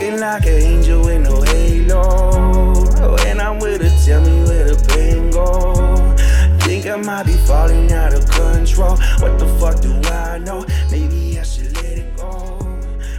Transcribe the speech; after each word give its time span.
Looking 0.00 0.20
like 0.20 0.46
an 0.46 0.62
angel 0.62 1.04
with 1.04 1.22
no 1.22 1.42
halo. 1.42 3.16
When 3.16 3.40
I'm 3.40 3.58
with 3.58 3.82
her, 3.82 4.04
tell 4.06 4.20
me 4.20 4.44
where 4.44 4.72
the 4.72 4.84
pain 4.94 5.28
go. 5.32 6.14
Think 6.64 6.86
I 6.86 6.94
might 6.96 7.26
be 7.26 7.32
falling 7.32 7.90
out 7.90 8.14
of 8.14 8.24
control. 8.30 8.96
What 9.18 9.38
the 9.40 9.48
fuck 9.58 9.80
do 9.80 9.92
I 10.08 10.38
know? 10.38 10.64
Maybe 10.92 11.36
I 11.40 11.42
should 11.42 11.74
let 11.74 11.98
it 11.98 12.16
go. 12.16 12.58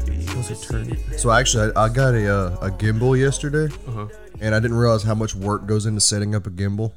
But 0.06 0.14
you 0.14 0.28
How's 0.28 0.52
it 0.52 0.62
turn? 0.66 0.98
So 1.18 1.32
actually, 1.32 1.74
I, 1.76 1.84
I 1.86 1.90
got 1.90 2.14
a 2.16 2.34
uh, 2.34 2.56
a 2.62 2.72
gimbal 2.72 3.20
yesterday, 3.20 3.74
Uh-huh. 3.86 4.08
and 4.40 4.56
I 4.56 4.62
didn't 4.62 4.78
realize 4.78 5.04
how 5.04 5.16
much 5.16 5.36
work 5.36 5.66
goes 5.66 5.86
into 5.86 6.00
setting 6.00 6.34
up 6.34 6.48
a 6.48 6.50
gimbal. 6.50 6.94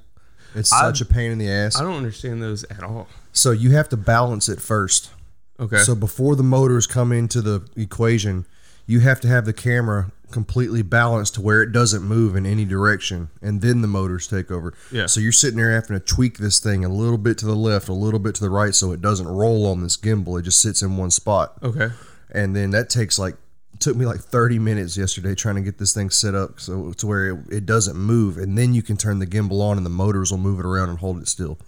It's 0.54 0.70
such 0.70 1.00
a 1.00 1.04
pain 1.06 1.32
in 1.32 1.38
the 1.38 1.50
ass. 1.50 1.76
I 1.76 1.82
don't 1.82 1.96
understand 1.96 2.40
those 2.40 2.62
at 2.64 2.84
all. 2.84 3.08
So 3.32 3.50
you 3.50 3.72
have 3.72 3.88
to 3.88 3.96
balance 3.96 4.48
it 4.48 4.60
first. 4.60 5.10
Okay. 5.58 5.78
So 5.78 5.96
before 5.96 6.36
the 6.36 6.44
motors 6.44 6.86
come 6.86 7.10
into 7.10 7.42
the 7.42 7.62
equation, 7.74 8.46
you 8.86 9.00
have 9.00 9.20
to 9.20 9.28
have 9.28 9.44
the 9.44 9.52
camera 9.52 10.12
completely 10.32 10.82
balanced 10.82 11.34
to 11.34 11.40
where 11.40 11.62
it 11.62 11.72
doesn't 11.72 12.02
move 12.02 12.34
in 12.34 12.46
any 12.46 12.64
direction, 12.64 13.28
and 13.40 13.60
then 13.60 13.82
the 13.82 13.88
motors 13.88 14.26
take 14.26 14.50
over. 14.50 14.74
Yeah. 14.90 15.06
So 15.06 15.20
you're 15.20 15.30
sitting 15.30 15.58
there 15.58 15.70
having 15.72 15.98
to 15.98 16.00
tweak 16.00 16.38
this 16.38 16.58
thing 16.58 16.84
a 16.84 16.88
little 16.88 17.18
bit 17.18 17.38
to 17.38 17.46
the 17.46 17.54
left, 17.54 17.88
a 17.88 17.92
little 17.92 18.18
bit 18.18 18.34
to 18.36 18.40
the 18.42 18.50
right, 18.50 18.74
so 18.74 18.92
it 18.92 19.00
doesn't 19.00 19.28
roll 19.28 19.66
on 19.66 19.82
this 19.82 19.96
gimbal. 19.96 20.40
It 20.40 20.42
just 20.42 20.60
sits 20.60 20.82
in 20.82 20.96
one 20.96 21.10
spot, 21.10 21.58
okay. 21.62 21.90
and 22.30 22.56
then 22.56 22.70
that 22.70 22.90
takes 22.90 23.18
like 23.18 23.36
took 23.78 23.96
me 23.96 24.06
like 24.06 24.20
30 24.20 24.58
minutes 24.58 24.96
yesterday 24.96 25.34
trying 25.34 25.56
to 25.56 25.60
get 25.60 25.78
this 25.78 25.92
thing 25.92 26.08
set 26.08 26.36
up 26.36 26.60
so 26.60 26.92
to 26.92 27.06
where 27.06 27.30
it, 27.30 27.38
it 27.50 27.66
doesn't 27.66 27.96
move, 27.96 28.38
and 28.38 28.56
then 28.56 28.74
you 28.74 28.82
can 28.82 28.96
turn 28.96 29.18
the 29.18 29.26
gimbal 29.26 29.60
on, 29.60 29.76
and 29.76 29.86
the 29.86 29.90
motors 29.90 30.30
will 30.30 30.38
move 30.38 30.58
it 30.58 30.66
around 30.66 30.88
and 30.88 30.98
hold 30.98 31.20
it 31.20 31.28
still. 31.28 31.58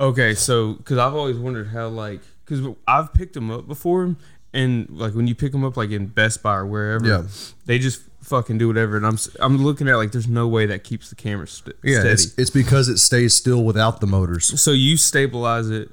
Okay, 0.00 0.34
so 0.34 0.74
because 0.74 0.98
I've 0.98 1.14
always 1.14 1.36
wondered 1.36 1.68
how 1.68 1.88
like 1.88 2.20
because 2.44 2.66
I've 2.86 3.12
picked 3.14 3.34
them 3.34 3.50
up 3.50 3.66
before, 3.66 4.16
and 4.54 4.88
like 4.90 5.14
when 5.14 5.26
you 5.26 5.34
pick 5.34 5.52
them 5.52 5.64
up 5.64 5.76
like 5.76 5.90
in 5.90 6.06
Best 6.06 6.42
Buy 6.42 6.56
or 6.56 6.66
wherever, 6.66 7.06
Yeah. 7.06 7.22
they 7.66 7.78
just 7.78 8.02
fucking 8.22 8.56
do 8.58 8.68
whatever. 8.68 8.96
And 8.96 9.06
I'm 9.06 9.18
I'm 9.40 9.56
looking 9.58 9.88
at 9.88 9.96
like 9.96 10.12
there's 10.12 10.28
no 10.28 10.46
way 10.48 10.66
that 10.66 10.84
keeps 10.84 11.08
the 11.10 11.16
camera 11.16 11.46
st- 11.48 11.76
Yeah, 11.82 12.00
steady. 12.00 12.12
it's, 12.12 12.38
it's 12.38 12.50
because 12.50 12.88
it 12.88 12.98
stays 12.98 13.34
still 13.34 13.64
without 13.64 14.00
the 14.00 14.06
motors. 14.06 14.60
so 14.60 14.70
you 14.72 14.96
stabilize 14.96 15.70
it 15.70 15.90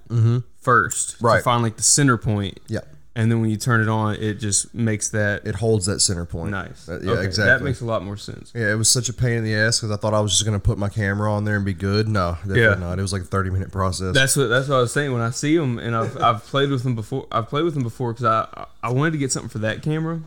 first 0.61 1.15
Mm-hmm. 1.17 1.25
Right. 1.25 1.37
to 1.37 1.43
find 1.43 1.63
like 1.63 1.77
the 1.77 1.83
center 1.83 2.17
point, 2.17 2.59
Yeah. 2.67 2.81
And 3.15 3.31
then 3.31 3.41
when 3.41 3.49
you 3.49 3.57
turn 3.57 3.81
it 3.81 3.89
on, 3.89 4.15
it 4.15 4.35
just 4.35 4.73
makes 4.73 5.09
that 5.09 5.45
It 5.45 5.55
holds 5.55 5.85
that 5.87 5.99
center 5.99 6.25
point. 6.25 6.51
nice. 6.51 6.87
Yeah, 6.87 6.95
Okay, 7.11 7.25
exactly. 7.25 7.45
That 7.45 7.61
makes 7.63 7.81
a 7.81 7.85
lot 7.85 8.03
more 8.03 8.15
sense. 8.17 8.51
Yeah, 8.55 8.71
it 8.71 8.75
was 8.75 8.87
such 8.89 9.09
a 9.09 9.13
pain 9.13 9.33
in 9.39 9.43
the 9.43 9.55
ass 9.55 9.79
because 9.79 9.91
I 9.91 9.97
thought 9.97 10.13
I 10.13 10.19
was 10.21 10.31
just 10.31 10.45
gonna 10.45 10.59
put 10.59 10.77
my 10.77 10.89
camera 10.89 11.31
on 11.33 11.43
there 11.43 11.55
and 11.55 11.65
be 11.65 11.73
good. 11.73 12.07
No, 12.07 12.33
definitely 12.41 12.61
Yeah. 12.61 12.75
not. 12.75 12.99
It 12.99 13.01
was 13.01 13.11
like 13.11 13.23
a 13.23 13.25
thirty 13.25 13.49
minute 13.49 13.71
process. 13.71 14.13
That's 14.13 14.35
what 14.37 14.47
that's 14.47 14.67
what 14.69 14.75
I 14.77 14.81
was 14.81 14.93
saying 14.93 15.11
when 15.11 15.21
I 15.21 15.31
see 15.31 15.57
them, 15.57 15.79
and 15.79 15.95
I've 15.95 16.15
I've 16.21 16.45
played 16.45 16.69
with 16.69 16.83
them 16.83 16.95
before. 16.95 17.27
I've 17.31 17.47
played 17.49 17.63
with 17.65 17.73
them 17.73 17.83
before 17.83 18.13
because 18.13 18.25
I 18.25 18.67
I 18.83 18.91
wanted 18.91 19.11
to 19.11 19.17
get 19.17 19.31
something 19.31 19.49
for 19.49 19.59
that 19.59 19.81
camera. 19.81 20.21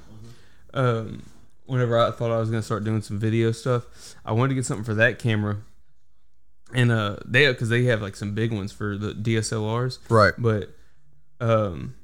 Um, 0.75 1.23
whenever 1.67 1.99
I 1.99 2.11
thought 2.11 2.31
I 2.31 2.39
was 2.39 2.51
gonna 2.51 2.63
start 2.63 2.85
doing 2.85 3.01
some 3.03 3.19
video 3.19 3.53
stuff, 3.53 3.85
I 4.25 4.33
wanted 4.33 4.51
to 4.51 4.55
get 4.57 4.67
something 4.67 4.85
for 4.85 4.95
that 4.95 5.19
camera. 5.19 5.59
And 6.75 6.91
uh, 6.91 7.17
they 7.27 7.47
because 7.49 7.69
they 7.69 7.85
have 7.85 8.01
like 8.03 8.17
some 8.17 8.35
big 8.35 8.53
ones 8.53 8.73
for 8.73 8.97
the 8.97 9.13
DSLRs, 9.13 9.99
right. 10.09 10.33
but 10.39 10.71
um, 11.39 11.95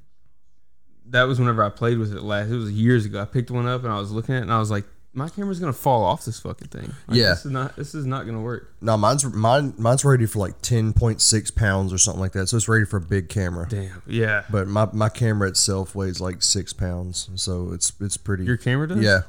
that 1.11 1.25
was 1.25 1.39
whenever 1.39 1.62
I 1.64 1.69
played 1.70 1.98
with 1.98 2.12
it 2.12 2.23
last. 2.23 2.51
It 2.51 2.56
was 2.56 2.70
years 2.73 3.05
ago. 3.06 3.20
I 3.20 3.25
picked 3.25 3.51
one 3.51 3.67
up 3.67 3.84
and 3.84 3.92
I 3.92 3.98
was 3.98 4.11
looking 4.11 4.34
at 4.34 4.39
it 4.39 4.42
and 4.42 4.53
I 4.53 4.59
was 4.59 4.70
like, 4.70 4.84
my 5.14 5.28
camera's 5.28 5.59
gonna 5.59 5.73
fall 5.73 6.05
off 6.05 6.25
this 6.25 6.39
fucking 6.39 6.69
thing. 6.69 6.92
Like, 7.09 7.17
Yeah. 7.19 7.31
this 7.31 7.47
is 7.47 7.51
not 7.51 7.75
this 7.77 7.95
is 7.95 8.05
not 8.06 8.27
gonna 8.27 8.42
work. 8.42 8.73
No, 8.81 8.97
mine's 8.97 9.25
mine. 9.25 9.75
Mine's 9.79 10.05
ready 10.05 10.27
for 10.27 10.39
like 10.39 10.61
ten 10.62 10.92
point 10.92 11.20
six 11.20 11.51
pounds 11.51 11.92
or 11.92 11.98
something 11.98 12.20
like 12.20 12.33
that. 12.33 12.48
So 12.48 12.56
it's 12.59 12.68
ready 12.68 12.85
for 12.85 12.98
a 12.98 13.01
big 13.01 13.29
camera. 13.29 13.67
Damn. 13.68 14.02
Yeah. 14.07 14.45
But 14.51 14.68
my, 14.68 14.89
my 14.92 15.08
camera 15.08 15.48
itself 15.48 15.95
weighs 15.95 16.20
like 16.20 16.42
six 16.42 16.73
pounds, 16.73 17.30
so 17.36 17.73
it's 17.73 17.92
it's 18.01 18.17
pretty. 18.17 18.45
Your 18.45 18.58
camera 18.58 18.86
does. 18.86 18.98
yeah, 18.98 19.23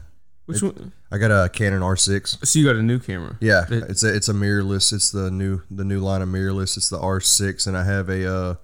Which 0.46 0.62
one? 0.62 0.92
I 1.12 1.18
got 1.18 1.32
a 1.32 1.50
Canon 1.50 1.82
R6. 1.82 2.46
So 2.46 2.60
you 2.60 2.66
got 2.66 2.76
a 2.76 2.84
new 2.84 3.00
camera? 3.00 3.38
Yeah, 3.40 3.64
It- 3.70 3.86
it's 3.90 4.04
a 4.04 4.14
it's 4.14 4.28
a 4.30 4.34
mirrorless. 4.34 4.94
It's 4.94 5.10
the 5.12 5.32
new 5.32 5.62
the 5.72 5.86
new 5.86 6.02
line 6.02 6.22
of 6.22 6.30
mirrorless. 6.30 6.78
It's 6.78 6.90
the 6.90 7.00
R6, 7.00 7.66
and 7.66 7.76
I 7.76 7.86
have 7.86 8.10
a 8.10 8.32
uh, 8.32 8.56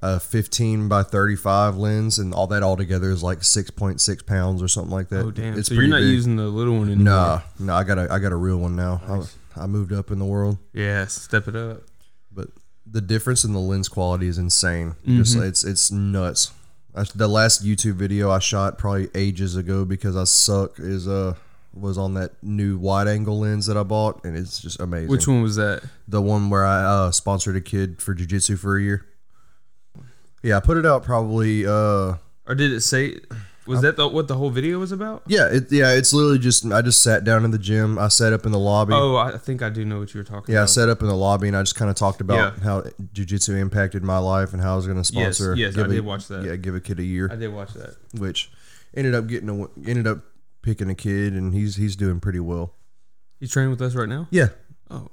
a 0.00 0.20
15 0.20 0.88
by 0.88 1.02
35 1.02 1.76
lens, 1.76 2.18
and 2.18 2.32
all 2.32 2.46
that 2.48 2.62
all 2.62 2.76
together 2.76 3.10
is 3.10 3.22
like 3.22 3.40
6.6 3.40 4.26
pounds 4.26 4.62
or 4.62 4.68
something 4.68 4.92
like 4.92 5.08
that. 5.08 5.24
Oh 5.24 5.30
damn! 5.30 5.58
It's 5.58 5.68
so 5.68 5.74
you're 5.74 5.88
not 5.88 6.00
big. 6.00 6.08
using 6.08 6.36
the 6.36 6.44
little 6.44 6.78
one 6.78 6.88
anymore. 6.88 7.04
Nah, 7.04 7.40
no, 7.58 7.74
I 7.74 7.84
got 7.84 7.98
a 7.98 8.08
I 8.10 8.18
got 8.18 8.32
a 8.32 8.36
real 8.36 8.58
one 8.58 8.76
now. 8.76 9.00
I, 9.56 9.62
I 9.62 9.66
moved 9.66 9.92
up 9.92 10.10
in 10.10 10.18
the 10.18 10.24
world, 10.24 10.58
Yeah, 10.72 11.06
step 11.06 11.48
it 11.48 11.56
up. 11.56 11.82
but 12.30 12.48
the 12.86 13.00
difference 13.00 13.44
in 13.44 13.52
the 13.52 13.58
lens 13.58 13.88
quality 13.88 14.28
is 14.28 14.38
insane. 14.38 14.94
Mm-hmm. 15.06 15.40
like, 15.40 15.48
it's 15.48 15.64
it's 15.64 15.90
nuts. 15.90 16.52
The 17.14 17.28
last 17.28 17.64
YouTube 17.64 17.94
video 17.94 18.30
I 18.30 18.40
shot 18.40 18.76
probably 18.78 19.08
ages 19.14 19.54
ago 19.56 19.84
because 19.84 20.16
I 20.16 20.24
suck 20.24 20.78
is 20.80 21.06
uh 21.06 21.34
was 21.74 21.98
on 21.98 22.14
that 22.14 22.32
new 22.42 22.76
wide 22.78 23.08
angle 23.08 23.40
lens 23.40 23.66
that 23.66 23.76
I 23.76 23.82
bought, 23.82 24.24
and 24.24 24.36
it's 24.36 24.60
just 24.60 24.80
amazing. 24.80 25.08
Which 25.08 25.28
one 25.28 25.42
was 25.42 25.56
that? 25.56 25.82
The 26.08 26.22
one 26.22 26.50
where 26.50 26.64
I 26.64 26.82
uh, 26.82 27.10
sponsored 27.10 27.56
a 27.56 27.60
kid 27.60 28.02
for 28.02 28.14
jujitsu 28.14 28.58
for 28.58 28.76
a 28.76 28.82
year. 28.82 29.06
Yeah, 30.42 30.56
I 30.56 30.60
put 30.60 30.76
it 30.76 30.86
out 30.86 31.02
probably. 31.04 31.66
Uh, 31.66 32.14
Or 32.46 32.54
did 32.56 32.72
it 32.72 32.80
say? 32.82 33.20
Was 33.66 33.82
that 33.82 33.96
the, 33.98 34.08
what 34.08 34.28
the 34.28 34.34
whole 34.34 34.48
video 34.48 34.78
was 34.78 34.92
about? 34.92 35.24
yeah, 35.26 35.46
it, 35.52 35.70
yeah, 35.70 35.92
it's 35.92 36.14
literally 36.14 36.38
just 36.38 36.64
I 36.72 36.80
just 36.80 37.02
sat 37.02 37.22
down 37.24 37.44
in 37.44 37.50
the 37.50 37.58
gym. 37.58 37.98
I 37.98 38.08
sat 38.08 38.32
up 38.32 38.46
in 38.46 38.52
the 38.52 38.58
lobby. 38.58 38.94
Oh, 38.94 39.16
I 39.16 39.36
think 39.36 39.60
I 39.60 39.68
do 39.68 39.84
know 39.84 39.98
what 39.98 40.14
you 40.14 40.20
were 40.20 40.24
talking 40.24 40.54
Yeah, 40.54 40.62
I 40.62 40.64
sat 40.66 40.88
up 40.88 41.02
in 41.02 41.06
the 41.08 41.14
lobby 41.14 41.48
and 41.48 41.56
I 41.56 41.60
just 41.60 41.74
kind 41.76 41.90
of 41.90 41.94
talked 41.96 42.22
about 42.22 42.54
Yeah. 42.56 42.64
how 42.64 42.80
jujitsu 43.12 43.58
impacted 43.60 44.02
my 44.02 44.16
life 44.16 44.54
and 44.54 44.62
how 44.62 44.72
I 44.72 44.76
was 44.76 44.86
going 44.86 44.96
to 45.02 45.12
Yes, 45.12 45.36
sponsor. 45.36 45.54
yes, 45.54 45.76
I 45.76 45.82
a- 45.82 45.88
did 45.88 46.02
watch 46.02 46.28
that. 46.28 46.44
Yeah, 46.44 46.56
give 46.56 46.74
a 46.74 46.80
kid 46.80 46.98
a 46.98 47.04
year, 47.04 47.28
I 47.30 47.36
did 47.36 47.52
watch 47.52 47.74
that. 47.74 47.96
which 48.14 48.50
ended 48.94 49.14
up 49.14 49.26
getting 49.26 49.50
a, 49.50 49.64
ended 49.86 50.06
up 50.06 50.20
picking 50.62 50.88
a 50.88 50.94
kid 50.94 51.34
and 51.34 51.52
he's 51.52 51.76
he's 51.76 51.94
doing 51.94 52.20
pretty 52.20 52.40
well. 52.40 52.72
You 53.38 53.48
training 53.48 53.70
with 53.70 53.82
us 53.82 53.94
right 53.94 54.08
now? 54.08 54.28
Yeah, 54.30 54.48
Oh, 54.90 55.08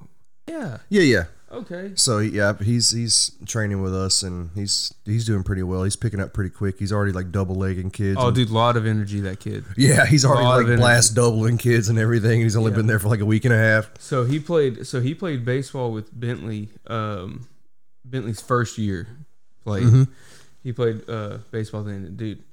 yeah. 0.47 0.77
yeah, 0.87 1.01
yeah. 1.01 1.23
Okay. 1.51 1.91
So 1.95 2.19
yeah, 2.19 2.53
he's 2.61 2.89
he's 2.91 3.31
training 3.45 3.81
with 3.81 3.95
us 3.95 4.23
and 4.23 4.49
he's 4.55 4.93
he's 5.05 5.25
doing 5.25 5.43
pretty 5.43 5.63
well. 5.63 5.83
He's 5.83 5.95
picking 5.95 6.19
up 6.19 6.33
pretty 6.33 6.49
quick. 6.49 6.79
He's 6.79 6.91
already 6.91 7.11
like 7.11 7.31
double 7.31 7.55
legging 7.55 7.91
kids. 7.91 8.17
Oh, 8.19 8.27
and- 8.27 8.35
dude, 8.35 8.49
lot 8.49 8.75
of 8.75 8.85
energy 8.85 9.21
that 9.21 9.39
kid. 9.39 9.63
Yeah, 9.77 10.05
he's 10.05 10.25
already 10.25 10.67
like 10.67 10.77
blast 10.77 11.15
doubling 11.15 11.57
kids 11.57 11.87
and 11.87 11.97
everything. 11.99 12.41
He's 12.41 12.55
only 12.55 12.71
Yeah. 12.71 12.77
been 12.77 12.87
there 12.87 12.99
for 12.99 13.07
like 13.09 13.19
a 13.21 13.25
week 13.25 13.45
and 13.45 13.53
a 13.53 13.57
half. 13.57 13.89
So 13.99 14.25
he 14.25 14.39
played. 14.39 14.85
So 14.87 15.01
he 15.01 15.13
played 15.13 15.45
baseball 15.45 15.91
with 15.91 16.09
Bentley. 16.19 16.69
Um, 16.87 17.47
Bentley's 18.03 18.41
first 18.41 18.77
year 18.77 19.07
played. 19.63 19.83
Mm-hmm. 19.83 20.03
He 20.63 20.73
played 20.73 21.07
uh, 21.07 21.37
baseball 21.51 21.83
then. 21.83 22.15
Dude, 22.15 22.43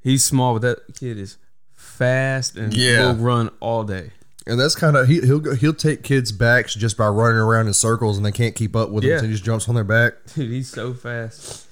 he's 0.00 0.24
small, 0.24 0.58
but 0.58 0.62
that 0.62 0.94
kid 0.98 1.18
is 1.18 1.36
fast 1.74 2.56
and 2.56 2.72
Yeah. 2.74 3.06
will 3.08 3.16
run 3.16 3.50
all 3.60 3.84
day. 3.84 4.12
And 4.46 4.58
that's 4.58 4.74
kind 4.74 4.96
of 4.96 5.06
he, 5.06 5.20
he'll 5.20 5.38
go, 5.38 5.54
he'll 5.54 5.74
take 5.74 6.02
kids' 6.02 6.32
backs 6.32 6.74
just 6.74 6.96
by 6.96 7.08
running 7.08 7.38
around 7.38 7.66
in 7.66 7.74
circles 7.74 8.16
and 8.16 8.24
they 8.24 8.32
can't 8.32 8.54
keep 8.54 8.74
up 8.74 8.90
with 8.90 9.04
him. 9.04 9.10
Yeah. 9.10 9.18
So 9.18 9.26
he 9.26 9.32
just 9.32 9.44
jumps 9.44 9.68
on 9.68 9.74
their 9.74 9.84
back. 9.84 10.14
Dude, 10.34 10.50
he's 10.50 10.68
so 10.70 10.94
fast. 10.94 11.66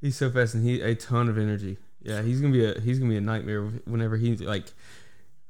He's 0.00 0.16
so 0.16 0.30
fast, 0.30 0.54
and 0.54 0.64
he 0.64 0.80
a 0.82 0.94
ton 0.94 1.28
of 1.28 1.36
energy. 1.38 1.78
Yeah, 2.02 2.22
he's 2.22 2.40
gonna 2.40 2.52
be 2.52 2.64
a 2.64 2.80
he's 2.80 2.98
gonna 2.98 3.10
be 3.10 3.16
a 3.16 3.20
nightmare 3.20 3.62
whenever 3.86 4.16
he 4.16 4.36
like 4.36 4.66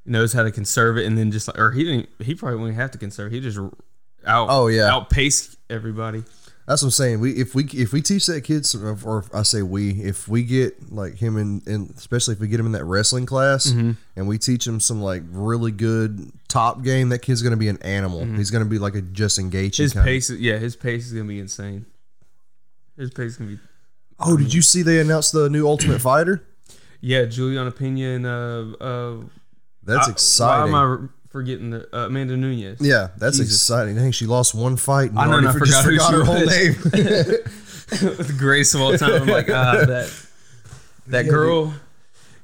knows 0.06 0.33
how 0.33 0.43
to 0.44 0.50
conserve 0.50 0.97
it, 0.97 1.05
and 1.05 1.19
then 1.19 1.31
just 1.31 1.47
like 1.49 1.59
or 1.59 1.72
he 1.72 1.84
didn't 1.84 2.09
he 2.21 2.34
probably 2.34 2.59
won't 2.61 2.75
have 2.75 2.91
to 2.93 2.99
conserve. 2.99 3.33
He 3.33 3.41
just 3.41 3.59
out 3.59 4.49
Oh, 4.50 4.69
yeah. 4.69 4.91
outpace 4.93 5.56
everybody. 5.69 6.25
That's 6.66 6.82
what 6.82 6.88
I'm 6.88 6.91
saying. 6.93 7.21
We 7.21 7.31
if 7.32 7.54
we 7.54 7.65
if 7.72 7.93
we 7.93 8.03
teach 8.03 8.27
that 8.27 8.41
kid, 8.43 8.66
some- 8.66 8.99
or 9.04 9.25
I 9.32 9.43
say 9.43 9.62
we, 9.62 9.91
if 10.03 10.27
we 10.27 10.43
get 10.43 10.93
like 10.93 11.15
him 11.15 11.37
in, 11.37 11.62
in 11.66 11.93
especially 11.97 12.34
if 12.34 12.41
we 12.41 12.49
get 12.49 12.59
him 12.59 12.66
in 12.66 12.72
that 12.72 12.84
wrestling 12.84 13.25
class, 13.25 13.66
Mm-hmm. 13.69 13.93
and 14.16 14.27
we 14.27 14.37
teach 14.37 14.66
him 14.66 14.81
some 14.81 15.00
like 15.00 15.22
really 15.31 15.70
good 15.70 16.32
top 16.49 16.82
game, 16.82 17.11
that 17.11 17.20
kid's 17.20 17.41
gonna 17.43 17.56
be 17.56 17.69
an 17.69 17.81
animal. 17.82 18.25
He's 18.25 18.50
gonna 18.50 18.64
be 18.64 18.79
like 18.81 18.96
a 18.96 19.02
Gaethje. 19.02 19.50
Mm-hmm. 19.52 19.82
His 19.82 19.93
kind 19.93 20.00
of- 20.00 20.05
pace, 20.06 20.29
is, 20.31 20.41
yeah, 20.41 20.58
his 20.58 20.75
pace 20.75 21.06
is 21.06 21.12
gonna 21.12 21.25
be 21.29 21.38
insane. 21.38 21.87
His 22.96 23.11
pace 23.11 23.32
is 23.32 23.37
gonna 23.37 23.50
be 23.52 23.58
Oh, 24.19 24.37
did 24.37 24.52
you 24.52 24.62
see 24.62 24.82
they 24.82 24.99
announced 24.99 25.32
the 25.32 25.49
new 25.49 25.69
Ultimate 25.69 26.00
Fighter? 26.00 26.43
yeah. 27.00 27.26
Julianna 27.26 27.70
Peña 27.70 28.17
and 28.17 28.26
uh 28.26 28.85
uh. 28.85 29.25
That's 29.85 30.08
I- 30.08 30.11
exciting. 30.11 30.73
Why 30.73 30.82
am 30.82 31.05
I 31.05 31.08
forgetting 31.31 31.70
the 31.70 31.88
uh, 31.96 32.06
Amanda 32.06 32.37
Nunes? 32.37 32.78
Yeah, 32.81 33.08
that's 33.17 33.38
Jesus. 33.38 33.55
exciting. 33.55 33.96
Dang, 33.96 34.12
she 34.12 34.26
lost 34.26 34.55
one 34.55 34.76
fight. 34.76 35.11
And 35.11 35.19
I 35.19 35.26
know, 35.26 35.32
already 35.32 35.46
and 35.49 35.56
I 35.56 35.58
for- 35.58 35.64
just 35.67 35.84
forgot 35.84 35.84
who 35.84 35.94
forgot 35.94 36.11
she 36.11 36.14
her 36.17 36.25
whole 36.25 36.40
was. 36.40 36.94
name. 36.94 37.43
the 38.26 38.34
greatest 38.38 38.75
of 38.75 38.81
all 38.81 38.96
time. 38.99 39.23
I'm 39.23 39.28
like 39.28 39.49
ah 39.50 39.84
that 39.87 40.12
that 41.06 41.25
Yeah, 41.25 41.31
girl. 41.31 41.75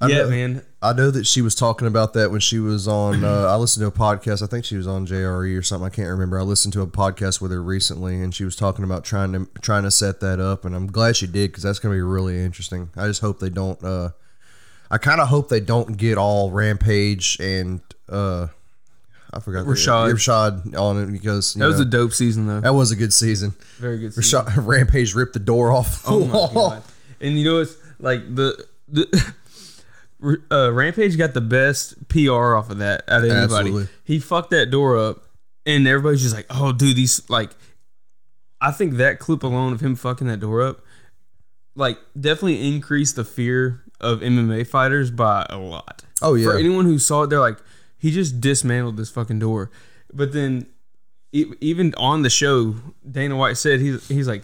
I 0.01 0.07
Yeah, 0.09 0.19
know. 0.23 0.31
man. 0.31 0.63
I 0.85 0.93
know 0.93 1.13
that 1.13 1.27
she 1.29 1.43
was 1.43 1.55
talking 1.55 1.87
about 1.87 2.13
that 2.15 2.33
when 2.33 2.41
she 2.41 2.59
was 2.59 2.89
on. 2.89 3.23
Uh, 3.23 3.47
I 3.49 3.55
listened 3.55 3.83
to 3.83 3.87
a 3.87 3.93
podcast. 3.93 4.43
I 4.43 4.47
think 4.47 4.65
she 4.65 4.77
was 4.77 4.87
on 4.89 5.07
JRE 5.07 5.57
or 5.57 5.63
something. 5.63 5.87
I 5.87 5.91
can't 5.91 6.09
remember. 6.09 6.41
I 6.41 6.43
listened 6.43 6.73
to 6.75 6.81
a 6.83 6.89
podcast 6.89 7.41
with 7.41 7.53
her 7.53 7.63
recently, 7.63 8.21
and 8.21 8.35
she 8.35 8.45
was 8.45 8.57
talking 8.57 8.85
about 8.85 9.05
trying 9.05 9.33
to 9.33 9.49
trying 9.61 9.85
to 9.85 9.93
set 9.93 10.19
that 10.21 10.41
up. 10.41 10.65
And 10.65 10.75
I'm 10.75 10.89
glad 10.89 11.15
she 11.17 11.27
did 11.29 11.51
because 11.53 11.63
that's 11.63 11.79
going 11.79 11.93
to 11.93 11.97
be 11.97 12.03
really 12.03 12.39
interesting. 12.45 12.91
I 12.97 13.07
just 13.07 13.21
hope 13.21 13.39
they 13.39 13.51
don't. 13.51 13.83
Uh, 13.85 14.11
I 14.91 14.99
kind 14.99 15.21
of 15.21 15.29
hope 15.29 15.49
they 15.49 15.61
don't 15.61 15.97
get 15.97 16.19
all 16.19 16.51
Rampage 16.51 17.39
and 17.41 17.81
uh, 18.09 18.49
I 19.33 19.41
forgot 19.41 19.65
the- 19.67 19.73
Rashad. 19.73 20.13
Rashad 20.13 20.79
on 20.79 21.03
it 21.03 21.07
because 21.13 21.55
you 21.57 21.61
That 21.61 21.69
was 21.69 21.77
know, 21.77 21.83
a 21.83 21.87
dope 21.87 22.13
season 22.13 22.47
though. 22.47 22.61
that 22.61 22.75
was 22.75 22.91
a 22.91 22.97
good 22.97 23.13
season. 23.13 23.55
Very 23.79 23.99
good 23.99 24.13
season. 24.15 24.45
Rashad, 24.45 24.55
Rampage 24.67 25.15
ripped 25.15 25.33
the 25.33 25.39
door 25.41 25.73
off. 25.73 26.03
the 26.03 26.11
Oh 26.11 26.25
my 26.27 26.55
god! 26.55 26.83
And 27.21 27.39
you 27.39 27.45
know 27.45 27.61
it's 27.61 27.77
like 27.99 28.35
the 28.35 28.63
the 28.89 29.33
uh, 30.51 30.71
Rampage 30.73 31.17
got 31.19 31.35
the 31.35 31.41
best 31.41 32.09
PR 32.09 32.55
off 32.55 32.71
of 32.71 32.79
that 32.79 33.05
out 33.09 33.25
of 33.25 33.31
anybody. 33.31 33.43
Absolutely. 33.69 33.89
He 34.05 34.19
fucked 34.19 34.51
that 34.51 34.71
door 34.71 34.97
up, 34.99 35.25
and 35.67 35.87
everybody's 35.87 36.23
just 36.23 36.35
like, 36.35 36.47
"Oh, 36.51 36.73
dude, 36.73 36.97
these 36.97 37.29
like." 37.31 37.51
I 38.61 38.71
think 38.71 38.95
that 38.99 39.19
clip 39.19 39.43
alone 39.43 39.73
of 39.73 39.81
him 39.81 39.97
fucking 39.97 40.29
that 40.29 40.39
door 40.39 40.63
up, 40.63 40.85
like, 41.75 41.99
definitely 42.21 42.69
increased 42.73 43.17
the 43.17 43.25
fear 43.25 43.83
of 44.01 44.21
MMA 44.21 44.65
fighters 44.69 45.11
by 45.11 45.45
a 45.51 45.59
lot. 45.59 46.05
Oh, 46.23 46.35
yeah. 46.35 46.45
For 46.45 46.57
anyone 46.57 46.85
who 46.85 47.01
saw 47.01 47.25
it, 47.25 47.31
they're 47.31 47.41
like, 47.41 47.59
he 48.03 48.11
just 48.11 48.41
dismantled 48.41 48.97
this 48.97 49.09
fucking 49.11 49.39
door. 49.39 49.71
But 50.13 50.33
then, 50.33 50.67
even 51.33 51.95
on 51.97 52.23
the 52.23 52.31
show, 52.31 52.75
Dana 53.09 53.37
White 53.37 53.57
said 53.57 53.81
he's 53.81 54.07
he's 54.09 54.27
like. 54.29 54.43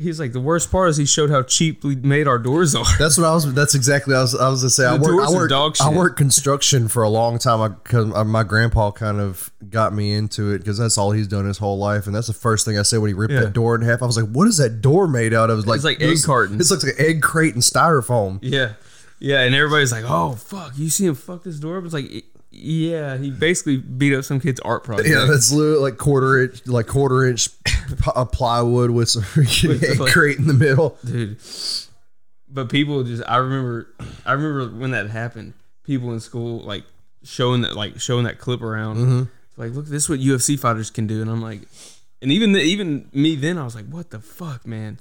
He's 0.00 0.20
like 0.20 0.32
the 0.32 0.38
worst 0.38 0.70
part 0.70 0.90
is 0.90 0.96
he 0.96 1.04
showed 1.06 1.28
how 1.28 1.42
cheaply 1.42 1.96
made 1.96 2.28
our 2.28 2.38
doors 2.38 2.72
are. 2.76 2.84
That's 3.00 3.18
what 3.18 3.26
I 3.26 3.34
was. 3.34 3.52
That's 3.52 3.74
exactly. 3.74 4.12
What 4.14 4.18
I 4.20 4.22
was. 4.22 4.34
I 4.36 4.48
was 4.48 4.60
gonna 4.62 4.70
say. 4.70 4.86
I 4.86 4.92
worked. 4.96 5.28
I 5.28 5.34
worked. 5.34 5.80
I 5.80 5.90
worked 5.92 6.16
construction 6.16 6.86
for 6.86 7.02
a 7.02 7.08
long 7.08 7.36
time 7.40 7.72
because 7.82 8.14
uh, 8.14 8.22
my 8.22 8.44
grandpa 8.44 8.92
kind 8.92 9.18
of 9.20 9.50
got 9.68 9.92
me 9.92 10.12
into 10.12 10.52
it 10.52 10.58
because 10.58 10.78
that's 10.78 10.98
all 10.98 11.10
he's 11.10 11.26
done 11.26 11.46
his 11.46 11.58
whole 11.58 11.78
life, 11.78 12.06
and 12.06 12.14
that's 12.14 12.28
the 12.28 12.32
first 12.32 12.64
thing 12.64 12.78
I 12.78 12.82
said 12.82 13.00
when 13.00 13.08
he 13.08 13.14
ripped 13.14 13.32
Yeah. 13.34 13.40
that 13.40 13.54
door 13.54 13.74
in 13.74 13.80
half. 13.82 14.00
I 14.00 14.06
was 14.06 14.16
like, 14.16 14.30
"What 14.30 14.46
is 14.46 14.58
that 14.58 14.80
door 14.80 15.08
made 15.08 15.34
out 15.34 15.50
of?" 15.50 15.58
It's 15.58 15.66
like, 15.66 15.74
it's 15.78 15.84
like 15.84 16.00
egg 16.00 16.18
cartons. 16.24 16.58
This 16.58 16.70
looks 16.70 16.84
like 16.84 16.96
an 16.96 17.04
egg 17.04 17.20
crate 17.20 17.54
and 17.54 17.62
styrofoam. 17.64 18.38
Yeah, 18.40 18.74
yeah, 19.18 19.40
and 19.40 19.52
everybody's 19.52 19.90
like, 19.90 20.04
"Oh 20.06 20.34
fuck, 20.36 20.74
you 20.78 20.90
see 20.90 21.06
him 21.06 21.16
fuck 21.16 21.42
this 21.42 21.58
door?" 21.58 21.80
But 21.80 21.86
it's 21.86 21.94
like, 21.94 22.24
yeah, 22.50 23.16
he 23.18 23.30
basically 23.30 23.76
beat 23.76 24.14
up 24.14 24.24
some 24.24 24.40
kid's 24.40 24.60
art 24.60 24.84
project. 24.84 25.08
Yeah, 25.08 25.26
that's 25.28 25.52
literally 25.52 25.80
like 25.80 25.98
quarter 25.98 26.42
inch, 26.42 26.66
like 26.66 26.86
quarter 26.86 27.26
inch 27.26 27.48
plywood 28.32 28.90
with 28.90 29.08
some 29.10 29.22
freaking 29.24 29.82
egg 29.82 30.00
like- 30.00 30.12
crate 30.12 30.38
in 30.38 30.46
the 30.46 30.54
middle. 30.54 30.96
dude. 31.04 31.38
But 32.50 32.70
people 32.70 33.04
just, 33.04 33.22
I 33.28 33.36
remember, 33.36 33.88
I 34.24 34.32
remember 34.32 34.68
when 34.78 34.92
that 34.92 35.10
happened. 35.10 35.52
People 35.84 36.12
in 36.12 36.20
school 36.20 36.60
like 36.60 36.84
showing 37.22 37.60
that, 37.62 37.76
like 37.76 38.00
showing 38.00 38.24
that 38.24 38.38
clip 38.38 38.62
around, 38.62 38.96
Mm-hmm. 38.96 39.22
like, 39.60 39.72
look, 39.72 39.86
this 39.86 40.04
is 40.04 40.08
what 40.08 40.18
UFC 40.20 40.58
fighters 40.58 40.90
can 40.90 41.06
do, 41.06 41.20
and 41.20 41.30
I'm 41.30 41.42
like, 41.42 41.60
and 42.22 42.32
even 42.32 42.52
the, 42.52 42.60
even 42.60 43.08
me 43.12 43.36
then, 43.36 43.58
I 43.58 43.64
was 43.64 43.74
like, 43.74 43.86
what 43.86 44.10
the 44.10 44.20
fuck, 44.20 44.66
man. 44.66 44.98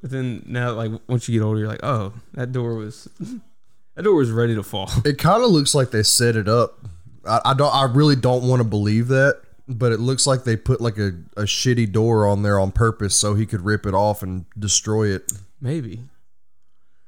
But 0.00 0.10
then 0.10 0.42
now, 0.46 0.72
like 0.72 0.92
once 1.08 1.28
you 1.28 1.38
get 1.38 1.44
older, 1.44 1.60
you're 1.60 1.68
like, 1.68 1.82
oh, 1.82 2.12
that 2.34 2.52
door 2.52 2.74
was, 2.74 3.08
that 3.96 4.02
door 4.02 4.14
was 4.14 4.30
ready 4.30 4.54
to 4.54 4.62
fall. 4.62 4.90
It 5.04 5.18
kind 5.18 5.42
of 5.42 5.50
looks 5.50 5.74
like 5.74 5.90
they 5.90 6.02
set 6.02 6.36
it 6.36 6.48
up. 6.48 6.78
I, 7.26 7.40
I 7.46 7.54
don't. 7.54 7.74
I 7.74 7.84
really 7.84 8.16
don't 8.16 8.44
want 8.44 8.60
to 8.60 8.64
believe 8.64 9.08
that, 9.08 9.40
but 9.66 9.90
it 9.90 9.98
looks 9.98 10.26
like 10.26 10.44
they 10.44 10.56
put 10.56 10.80
like 10.80 10.98
a, 10.98 11.08
a 11.36 11.42
shitty 11.42 11.90
door 11.90 12.26
on 12.26 12.42
there 12.42 12.60
on 12.60 12.70
purpose 12.70 13.16
so 13.16 13.34
he 13.34 13.46
could 13.46 13.62
rip 13.62 13.84
it 13.86 13.94
off 13.94 14.22
and 14.22 14.44
destroy 14.58 15.08
it. 15.08 15.32
Maybe, 15.60 16.02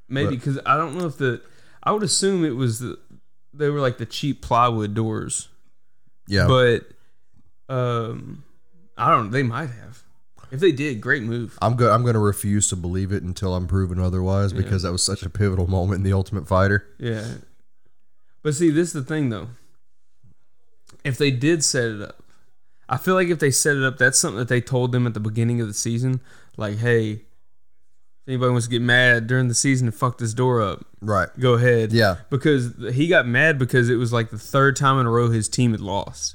maybe 0.08 0.36
because 0.36 0.58
I 0.66 0.76
don't 0.76 0.96
know 0.96 1.06
if 1.06 1.18
the. 1.18 1.40
I 1.82 1.92
would 1.92 2.02
assume 2.02 2.44
it 2.44 2.56
was 2.56 2.80
the. 2.80 2.98
They 3.54 3.68
were 3.70 3.80
like 3.80 3.98
the 3.98 4.06
cheap 4.06 4.42
plywood 4.42 4.94
doors, 4.94 5.48
Yeah, 6.26 6.46
but 6.48 6.86
um, 7.68 8.44
I 8.96 9.10
don't. 9.10 9.30
They 9.30 9.42
might 9.42 9.70
have. 9.70 10.02
If 10.50 10.60
they 10.60 10.72
did, 10.72 11.00
great 11.00 11.22
move. 11.22 11.58
I'm 11.60 11.76
go- 11.76 11.92
I'm 11.92 12.02
going 12.02 12.14
to 12.14 12.20
refuse 12.20 12.68
to 12.68 12.76
believe 12.76 13.12
it 13.12 13.22
until 13.22 13.54
I'm 13.54 13.66
proven 13.66 13.98
otherwise 14.00 14.52
because 14.52 14.82
that 14.82 14.92
was 14.92 15.02
such 15.02 15.22
a 15.22 15.28
pivotal 15.30 15.66
moment 15.66 15.98
in 15.98 16.02
the 16.04 16.12
Ultimate 16.12 16.48
Fighter. 16.48 16.86
Yeah, 16.98 17.26
but 18.42 18.54
see, 18.54 18.70
this 18.70 18.88
is 18.88 18.92
the 18.94 19.02
thing 19.02 19.28
though. 19.28 19.48
If 21.04 21.18
they 21.18 21.30
did 21.30 21.62
set 21.64 21.84
it 21.90 22.02
up, 22.02 22.22
I 22.88 22.96
feel 22.96 23.14
like 23.14 23.28
if 23.28 23.38
they 23.38 23.50
set 23.50 23.76
it 23.76 23.82
up, 23.84 23.98
that's 23.98 24.18
something 24.18 24.38
that 24.38 24.48
they 24.48 24.60
told 24.60 24.92
them 24.92 25.06
at 25.06 25.14
the 25.14 25.20
beginning 25.20 25.60
of 25.60 25.66
the 25.68 25.74
season. 25.74 26.20
Like, 26.56 26.78
hey, 26.78 27.10
if 27.12 27.20
anybody 28.26 28.50
wants 28.50 28.66
to 28.66 28.70
get 28.70 28.82
mad 28.82 29.26
during 29.26 29.48
the 29.48 29.54
season 29.54 29.88
and 29.88 29.94
fuck 29.94 30.18
this 30.18 30.34
door 30.34 30.60
up, 30.62 30.84
Right. 31.00 31.28
go 31.38 31.54
ahead. 31.54 31.92
Yeah. 31.92 32.16
because 32.30 32.72
he 32.94 33.06
got 33.08 33.26
mad 33.26 33.58
because 33.58 33.88
it 33.90 33.96
was 33.96 34.12
like 34.12 34.30
the 34.30 34.38
third 34.38 34.76
time 34.76 34.98
in 34.98 35.06
a 35.06 35.10
row 35.10 35.28
his 35.30 35.48
team 35.48 35.72
had 35.72 35.80
lost. 35.80 36.34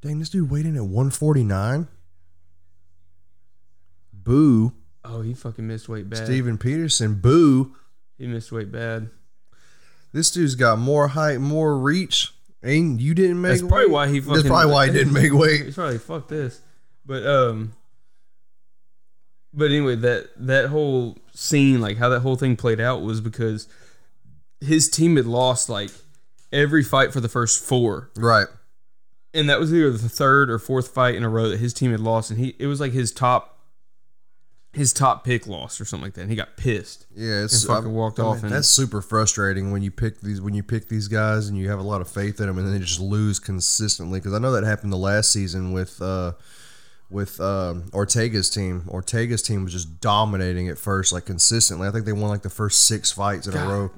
Dang, 0.00 0.20
this 0.20 0.30
dude 0.30 0.48
weighed 0.50 0.64
in 0.66 0.76
at 0.76 0.84
149. 0.84 1.88
Boo. 4.28 4.74
Oh, 5.04 5.22
he 5.22 5.32
fucking 5.32 5.66
missed 5.66 5.88
weight 5.88 6.10
bad. 6.10 6.26
Steven 6.26 6.58
Peterson. 6.58 7.14
Boo. 7.14 7.74
He 8.18 8.26
missed 8.26 8.52
weight 8.52 8.70
bad. 8.70 9.08
This 10.12 10.30
dude's 10.30 10.54
got 10.54 10.78
more 10.78 11.08
height, 11.08 11.40
more 11.40 11.78
reach. 11.78 12.32
and 12.62 13.00
you 13.00 13.14
didn't 13.14 13.40
make 13.40 13.52
That's 13.52 13.62
probably 13.62 13.88
why 13.88 14.08
he 14.08 14.20
Fucking, 14.20 14.34
That's 14.34 14.46
probably 14.46 14.72
why 14.72 14.86
he 14.86 14.92
didn't 14.92 15.14
make 15.14 15.32
weight. 15.32 15.64
He's 15.64 15.74
probably 15.76 15.98
fuck 15.98 16.28
this. 16.28 16.60
But 17.06 17.26
um 17.26 17.72
but 19.54 19.70
anyway, 19.70 19.96
that 19.96 20.28
that 20.36 20.66
whole 20.68 21.16
scene, 21.32 21.80
like 21.80 21.96
how 21.96 22.10
that 22.10 22.20
whole 22.20 22.36
thing 22.36 22.54
played 22.56 22.80
out 22.80 23.00
was 23.00 23.20
because 23.22 23.66
his 24.60 24.90
team 24.90 25.16
had 25.16 25.26
lost 25.26 25.68
like 25.70 25.90
every 26.52 26.84
fight 26.84 27.12
for 27.12 27.20
the 27.20 27.28
first 27.28 27.64
four. 27.64 28.10
Right. 28.16 28.46
And 29.32 29.48
that 29.48 29.58
was 29.58 29.72
either 29.72 29.90
the 29.90 30.08
third 30.08 30.50
or 30.50 30.58
fourth 30.58 30.88
fight 30.88 31.14
in 31.14 31.22
a 31.24 31.28
row 31.28 31.48
that 31.48 31.60
his 31.60 31.72
team 31.72 31.92
had 31.92 32.00
lost 32.00 32.30
and 32.30 32.38
he 32.38 32.54
it 32.58 32.66
was 32.66 32.80
like 32.80 32.92
his 32.92 33.10
top 33.10 33.57
his 34.78 34.92
top 34.92 35.24
pick 35.24 35.46
lost 35.46 35.80
or 35.80 35.84
something 35.84 36.04
like 36.06 36.14
that. 36.14 36.22
And 36.22 36.30
he 36.30 36.36
got 36.36 36.56
pissed. 36.56 37.06
Yeah, 37.14 37.44
it's 37.44 37.62
And 37.64 37.68
fucking 37.74 37.92
walked 37.92 38.18
off 38.18 38.42
and- 38.42 38.50
that's 38.50 38.68
super 38.68 39.02
frustrating 39.02 39.70
when 39.72 39.82
you 39.82 39.90
pick 39.90 40.20
these 40.20 40.40
when 40.40 40.54
you 40.54 40.62
pick 40.62 40.88
these 40.88 41.08
guys 41.08 41.48
and 41.48 41.58
you 41.58 41.68
have 41.68 41.78
a 41.78 41.82
lot 41.82 42.00
of 42.00 42.08
faith 42.08 42.40
in 42.40 42.46
them 42.46 42.56
and 42.58 42.66
then 42.66 42.72
they 42.74 42.80
just 42.80 43.00
lose 43.00 43.38
consistently. 43.38 44.18
Because 44.20 44.32
I 44.32 44.38
know 44.38 44.52
that 44.52 44.64
happened 44.64 44.92
the 44.92 44.96
last 44.96 45.30
season 45.32 45.72
with 45.72 46.00
uh, 46.00 46.32
with 47.10 47.40
um, 47.40 47.84
Ortega's 47.92 48.50
team. 48.50 48.84
Ortega's 48.88 49.42
team 49.42 49.64
was 49.64 49.72
just 49.72 50.00
dominating 50.00 50.68
at 50.68 50.78
first, 50.78 51.12
like 51.12 51.26
consistently. 51.26 51.88
I 51.88 51.90
think 51.90 52.04
they 52.06 52.12
won 52.12 52.30
like 52.30 52.42
the 52.42 52.50
first 52.50 52.84
six 52.86 53.10
fights 53.12 53.46
in 53.46 53.54
a 53.56 53.66
row. 53.66 53.90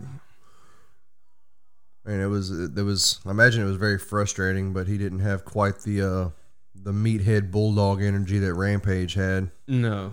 And 2.07 2.21
it 2.23 2.27
was 2.29 2.51
it 2.51 2.83
was 2.83 3.21
I 3.27 3.31
imagine 3.31 3.63
it 3.63 3.67
was 3.67 3.77
very 3.77 3.99
frustrating, 3.99 4.73
but 4.73 4.87
he 4.87 4.97
didn't 4.97 5.19
have 5.21 5.45
quite 5.45 5.81
the 5.81 6.01
uh, 6.03 6.29
the 6.75 6.93
meathead 6.93 7.51
bulldog 7.51 8.03
energy 8.03 8.39
that 8.39 8.55
Rampage 8.55 9.15
had. 9.15 9.51
No. 9.69 10.13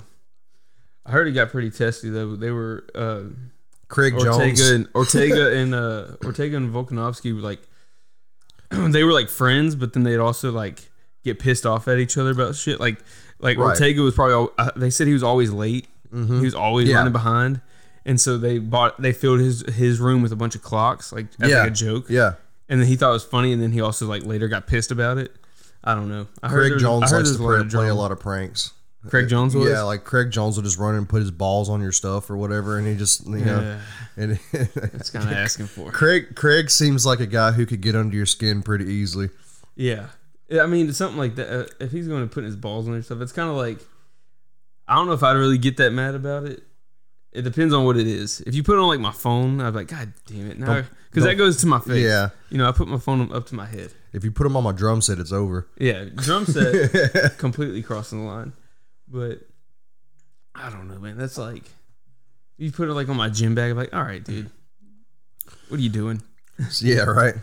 I 1.08 1.12
heard 1.12 1.28
it 1.28 1.32
got 1.32 1.50
pretty 1.50 1.72
testy 1.72 2.10
though. 2.10 2.36
They 2.36 2.52
were 2.52 2.86
uh 2.94 3.22
Craig 3.88 4.14
Ortega 4.14 4.38
Jones. 4.56 4.70
and 4.70 4.88
Ortega 4.96 5.58
and 5.58 5.74
uh, 5.74 6.06
Ortega 6.26 6.58
and 6.58 6.74
Volkanovski 6.74 7.34
were 7.34 7.42
like 7.42 7.62
they 8.70 9.04
were 9.04 9.14
like 9.14 9.30
friends, 9.30 9.76
but 9.76 9.94
then 9.94 10.04
they'd 10.04 10.18
also 10.18 10.52
like 10.52 10.90
get 11.24 11.40
pissed 11.40 11.66
off 11.66 11.88
at 11.88 11.98
each 11.98 12.18
other 12.18 12.32
about 12.32 12.56
shit. 12.56 12.80
Like 12.80 12.98
like 13.40 13.58
Right. 13.58 13.70
Ortega 13.70 14.02
was 14.02 14.16
probably 14.16 14.34
al- 14.34 14.54
uh, 14.58 14.72
they 14.76 14.90
said 14.90 15.08
he 15.08 15.14
was 15.14 15.24
always 15.24 15.52
late. 15.52 15.88
He 16.12 16.18
was 16.18 16.56
always 16.56 16.88
Yeah. 16.90 16.98
running 16.98 17.12
behind, 17.14 17.62
and 18.06 18.20
so 18.20 18.38
they 18.38 18.60
bought 18.60 19.00
they 19.02 19.12
filled 19.14 19.40
his 19.40 19.62
his 19.76 20.00
room 20.00 20.22
with 20.22 20.32
a 20.32 20.36
bunch 20.38 20.56
of 20.56 20.62
clocks 20.64 21.12
like 21.14 21.28
as 21.42 21.50
yeah, 21.50 21.60
like 21.62 21.72
a 21.72 21.74
joke. 21.74 22.06
Yeah. 22.10 22.34
And 22.70 22.82
then 22.82 22.88
he 22.88 22.96
thought 22.98 23.10
it 23.10 23.14
was 23.14 23.24
funny, 23.26 23.54
and 23.54 23.62
then 23.62 23.72
he 23.72 23.80
also 23.82 24.08
like 24.08 24.26
later 24.26 24.48
got 24.48 24.68
pissed 24.68 24.92
about 24.92 25.18
it. 25.18 25.34
I 25.84 25.96
don't 25.96 26.10
know. 26.10 26.28
I 26.44 26.50
Craig 26.50 26.70
there's- 26.72 26.82
Jones 26.82 27.04
I 27.12 27.16
heard 27.18 27.26
likes 27.26 27.38
to 27.38 27.44
a 27.44 27.46
lot 27.46 27.60
play, 27.70 27.70
play 27.80 27.88
a 27.90 27.96
lot 27.96 28.12
of 28.12 28.20
pranks. 28.20 28.74
Craig 29.10 29.28
Jones 29.30 29.56
was 29.56 29.70
Yeah, 29.70 29.82
like 29.84 30.04
Craig 30.04 30.32
Jones 30.32 30.56
will 30.56 30.64
just 30.64 30.78
run 30.78 30.96
and 30.96 31.08
put 31.08 31.22
his 31.22 31.32
balls 31.32 31.70
on 31.70 31.82
your 31.82 31.92
stuff 31.92 32.30
or 32.30 32.38
whatever, 32.38 32.78
and 32.78 32.88
he 32.88 32.96
just 32.96 33.26
you 33.28 33.38
know, 33.46 33.62
Yeah. 34.18 34.24
and 34.24 34.40
That's 34.76 35.10
kind 35.10 35.26
of 35.26 35.32
asking 35.34 35.68
for. 35.68 35.90
It. 35.90 35.94
Craig 35.94 36.36
Craig 36.36 36.70
seems 36.70 37.06
like 37.06 37.20
a 37.20 37.28
guy 37.28 37.52
who 37.52 37.66
could 37.66 37.82
get 37.82 37.96
under 37.96 38.16
your 38.16 38.26
skin 38.26 38.62
pretty 38.62 38.86
easily. 38.86 39.30
Yeah. 39.76 40.08
Yeah, 40.50 40.64
I 40.64 40.66
mean, 40.66 40.92
something 40.94 41.18
like 41.18 41.36
that. 41.36 41.50
Uh, 41.62 41.66
if 41.80 41.92
he's 41.92 42.08
going 42.08 42.22
to 42.22 42.34
put 42.34 42.44
his 42.46 42.56
balls 42.56 42.88
on 42.88 42.94
your 42.94 43.04
stuff, 43.04 43.20
it's 43.22 43.34
kind 43.34 43.50
of 43.50 43.56
like 43.58 43.80
I 44.88 44.96
don't 44.96 45.08
know 45.08 45.14
if 45.14 45.24
I'd 45.24 45.34
really 45.34 45.58
get 45.58 45.78
that 45.78 45.92
mad 45.92 46.16
about 46.16 46.46
it. 46.46 46.64
It 47.34 47.42
depends 47.44 47.74
on 47.74 47.84
what 47.86 47.98
it 47.98 48.08
is. 48.08 48.42
If 48.48 48.56
you 48.56 48.64
put 48.64 48.78
it 48.78 48.80
on 48.80 48.88
like 48.88 49.00
my 49.02 49.12
phone, 49.12 49.60
I'd 49.62 49.72
be 49.72 49.80
like, 49.80 49.88
God 49.90 50.14
damn 50.26 50.50
it, 50.50 50.58
no, 50.58 50.84
because 51.12 51.26
that 51.26 51.36
goes 51.36 51.58
to 51.58 51.68
my 51.68 51.80
face. 51.80 52.04
Yeah. 52.04 52.30
you 52.50 52.58
know, 52.58 52.68
I 52.68 52.72
put 52.72 52.88
my 52.88 52.98
phone 52.98 53.32
up 53.32 53.46
to 53.48 53.56
my 53.56 53.66
head. 53.66 53.92
If 54.14 54.24
you 54.24 54.32
put 54.32 54.44
them 54.44 54.56
on 54.56 54.64
my 54.64 54.72
drum 54.72 55.02
set, 55.02 55.20
it's 55.20 55.34
over. 55.34 55.68
Yeah, 55.78 56.06
drum 56.16 56.46
set 56.46 57.38
completely 57.38 57.84
crossing 57.84 58.22
the 58.22 58.26
line, 58.26 58.54
but 59.08 59.40
I 60.56 60.70
don't 60.70 60.88
know, 60.88 61.00
man. 61.00 61.18
That's 61.18 61.38
like 61.38 61.64
you 62.58 62.72
put 62.72 62.90
it 62.90 62.94
like 62.94 63.10
on 63.10 63.18
my 63.18 63.30
gym 63.30 63.56
bag. 63.56 63.72
I'm 63.72 63.78
like, 63.78 63.94
all 63.94 64.04
right, 64.04 64.24
dude, 64.24 64.50
what 65.70 65.80
are 65.80 65.84
you 65.84 65.90
doing? 65.90 66.22
yeah, 66.80 67.04
right. 67.04 67.36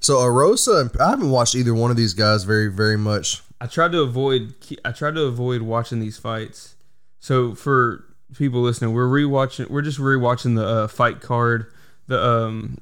So 0.00 0.16
Erosa, 0.18 0.98
I 1.00 1.10
haven't 1.10 1.30
watched 1.30 1.54
either 1.54 1.74
one 1.74 1.90
of 1.90 1.96
these 1.96 2.14
guys 2.14 2.44
very 2.44 2.68
very 2.68 2.96
much. 2.96 3.42
I 3.60 3.66
tried 3.66 3.92
to 3.92 4.00
avoid. 4.00 4.54
I 4.84 4.92
tried 4.92 5.14
to 5.14 5.22
avoid 5.24 5.62
watching 5.62 6.00
these 6.00 6.18
fights. 6.18 6.74
So 7.20 7.54
for 7.54 8.04
people 8.36 8.62
listening, 8.62 8.92
we're 8.94 9.06
rewatching. 9.06 9.70
We're 9.70 9.82
just 9.82 9.98
rewatching 9.98 10.56
the 10.56 10.66
uh, 10.66 10.88
fight 10.88 11.20
card, 11.20 11.66
the 12.06 12.24
um, 12.24 12.78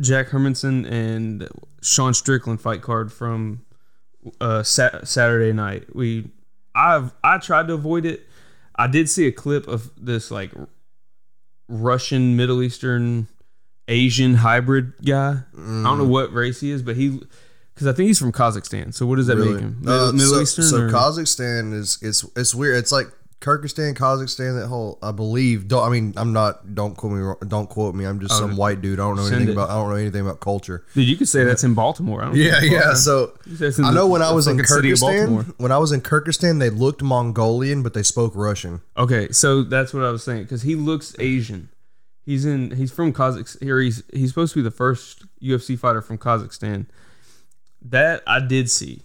Jack 0.00 0.28
Hermansson 0.28 0.90
and 0.90 1.48
Sean 1.82 2.14
Strickland 2.14 2.60
fight 2.60 2.82
card 2.82 3.12
from 3.12 3.64
uh, 4.40 4.62
Sat- 4.62 5.06
Saturday 5.06 5.52
night. 5.52 5.94
We, 5.94 6.30
I've 6.74 7.12
I 7.22 7.38
tried 7.38 7.68
to 7.68 7.74
avoid 7.74 8.04
it. 8.06 8.26
I 8.76 8.86
did 8.88 9.08
see 9.08 9.26
a 9.26 9.32
clip 9.32 9.68
of 9.68 9.90
this 9.96 10.30
like 10.30 10.52
Russian 11.68 12.36
Middle 12.36 12.62
Eastern 12.62 13.28
Asian 13.88 14.34
hybrid 14.36 14.92
guy. 15.04 15.38
I 15.56 15.82
don't 15.82 15.98
know 15.98 16.04
what 16.06 16.32
race 16.32 16.60
he 16.60 16.70
is, 16.70 16.82
but 16.82 16.96
he 16.96 17.20
because 17.74 17.86
I 17.86 17.92
think 17.92 18.06
he's 18.08 18.18
from 18.18 18.32
Kazakhstan. 18.32 18.94
So 18.94 19.06
what 19.06 19.16
does 19.16 19.26
that 19.26 19.36
make 19.36 19.58
him? 19.60 19.78
Middle, 19.80 20.08
Uh, 20.08 20.12
Middle 20.12 20.34
so, 20.34 20.40
Eastern? 20.40 20.64
So 20.64 20.80
or- 20.82 20.90
Kazakhstan 20.90 21.72
is 21.74 21.98
it's 22.02 22.24
it's 22.36 22.54
weird. 22.54 22.76
It's 22.76 22.92
like 22.92 23.08
Kyrgyzstan, 23.40 23.94
Kazakhstan, 23.94 24.58
that 24.60 24.68
whole 24.68 24.98
I 25.02 25.12
believe. 25.12 25.68
Don't 25.68 25.86
I 25.86 25.90
mean 25.90 26.14
I'm 26.16 26.32
not. 26.32 26.74
Don't 26.74 26.96
quote 26.96 27.12
me. 27.12 27.20
wrong- 27.20 27.36
Don't 27.46 27.68
quote 27.68 27.94
me. 27.94 28.06
I'm 28.06 28.18
just 28.18 28.32
Oh, 28.32 28.38
some 28.40 28.56
white 28.56 28.80
dude. 28.80 28.98
I 28.98 29.02
don't 29.02 29.16
know 29.16 29.26
anything 29.26 29.48
it. 29.48 29.52
about. 29.52 29.68
I 29.68 29.74
don't 29.74 29.90
know 29.90 29.96
anything 29.96 30.22
about 30.22 30.40
culture. 30.40 30.84
Dude, 30.94 31.06
you 31.06 31.16
could 31.16 31.28
say 31.28 31.44
that's 31.44 31.62
in 31.62 31.74
Baltimore. 31.74 32.22
I 32.22 32.26
don't 32.26 32.36
Yeah, 32.36 32.60
yeah. 32.62 32.94
So 32.94 33.32
You 33.44 33.56
said 33.56 33.68
it's 33.68 33.78
in 33.78 33.84
I 33.84 33.90
the- 33.90 33.94
know 33.96 34.06
when 34.06 34.22
I 34.22 34.32
was 34.32 34.46
in 34.46 34.56
fucking 34.56 34.66
city 34.68 34.92
of 34.92 35.00
Baltimore. 35.00 35.42
Kyrgyzstan, 35.42 35.54
when 35.58 35.72
I 35.72 35.78
was 35.78 35.92
in 35.92 36.00
Kyrgyzstan, 36.00 36.58
they 36.58 36.70
looked 36.70 37.02
Mongolian, 37.02 37.82
but 37.82 37.92
they 37.92 38.02
spoke 38.02 38.32
Russian. 38.34 38.80
Okay, 38.96 39.30
so 39.30 39.62
that's 39.62 39.92
what 39.92 40.04
I 40.04 40.10
was 40.10 40.22
saying 40.24 40.44
because 40.44 40.62
he 40.62 40.74
looks 40.74 41.14
Asian. 41.18 41.68
He's 42.24 42.46
in. 42.46 42.70
He's 42.70 42.90
from 42.92 43.12
Kazakhstan. 43.12 43.62
Here, 43.62 43.78
he's 43.80 44.02
he's 44.12 44.30
supposed 44.30 44.54
to 44.54 44.60
be 44.60 44.62
the 44.62 44.70
first 44.70 45.24
UFC 45.42 45.78
fighter 45.78 46.00
from 46.00 46.16
Kazakhstan. 46.16 46.86
That 47.82 48.22
I 48.26 48.40
did 48.40 48.70
see. 48.70 49.02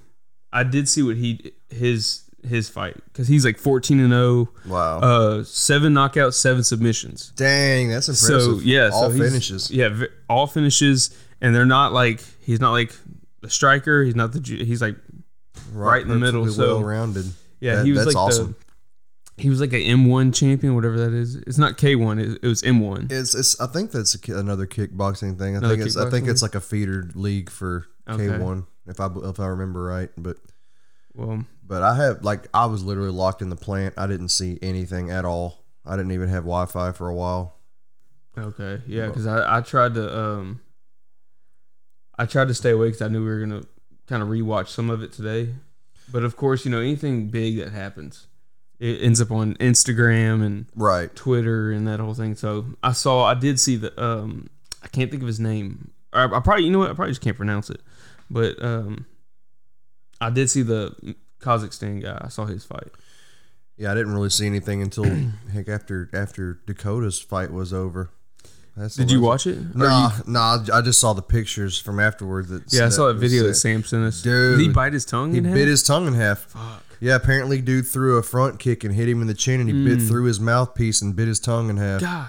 I 0.53 0.63
did 0.63 0.88
see 0.88 1.01
what 1.03 1.17
he 1.17 1.51
his 1.69 2.21
his 2.48 2.69
fight 2.69 2.96
because 3.05 3.27
he's 3.27 3.43
like 3.46 3.58
fourteen 3.58 4.00
and 4.00 4.12
zero. 4.12 4.50
Wow. 4.67 5.00
Uh, 5.00 5.43
seven 5.43 5.93
knockouts, 5.93 6.34
seven 6.34 6.63
submissions. 6.63 7.31
Dang, 7.36 7.89
that's 7.89 8.08
impressive. 8.08 8.41
So 8.41 8.60
yeah, 8.63 8.89
all 8.93 9.10
so 9.12 9.17
finishes. 9.17 9.72
Yeah, 9.72 10.03
all 10.29 10.48
finishes, 10.48 11.15
and 11.41 11.53
they're 11.55 11.65
not 11.65 11.93
like 11.93 12.22
he's 12.41 12.60
not 12.60 12.72
like 12.72 12.93
the 13.41 13.50
striker. 13.50 14.03
He's 14.03 14.15
not 14.15 14.31
the. 14.34 14.39
He's 14.41 14.81
like 14.81 14.96
right 15.74 16.01
in 16.01 16.08
the 16.10 16.15
middle, 16.15 16.48
so- 16.48 16.75
well 16.77 16.84
rounded. 16.84 17.25
yeah. 17.60 17.75
That- 17.77 17.86
he 17.86 17.91
was 17.91 18.05
that's 18.05 18.15
like 18.15 18.24
awesome. 18.27 18.48
the. 19.38 19.41
He 19.41 19.50
was 19.50 19.62
like 19.62 19.72
an 19.72 19.81
M 19.81 20.05
one 20.05 20.34
champion, 20.34 20.75
whatever 20.75 20.98
that 20.98 21.13
is. 21.13 21.36
It's 21.36 21.58
not 21.58 21.77
K 21.77 21.96
one. 21.96 22.19
It, 22.19 22.39
it 22.43 22.48
was 22.48 22.62
M 22.62 22.81
one. 22.81 23.08
It's, 23.10 23.34
it's 23.34 23.58
I 23.62 23.67
think 23.67 23.91
that's 23.91 24.13
a, 24.27 24.34
another 24.38 24.67
kickboxing 24.67 25.38
thing. 25.38 25.55
I 25.55 25.60
Another 25.60 25.75
think 25.77 25.86
it's 25.88 25.96
I 25.96 26.10
think 26.10 26.27
it's 26.27 26.41
like 26.41 26.55
a 26.55 26.60
feeder 26.60 27.10
league 27.15 27.50
for 27.50 27.86
Okay. 28.10 28.27
K 28.27 28.38
one 28.38 28.65
if 28.86 29.00
I 29.00 29.08
if 29.24 29.39
I 29.39 29.46
remember 29.48 29.81
right. 29.84 30.10
But 30.17 30.38
Well, 31.15 31.46
but 31.69 31.83
I 31.83 31.95
have 31.95 32.23
like 32.25 32.47
I 32.53 32.65
was 32.65 32.83
literally 32.83 33.11
locked 33.11 33.41
in 33.41 33.49
the 33.49 33.55
plant. 33.55 33.93
I 33.97 34.07
didn't 34.07 34.29
see 34.29 34.59
anything 34.61 35.09
at 35.09 35.23
all. 35.23 35.63
I 35.85 35.95
didn't 35.95 36.11
even 36.11 36.27
have 36.27 36.43
Wi 36.43 36.65
Fi 36.65 36.91
for 36.91 37.07
a 37.07 37.15
while. 37.15 37.55
okay, 38.38 38.81
yeah, 38.88 39.07
because 39.07 39.25
I, 39.25 39.57
I 39.57 39.61
tried 39.61 39.93
to 39.93 40.19
um, 40.19 40.59
I 42.17 42.25
tried 42.25 42.49
to 42.49 42.53
stay 42.53 42.71
awake 42.71 42.93
because 42.93 43.01
I 43.03 43.07
knew 43.07 43.23
we 43.23 43.29
were 43.29 43.39
gonna 43.39 43.63
kind 44.07 44.21
of 44.21 44.27
rewatch 44.29 44.67
some 44.67 44.89
of 44.89 45.01
it 45.03 45.13
today, 45.13 45.53
but 46.11 46.23
of 46.23 46.35
course, 46.35 46.65
you 46.65 46.71
know 46.71 46.79
anything 46.79 47.27
big 47.27 47.57
that 47.57 47.71
happens, 47.71 48.27
it 48.79 49.01
ends 49.01 49.21
up 49.21 49.31
on 49.31 49.53
Instagram 49.55 50.43
and 50.45 50.65
Right. 50.75 51.15
Twitter 51.15 51.71
and 51.71 51.88
that 51.88 51.99
whole 51.99 52.13
thing. 52.15 52.35
So 52.35 52.65
I 52.83 52.91
saw, 52.91 53.23
I 53.25 53.35
did 53.35 53.59
see 53.59 53.75
the, 53.75 53.91
um, 54.03 54.49
I 54.83 54.88
can't 54.88 55.11
think 55.11 55.21
of 55.21 55.27
his 55.27 55.39
name. 55.39 55.91
I, 56.11 56.23
I 56.25 56.39
probably, 56.39 56.65
you 56.65 56.71
know 56.71 56.79
what, 56.79 56.89
I 56.89 56.93
probably 56.93 57.11
just 57.11 57.21
can't 57.21 57.38
pronounce 57.38 57.69
it, 57.69 57.81
but 58.29 58.61
um, 58.63 59.05
I 60.19 60.29
did 60.31 60.49
see 60.49 60.63
the 60.63 61.15
Kazakhstan 61.39 62.01
guy. 62.01 62.17
I 62.22 62.29
saw 62.29 62.46
his 62.46 62.63
fight. 62.65 62.89
Yeah, 63.77 63.91
I 63.91 63.96
didn't 63.96 64.13
really 64.13 64.29
see 64.29 64.46
anything 64.46 64.81
until 64.81 65.05
heck 65.53 65.69
after 65.69 66.10
after 66.13 66.60
Dakota's 66.67 67.19
fight 67.19 67.51
was 67.51 67.74
over. 67.74 68.10
That's 68.77 68.96
Did 68.96 69.12
you 69.12 69.19
watch 69.19 69.46
it? 69.48 69.58
Or 69.58 69.63
Nah, 69.75 70.12
you- 70.17 70.24
nah. 70.31 70.63
I 70.74 70.81
just 70.81 71.00
saw 71.01 71.12
the 71.13 71.22
pictures 71.22 71.77
from 71.77 72.00
afterward. 72.00 72.48
That 72.48 72.72
yeah, 72.72 72.86
I 72.86 72.89
saw 72.89 73.08
that 73.08 73.15
video 73.15 73.43
that. 73.48 73.55
Sam 73.55 73.84
sent 73.84 74.03
us. 74.05 74.22
Dude, 74.22 74.58
did 74.58 74.63
he 74.67 74.69
bite 74.72 74.93
his 74.93 75.03
tongue 75.05 75.31
He 75.34 75.39
in 75.39 75.46
half? 75.46 75.53
bit 75.53 75.67
his 75.67 75.84
tongue 75.84 76.08
in 76.08 76.13
half. 76.13 76.39
Fuck. 76.46 76.84
Yeah, 77.01 77.15
apparently, 77.15 77.62
dude 77.62 77.88
threw 77.88 78.17
a 78.17 78.24
front 78.24 78.60
kick 78.60 78.84
and 78.84 78.93
hit 78.93 79.08
him 79.10 79.22
in 79.22 79.27
the 79.27 79.34
chin, 79.34 79.60
and 79.62 79.69
he 79.69 79.86
bit 79.86 80.00
Mm. 80.00 80.08
through 80.08 80.25
his 80.25 80.39
mouthpiece 80.39 81.01
and 81.01 81.15
bit 81.15 81.27
his 81.27 81.39
tongue 81.39 81.69
in 81.69 81.77
half. 81.77 82.01
God. 82.01 82.27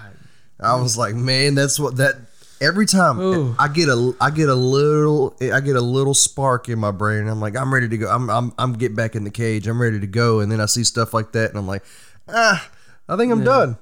I 0.59 0.75
was 0.79 0.97
like, 0.97 1.15
man, 1.15 1.55
that's 1.55 1.79
what 1.79 1.97
that. 1.97 2.15
Every 2.61 2.85
time 2.85 3.19
Ooh. 3.19 3.55
I 3.57 3.67
get 3.67 3.89
a, 3.89 4.13
I 4.21 4.29
get 4.29 4.47
a 4.47 4.55
little, 4.55 5.35
I 5.41 5.59
get 5.59 5.75
a 5.75 5.81
little 5.81 6.13
spark 6.13 6.69
in 6.69 6.77
my 6.79 6.91
brain. 6.91 7.27
I'm 7.27 7.41
like, 7.41 7.57
I'm 7.57 7.73
ready 7.73 7.89
to 7.89 7.97
go. 7.97 8.07
I'm, 8.07 8.29
I'm, 8.29 8.53
I'm 8.57 8.73
get 8.73 8.95
back 8.95 9.15
in 9.15 9.23
the 9.23 9.31
cage. 9.31 9.67
I'm 9.67 9.81
ready 9.81 9.99
to 9.99 10.07
go. 10.07 10.39
And 10.41 10.51
then 10.51 10.61
I 10.61 10.67
see 10.67 10.83
stuff 10.83 11.11
like 11.13 11.31
that, 11.31 11.49
and 11.49 11.57
I'm 11.57 11.65
like, 11.67 11.83
ah, 12.29 12.69
I 13.09 13.17
think 13.17 13.31
I'm 13.31 13.39
Yeah. 13.39 13.45
done. 13.45 13.77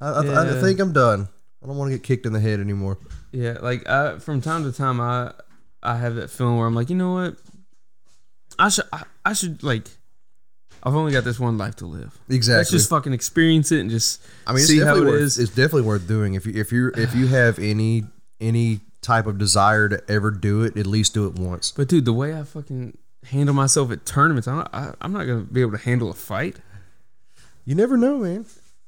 I, 0.00 0.10
I, 0.10 0.58
I 0.58 0.60
think 0.60 0.78
I'm 0.80 0.92
done. 0.92 1.28
I 1.62 1.66
don't 1.66 1.76
want 1.76 1.90
to 1.90 1.96
get 1.96 2.04
kicked 2.04 2.26
in 2.26 2.32
the 2.32 2.40
head 2.40 2.60
anymore. 2.60 2.98
Yeah, 3.32 3.58
like 3.60 3.88
I, 3.88 4.18
from 4.18 4.40
time 4.40 4.64
to 4.64 4.72
time, 4.72 5.00
I 5.00 5.32
I 5.82 5.96
have 5.96 6.14
that 6.16 6.30
feeling 6.30 6.56
where 6.58 6.66
I'm 6.66 6.74
like, 6.74 6.90
you 6.90 6.96
know 6.96 7.12
what, 7.14 7.36
I 8.58 8.68
should 8.68 8.84
I, 8.92 9.04
I 9.24 9.32
should 9.32 9.62
like, 9.62 9.88
I've 10.82 10.94
only 10.94 11.12
got 11.12 11.24
this 11.24 11.38
one 11.38 11.58
life 11.58 11.76
to 11.76 11.86
live. 11.86 12.18
Exactly. 12.28 12.58
Let's 12.58 12.70
just 12.70 12.88
fucking 12.90 13.12
experience 13.12 13.70
it 13.72 13.80
and 13.80 13.90
just 13.90 14.22
I 14.46 14.52
mean, 14.52 14.60
it's 14.60 14.68
see 14.68 14.78
how 14.78 14.86
definitely 14.94 15.08
it 15.08 15.12
worth, 15.12 15.22
is. 15.22 15.38
It's 15.38 15.50
definitely 15.50 15.82
worth 15.82 16.08
doing. 16.08 16.34
If 16.34 16.46
you 16.46 16.52
if 16.54 16.72
you 16.72 16.92
if 16.96 17.14
you 17.14 17.26
have 17.28 17.58
any 17.58 18.04
any 18.40 18.80
type 19.02 19.26
of 19.26 19.38
desire 19.38 19.88
to 19.88 20.02
ever 20.10 20.30
do 20.30 20.62
it, 20.62 20.76
at 20.76 20.86
least 20.86 21.14
do 21.14 21.26
it 21.26 21.34
once. 21.34 21.72
But 21.72 21.88
dude, 21.88 22.04
the 22.04 22.12
way 22.12 22.38
I 22.38 22.42
fucking 22.44 22.96
handle 23.24 23.54
myself 23.54 23.90
at 23.90 24.06
tournaments, 24.06 24.48
I'm 24.48 24.56
not, 24.56 24.70
I, 24.74 24.94
I'm 25.00 25.12
not 25.12 25.24
gonna 25.24 25.40
be 25.40 25.60
able 25.60 25.72
to 25.72 25.78
handle 25.78 26.10
a 26.10 26.14
fight 26.14 26.56
You 27.64 27.74
never 27.74 27.96
know, 27.96 28.18
man. 28.18 28.46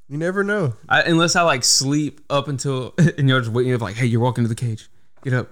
You 0.08 0.18
never 0.18 0.42
know. 0.44 0.74
I, 0.88 1.02
unless 1.02 1.36
I 1.36 1.42
like 1.42 1.64
sleep 1.64 2.20
up 2.28 2.48
until 2.48 2.94
and 3.18 3.28
you're 3.28 3.40
just 3.40 3.52
waiting. 3.52 3.70
You're 3.70 3.78
like, 3.78 3.96
hey, 3.96 4.06
you're 4.06 4.20
walking 4.20 4.44
to 4.44 4.48
the 4.48 4.54
cage. 4.54 4.88
Get 5.22 5.34
up. 5.34 5.50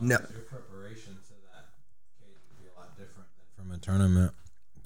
No. 0.00 0.16
Your 0.16 0.40
preparation 0.40 1.12
to 1.28 1.34
that 1.52 1.68
cage 2.18 2.36
would 2.48 2.58
be 2.58 2.68
a 2.74 2.78
lot 2.78 2.96
different 2.96 3.28
than 3.56 3.66
from 3.66 3.72
a 3.72 3.78
tournament. 3.78 4.32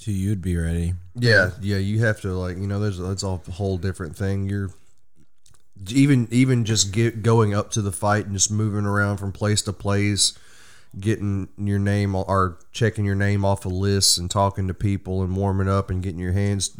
To 0.04 0.12
you'd 0.12 0.42
be 0.42 0.54
ready. 0.54 0.92
Yeah, 1.14 1.52
yeah. 1.62 1.78
You 1.78 2.04
have 2.04 2.20
to 2.20 2.34
like 2.34 2.58
you 2.58 2.66
know. 2.66 2.78
There's 2.78 2.98
that's 2.98 3.22
a 3.22 3.36
whole 3.52 3.78
different 3.78 4.16
thing. 4.16 4.46
You're 4.46 4.68
even 5.88 6.28
even 6.30 6.66
just 6.66 6.92
get 6.92 7.22
going 7.22 7.54
up 7.54 7.70
to 7.70 7.80
the 7.80 7.90
fight 7.90 8.26
and 8.26 8.34
just 8.34 8.50
moving 8.50 8.84
around 8.84 9.16
from 9.16 9.32
place 9.32 9.62
to 9.62 9.72
place, 9.72 10.38
getting 11.00 11.48
your 11.56 11.78
name 11.78 12.14
or 12.14 12.58
checking 12.70 13.06
your 13.06 13.14
name 13.14 13.46
off 13.46 13.64
a 13.64 13.70
list 13.70 14.18
and 14.18 14.30
talking 14.30 14.68
to 14.68 14.74
people 14.74 15.22
and 15.22 15.34
warming 15.34 15.70
up 15.70 15.88
and 15.88 16.02
getting 16.02 16.20
your 16.20 16.32
hands 16.32 16.78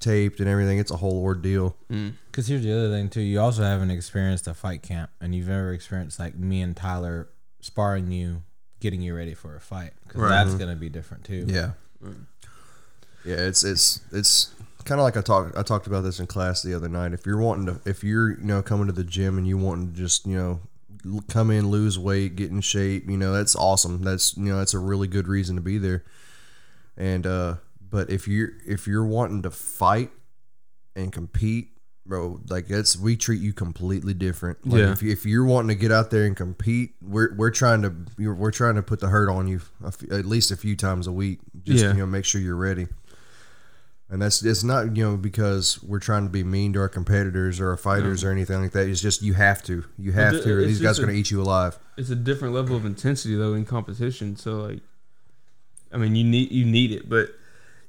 taped 0.00 0.40
and 0.40 0.48
everything. 0.48 0.78
It's 0.78 0.90
a 0.90 0.96
whole 0.96 1.22
ordeal. 1.22 1.76
Mm. 1.88 2.14
Because 2.26 2.48
here's 2.48 2.64
the 2.64 2.72
other 2.72 2.90
thing 2.90 3.08
too. 3.08 3.22
You 3.22 3.40
also 3.40 3.62
haven't 3.62 3.92
experienced 3.92 4.48
a 4.48 4.54
fight 4.54 4.82
camp, 4.82 5.10
and 5.20 5.32
you've 5.32 5.46
never 5.46 5.72
experienced 5.72 6.18
like 6.18 6.34
me 6.34 6.60
and 6.60 6.76
Tyler 6.76 7.28
sparring 7.60 8.10
you, 8.10 8.42
getting 8.80 9.00
you 9.00 9.14
ready 9.14 9.34
for 9.34 9.54
a 9.54 9.60
fight. 9.60 9.92
Because 10.06 10.28
that's 10.28 10.50
mm-hmm. 10.50 10.58
gonna 10.58 10.76
be 10.76 10.88
different 10.88 11.22
too. 11.22 11.46
Yeah. 11.48 11.70
Mm. 12.04 12.26
Yeah, 13.24 13.36
it's 13.36 13.64
it's 13.64 14.00
it's 14.12 14.52
kind 14.84 15.00
of 15.00 15.04
like 15.04 15.16
I 15.16 15.20
talked 15.22 15.56
I 15.56 15.62
talked 15.62 15.86
about 15.86 16.02
this 16.02 16.20
in 16.20 16.26
class 16.26 16.62
the 16.62 16.74
other 16.74 16.88
night. 16.88 17.12
If 17.12 17.24
you're 17.26 17.38
wanting 17.40 17.66
to, 17.66 17.80
if 17.88 18.04
you're 18.04 18.32
you 18.38 18.44
know 18.44 18.62
coming 18.62 18.86
to 18.86 18.92
the 18.92 19.04
gym 19.04 19.38
and 19.38 19.46
you 19.46 19.56
wanting 19.58 19.92
to 19.92 19.96
just 19.98 20.26
you 20.26 20.36
know 20.36 20.60
come 21.28 21.50
in, 21.50 21.68
lose 21.68 21.98
weight, 21.98 22.36
get 22.36 22.50
in 22.50 22.60
shape, 22.60 23.08
you 23.08 23.16
know 23.16 23.32
that's 23.32 23.56
awesome. 23.56 24.02
That's 24.02 24.36
you 24.36 24.44
know 24.44 24.58
that's 24.58 24.74
a 24.74 24.78
really 24.78 25.08
good 25.08 25.28
reason 25.28 25.56
to 25.56 25.62
be 25.62 25.78
there. 25.78 26.04
And 26.96 27.26
uh, 27.26 27.56
but 27.90 28.10
if 28.10 28.28
you're 28.28 28.50
if 28.66 28.86
you're 28.86 29.04
wanting 29.06 29.42
to 29.42 29.50
fight 29.50 30.10
and 30.94 31.10
compete, 31.12 31.70
bro, 32.06 32.40
like 32.48 32.68
that's 32.68 32.96
we 32.96 33.16
treat 33.16 33.40
you 33.40 33.52
completely 33.52 34.14
different. 34.14 34.66
Like 34.66 34.80
Yeah. 34.80 34.92
if 34.92 35.02
you, 35.02 35.10
if 35.12 35.24
you're 35.26 35.44
wanting 35.44 35.68
to 35.68 35.74
get 35.80 35.90
out 35.92 36.10
there 36.10 36.24
and 36.24 36.36
compete, 36.36 36.94
we're 37.02 37.34
we're 37.34 37.50
trying 37.50 37.82
to 37.82 37.94
we're 38.18 38.50
trying 38.50 38.74
to 38.76 38.82
put 38.82 39.00
the 39.00 39.08
hurt 39.08 39.28
on 39.30 39.48
you 39.48 39.60
a 39.82 39.88
f- 39.88 40.02
at 40.12 40.24
least 40.26 40.50
a 40.52 40.56
few 40.56 40.76
times 40.76 41.06
a 41.06 41.12
week. 41.12 41.40
Just 41.64 41.82
Yeah. 41.82 41.92
you 41.92 41.98
know, 42.00 42.06
make 42.06 42.24
sure 42.26 42.40
you're 42.40 42.54
ready. 42.54 42.86
And 44.10 44.20
that's 44.20 44.44
it's 44.44 44.62
not 44.62 44.96
you 44.96 45.02
know 45.02 45.16
because 45.16 45.82
we're 45.82 45.98
trying 45.98 46.24
to 46.24 46.30
be 46.30 46.44
mean 46.44 46.74
to 46.74 46.80
our 46.80 46.88
competitors 46.88 47.58
or 47.58 47.70
our 47.70 47.76
fighters 47.76 48.22
or 48.22 48.30
anything 48.30 48.60
like 48.60 48.72
that. 48.72 48.86
It's 48.86 49.00
just 49.00 49.22
you 49.22 49.32
have 49.34 49.62
to, 49.64 49.84
you 49.98 50.12
have 50.12 50.32
th- 50.32 50.44
to, 50.44 50.52
or 50.52 50.64
these 50.64 50.80
guys 50.80 50.98
are 50.98 51.02
gonna 51.02 51.14
eat 51.14 51.30
you 51.30 51.40
alive. 51.40 51.78
It's 51.96 52.10
a 52.10 52.16
different 52.16 52.54
level 52.54 52.76
of 52.76 52.84
intensity 52.84 53.34
though 53.34 53.54
in 53.54 53.64
competition. 53.64 54.36
So 54.36 54.56
like, 54.56 54.80
I 55.90 55.96
mean, 55.96 56.14
you 56.14 56.24
need 56.24 56.52
you 56.52 56.66
need 56.66 56.92
it, 56.92 57.08
but 57.08 57.30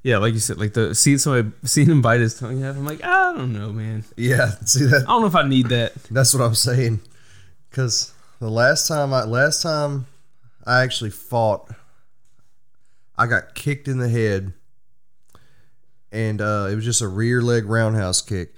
yeah, 0.03 0.19
like 0.19 0.33
you 0.35 0.39
said, 0.39 0.59
like 0.59 0.73
the 0.73 0.93
seeing 0.93 1.17
somebody 1.17 1.51
seeing 1.63 1.89
him 1.89 2.01
bite 2.01 2.19
his 2.19 2.39
tongue 2.39 2.61
half, 2.61 2.75
I'm 2.77 2.85
like, 2.85 3.03
I 3.03 3.33
don't 3.33 3.51
know, 3.51 3.73
man. 3.73 4.03
Yeah, 4.15 4.51
see 4.65 4.85
that 4.85 5.01
I 5.01 5.05
don't 5.07 5.21
know 5.21 5.27
if 5.27 5.35
I 5.35 5.47
need 5.47 5.69
that. 5.69 5.95
That's 6.11 6.31
what 6.33 6.43
I'm 6.43 6.53
saying. 6.53 7.01
Because 7.69 8.13
the 8.39 8.49
last 8.49 8.87
time 8.87 9.13
I 9.13 9.23
last 9.23 9.63
time 9.63 10.05
I 10.63 10.83
actually 10.83 11.09
fought, 11.09 11.71
I 13.17 13.25
got 13.25 13.55
kicked 13.55 13.87
in 13.87 13.97
the 13.97 14.07
head, 14.07 14.53
and 16.15 16.39
uh, 16.41 16.69
it 16.71 16.75
was 16.75 16.85
just 16.85 17.01
a 17.01 17.07
rear 17.07 17.41
leg 17.41 17.65
roundhouse 17.65 18.21
kick, 18.21 18.55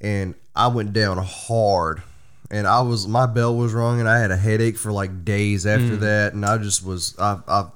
and 0.00 0.34
I 0.56 0.68
went 0.68 0.94
down 0.94 1.18
hard, 1.18 2.02
and 2.50 2.66
I 2.66 2.80
was 2.80 3.06
my 3.06 3.26
bell 3.26 3.54
was 3.54 3.74
wrong, 3.74 4.00
and 4.00 4.08
I 4.08 4.18
had 4.18 4.30
a 4.30 4.36
headache 4.36 4.78
for 4.78 4.90
like 4.90 5.24
days 5.24 5.66
after 5.66 5.96
that, 5.96 6.32
and 6.32 6.46
I 6.46 6.56
just 6.56 6.84
was 6.84 7.14
I, 7.18 7.38
I 7.46 7.66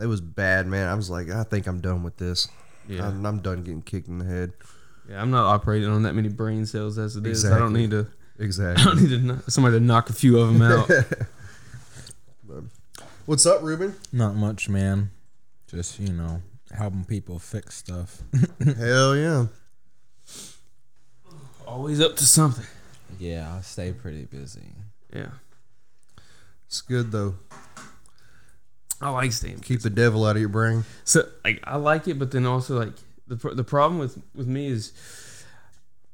it 0.00 0.06
was 0.06 0.20
bad, 0.20 0.66
man. 0.66 0.88
I 0.88 0.94
was 0.94 1.08
like, 1.08 1.30
I 1.30 1.44
think 1.44 1.68
I'm 1.68 1.80
done 1.80 2.02
with 2.02 2.16
this. 2.16 2.48
Yeah. 2.88 3.06
I'm, 3.06 3.24
I'm 3.24 3.38
done 3.38 3.62
getting 3.62 3.82
kicked 3.82 4.08
in 4.08 4.18
the 4.18 4.24
head. 4.24 4.52
Yeah, 5.08 5.22
I'm 5.22 5.30
not 5.30 5.46
operating 5.46 5.88
on 5.88 6.02
that 6.02 6.14
many 6.14 6.28
brain 6.28 6.66
cells 6.66 6.98
as 6.98 7.16
it 7.16 7.24
is. 7.24 7.44
I 7.44 7.58
don't 7.58 7.72
need 7.72 7.92
to. 7.92 8.08
Exactly. 8.38 8.82
I 8.82 8.84
don't 8.86 9.02
need 9.02 9.10
to 9.10 9.18
kno- 9.18 9.40
somebody 9.46 9.78
to 9.78 9.84
knock 9.84 10.10
a 10.10 10.12
few 10.12 10.38
of 10.38 10.52
them 10.52 10.62
out. 10.62 10.90
What's 13.26 13.46
up, 13.46 13.62
Ruben? 13.62 13.94
Not 14.12 14.34
much, 14.34 14.68
man. 14.68 15.10
Just 15.68 15.98
you 15.98 16.12
know, 16.12 16.42
helping 16.76 17.04
people 17.04 17.38
fix 17.38 17.74
stuff. 17.76 18.22
Hell 18.78 19.16
yeah. 19.16 19.46
Always 21.66 22.00
up 22.00 22.16
to 22.16 22.24
something. 22.24 22.64
yeah, 23.18 23.54
I 23.58 23.60
stay 23.62 23.92
pretty 23.92 24.24
busy. 24.24 24.60
Yeah, 25.14 25.30
It's 26.66 26.80
good 26.80 27.10
though. 27.12 27.34
I 29.00 29.10
like 29.10 29.32
staying. 29.32 29.58
Keep 29.60 29.82
the 29.82 29.90
devil 29.90 30.24
out 30.24 30.36
of 30.36 30.40
your 30.40 30.48
brain. 30.48 30.84
So 31.04 31.28
like 31.44 31.60
I 31.64 31.76
like 31.76 32.08
it, 32.08 32.18
but 32.18 32.30
then 32.30 32.46
also 32.46 32.78
like 32.78 32.92
the 33.26 33.36
the 33.54 33.64
problem 33.64 33.98
with 33.98 34.18
with 34.34 34.46
me 34.46 34.68
is 34.68 34.92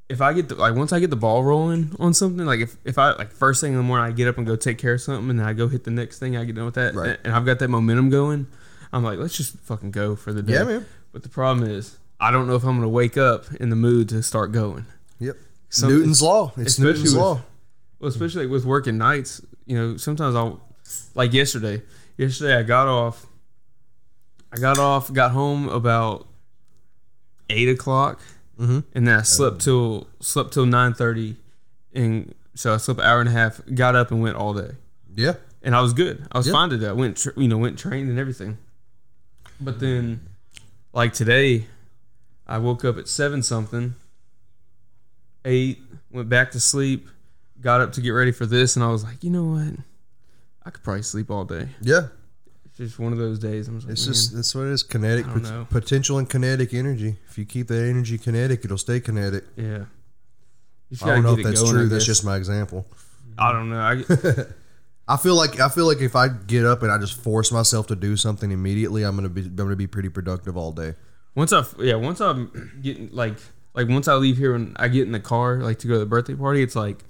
if 0.08 0.20
I 0.20 0.32
get 0.32 0.48
the, 0.48 0.56
like 0.56 0.74
once 0.74 0.92
I 0.92 1.00
get 1.00 1.10
the 1.10 1.16
ball 1.16 1.42
rolling 1.44 1.94
on 1.98 2.12
something, 2.12 2.44
like 2.44 2.60
if, 2.60 2.76
if 2.84 2.98
I 2.98 3.12
like 3.12 3.30
first 3.32 3.60
thing 3.60 3.72
in 3.72 3.78
the 3.78 3.84
morning 3.84 4.06
I 4.06 4.14
get 4.14 4.28
up 4.28 4.36
and 4.36 4.46
go 4.46 4.56
take 4.56 4.78
care 4.78 4.94
of 4.94 5.00
something 5.00 5.30
and 5.30 5.38
then 5.38 5.46
I 5.46 5.52
go 5.52 5.68
hit 5.68 5.84
the 5.84 5.90
next 5.90 6.18
thing, 6.18 6.36
I 6.36 6.44
get 6.44 6.54
done 6.56 6.64
with 6.66 6.74
that, 6.74 6.94
Right. 6.94 7.10
and, 7.10 7.18
and 7.24 7.34
I've 7.34 7.46
got 7.46 7.58
that 7.60 7.68
momentum 7.68 8.10
going. 8.10 8.46
I'm 8.92 9.02
like, 9.02 9.18
let's 9.18 9.36
just 9.36 9.58
fucking 9.60 9.90
go 9.90 10.14
for 10.16 10.32
the 10.32 10.42
day. 10.42 10.54
Yeah, 10.54 10.64
man. 10.64 10.86
But 11.12 11.22
the 11.22 11.28
problem 11.28 11.68
is, 11.68 11.96
I 12.20 12.30
don't 12.30 12.46
know 12.46 12.54
if 12.56 12.62
I'm 12.64 12.76
gonna 12.76 12.88
wake 12.88 13.16
up 13.16 13.46
in 13.54 13.70
the 13.70 13.76
mood 13.76 14.08
to 14.10 14.22
start 14.22 14.52
going. 14.52 14.86
Yep. 15.18 15.36
Some- 15.70 15.88
Newton's 15.90 16.20
law. 16.22 16.52
It's 16.56 16.78
Newton's 16.78 17.12
with- 17.12 17.14
law. 17.14 17.42
Well, 18.00 18.08
especially 18.10 18.44
like 18.46 18.52
with 18.52 18.64
working 18.64 18.98
nights, 18.98 19.40
you 19.64 19.76
know, 19.76 19.96
sometimes 19.96 20.34
I'll 20.34 20.60
like 21.14 21.32
yesterday. 21.32 21.82
Yesterday 22.18 22.56
I 22.56 22.62
got 22.64 22.88
off. 22.88 23.26
I 24.52 24.56
got 24.58 24.78
off, 24.78 25.12
got 25.12 25.30
home 25.30 25.68
about 25.68 26.26
eight 27.48 27.68
o'clock, 27.68 28.20
Mhm. 28.60 28.84
and 28.94 29.06
then 29.08 29.18
I 29.20 29.22
slept 29.22 29.60
till 29.62 30.08
slept 30.20 30.52
till 30.52 30.66
nine 30.66 30.92
thirty, 30.94 31.36
and 31.94 32.34
so 32.54 32.74
I 32.74 32.76
slept 32.76 33.00
an 33.00 33.06
hour 33.06 33.20
and 33.20 33.28
a 33.28 33.32
half. 33.32 33.60
Got 33.74 33.94
up 33.96 34.10
and 34.10 34.20
went 34.20 34.36
all 34.36 34.52
day, 34.52 34.72
Yeah. 35.14 35.34
and 35.62 35.74
I 35.74 35.80
was 35.80 35.92
good. 35.94 36.26
I 36.32 36.38
was 36.38 36.46
Yeah. 36.48 36.52
fine 36.52 36.70
today. 36.70 36.88
I 36.88 36.92
went, 36.92 37.16
tr- 37.16 37.30
you 37.36 37.48
know, 37.48 37.56
went 37.56 37.78
trained 37.78 38.10
and 38.10 38.18
everything. 38.18 38.58
But 39.64 39.80
then, 39.80 40.20
like 40.92 41.12
today, 41.12 41.66
I 42.46 42.58
woke 42.58 42.84
up 42.84 42.98
at 42.98 43.08
seven 43.08 43.42
something, 43.42 43.94
ate, 45.44 45.80
went 46.10 46.28
back 46.28 46.50
to 46.52 46.60
sleep, 46.60 47.08
got 47.60 47.80
up 47.80 47.92
to 47.92 48.00
get 48.00 48.10
ready 48.10 48.32
for 48.32 48.46
this, 48.46 48.76
and 48.76 48.84
I 48.84 48.88
was 48.88 49.04
like, 49.04 49.22
you 49.22 49.30
know 49.30 49.44
what? 49.44 49.74
I 50.64 50.70
could 50.70 50.82
probably 50.82 51.02
sleep 51.02 51.30
all 51.30 51.44
day. 51.44 51.68
Yeah. 51.80 52.08
It's 52.66 52.78
just 52.78 52.98
one 52.98 53.12
of 53.12 53.18
those 53.18 53.38
days. 53.38 53.68
I'm 53.68 53.76
just 53.76 53.86
like, 53.86 53.92
It's 53.92 54.06
"Man, 54.06 54.12
just 54.14 54.34
that's 54.34 54.54
what 54.54 54.62
it 54.62 54.70
is. 54.72 54.82
Kinetic 54.82 55.26
pot- 55.26 55.68
potential 55.70 56.18
and 56.18 56.28
kinetic 56.28 56.72
energy. 56.72 57.16
If 57.28 57.36
you 57.36 57.44
keep 57.44 57.68
that 57.68 57.82
energy 57.86 58.16
kinetic, 58.18 58.64
it'll 58.64 58.78
stay 58.78 59.00
kinetic. 59.00 59.44
yeah. 59.56 59.84
I 61.02 61.06
don't 61.06 61.22
know 61.22 61.38
if 61.38 61.42
that's 61.44 61.60
going, 61.62 61.72
true. 61.74 61.88
That's 61.88 62.04
just 62.04 62.22
my 62.24 62.36
example. 62.36 62.86
I 63.38 63.50
don't 63.52 63.70
know. 63.70 63.80
I 63.80 63.94
get, 63.96 64.08
I 65.08 65.16
feel 65.16 65.34
like 65.34 65.60
I 65.60 65.68
feel 65.68 65.86
like 65.86 66.00
if 66.00 66.14
I 66.16 66.28
get 66.28 66.64
up 66.64 66.82
and 66.82 66.90
I 66.92 66.98
just 66.98 67.14
force 67.20 67.50
myself 67.52 67.86
to 67.88 67.96
do 67.96 68.16
something 68.16 68.50
immediately, 68.50 69.02
I'm 69.02 69.16
gonna 69.16 69.28
be 69.28 69.42
I'm 69.42 69.56
gonna 69.56 69.76
be 69.76 69.86
pretty 69.86 70.08
productive 70.08 70.56
all 70.56 70.72
day. 70.72 70.94
once 71.34 71.52
I 71.52 71.64
yeah 71.78 71.94
once 71.96 72.20
I'm 72.20 72.78
getting 72.82 73.10
like 73.12 73.36
like 73.74 73.88
once 73.88 74.06
I 74.08 74.14
leave 74.14 74.36
here 74.38 74.54
and 74.54 74.76
I 74.78 74.88
get 74.88 75.06
in 75.06 75.12
the 75.12 75.20
car 75.20 75.56
like 75.56 75.78
to 75.80 75.86
go 75.88 75.94
to 75.94 76.00
the 76.00 76.06
birthday 76.06 76.34
party, 76.34 76.62
it's 76.62 76.76
like 76.76 77.04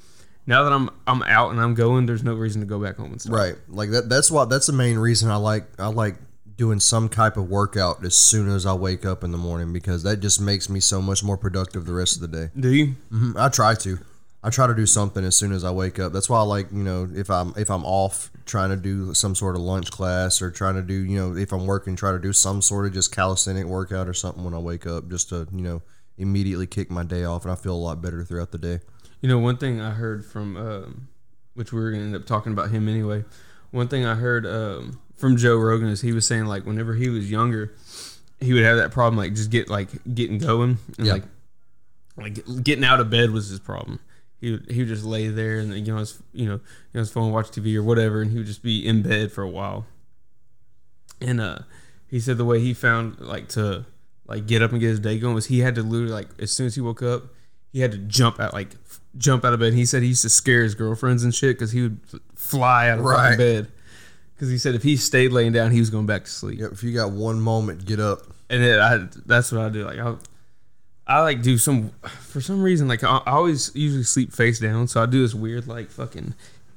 now 0.47 0.65
that 0.65 0.73
I'm 0.73 0.91
I'm 1.07 1.23
out 1.25 1.51
and 1.53 1.61
I'm 1.61 1.75
going, 1.75 2.07
there's 2.07 2.25
no 2.25 2.35
reason 2.35 2.61
to 2.63 2.67
go 2.67 2.79
back 2.81 2.97
home 2.97 3.13
and 3.13 3.21
stuff. 3.21 3.35
Right. 3.35 3.55
Like 3.69 3.91
that. 3.91 4.09
That's 4.09 4.31
why 4.31 4.47
That's 4.47 4.67
the 4.67 4.73
main 4.73 4.99
reason 4.99 5.31
I 5.31 5.37
like 5.37 5.65
I 5.79 5.89
like 5.89 6.17
doing 6.57 6.81
some 6.81 7.09
type 7.09 7.37
of 7.37 7.49
workout 7.51 8.05
as 8.05 8.15
soon 8.15 8.49
as 8.49 8.67
I 8.67 8.73
wake 8.75 9.05
up 9.05 9.23
in 9.25 9.33
the 9.33 9.39
morning 9.39 9.73
because 9.73 10.03
that 10.05 10.19
just 10.21 10.41
makes 10.41 10.69
me 10.69 10.81
so 10.81 11.01
much 11.03 11.23
more 11.25 11.37
productive 11.37 11.87
the 11.87 11.93
rest 11.95 12.17
of 12.17 12.23
the 12.23 12.29
day. 12.47 12.51
Do 12.59 12.73
you? 12.73 12.95
Mhm. 13.13 13.37
I 13.39 13.49
try 13.49 13.75
to. 13.77 13.99
I 14.45 14.51
try 14.51 14.67
to 14.67 14.75
do 14.75 14.87
something 14.87 15.25
as 15.25 15.37
soon 15.37 15.53
as 15.53 15.63
I 15.63 15.71
wake 15.71 15.99
up. 16.01 16.13
That's 16.13 16.29
why 16.29 16.39
I 16.39 16.43
like, 16.43 16.73
you 16.73 16.83
know, 16.83 17.09
if 17.15 17.31
I'm 17.31 17.53
if 17.57 17.71
I'm 17.71 17.85
off 17.85 18.31
trying 18.45 18.71
to 18.71 18.77
do 18.77 19.15
some 19.15 19.35
sort 19.37 19.55
of 19.55 19.63
lunch 19.63 19.91
class 19.93 20.43
or 20.43 20.51
trying 20.51 20.75
to 20.75 20.83
do, 20.83 20.95
you 20.95 21.17
know, 21.17 21.37
if 21.37 21.53
I'm 21.53 21.67
working, 21.67 21.95
try 21.95 22.11
to 22.13 22.19
do 22.19 22.33
some 22.33 22.61
sort 22.61 22.87
of 22.87 22.93
just 22.93 23.15
calisthenic 23.15 23.67
workout 23.67 24.09
or 24.09 24.15
something 24.15 24.43
when 24.43 24.53
I 24.55 24.59
wake 24.59 24.87
up, 24.87 25.09
just 25.09 25.29
to, 25.29 25.47
you 25.53 25.61
know, 25.63 25.83
immediately 26.19 26.67
kick 26.67 26.91
my 26.91 27.05
day 27.05 27.25
off, 27.25 27.45
and 27.45 27.53
I 27.53 27.55
feel 27.55 27.75
a 27.75 27.79
lot 27.79 28.03
better 28.03 28.25
throughout 28.25 28.51
the 28.51 28.59
day. 28.59 28.81
You 29.21 29.29
know, 29.29 29.39
one 29.39 29.57
thing 29.59 29.81
I 29.81 29.91
heard 29.91 30.25
from, 30.27 30.57
um, 30.57 31.09
which 31.55 31.73
we 31.73 31.81
were 31.81 31.93
gonna 31.93 32.03
end 32.03 32.17
up 32.17 32.27
talking 32.27 32.53
about 32.53 32.71
him 32.71 32.89
anyway. 32.89 33.25
One 33.71 33.87
thing 33.87 34.05
I 34.05 34.17
heard 34.17 34.45
um, 34.45 35.01
from 35.15 35.37
Joe 35.37 35.57
Rogan 35.57 35.89
is 35.89 36.01
he 36.01 36.13
was 36.13 36.27
saying 36.27 36.47
like 36.47 36.67
whenever 36.67 36.95
he 36.95 37.09
was 37.09 37.31
younger, 37.31 37.73
he 38.41 38.53
would 38.53 38.65
have 38.65 38.77
that 38.79 38.91
problem 38.91 39.17
like 39.17 39.35
just 39.35 39.51
get 39.51 39.69
like 39.71 39.89
getting 40.13 40.39
going 40.39 40.79
and 40.99 41.07
Yeah. 41.07 41.13
like 41.13 41.23
like 42.17 42.63
getting 42.65 42.85
out 42.85 42.99
of 42.99 43.09
bed 43.09 43.31
was 43.31 43.49
his 43.49 43.61
problem. 43.61 44.01
He 44.43 44.51
would, 44.51 44.71
he 44.71 44.81
would 44.81 44.89
just 44.89 45.05
lay 45.05 45.29
there 45.29 45.59
and 45.61 45.73
you 45.73 45.93
know 45.93 45.99
his 46.01 46.21
you 46.35 46.47
know 46.47 46.55
you 46.55 46.61
know 46.95 46.99
his 47.01 47.11
phone 47.13 47.31
watch 47.33 47.47
TV 47.51 47.75
or 47.77 47.83
whatever 47.83 48.21
and 48.21 48.31
he 48.33 48.37
would 48.39 48.47
just 48.49 48.63
be 48.63 48.85
in 48.87 49.01
bed 49.01 49.31
for 49.33 49.43
a 49.43 49.49
while. 49.49 49.87
And 51.21 51.41
uh, 51.41 51.59
he 52.09 52.19
said 52.21 52.37
the 52.39 52.45
way 52.45 52.59
he 52.61 52.75
found 52.75 53.21
like 53.21 53.49
to 53.51 53.87
like 54.27 54.47
get 54.47 54.61
up 54.61 54.73
and 54.73 54.81
get 54.81 54.89
his 54.89 55.01
day 55.01 55.19
going 55.19 55.35
was 55.35 55.47
he 55.47 55.61
had 55.61 55.75
to 55.77 55.83
literally 55.83 56.13
like 56.13 56.29
as 56.41 56.51
soon 56.51 56.67
as 56.67 56.75
he 56.75 56.81
woke 56.81 57.03
up 57.03 57.25
he 57.73 57.81
had 57.81 57.93
to 57.93 57.99
jump 57.99 58.41
out 58.41 58.53
like 58.53 58.75
f- 58.85 59.01
jump 59.17 59.45
out 59.45 59.53
of 59.55 59.61
bed. 59.61 59.73
He 59.75 59.87
said 59.87 60.03
he 60.03 60.09
used 60.09 60.23
to 60.23 60.29
scare 60.29 60.63
his 60.63 60.75
girlfriends 60.75 61.23
and 61.25 61.35
shit 61.35 61.57
because 61.57 61.71
he 61.73 61.83
would 61.83 62.01
f- 62.13 62.21
fly 62.35 62.89
out 62.91 62.99
of 62.99 63.05
Right. 63.05 63.39
bed. 63.39 63.69
Because 64.35 64.51
he 64.51 64.59
said 64.59 64.75
if 64.75 64.83
he 64.83 64.97
stayed 64.97 65.31
laying 65.33 65.53
down, 65.53 65.71
he 65.71 65.79
was 65.79 65.89
going 65.89 66.05
back 66.07 66.25
to 66.25 66.31
sleep. 66.31 66.59
Yep, 66.59 66.73
if 66.73 66.83
you 66.83 66.93
got 66.93 67.13
one 67.13 67.41
moment, 67.41 67.85
get 67.87 68.01
up. 68.01 68.23
And 68.51 68.63
then 68.63 68.79
I 68.81 69.09
that's 69.25 69.53
what 69.53 69.61
I 69.63 69.69
do. 69.69 69.85
Like 69.85 69.99
I, 70.01 70.15
I 71.07 71.21
like 71.21 71.43
do 71.43 71.59
some 71.59 71.91
for 72.21 72.41
some 72.41 72.63
reason 72.63 72.89
like 72.89 73.03
I, 73.05 73.19
I 73.27 73.33
always 73.33 73.71
usually 73.75 74.05
sleep 74.05 74.33
face 74.33 74.59
down, 74.59 74.87
so 74.89 75.03
I 75.03 75.07
do 75.07 75.23
this 75.23 75.35
weird 75.35 75.67
like 75.67 75.91
fucking 75.91 76.35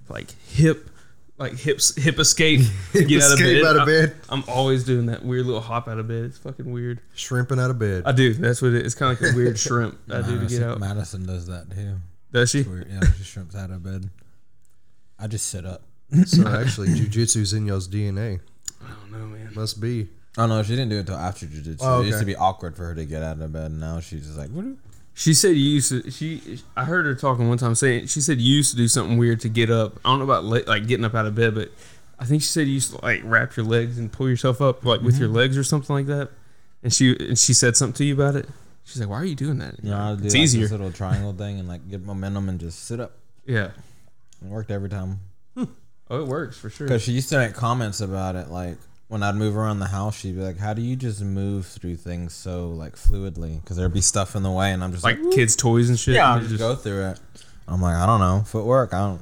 like 0.09 0.31
hip 0.49 0.89
like 1.37 1.53
hips 1.57 1.95
hip 2.01 2.17
escape 2.17 2.61
Hip 2.93 3.07
get 3.09 3.21
out 3.21 3.33
of 3.33 3.39
bed. 3.39 3.65
out 3.65 3.75
of 3.75 3.81
I- 3.81 3.85
bed. 3.85 4.15
I'm 4.29 4.43
always 4.47 4.83
doing 4.83 5.07
that 5.07 5.23
weird 5.23 5.45
little 5.45 5.61
hop 5.61 5.87
out 5.87 5.99
of 5.99 6.07
bed. 6.07 6.23
It's 6.23 6.37
fucking 6.37 6.71
weird. 6.71 7.01
Shrimping 7.13 7.59
out 7.59 7.69
of 7.69 7.77
bed. 7.77 8.03
I 8.05 8.13
do. 8.13 8.33
That's 8.33 8.61
what 8.61 8.69
it 8.69 8.77
is. 8.77 8.85
It's 8.85 8.95
kind 8.95 9.11
of 9.15 9.21
like 9.21 9.33
a 9.33 9.35
weird 9.35 9.59
shrimp 9.59 9.97
I 10.09 10.21
do 10.21 10.23
to 10.23 10.31
Madison, 10.37 10.59
get 10.59 10.69
out. 10.69 10.79
Madison 10.79 11.25
does 11.25 11.47
that 11.47 11.69
too. 11.71 11.97
Does 12.31 12.49
she? 12.49 12.63
Where, 12.63 12.85
yeah, 12.87 13.01
she 13.17 13.23
shrimps 13.23 13.55
out 13.55 13.69
of 13.69 13.83
bed. 13.83 14.09
I 15.19 15.27
just 15.27 15.47
sit 15.47 15.65
up. 15.65 15.83
So 16.25 16.47
actually, 16.47 16.89
jujitsu's 16.89 17.53
in 17.53 17.65
y'all's 17.65 17.87
DNA. 17.87 18.39
I 18.83 18.87
don't 18.89 19.11
know, 19.11 19.25
man. 19.27 19.51
Must 19.55 19.79
be. 19.81 20.07
Oh 20.37 20.47
no, 20.47 20.63
she 20.63 20.71
didn't 20.71 20.89
do 20.89 20.97
it 20.97 21.01
until 21.01 21.15
after 21.15 21.45
jujitsu. 21.45 21.77
Oh, 21.81 22.01
It 22.01 22.07
used 22.07 22.19
to 22.19 22.25
be 22.25 22.35
awkward 22.35 22.75
for 22.75 22.85
her 22.85 22.95
to 22.95 23.05
get 23.05 23.23
out 23.23 23.39
of 23.39 23.53
bed. 23.53 23.71
Now 23.71 23.99
she's 23.99 24.25
just 24.25 24.37
like, 24.37 24.49
what? 24.49 24.63
do- 24.63 24.77
She 25.13 25.33
said 25.33 25.49
you 25.49 25.69
used 25.69 25.89
to. 25.89 26.11
She, 26.11 26.59
I 26.75 26.83
heard 26.83 27.05
her 27.05 27.15
talking 27.15 27.47
one 27.47 27.57
time 27.57 27.75
saying 27.75 28.07
she 28.07 28.19
said 28.19 28.41
you 28.41 28.55
used 28.55 28.71
to 28.71 28.77
do 28.77 28.87
something 28.87 29.17
weird 29.17 29.39
to 29.41 29.49
get 29.49 29.69
up. 29.69 29.97
I 30.03 30.09
don't 30.09 30.19
know 30.19 30.25
about 30.25 30.43
le- 30.43 30.67
like 30.67 30.87
getting 30.87 31.05
up 31.05 31.15
out 31.15 31.25
of 31.25 31.35
bed, 31.35 31.55
but 31.55 31.71
I 32.19 32.25
think 32.25 32.41
she 32.41 32.49
said 32.49 32.67
you 32.67 32.73
used 32.73 32.93
to 32.93 33.03
like 33.03 33.21
wrap 33.23 33.55
your 33.55 33.65
legs 33.65 33.97
and 33.97 34.11
pull 34.11 34.29
yourself 34.29 34.61
up 34.61 34.83
like 34.83 35.01
with 35.01 35.17
your 35.17 35.29
mm-hmm. 35.29 35.37
legs 35.37 35.57
or 35.57 35.63
something 35.63 35.95
like 35.95 36.07
that. 36.07 36.31
And 36.83 36.93
she 36.93 37.15
and 37.17 37.39
she 37.39 37.53
said 37.53 37.77
something 37.77 37.93
to 37.95 38.05
you 38.05 38.13
about 38.13 38.35
it. 38.35 38.47
She's 38.83 38.99
like, 38.99 39.09
"Why 39.09 39.17
are 39.17 39.25
you 39.25 39.35
doing 39.35 39.57
that?" 39.59 39.81
You 39.81 39.91
know, 39.91 39.97
how 39.97 40.15
do 40.15 40.25
it's 40.25 40.33
like 40.33 40.43
easier. 40.43 40.61
This 40.63 40.71
little 40.71 40.91
triangle 40.91 41.33
thing 41.33 41.59
and 41.59 41.67
like 41.67 41.89
get 41.89 42.05
momentum 42.05 42.49
and 42.49 42.59
just 42.59 42.85
sit 42.85 42.99
up. 42.99 43.13
Yeah. 43.45 43.71
It 44.41 44.47
worked 44.47 44.69
every 44.69 44.89
time. 44.89 45.21
Hmm. 45.55 45.63
Oh, 46.09 46.21
it 46.21 46.27
works 46.27 46.57
for 46.57 46.69
sure. 46.69 46.87
Because 46.87 47.01
she 47.01 47.13
used 47.13 47.29
to 47.29 47.37
make 47.37 47.53
comments 47.53 48.01
about 48.01 48.35
it, 48.35 48.49
like 48.49 48.77
when 49.15 49.23
I'd 49.23 49.35
move 49.35 49.55
around 49.55 49.79
the 49.79 49.85
house, 49.87 50.17
she'd 50.19 50.35
be 50.35 50.41
like, 50.41 50.57
"How 50.57 50.73
do 50.73 50.81
you 50.81 50.97
just 50.97 51.21
move 51.21 51.65
through 51.65 51.95
things 51.95 52.33
so 52.33 52.67
like 52.71 52.97
fluidly?" 52.97 53.61
Because 53.61 53.77
there'd 53.77 53.93
be 53.93 54.01
stuff 54.01 54.35
in 54.35 54.43
the 54.43 54.51
way, 54.51 54.73
and 54.73 54.83
I'm 54.83 54.91
just 54.91 55.05
Like 55.05 55.17
like, 55.23 55.33
kids' 55.33 55.55
toys 55.55 55.87
and 55.87 55.97
shit. 55.97 56.15
"Yeah, 56.15 56.31
I'll 56.31 56.39
and 56.39 56.47
just 56.49 56.59
go 56.59 56.75
through 56.75 57.11
it." 57.11 57.19
I'm 57.65 57.81
like, 57.81 57.95
"I 57.95 58.05
don't 58.05 58.19
know, 58.19 58.43
footwork. 58.45 58.93
I 58.93 58.99
don't, 58.99 59.21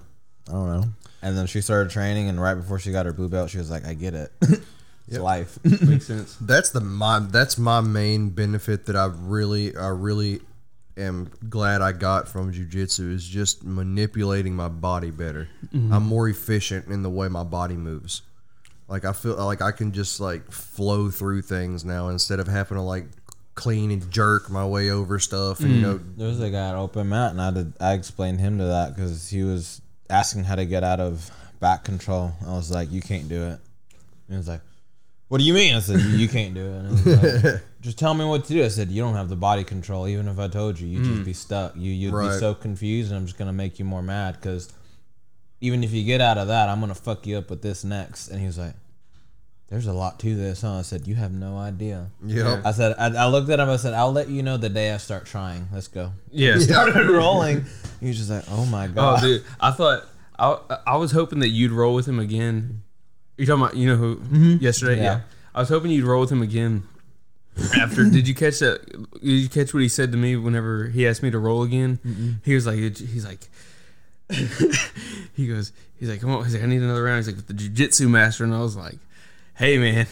I 0.50 0.52
don't 0.54 0.82
know." 0.82 0.88
And 1.22 1.38
then 1.38 1.46
she 1.46 1.62
started 1.62 1.92
training, 1.92 2.28
and 2.28 2.42
right 2.42 2.56
before 2.56 2.80
she 2.80 2.92
got 2.92 3.06
her 3.06 3.14
blue 3.14 3.30
belt, 3.30 3.52
she 3.52 3.60
was 3.60 3.70
like, 3.70 3.86
"I 3.86 3.94
get 3.94 4.16
it. 4.16 4.32
it's 4.42 4.62
Yep. 5.10 5.22
life." 5.22 5.60
makes 5.64 6.08
sense. 6.14 6.38
That's 6.42 6.72
the 6.72 6.82
my 6.82 7.20
that's 7.20 7.60
my 7.60 7.80
main 7.82 8.32
benefit 8.32 8.88
that 8.88 8.96
I 8.96 9.12
really 9.16 9.78
I 9.78 9.90
really 9.90 10.42
am 10.98 11.30
glad 11.50 11.84
I 11.84 11.92
got 11.92 12.28
from 12.28 12.52
jujitsu 12.52 13.12
is 13.14 13.28
just 13.28 13.64
manipulating 13.64 14.56
my 14.56 14.70
body 14.70 15.12
better. 15.12 15.50
Mm-hmm. 15.72 15.94
I'm 15.94 16.04
more 16.04 16.28
efficient 16.30 16.88
in 16.88 17.04
the 17.04 17.12
way 17.12 17.28
my 17.28 17.44
body 17.44 17.76
moves. 17.76 18.24
Like 18.88 19.06
I 19.06 19.14
feel 19.14 19.36
like 19.44 19.62
I 19.62 19.72
can 19.72 19.92
just 19.92 20.20
like 20.20 20.52
flow 20.52 21.10
through 21.10 21.44
things 21.44 21.86
now 21.86 22.10
instead 22.10 22.40
of 22.40 22.48
having 22.48 22.78
to 22.78 22.84
like 22.84 23.06
clean 23.56 23.92
and 23.92 24.10
jerk 24.12 24.50
my 24.50 24.66
way 24.66 24.90
over 24.90 25.20
stuff 25.20 25.60
and 25.60 25.70
you 25.70 25.78
mm. 25.78 25.82
know 25.82 26.00
There 26.18 26.28
was 26.28 26.42
a 26.42 26.50
guy 26.50 26.70
at 26.70 26.76
open 26.76 27.10
mat, 27.10 27.32
and 27.32 27.42
I 27.42 27.52
did. 27.52 27.74
I 27.80 27.94
explained 27.94 28.40
him 28.40 28.58
to 28.58 28.66
that 28.66 28.96
because 28.96 29.30
he 29.30 29.44
was 29.44 29.82
asking 30.10 30.44
how 30.44 30.56
to 30.56 30.66
get 30.66 30.84
out 30.84 31.00
of 31.00 31.30
back 31.60 31.84
control. 31.84 32.34
I 32.46 32.54
was 32.54 32.72
like, 32.72 32.92
"You 32.92 33.02
can't 33.02 33.30
do 33.30 33.44
it." 33.44 33.60
And 34.28 34.30
he 34.30 34.38
was 34.38 34.48
like, 34.48 34.62
"What 35.28 35.38
do 35.38 35.44
you 35.44 35.54
mean?" 35.54 35.76
I 35.76 35.80
said, 35.80 36.00
"You, 36.02 36.18
you 36.18 36.28
can't 36.28 36.54
do 36.54 36.66
it." 36.66 36.78
And 36.78 37.00
he 37.00 37.10
was 37.10 37.44
like, 37.44 37.62
just 37.82 38.00
tell 38.00 38.14
me 38.14 38.26
what 38.26 38.46
to 38.46 38.54
do. 38.54 38.64
I 38.64 38.68
said, 38.68 38.90
"You 38.90 39.02
don't 39.02 39.16
have 39.16 39.30
the 39.30 39.36
body 39.36 39.64
control. 39.64 40.08
Even 40.08 40.28
if 40.28 40.40
I 40.40 40.48
told 40.48 40.80
you, 40.80 40.88
you'd 40.88 41.04
just 41.04 41.22
mm. 41.22 41.26
be 41.26 41.34
stuck. 41.34 41.76
You 41.76 41.92
you'd 41.92 42.12
be 42.12 42.40
so 42.40 42.54
confused, 42.54 43.12
and 43.12 43.20
I'm 43.20 43.26
just 43.26 43.38
gonna 43.38 43.54
make 43.54 43.80
you 43.80 43.86
more 43.86 44.02
mad 44.02 44.36
because 44.36 44.74
even 45.64 45.84
if 45.84 45.92
you 45.92 46.04
get 46.04 46.22
out 46.22 46.38
of 46.38 46.48
that, 46.50 46.70
I'm 46.70 46.80
gonna 46.80 46.96
fuck 46.96 47.26
you 47.26 47.38
up 47.38 47.50
with 47.50 47.62
this 47.62 47.84
next." 47.84 48.30
And 48.30 48.40
he 48.40 48.46
was 48.46 48.58
like. 48.58 48.76
There's 49.70 49.88
a 49.88 49.94
lot 49.94 50.20
to 50.20 50.36
this, 50.36 50.62
huh? 50.62 50.74
I 50.74 50.82
said, 50.84 51.08
you 51.08 51.16
have 51.16 51.32
no 51.32 51.58
idea. 51.58 52.12
Yep. 52.24 52.62
I 52.64 52.72
said, 52.74 52.96
I, 53.00 53.08
I 53.08 53.26
looked 53.26 53.50
at 53.50 53.60
him. 53.60 53.68
I 53.68 53.78
said, 53.78 53.96
I'll 53.96 54.12
let 54.12 54.30
you 54.30 54.44
know 54.44 54.56
the 54.56 54.70
day 54.70 54.94
I 54.94 54.98
start 54.98 55.26
trying. 55.26 55.68
Let's 55.74 55.88
go 55.88 56.12
Yeah. 56.30 56.54
He 56.54 56.60
started 56.60 57.10
rolling. 57.10 57.66
He 58.04 58.10
was 58.10 58.18
just 58.18 58.30
like, 58.30 58.44
"Oh 58.52 58.66
my 58.66 58.88
god. 58.88 58.98
Oh, 58.98 59.16
god!" 59.16 59.22
dude, 59.22 59.44
I 59.62 59.72
thought 59.72 60.04
I 60.38 60.80
I 60.86 60.98
was 60.98 61.12
hoping 61.14 61.40
that 61.40 61.50
you'd 61.50 61.72
roll 61.72 61.96
with 61.96 62.06
him 62.06 62.20
again. 62.20 62.84
You 63.38 63.46
talking 63.46 63.64
about 63.64 63.78
you 63.78 63.88
know 63.88 63.96
who 63.96 64.18
mm-hmm. 64.18 64.58
yesterday? 64.58 64.98
Yeah. 64.98 65.04
Yeah. 65.04 65.22
I 65.56 65.60
was 65.62 65.70
hoping 65.70 65.90
you'd 65.90 66.06
roll 66.06 66.22
with 66.22 66.32
him 66.32 66.42
again. 66.42 66.84
After 67.80 68.04
did 68.10 68.28
you 68.28 68.36
catch 68.36 68.60
that? 68.60 68.86
Did 69.22 69.24
you 69.24 69.50
catch 69.50 69.74
what 69.74 69.82
he 69.82 69.90
said 69.90 70.12
to 70.12 70.18
me 70.18 70.36
whenever 70.36 70.88
he 70.88 71.08
asked 71.08 71.24
me 71.24 71.32
to 71.32 71.40
roll 71.40 71.64
again? 71.64 72.42
He 72.44 72.56
was 72.56 72.68
like, 72.68 72.76
he's 72.78 73.26
like, 73.26 73.50
he 75.36 75.48
goes, 75.48 75.72
he's 76.00 76.10
like, 76.10 76.22
come 76.22 76.32
on, 76.32 76.44
he's 76.44 76.54
like, 76.54 76.64
I 76.64 76.66
need 76.68 76.82
another 76.82 77.04
round. 77.04 77.18
He's 77.18 77.28
like, 77.28 77.36
with 77.36 77.48
the 77.48 77.54
jujitsu 77.54 78.10
master, 78.10 78.44
and 78.44 78.54
I 78.54 78.60
was 78.60 78.76
like, 78.76 78.98
hey 79.56 79.78
man, 79.78 80.08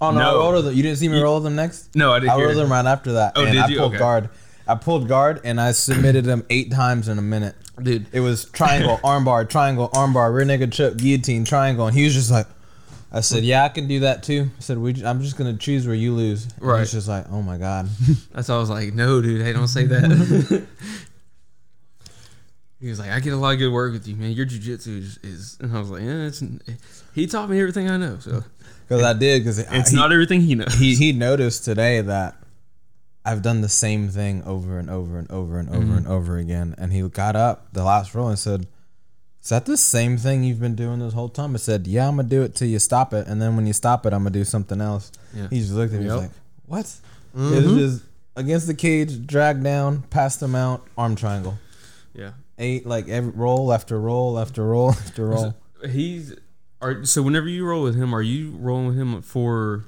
Oh 0.00 0.10
no, 0.10 0.18
No. 0.18 0.30
I 0.40 0.50
rolled 0.52 0.64
them. 0.66 0.74
You 0.74 0.82
didn't 0.82 0.98
see 0.98 1.08
me 1.08 1.20
roll 1.20 1.40
them 1.40 1.54
next. 1.56 1.94
No, 1.94 2.12
I 2.12 2.18
didn't 2.20 2.32
I 2.32 2.42
rolled 2.42 2.56
them 2.56 2.70
right 2.70 2.84
after 2.84 3.12
that. 3.12 3.32
Oh, 3.36 3.44
and 3.44 3.52
did 3.52 3.62
I 3.62 3.68
you? 3.68 3.78
pulled 3.78 3.92
Okay. 3.92 3.98
guard. 3.98 4.28
I 4.66 4.74
pulled 4.74 5.08
guard 5.08 5.40
and 5.44 5.60
I 5.60 5.72
submitted 5.72 6.24
them 6.24 6.44
eight 6.50 6.70
times 6.72 7.08
in 7.08 7.18
a 7.18 7.22
minute. 7.22 7.54
dude. 7.82 8.06
It 8.12 8.20
was 8.20 8.46
triangle, 8.46 8.98
armbar, 9.04 9.48
triangle, 9.48 9.88
armbar, 9.90 10.34
rear 10.34 10.44
naked 10.44 10.72
choke, 10.72 10.96
guillotine, 10.96 11.44
triangle, 11.44 11.86
and 11.86 11.96
he 11.96 12.04
was 12.04 12.14
just 12.14 12.30
like, 12.30 12.46
I 13.12 13.20
said, 13.20 13.44
yeah, 13.44 13.62
I 13.62 13.68
can 13.68 13.86
do 13.86 14.00
that 14.00 14.24
too. 14.24 14.50
I 14.58 14.60
said, 14.60 14.78
we, 14.78 15.04
I'm 15.04 15.22
just 15.22 15.36
gonna 15.36 15.56
choose 15.56 15.86
where 15.86 15.94
you 15.94 16.12
lose. 16.14 16.44
And 16.46 16.62
Right. 16.62 16.80
He's 16.80 16.92
just 16.92 17.06
like, 17.08 17.26
oh 17.30 17.42
my 17.42 17.56
god. 17.58 17.88
That's 18.32 18.50
all 18.50 18.56
I 18.56 18.60
was 18.60 18.70
like, 18.70 18.92
no, 18.94 19.22
dude, 19.22 19.42
hey, 19.42 19.52
don't 19.52 19.68
say 19.68 19.84
that. 19.84 20.66
he 22.84 22.90
was 22.90 22.98
like, 22.98 23.08
I 23.10 23.18
get 23.20 23.32
a 23.32 23.36
lot 23.36 23.54
of 23.54 23.58
good 23.58 23.72
work 23.72 23.92
with 23.94 24.06
you, 24.06 24.14
man. 24.14 24.32
Your 24.32 24.44
jujitsu 24.44 24.98
is, 24.98 25.18
is, 25.22 25.56
and 25.58 25.74
I 25.74 25.80
was 25.80 25.88
like, 25.88 26.02
yeah, 26.02 26.26
it's. 26.26 26.42
He 27.14 27.26
taught 27.26 27.48
me 27.48 27.58
everything 27.58 27.88
I 27.88 27.96
know, 27.96 28.18
so 28.20 28.44
Because 28.86 29.02
I 29.02 29.14
did. 29.14 29.40
Because 29.40 29.58
it's 29.58 29.92
not 29.92 30.12
everything 30.12 30.42
he 30.42 30.54
knows. 30.54 30.74
he 30.74 30.94
he 30.94 31.12
noticed 31.12 31.64
today 31.64 32.02
that 32.02 32.36
I've 33.24 33.40
done 33.40 33.62
the 33.62 33.70
same 33.70 34.08
thing 34.10 34.42
over 34.44 34.78
and 34.78 34.90
over 34.90 35.18
and 35.18 35.30
over 35.30 35.58
and 35.58 35.70
over 35.70 35.78
Mm-hmm. 35.78 35.96
and 35.96 36.06
over 36.08 36.36
again. 36.36 36.74
And 36.76 36.92
he 36.92 37.00
got 37.08 37.36
up 37.36 37.68
the 37.72 37.84
last 37.84 38.14
roll 38.14 38.28
and 38.28 38.38
said, 38.38 38.66
"Is 39.42 39.48
that 39.48 39.64
the 39.64 39.78
same 39.78 40.18
thing 40.18 40.44
you've 40.44 40.60
been 40.60 40.74
doing 40.74 40.98
this 40.98 41.14
whole 41.14 41.30
time?" 41.30 41.54
I 41.54 41.58
said, 41.58 41.86
"Yeah, 41.86 42.06
I'm 42.06 42.16
gonna 42.16 42.28
do 42.28 42.42
it 42.42 42.54
till 42.54 42.68
you 42.68 42.78
stop 42.78 43.14
it, 43.14 43.26
and 43.26 43.40
then 43.40 43.56
when 43.56 43.66
you 43.66 43.72
stop 43.72 44.04
it, 44.04 44.12
I'm 44.12 44.20
gonna 44.24 44.30
do 44.30 44.44
something 44.44 44.80
else." 44.82 45.10
Yeah. 45.34 45.48
He 45.48 45.60
just 45.60 45.72
looked 45.72 45.94
at 45.94 46.00
me. 46.00 46.06
Yep. 46.08 46.16
Like, 46.18 46.30
"What?" 46.66 46.92
It 47.34 47.64
was 47.64 47.76
just 47.76 48.04
against 48.36 48.66
the 48.66 48.74
cage, 48.74 49.26
drag 49.26 49.62
down, 49.62 50.02
pass 50.10 50.36
them 50.36 50.54
out, 50.54 50.86
arm 50.98 51.16
triangle, 51.16 51.56
yeah. 52.12 52.32
Eight 52.58 52.86
like 52.86 53.08
every 53.08 53.30
roll 53.32 53.72
after 53.72 54.00
roll 54.00 54.38
after 54.38 54.64
roll 54.64 54.90
after 54.92 55.26
roll. 55.28 55.54
He's. 55.88 56.34
Are, 56.80 57.04
so 57.04 57.22
whenever 57.22 57.48
you 57.48 57.64
roll 57.64 57.82
with 57.82 57.96
him, 57.96 58.14
are 58.14 58.20
you 58.22 58.50
rolling 58.58 58.88
with 58.88 58.98
him 58.98 59.22
for 59.22 59.84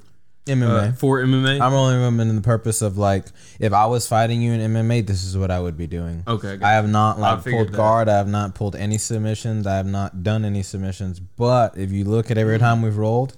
MMA. 0.46 0.90
uh, 0.90 0.92
for 0.92 1.20
MMA? 1.20 1.60
I'm 1.60 1.74
only 1.74 1.96
him 1.96 2.20
in 2.20 2.36
the 2.36 2.40
purpose 2.42 2.80
of 2.80 2.96
like, 2.96 3.26
if 3.58 3.72
I 3.72 3.86
was 3.86 4.08
fighting 4.08 4.40
you 4.40 4.52
in 4.52 4.72
MMA, 4.72 5.06
this 5.06 5.24
is 5.24 5.36
what 5.36 5.50
I 5.50 5.60
would 5.60 5.76
be 5.76 5.86
doing. 5.86 6.22
okay, 6.26 6.56
I 6.62 6.72
have 6.72 6.88
not 6.88 7.18
like 7.18 7.44
pulled 7.44 7.68
that. 7.68 7.76
guard. 7.76 8.08
I 8.08 8.16
have 8.16 8.28
not 8.28 8.54
pulled 8.54 8.76
any 8.76 8.96
submissions. 8.96 9.66
I 9.66 9.76
have 9.76 9.86
not 9.86 10.22
done 10.22 10.44
any 10.44 10.62
submissions. 10.62 11.20
But 11.20 11.76
if 11.76 11.92
you 11.92 12.04
look 12.04 12.30
at 12.30 12.38
every 12.38 12.58
time 12.58 12.80
we've 12.80 12.96
rolled, 12.96 13.36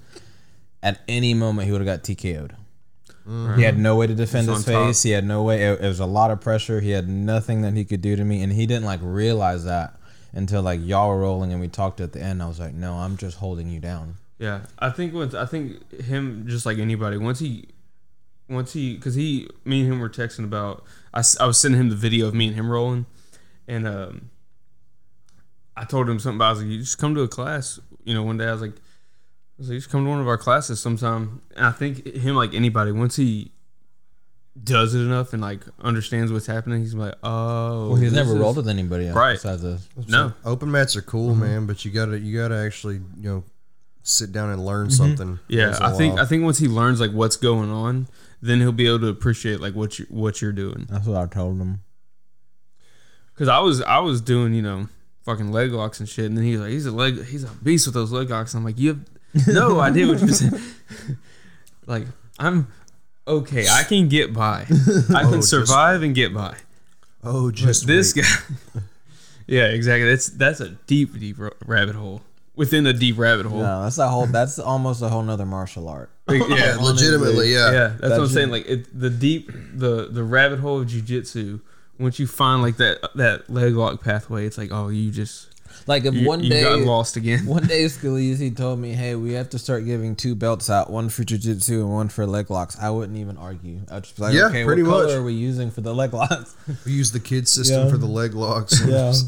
at 0.81 1.01
any 1.07 1.33
moment 1.33 1.65
he 1.65 1.71
would 1.73 1.81
have 1.81 1.87
got 1.87 2.03
TKO'd. 2.03 2.55
He 3.25 3.63
had 3.63 3.77
no 3.77 3.95
way 3.95 4.07
to 4.07 4.15
defend 4.15 4.47
his 4.47 4.67
on 4.67 4.73
top. 4.73 4.87
face. 4.87 5.03
He 5.03 5.11
had 5.11 5.23
no 5.25 5.43
way. 5.43 5.63
It, 5.63 5.81
it 5.81 5.87
was 5.87 5.99
a 5.99 6.05
lot 6.05 6.31
of 6.31 6.41
pressure. 6.41 6.81
He 6.81 6.91
had 6.91 7.07
nothing 7.07 7.61
that 7.61 7.73
he 7.73 7.85
could 7.85 8.01
do 8.01 8.15
to 8.15 8.23
me, 8.23 8.41
and 8.41 8.51
he 8.51 8.65
didn't 8.65 8.85
like 8.85 8.99
realize 9.03 9.65
that 9.65 9.99
until 10.33 10.61
like 10.61 10.79
y'all 10.83 11.09
were 11.09 11.19
rolling 11.19 11.51
and 11.51 11.61
we 11.61 11.67
talked 11.67 11.99
at 11.99 12.13
the 12.13 12.21
end. 12.21 12.41
I 12.41 12.47
was 12.47 12.59
like, 12.59 12.73
no, 12.73 12.95
I'm 12.95 13.17
just 13.17 13.37
holding 13.37 13.69
you 13.69 13.79
down. 13.79 14.15
Yeah, 14.37 14.61
I 14.79 14.89
think 14.89 15.13
once 15.13 15.33
I 15.33 15.45
think 15.45 16.01
him 16.01 16.45
just 16.47 16.65
like 16.65 16.77
anybody 16.77 17.17
once 17.17 17.39
he 17.39 17.65
once 18.47 18.73
he 18.73 18.95
because 18.95 19.15
he 19.15 19.49
me 19.65 19.81
and 19.81 19.91
him 19.91 19.99
were 19.99 20.09
texting 20.09 20.45
about 20.45 20.83
I 21.13 21.45
was 21.45 21.57
sending 21.57 21.79
him 21.79 21.89
the 21.89 21.95
video 21.95 22.27
of 22.27 22.33
me 22.33 22.47
and 22.47 22.55
him 22.55 22.69
rolling 22.69 23.05
and 23.67 23.85
um 23.85 24.29
I 25.75 25.83
told 25.83 26.09
him 26.09 26.19
something 26.19 26.37
about 26.37 26.47
I 26.47 26.51
was 26.51 26.61
like 26.61 26.71
you 26.71 26.79
just 26.79 26.97
come 26.97 27.13
to 27.15 27.21
a 27.21 27.27
class 27.27 27.79
you 28.05 28.13
know 28.13 28.23
one 28.23 28.37
day 28.37 28.47
I 28.47 28.53
was 28.53 28.61
like 28.61 28.75
I 29.59 29.61
was 29.61 29.67
like 29.69 29.73
you 29.73 29.79
just 29.79 29.89
come 29.91 30.05
to 30.05 30.09
one 30.09 30.21
of 30.21 30.27
our 30.29 30.37
classes 30.37 30.79
sometime 30.79 31.41
and 31.57 31.65
I 31.65 31.71
think 31.71 32.05
him 32.15 32.35
like 32.35 32.53
anybody 32.53 32.93
once 32.93 33.17
he 33.17 33.51
does 34.61 34.95
it 34.95 34.99
enough 34.99 35.33
and 35.33 35.41
like 35.41 35.63
understands 35.81 36.31
what's 36.31 36.45
happening 36.47 36.79
he's 36.81 36.93
like 36.93 37.13
oh 37.23 37.89
Well, 37.89 37.95
he's 37.95 38.11
this 38.11 38.17
never 38.17 38.33
is- 38.35 38.39
rolled 38.39 38.55
with 38.57 38.69
anybody 38.69 39.07
else 39.07 39.15
Right. 39.17 39.33
besides 39.33 39.63
us. 39.65 39.87
no 40.07 40.33
Open 40.45 40.71
mats 40.71 40.95
are 40.95 41.01
cool, 41.01 41.31
Mm-hmm. 41.31 41.41
man, 41.41 41.65
but 41.65 41.83
you 41.83 41.91
gotta 41.91 42.17
you 42.19 42.37
gotta 42.39 42.55
actually 42.55 42.95
you 42.95 43.29
know 43.29 43.43
sit 44.01 44.31
down 44.31 44.49
and 44.49 44.65
learn 44.65 44.89
something. 44.89 45.27
Mm-hmm. 45.27 45.43
Yeah, 45.53 45.65
once 45.67 45.77
in 45.79 45.83
a 45.83 45.87
I 45.87 45.91
think 45.97 46.13
while. 46.15 46.23
I 46.23 46.25
think 46.27 46.43
once 46.45 46.57
he 46.57 46.67
learns 46.67 46.99
like 47.01 47.11
what's 47.11 47.35
going 47.35 47.69
on, 47.69 48.07
then 48.41 48.59
he'll 48.59 48.71
be 48.71 48.87
able 48.87 48.99
to 49.01 49.07
appreciate 49.07 49.59
like 49.59 49.75
what 49.75 49.99
you 49.99 50.05
what 50.09 50.41
you're 50.41 50.53
doing. 50.53 50.87
That's 50.89 51.05
what 51.05 51.17
I 51.21 51.27
told 51.27 51.59
him. 51.59 51.81
Because 53.33 53.49
I 53.49 53.59
was 53.59 53.81
I 53.83 53.99
was 53.99 54.21
doing 54.21 54.53
you 54.53 54.61
know 54.61 54.87
fucking 55.25 55.51
leg 55.51 55.71
locks 55.73 55.99
and 55.99 56.07
shit, 56.09 56.25
and 56.25 56.37
then 56.37 56.43
he's 56.45 56.59
like 56.59 56.71
he's 56.71 56.85
a 56.85 56.91
leg 56.91 57.25
he's 57.25 57.43
a 57.43 57.49
beast 57.63 57.85
with 57.87 57.93
those 57.93 58.11
leg 58.11 58.29
locks. 58.29 58.53
And 58.53 58.59
I'm 58.61 58.65
like 58.65 58.79
you 58.79 58.87
have 58.89 58.99
no 59.47 59.79
idea 59.79 60.07
what 60.07 60.19
you're 60.19 60.29
saying. 60.29 60.59
like 61.85 62.07
I'm 62.37 62.67
okay, 63.27 63.67
I 63.67 63.83
can 63.83 64.07
get 64.07 64.33
by. 64.33 64.61
I 64.65 64.65
can 64.65 65.25
Oh, 65.25 65.31
just- 65.35 65.49
survive 65.49 66.03
and 66.03 66.15
get 66.15 66.33
by. 66.33 66.55
oh, 67.23 67.51
just 67.51 67.85
this 67.87 68.15
wait. 68.15 68.25
guy. 68.25 68.81
yeah, 69.47 69.65
exactly. 69.67 70.09
That's 70.09 70.27
that's 70.29 70.59
a 70.59 70.69
deep 70.87 71.17
deep 71.19 71.37
rabbit 71.65 71.95
hole 71.95 72.21
within 72.55 72.85
a 72.87 72.93
deep 72.93 73.17
rabbit 73.17 73.45
hole. 73.45 73.59
No, 73.59 73.83
that's 73.83 73.97
a 73.97 74.07
whole. 74.07 74.25
That's 74.25 74.59
almost 74.59 75.01
a 75.01 75.09
whole 75.09 75.23
nother 75.23 75.45
martial 75.45 75.87
art. 75.89 76.09
yeah, 76.29 76.77
legitimately, 76.79 77.51
yeah. 77.53 77.71
Yeah, 77.71 77.87
that's 77.87 78.01
That 78.01 78.09
what 78.11 78.19
I'm 78.21 78.27
saying. 78.27 78.49
Like 78.51 78.67
it, 78.67 78.99
the 78.99 79.09
deep, 79.09 79.49
the 79.73 80.09
the 80.11 80.23
rabbit 80.23 80.59
hole 80.59 80.81
of 80.81 80.87
jujitsu. 80.87 81.61
Once 81.99 82.17
you 82.19 82.27
find 82.27 82.61
like 82.61 82.77
that 82.77 82.99
that 83.15 83.49
leg 83.49 83.73
lock 83.75 84.01
pathway, 84.03 84.45
it's 84.45 84.57
like 84.57 84.71
oh, 84.71 84.87
you 84.89 85.11
just 85.11 85.47
Like 85.89 86.05
if 86.05 86.13
you, 86.13 86.27
one 86.27 86.43
you 86.43 86.51
day, 86.51 86.61
got 86.63 86.79
lost 86.81 87.17
again. 87.17 87.47
one 87.47 87.65
day 87.65 87.85
Scalise 87.95 88.55
told 88.55 88.77
me, 88.79 88.93
"Hey, 88.93 89.15
we 89.15 89.33
have 89.33 89.49
to 89.49 89.57
start 89.59 89.85
giving 89.85 90.15
two 90.15 90.35
belts 90.35 90.69
out, 90.69 90.91
one 90.91 91.09
for 91.09 91.23
jiu-jitsu 91.23 91.79
and 91.81 91.91
one 91.91 92.09
for 92.09 92.27
leg 92.27 92.51
locks." 92.51 92.77
I 92.79 92.91
wouldn't 92.91 93.17
even 93.17 93.37
argue. 93.37 93.79
I'd 93.89 94.03
just 94.03 94.15
be 94.15 94.21
like, 94.21 94.33
Yeah, 94.35 94.45
"Okay, 94.49 94.63
pretty 94.65 94.83
what 94.83 95.07
color 95.07 95.19
are 95.19 95.23
we 95.23 95.33
using 95.33 95.71
for 95.71 95.81
the 95.81 95.93
leg 95.95 96.13
locks?" 96.13 96.55
We 96.85 96.91
use 96.91 97.11
the 97.11 97.19
kid 97.19 97.47
system 97.47 97.85
Yeah. 97.85 97.89
for 97.89 97.97
the 97.97 98.05
leg 98.05 98.35
locks. 98.35 98.79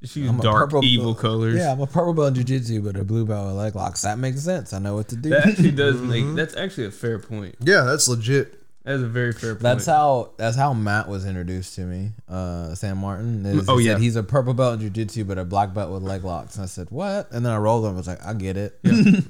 Just 0.00 0.14
use 0.14 0.28
I'm 0.30 0.38
a 0.38 0.42
dark 0.44 0.70
purple 0.70 0.84
evil 0.84 1.12
colors. 1.12 1.56
yeah, 1.58 1.72
I'm 1.72 1.80
a 1.80 1.86
purple 1.88 2.14
belt 2.14 2.28
in 2.28 2.34
jiu-jitsu, 2.36 2.82
but 2.82 2.94
a 2.94 3.02
blue 3.02 3.26
belt 3.26 3.48
with 3.48 3.56
leg 3.56 3.74
locks. 3.74 4.02
That 4.02 4.16
makes 4.16 4.40
sense. 4.42 4.72
I 4.72 4.78
know 4.78 4.94
what 4.94 5.08
to 5.08 5.16
do. 5.16 5.30
that 5.30 5.44
actually 5.48 5.72
does 5.72 6.00
make. 6.00 6.22
Mm-hmm. 6.22 6.36
That's 6.36 6.54
actually 6.56 6.86
a 6.86 6.92
fair 6.92 7.18
point. 7.18 7.56
yeah, 7.60 7.80
that's 7.82 8.06
legit. 8.06 8.57
That 8.88 8.94
is 8.94 9.02
a 9.02 9.06
very 9.06 9.32
fair 9.32 9.52
point. 9.52 9.60
That's 9.62 9.84
how 9.84 10.30
that's 10.38 10.56
how 10.56 10.72
Matt 10.72 11.08
was 11.10 11.26
introduced 11.26 11.74
to 11.74 11.82
me. 11.82 12.12
Uh, 12.26 12.74
Sam 12.74 12.96
Martin. 12.96 13.44
is- 13.44 13.68
Oh, 13.68 13.76
he 13.76 13.84
yeah. 13.84 13.92
said 13.92 14.00
he's 14.00 14.16
a 14.16 14.22
purple 14.22 14.54
belt 14.54 14.74
in 14.76 14.80
jiu-jitsu, 14.80 15.24
but 15.24 15.36
a 15.36 15.44
black 15.44 15.74
belt 15.74 15.92
with 15.92 16.02
leg 16.02 16.24
locks. 16.24 16.54
And 16.56 16.62
I 16.64 16.66
said, 16.68 16.86
"What?" 16.90 17.30
And 17.30 17.44
then 17.44 17.52
I 17.52 17.58
rolled 17.58 17.84
him. 17.84 17.92
I 17.92 17.96
was 17.98 18.06
like, 18.06 18.24
"I 18.24 18.32
get 18.32 18.56
it. 18.56 18.78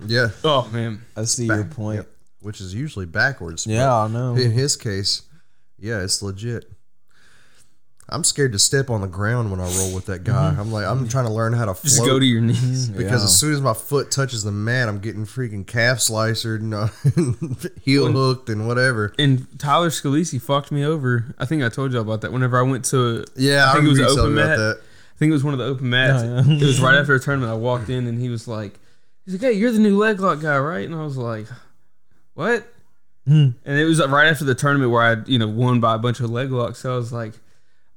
Yeah, 0.06 0.28
oh 0.44 0.68
man, 0.72 1.02
I 1.16 1.24
see 1.24 1.46
your 1.46 1.64
point." 1.64 1.96
yep. 1.96 2.08
which 2.40 2.60
is 2.60 2.72
usually 2.72 3.06
backwards. 3.06 3.66
Yeah, 3.66 3.92
I 3.92 4.06
know. 4.06 4.36
In 4.36 4.52
his 4.52 4.76
case, 4.76 5.22
yeah, 5.76 6.02
it's 6.04 6.22
legit. 6.22 6.70
I'm 8.10 8.24
scared 8.24 8.52
to 8.52 8.58
step 8.58 8.88
on 8.88 9.02
the 9.02 9.06
ground 9.06 9.50
when 9.50 9.60
I 9.60 9.64
roll 9.76 9.94
with 9.94 10.06
that 10.06 10.24
guy. 10.24 10.56
I'm 10.58 10.72
like, 10.72 10.86
I'm 10.86 11.06
trying 11.08 11.26
to 11.26 11.32
learn 11.32 11.52
how 11.52 11.66
to 11.66 11.74
float. 11.74 11.84
just 11.84 12.04
go 12.04 12.18
to 12.18 12.24
your 12.24 12.40
knees. 12.40 12.88
because 12.96 13.20
Yeah. 13.20 13.24
as 13.24 13.38
soon 13.38 13.52
as 13.52 13.60
my 13.60 13.74
foot 13.74 14.10
touches 14.10 14.44
the 14.44 14.50
mat, 14.52 14.88
I'm 14.88 14.98
getting 15.00 15.26
freaking 15.26 15.66
calf 15.66 16.00
slicered 16.00 16.62
and 16.62 16.72
uh, 16.74 16.88
heel 17.82 18.10
hooked 18.10 18.48
and 18.48 18.66
whatever. 18.66 19.12
And 19.18 19.46
Tyler 19.58 19.90
Scalise 19.90 20.40
fucked 20.40 20.72
me 20.72 20.84
over. 20.84 21.34
I 21.38 21.44
think 21.44 21.62
I 21.62 21.68
told 21.68 21.92
y'all 21.92 22.00
about 22.02 22.22
that. 22.22 22.32
Whenever 22.32 22.58
I 22.58 22.62
went 22.62 22.84
to, 22.86 23.24
Yeah, 23.36 23.66
I 23.66 23.70
I, 23.70 23.72
think 23.74 23.84
it 23.84 23.88
was 23.88 23.98
remember 23.98 24.20
an 24.20 24.20
open 24.20 24.34
mat. 24.34 24.58
that. 24.58 24.80
I 24.80 25.18
think 25.18 25.30
it 25.30 25.32
was 25.34 25.44
one 25.44 25.52
of 25.54 25.58
the 25.58 25.66
open 25.66 25.90
mats. 25.90 26.22
Oh, 26.22 26.26
yeah. 26.50 26.56
It 26.62 26.64
was 26.66 26.80
right 26.80 26.94
after 26.94 27.14
a 27.14 27.20
tournament. 27.20 27.52
I 27.52 27.56
walked 27.56 27.90
in 27.90 28.06
and 28.06 28.20
he 28.20 28.28
was 28.28 28.46
like, 28.48 28.78
"He's 29.24 29.34
like, 29.34 29.42
hey, 29.42 29.52
you're 29.52 29.72
the 29.72 29.80
new 29.80 29.98
leg 29.98 30.20
lock 30.20 30.40
guy, 30.40 30.56
right?" 30.58 30.86
And 30.86 30.94
I 30.94 31.02
was 31.02 31.16
like, 31.16 31.46
"What?" 32.34 32.64
Hmm. 33.26 33.48
And 33.66 33.78
it 33.78 33.84
was 33.84 34.00
right 34.06 34.28
after 34.28 34.44
the 34.44 34.54
tournament 34.54 34.90
where 34.92 35.02
I, 35.02 35.16
you 35.26 35.38
know, 35.38 35.48
won 35.48 35.80
by 35.80 35.96
a 35.96 35.98
bunch 35.98 36.20
of 36.20 36.30
leg 36.30 36.50
locks. 36.52 36.78
So 36.78 36.92
I 36.94 36.96
was 36.96 37.12
like, 37.12 37.34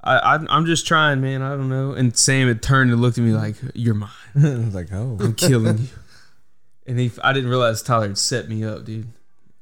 I, 0.04 0.16
I, 0.18 0.34
"I'm 0.48 0.66
just 0.66 0.86
trying, 0.86 1.20
man. 1.20 1.42
I 1.42 1.50
don't 1.50 1.68
know." 1.68 1.92
And 1.92 2.16
Sam 2.16 2.48
had 2.48 2.62
turned 2.62 2.90
and 2.90 3.00
looked 3.00 3.18
at 3.18 3.24
me 3.24 3.32
like, 3.32 3.56
"You're 3.74 3.94
mine. 3.94 4.10
I 4.36 4.40
was 4.56 4.74
like, 4.74 4.88
"Oh, 4.92 5.16
I'm 5.20 5.34
killing 5.34 5.78
you." 5.78 5.88
And 6.86 6.98
he, 6.98 7.12
I 7.22 7.32
didn't 7.32 7.48
realize 7.50 7.82
Tyler 7.82 8.08
had 8.08 8.18
set 8.18 8.48
me 8.48 8.64
up, 8.64 8.84
dude. 8.84 9.08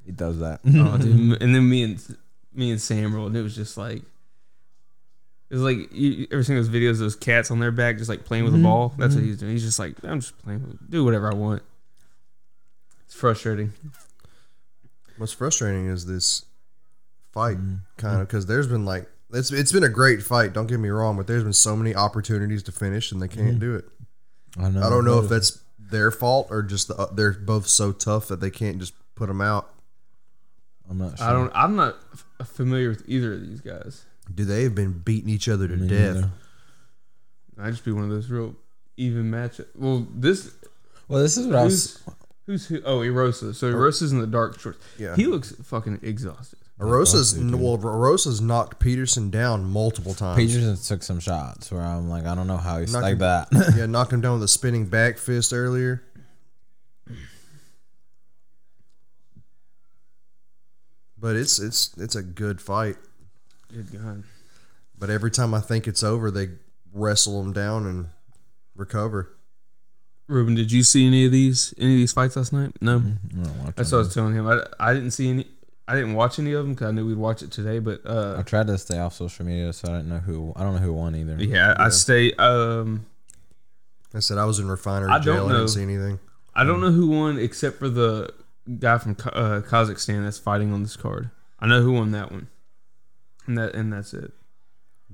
he 0.05 0.11
does 0.11 0.39
that." 0.39 0.61
Oh, 0.65 0.97
dude. 0.97 1.41
And 1.41 1.53
then 1.55 1.69
me 1.69 1.83
and 1.83 2.17
me 2.53 2.71
and 2.71 2.81
Sam 2.81 3.13
rolled, 3.13 3.27
and 3.27 3.37
it 3.37 3.43
was 3.43 3.55
just 3.55 3.77
like. 3.77 4.01
It 5.49 5.55
was 5.55 5.63
like 5.63 5.91
you 5.91 6.11
you 6.11 6.27
ever 6.31 6.43
seen 6.43 6.55
those 6.55 6.69
videos 6.69 6.91
of 6.91 6.99
those 6.99 7.15
cats 7.17 7.51
on 7.51 7.59
their 7.59 7.71
back 7.71 7.97
just 7.97 8.07
like 8.09 8.23
playing 8.23 8.45
with 8.45 8.55
a 8.55 8.57
ball? 8.57 8.93
That's 8.97 9.15
what 9.15 9.23
he's 9.25 9.35
doing. 9.37 9.51
He's 9.51 9.65
just 9.65 9.79
like, 9.79 9.95
I'm 10.01 10.21
just 10.21 10.41
playing 10.43 10.61
with 10.65 10.89
do 10.89 11.03
whatever 11.03 11.29
I 11.29 11.35
want. 11.35 11.61
It's 13.05 13.13
frustrating. 13.15 13.73
What's 15.17 15.33
frustrating 15.33 15.87
is 15.87 16.05
this 16.05 16.45
fight, 17.33 17.57
Mm-hmm. 17.57 17.75
kind 17.97 18.21
of, 18.21 18.27
because 18.29 18.45
there's 18.45 18.67
been 18.67 18.85
like 18.85 19.09
it's 19.33 19.51
it's 19.51 19.71
been 19.71 19.83
a 19.83 19.89
great 19.89 20.21
fight. 20.23 20.53
Don't 20.53 20.67
get 20.67 20.79
me 20.79 20.89
wrong, 20.89 21.17
but 21.17 21.27
there's 21.27 21.43
been 21.43 21.53
so 21.53 21.75
many 21.75 21.95
opportunities 21.95 22.63
to 22.63 22.71
finish 22.71 23.11
and 23.11 23.21
they 23.21 23.27
can't 23.27 23.49
Mm-hmm. 23.51 23.59
do 23.59 23.75
it. 23.75 23.85
I 24.59 24.69
know. 24.69 24.81
I 24.85 24.89
don't 24.89 25.05
know 25.05 25.19
if 25.19 25.29
that's 25.29 25.61
their 25.79 26.11
fault 26.11 26.47
or 26.49 26.61
just 26.63 26.87
the, 26.89 26.95
uh, 26.95 27.11
they're 27.13 27.31
both 27.33 27.67
so 27.67 27.91
tough 27.91 28.27
that 28.27 28.39
they 28.41 28.49
can't 28.49 28.79
just 28.79 28.93
put 29.15 29.27
them 29.27 29.41
out. 29.41 29.69
I'm 30.89 30.97
not 30.97 31.17
sure. 31.17 31.27
I 31.27 31.31
don't. 31.31 31.51
I'm 31.55 31.75
not 31.75 31.97
f- 32.39 32.47
familiar 32.47 32.89
with 32.89 33.03
either 33.07 33.33
of 33.33 33.41
these 33.47 33.61
guys. 33.61 34.03
Do 34.33 34.43
they 34.45 34.63
have 34.63 34.75
been 34.75 34.91
beating 34.99 35.29
each 35.29 35.47
other 35.49 35.67
to 35.67 35.75
Me 35.75 35.87
death? 35.87 36.15
neither. 36.15 36.29
I 37.59 37.69
just 37.71 37.85
be 37.85 37.91
one 37.91 38.03
of 38.03 38.09
those 38.09 38.29
real 38.29 38.55
even 38.97 39.29
match. 39.29 39.59
Well, 39.75 40.07
this 40.13 40.51
Well, 41.07 41.21
this 41.21 41.37
is 41.37 41.47
what 41.47 41.55
I 41.57 41.63
was. 41.65 42.01
who's 42.45 42.67
who's 42.67 42.67
who? 42.67 42.81
Oh, 42.85 42.99
Erosa. 42.99 43.53
So 43.55 43.71
Erosa's 43.71 44.11
in 44.11 44.19
the 44.19 44.27
dark 44.27 44.59
shorts. 44.59 44.79
Yeah. 44.97 45.15
he 45.15 45.27
looks 45.27 45.53
fucking 45.63 45.99
exhausted. 46.01 46.59
Erosa's 46.81 47.37
well, 47.37 47.77
Erosa's 47.77 48.41
knocked 48.41 48.79
Peterson 48.79 49.29
down 49.29 49.65
multiple 49.65 50.13
times. 50.13 50.37
Peterson 50.37 50.75
took 50.77 51.03
some 51.03 51.19
shots 51.19 51.71
where 51.71 51.81
I'm 51.81 52.09
like, 52.09 52.25
I 52.25 52.33
don't 52.33 52.47
know 52.47 52.57
how 52.57 52.79
he's 52.79 52.91
Knocked 52.91 53.03
like 53.03 53.13
him- 53.13 53.19
that. 53.19 53.47
yeah, 53.77 53.85
knocked 53.85 54.11
him 54.11 54.21
down 54.21 54.33
with 54.33 54.43
a 54.43 54.47
spinning 54.47 54.87
back 54.87 55.17
fist 55.17 55.53
earlier. 55.53 56.03
But 61.17 61.35
it's 61.35 61.59
it's 61.59 61.95
it's 61.97 62.15
a 62.15 62.23
good 62.23 62.59
fight. 62.59 62.97
Good 63.71 63.91
God. 63.91 64.23
But 64.97 65.09
every 65.09 65.29
time 65.31 65.53
I 65.53 65.59
think 65.59 65.87
it's 65.87 66.03
over, 66.03 66.31
they 66.31 66.49
wrestle 66.93 67.39
him 67.41 67.53
down 67.53 67.85
and 67.85 68.07
recover. 68.75 69.35
Ruben, 70.27 70.55
did 70.55 70.71
you 70.71 70.81
see 70.83 71.05
any 71.05 71.25
of 71.25 71.31
these 71.31 71.73
any 71.77 71.93
of 71.93 71.97
these 71.97 72.13
fights 72.13 72.35
last 72.35 72.53
night? 72.53 72.71
No. 72.81 72.99
Mm-hmm. 72.99 73.41
I 73.41 73.43
don't 73.43 73.65
watch 73.65 73.75
That's 73.75 73.91
what 73.91 73.97
I 73.99 74.01
was 74.01 74.13
telling 74.13 74.33
him. 74.33 74.47
I, 74.47 74.61
I 74.79 74.93
didn't 74.93 75.11
see 75.11 75.29
any. 75.29 75.47
I 75.91 75.95
didn't 75.95 76.13
watch 76.13 76.39
any 76.39 76.53
of 76.53 76.63
them 76.63 76.73
because 76.73 76.87
I 76.87 76.91
knew 76.91 77.05
we'd 77.05 77.17
watch 77.17 77.41
it 77.43 77.51
today. 77.51 77.79
But 77.79 77.99
I 78.05 78.09
uh, 78.09 78.43
tried 78.43 78.67
to 78.67 78.77
stay 78.77 78.97
off 78.97 79.13
social 79.13 79.45
media, 79.45 79.73
so 79.73 79.91
I 79.91 79.97
didn't 79.97 80.07
know 80.07 80.19
who. 80.19 80.53
I 80.55 80.63
don't 80.63 80.75
know 80.75 80.79
who 80.79 80.93
won 80.93 81.15
either. 81.17 81.35
yeah, 81.35 81.75
I 81.77 81.89
stay. 81.89 82.31
Um, 82.35 83.05
I 84.13 84.19
said 84.19 84.37
I 84.37 84.45
was 84.45 84.59
in 84.59 84.69
refinery 84.69 85.09
I 85.11 85.15
don't 85.19 85.23
jail. 85.23 85.45
I 85.47 85.49
know. 85.49 85.57
didn't 85.57 85.69
see 85.69 85.81
anything. 85.83 86.19
I 86.55 86.63
don't 86.63 86.79
know 86.79 86.91
who 86.91 87.07
won 87.09 87.37
except 87.37 87.79
for 87.79 87.89
the 87.89 88.33
guy 88.79 88.97
from 88.99 89.17
uh, 89.33 89.61
Kazakhstan 89.67 90.23
that's 90.23 90.39
fighting 90.39 90.71
on 90.71 90.81
this 90.83 90.95
card. 90.95 91.29
I 91.59 91.67
know 91.67 91.81
who 91.81 91.91
won 91.91 92.11
that 92.11 92.31
one, 92.31 92.47
and 93.45 93.57
that 93.57 93.75
and 93.75 93.91
that's 93.91 94.13
it. 94.13 94.31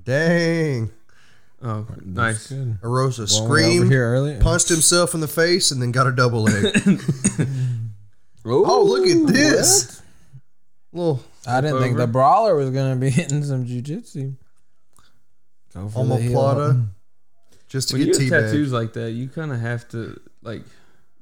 Dang. 0.00 0.92
Oh, 1.60 1.86
That's 1.98 2.06
nice. 2.06 2.46
good. 2.50 2.80
Erosa 2.82 3.40
One 3.40 3.50
went 3.50 3.64
over 3.64 3.64
screamed, 3.64 3.90
here 3.90 4.04
early. 4.12 4.38
punched 4.38 4.68
himself 4.68 5.12
in 5.12 5.18
the 5.18 5.26
face, 5.26 5.72
and 5.72 5.82
then 5.82 5.90
got 5.90 6.06
a 6.06 6.12
double 6.12 6.42
leg. 6.44 6.72
oh, 8.44 8.84
look 8.84 9.08
at 9.08 9.26
this. 9.26 10.00
Little 10.92 11.22
I 11.46 11.60
didn't 11.60 11.80
think 11.80 11.92
over. 11.92 12.00
the 12.00 12.12
brawler 12.12 12.54
was 12.56 12.70
gonna 12.70 12.96
be 12.96 13.10
hitting 13.20 13.42
some 13.44 13.66
jujitsu. 13.66 14.34
Go 15.74 15.88
for 15.88 16.04
the 16.06 16.16
heel. 16.16 16.86
Just 17.68 17.90
to 17.90 17.96
When 17.98 18.06
you 18.06 18.12
get 18.14 18.22
have 18.32 18.44
tattoos 18.46 18.72
like 18.72 18.94
that, 18.94 19.10
you 19.12 19.28
kind 19.28 19.52
of 19.52 19.60
have 19.60 19.86
to 19.90 20.18
like 20.42 20.62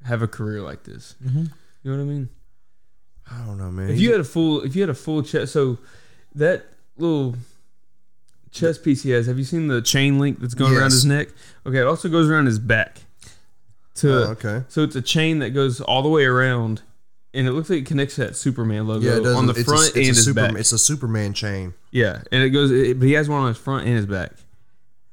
have 0.05 0.22
a 0.22 0.29
career 0.29 0.62
like 0.62 0.85
this. 0.85 1.16
Mhm. 1.24 1.50
You 1.83 1.90
know 1.90 1.96
what 1.96 2.02
I 2.02 2.07
mean? 2.07 2.29
I 3.31 3.44
don't 3.44 3.59
know, 3.59 3.70
man. 3.72 3.90
If 3.90 3.98
you 3.98 4.12
had 4.12 4.20
a 4.20 4.24
full, 4.24 4.61
if 4.62 4.76
you 4.76 4.83
had 4.83 4.90
a 4.90 4.94
full 4.94 5.22
chest, 5.22 5.52
so 5.52 5.79
that 6.37 6.64
little 6.96 7.35
chest 8.52 8.85
piece 8.85 9.02
he 9.02 9.11
has, 9.11 9.26
have 9.26 9.37
you 9.38 9.44
seen 9.44 9.66
the 9.66 9.83
chain 9.83 10.20
link 10.20 10.38
that's 10.40 10.55
going 10.55 10.76
around 10.76 10.92
his 10.92 11.05
neck? 11.05 11.29
Okay, 11.66 11.79
it 11.81 11.87
also 11.87 12.09
goes 12.09 12.31
around 12.31 12.46
his 12.46 12.61
back. 12.61 13.00
To 13.96 14.12
Oh, 14.12 14.31
okay. 14.33 14.62
so 14.68 14.83
it's 14.83 14.94
a 14.94 15.02
chain 15.02 15.40
that 15.40 15.50
goes 15.50 15.81
all 15.81 16.02
the 16.02 16.09
way 16.09 16.24
around, 16.24 16.83
and 17.37 17.46
it 17.46 17.53
looks 17.53 17.70
like 17.70 17.81
it 17.81 17.87
connects 17.87 18.16
to 18.16 18.22
that 18.22 18.37
Superman 18.37 18.87
logo 18.88 19.07
Yeah, 19.07 19.18
it 19.18 19.22
does. 19.25 19.37
on 19.37 19.46
the 19.46 19.53
it's 19.53 19.64
front 19.64 19.83
a, 19.83 19.87
it's 19.87 19.94
and 19.96 20.05
a 20.05 20.09
his 20.09 20.25
Superman, 20.25 20.51
back. 20.55 20.61
It's 20.61 20.72
a 20.72 20.79
Superman 20.79 21.33
chain. 21.35 21.75
Yeah, 21.92 22.22
and 22.33 22.42
it 22.42 22.51
goes, 22.51 22.70
it, 22.72 22.99
but 22.99 23.07
he 23.07 23.12
has 23.14 23.29
one 23.29 23.42
on 23.42 23.49
his 23.49 23.59
front 23.59 23.87
and 23.87 23.94
his 23.96 24.07
back. 24.07 24.33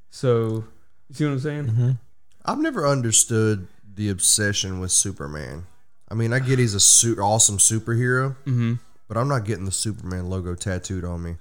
So 0.09 0.63
you 1.09 1.15
see 1.15 1.25
what 1.25 1.31
I'm 1.31 1.39
saying? 1.39 1.65
Mm-hmm. 1.65 1.91
I've 2.45 2.59
never 2.59 2.87
understood 2.87 3.67
the 3.95 4.09
obsession 4.09 4.79
with 4.79 4.91
Superman. 4.91 5.65
I 6.09 6.15
mean, 6.15 6.33
I 6.33 6.39
get 6.39 6.59
he's 6.59 6.73
a 6.73 6.79
su- 6.79 7.17
awesome 7.21 7.57
superhero, 7.57 8.35
Mm-hmm. 8.45 8.73
but 9.07 9.17
I'm 9.17 9.27
not 9.27 9.45
getting 9.45 9.65
the 9.65 9.71
Superman 9.71 10.29
logo 10.29 10.55
tattooed 10.55 11.03
on 11.05 11.23
me. 11.23 11.35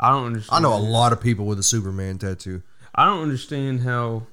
I 0.00 0.10
don't 0.10 0.26
understand. 0.26 0.56
I 0.64 0.68
know 0.68 0.74
a 0.74 0.80
lot 0.80 1.12
of 1.12 1.20
people 1.20 1.46
with 1.46 1.58
a 1.58 1.62
Superman 1.62 2.18
tattoo. 2.18 2.62
I 2.94 3.04
don't 3.04 3.22
understand 3.22 3.80
how 3.80 4.26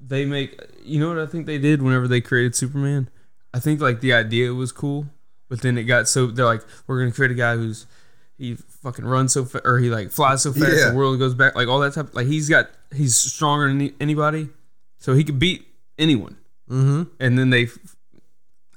they 0.00 0.24
make. 0.24 0.60
You 0.84 1.00
know 1.00 1.08
what 1.08 1.18
I 1.18 1.26
think 1.26 1.46
they 1.46 1.58
did 1.58 1.80
whenever 1.82 2.08
they 2.08 2.20
created 2.20 2.54
Superman? 2.54 3.08
I 3.54 3.60
think 3.60 3.80
like 3.80 4.00
the 4.00 4.12
idea 4.12 4.52
was 4.52 4.72
cool, 4.72 5.06
but 5.48 5.62
then 5.62 5.78
it 5.78 5.84
got 5.84 6.08
so 6.08 6.26
they're 6.26 6.44
like, 6.44 6.62
we're 6.86 6.98
gonna 6.98 7.12
create 7.12 7.30
a 7.30 7.34
guy 7.34 7.54
who's 7.56 7.86
he 8.36 8.56
fucking 8.56 9.04
runs 9.04 9.32
so 9.32 9.44
fast 9.44 9.64
or 9.64 9.78
he 9.78 9.90
like 9.90 10.10
flies 10.10 10.42
so 10.42 10.52
fast 10.52 10.72
Yeah. 10.76 10.90
the 10.90 10.96
world 10.96 11.18
goes 11.20 11.34
back 11.34 11.54
like 11.54 11.68
all 11.68 11.78
that 11.80 11.92
type. 11.94 12.14
Like 12.14 12.26
he's 12.26 12.48
got 12.48 12.68
he's 12.92 13.14
stronger 13.16 13.68
than 13.68 13.80
any- 13.80 13.94
anybody, 14.00 14.48
so 14.98 15.14
he 15.14 15.22
could 15.24 15.38
beat 15.38 15.66
anyone. 15.98 16.36
Mm-hmm. 16.68 17.02
And 17.20 17.38
then 17.38 17.50
they 17.50 17.68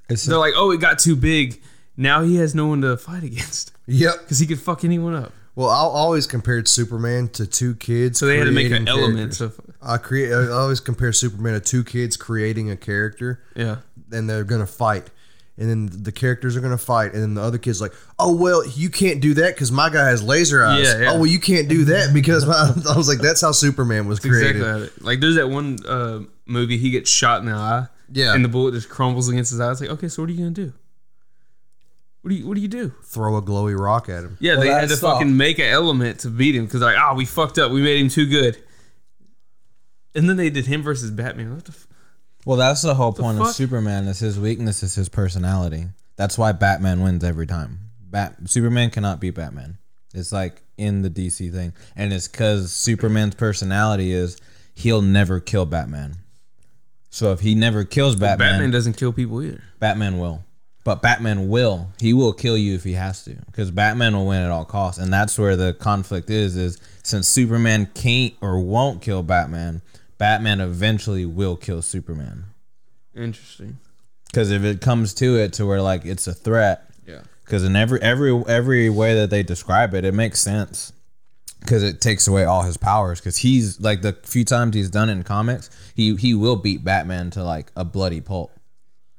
It's 0.10 0.26
they're 0.26 0.38
like, 0.38 0.54
oh, 0.56 0.72
it 0.72 0.80
got 0.80 1.00
too 1.00 1.16
big. 1.16 1.62
Now 1.96 2.22
he 2.24 2.36
has 2.38 2.54
no 2.54 2.68
one 2.68 2.82
to 2.82 2.96
fight 2.98 3.24
against 3.32 3.72
Yep. 3.88 4.14
because 4.22 4.40
he 4.40 4.46
could 4.46 4.60
fuck 4.60 4.84
anyone 4.84 5.16
up. 5.16 5.34
Well, 5.56 5.70
I 5.70 5.78
always 5.80 6.28
compared 6.28 6.68
Superman 6.68 7.30
to 7.30 7.48
two 7.48 7.74
kids. 7.76 8.20
So 8.20 8.28
they 8.28 8.38
had 8.38 8.44
to 8.46 8.52
make 8.52 8.72
an 8.72 8.88
element 8.88 9.42
of 9.42 9.60
I 9.82 9.98
create. 9.98 10.32
I 10.32 10.50
always 10.50 10.80
compare 10.80 11.12
Superman 11.12 11.54
to 11.56 11.60
two 11.60 11.84
kids 11.84 12.16
creating 12.16 12.70
a 12.70 12.78
character, 12.78 13.42
yeah. 13.56 13.78
And 14.12 14.30
they're 14.30 14.44
gonna 14.44 14.66
fight, 14.68 15.10
and 15.58 15.70
then 15.70 16.04
the 16.04 16.12
characters 16.12 16.56
are 16.56 16.62
gonna 16.62 16.78
fight, 16.78 17.14
and 17.14 17.22
then 17.22 17.34
the 17.36 17.42
other 17.42 17.58
kid's 17.58 17.82
like, 17.82 17.94
"Oh 18.20 18.36
well, 18.36 18.66
you 18.68 18.90
can't 18.90 19.20
do 19.22 19.34
that 19.36 19.54
because 19.56 19.72
my 19.72 19.90
guy 19.90 20.08
has 20.10 20.22
laser 20.24 20.64
eyes. 20.64 20.84
Yeah, 20.86 21.00
yeah. 21.02 21.12
Oh 21.12 21.16
well, 21.16 21.26
you 21.28 21.40
can't 21.40 21.68
do 21.68 21.86
that 21.86 22.14
because 22.14 22.46
my, 22.46 22.54
I 22.94 22.98
was 22.98 23.08
like, 23.08 23.20
that's 23.20 23.42
how 23.42 23.52
Superman 23.52 24.08
was 24.08 24.20
created. 24.20 24.58
Exactly. 24.58 25.06
Like 25.06 25.20
there's 25.20 25.36
that 25.36 25.50
one 25.50 25.78
uh, 25.88 26.22
movie 26.46 26.78
he 26.78 26.90
gets 26.92 27.10
shot 27.10 27.40
in 27.42 27.46
the 27.48 27.54
eye. 27.54 27.88
Yeah. 28.12 28.34
And 28.34 28.44
the 28.46 28.50
bullet 28.50 28.72
just 28.74 28.88
crumbles 28.88 29.28
against 29.28 29.52
his 29.52 29.60
eye. 29.60 29.70
It's 29.72 29.82
like, 29.82 29.90
okay, 29.90 30.08
so 30.08 30.22
what 30.24 30.30
are 30.30 30.34
you 30.34 30.40
gonna 30.40 30.52
do? 30.52 30.72
What 32.22 32.30
do 32.30 32.36
you 32.36 32.48
What 32.48 32.56
do 32.56 32.62
you 32.62 32.68
do? 32.68 32.94
Throw 33.04 33.36
a 33.38 33.42
glowy 33.42 33.78
rock 33.78 34.08
at 34.10 34.24
him. 34.24 34.38
Yeah, 34.40 34.54
Well, 34.54 34.62
they 34.62 34.68
had 34.70 34.82
to 34.82 34.88
that's 34.88 35.04
all. 35.04 35.16
fucking 35.16 35.36
make 35.36 35.60
an 35.60 35.66
element 35.66 36.20
to 36.22 36.30
beat 36.30 36.56
him 36.56 36.66
because 36.66 36.82
like, 36.82 36.98
ah, 36.98 37.14
we 37.14 37.26
fucked 37.26 37.58
up. 37.58 37.72
We 37.72 37.82
made 37.82 38.00
him 38.02 38.10
too 38.10 38.28
good. 38.28 38.58
And 40.16 40.30
then 40.30 40.38
they 40.38 40.50
did 40.50 40.66
him 40.66 40.82
versus 40.82 41.12
Batman. 41.12 41.54
What 41.54 41.66
the? 41.66 41.72
F- 41.74 41.87
Well, 42.48 42.56
that's 42.56 42.82
the 42.82 42.96
whole 42.96 43.12
point 43.12 43.40
fuck? 43.40 43.50
of 43.50 43.56
Superman. 43.56 44.08
Is 44.08 44.20
his 44.20 44.40
weakness 44.40 44.82
is 44.82 44.96
his 44.96 45.10
personality. 45.10 45.88
That's 46.16 46.38
why 46.38 46.54
Batman 46.54 47.02
wins 47.02 47.26
every 47.26 47.46
time. 47.46 47.80
Bat 48.00 48.38
Superman 48.46 48.90
cannot 48.90 49.20
beat 49.20 49.32
Batman. 49.32 49.78
It's 50.14 50.32
like 50.32 50.62
in 50.78 51.02
the 51.02 51.10
DC 51.10 51.52
thing, 51.52 51.74
and 51.94 52.14
it's 52.14 52.30
because 52.30 52.72
Superman's 52.72 53.36
personality 53.36 54.14
is 54.14 54.38
he'll 54.74 55.02
never 55.02 55.42
kill 55.42 55.66
Batman. 55.66 56.16
So 57.10 57.34
if 57.34 57.42
he 57.42 57.54
never 57.54 57.84
kills 57.84 58.16
Batman, 58.16 58.38
Batman 58.38 58.52
Batman, 58.52 58.72
doesn't 58.72 58.94
kill 58.96 59.12
people 59.12 59.44
either. 59.44 59.62
Batman 59.80 60.18
will. 60.18 60.46
But 60.86 61.02
Batman 61.02 61.50
will. 61.50 61.90
He 62.00 62.14
will 62.14 62.32
kill 62.32 62.58
you 62.58 62.76
if 62.76 62.86
he 62.86 62.94
has 62.94 63.26
to, 63.26 63.36
because 63.48 63.72
Batman 63.72 64.16
will 64.16 64.26
win 64.26 64.42
at 64.42 64.52
all 64.52 64.64
costs, 64.64 65.02
and 65.02 65.12
that's 65.12 65.38
where 65.38 65.58
the 65.58 65.74
conflict 65.74 66.30
is. 66.30 66.56
Is 66.56 66.80
since 67.04 67.28
Superman 67.28 67.90
can't 67.94 68.36
or 68.40 68.58
won't 68.62 69.02
kill 69.02 69.22
Batman, 69.22 69.82
Batman 70.18 70.60
eventually 70.62 71.26
will 71.26 71.56
kill 71.56 71.82
Superman. 71.82 72.46
Interesting. 73.16 73.78
Because 74.28 74.52
if 74.52 74.64
it 74.64 74.82
comes 74.82 75.14
to 75.16 75.38
it, 75.38 75.54
to 75.54 75.66
where 75.66 75.82
like 75.82 76.06
it's 76.06 76.28
a 76.28 76.34
threat, 76.34 76.90
Yeah. 77.06 77.22
because 77.46 77.64
in 77.64 77.76
every 77.76 78.02
every 78.02 78.32
every 78.48 78.90
way 78.90 79.16
that 79.16 79.30
they 79.30 79.44
describe 79.44 79.94
it, 79.94 80.04
it 80.06 80.14
makes 80.14 80.40
sense. 80.40 80.92
Because 81.62 81.82
it 81.84 82.02
takes 82.02 82.28
away 82.28 82.44
all 82.46 82.62
his 82.64 82.78
powers. 82.78 83.20
Because 83.20 83.38
he's 83.38 83.80
like 83.82 84.02
the 84.02 84.14
few 84.24 84.46
times 84.46 84.76
he's 84.76 84.90
done 84.90 85.10
it 85.10 85.14
in 85.14 85.24
comics, 85.24 85.70
he 85.96 86.16
he 86.16 86.34
will 86.34 86.56
beat 86.58 86.84
Batman 86.84 87.30
to 87.32 87.44
like 87.44 87.72
a 87.76 87.84
bloody 87.86 88.22
pulp, 88.22 88.52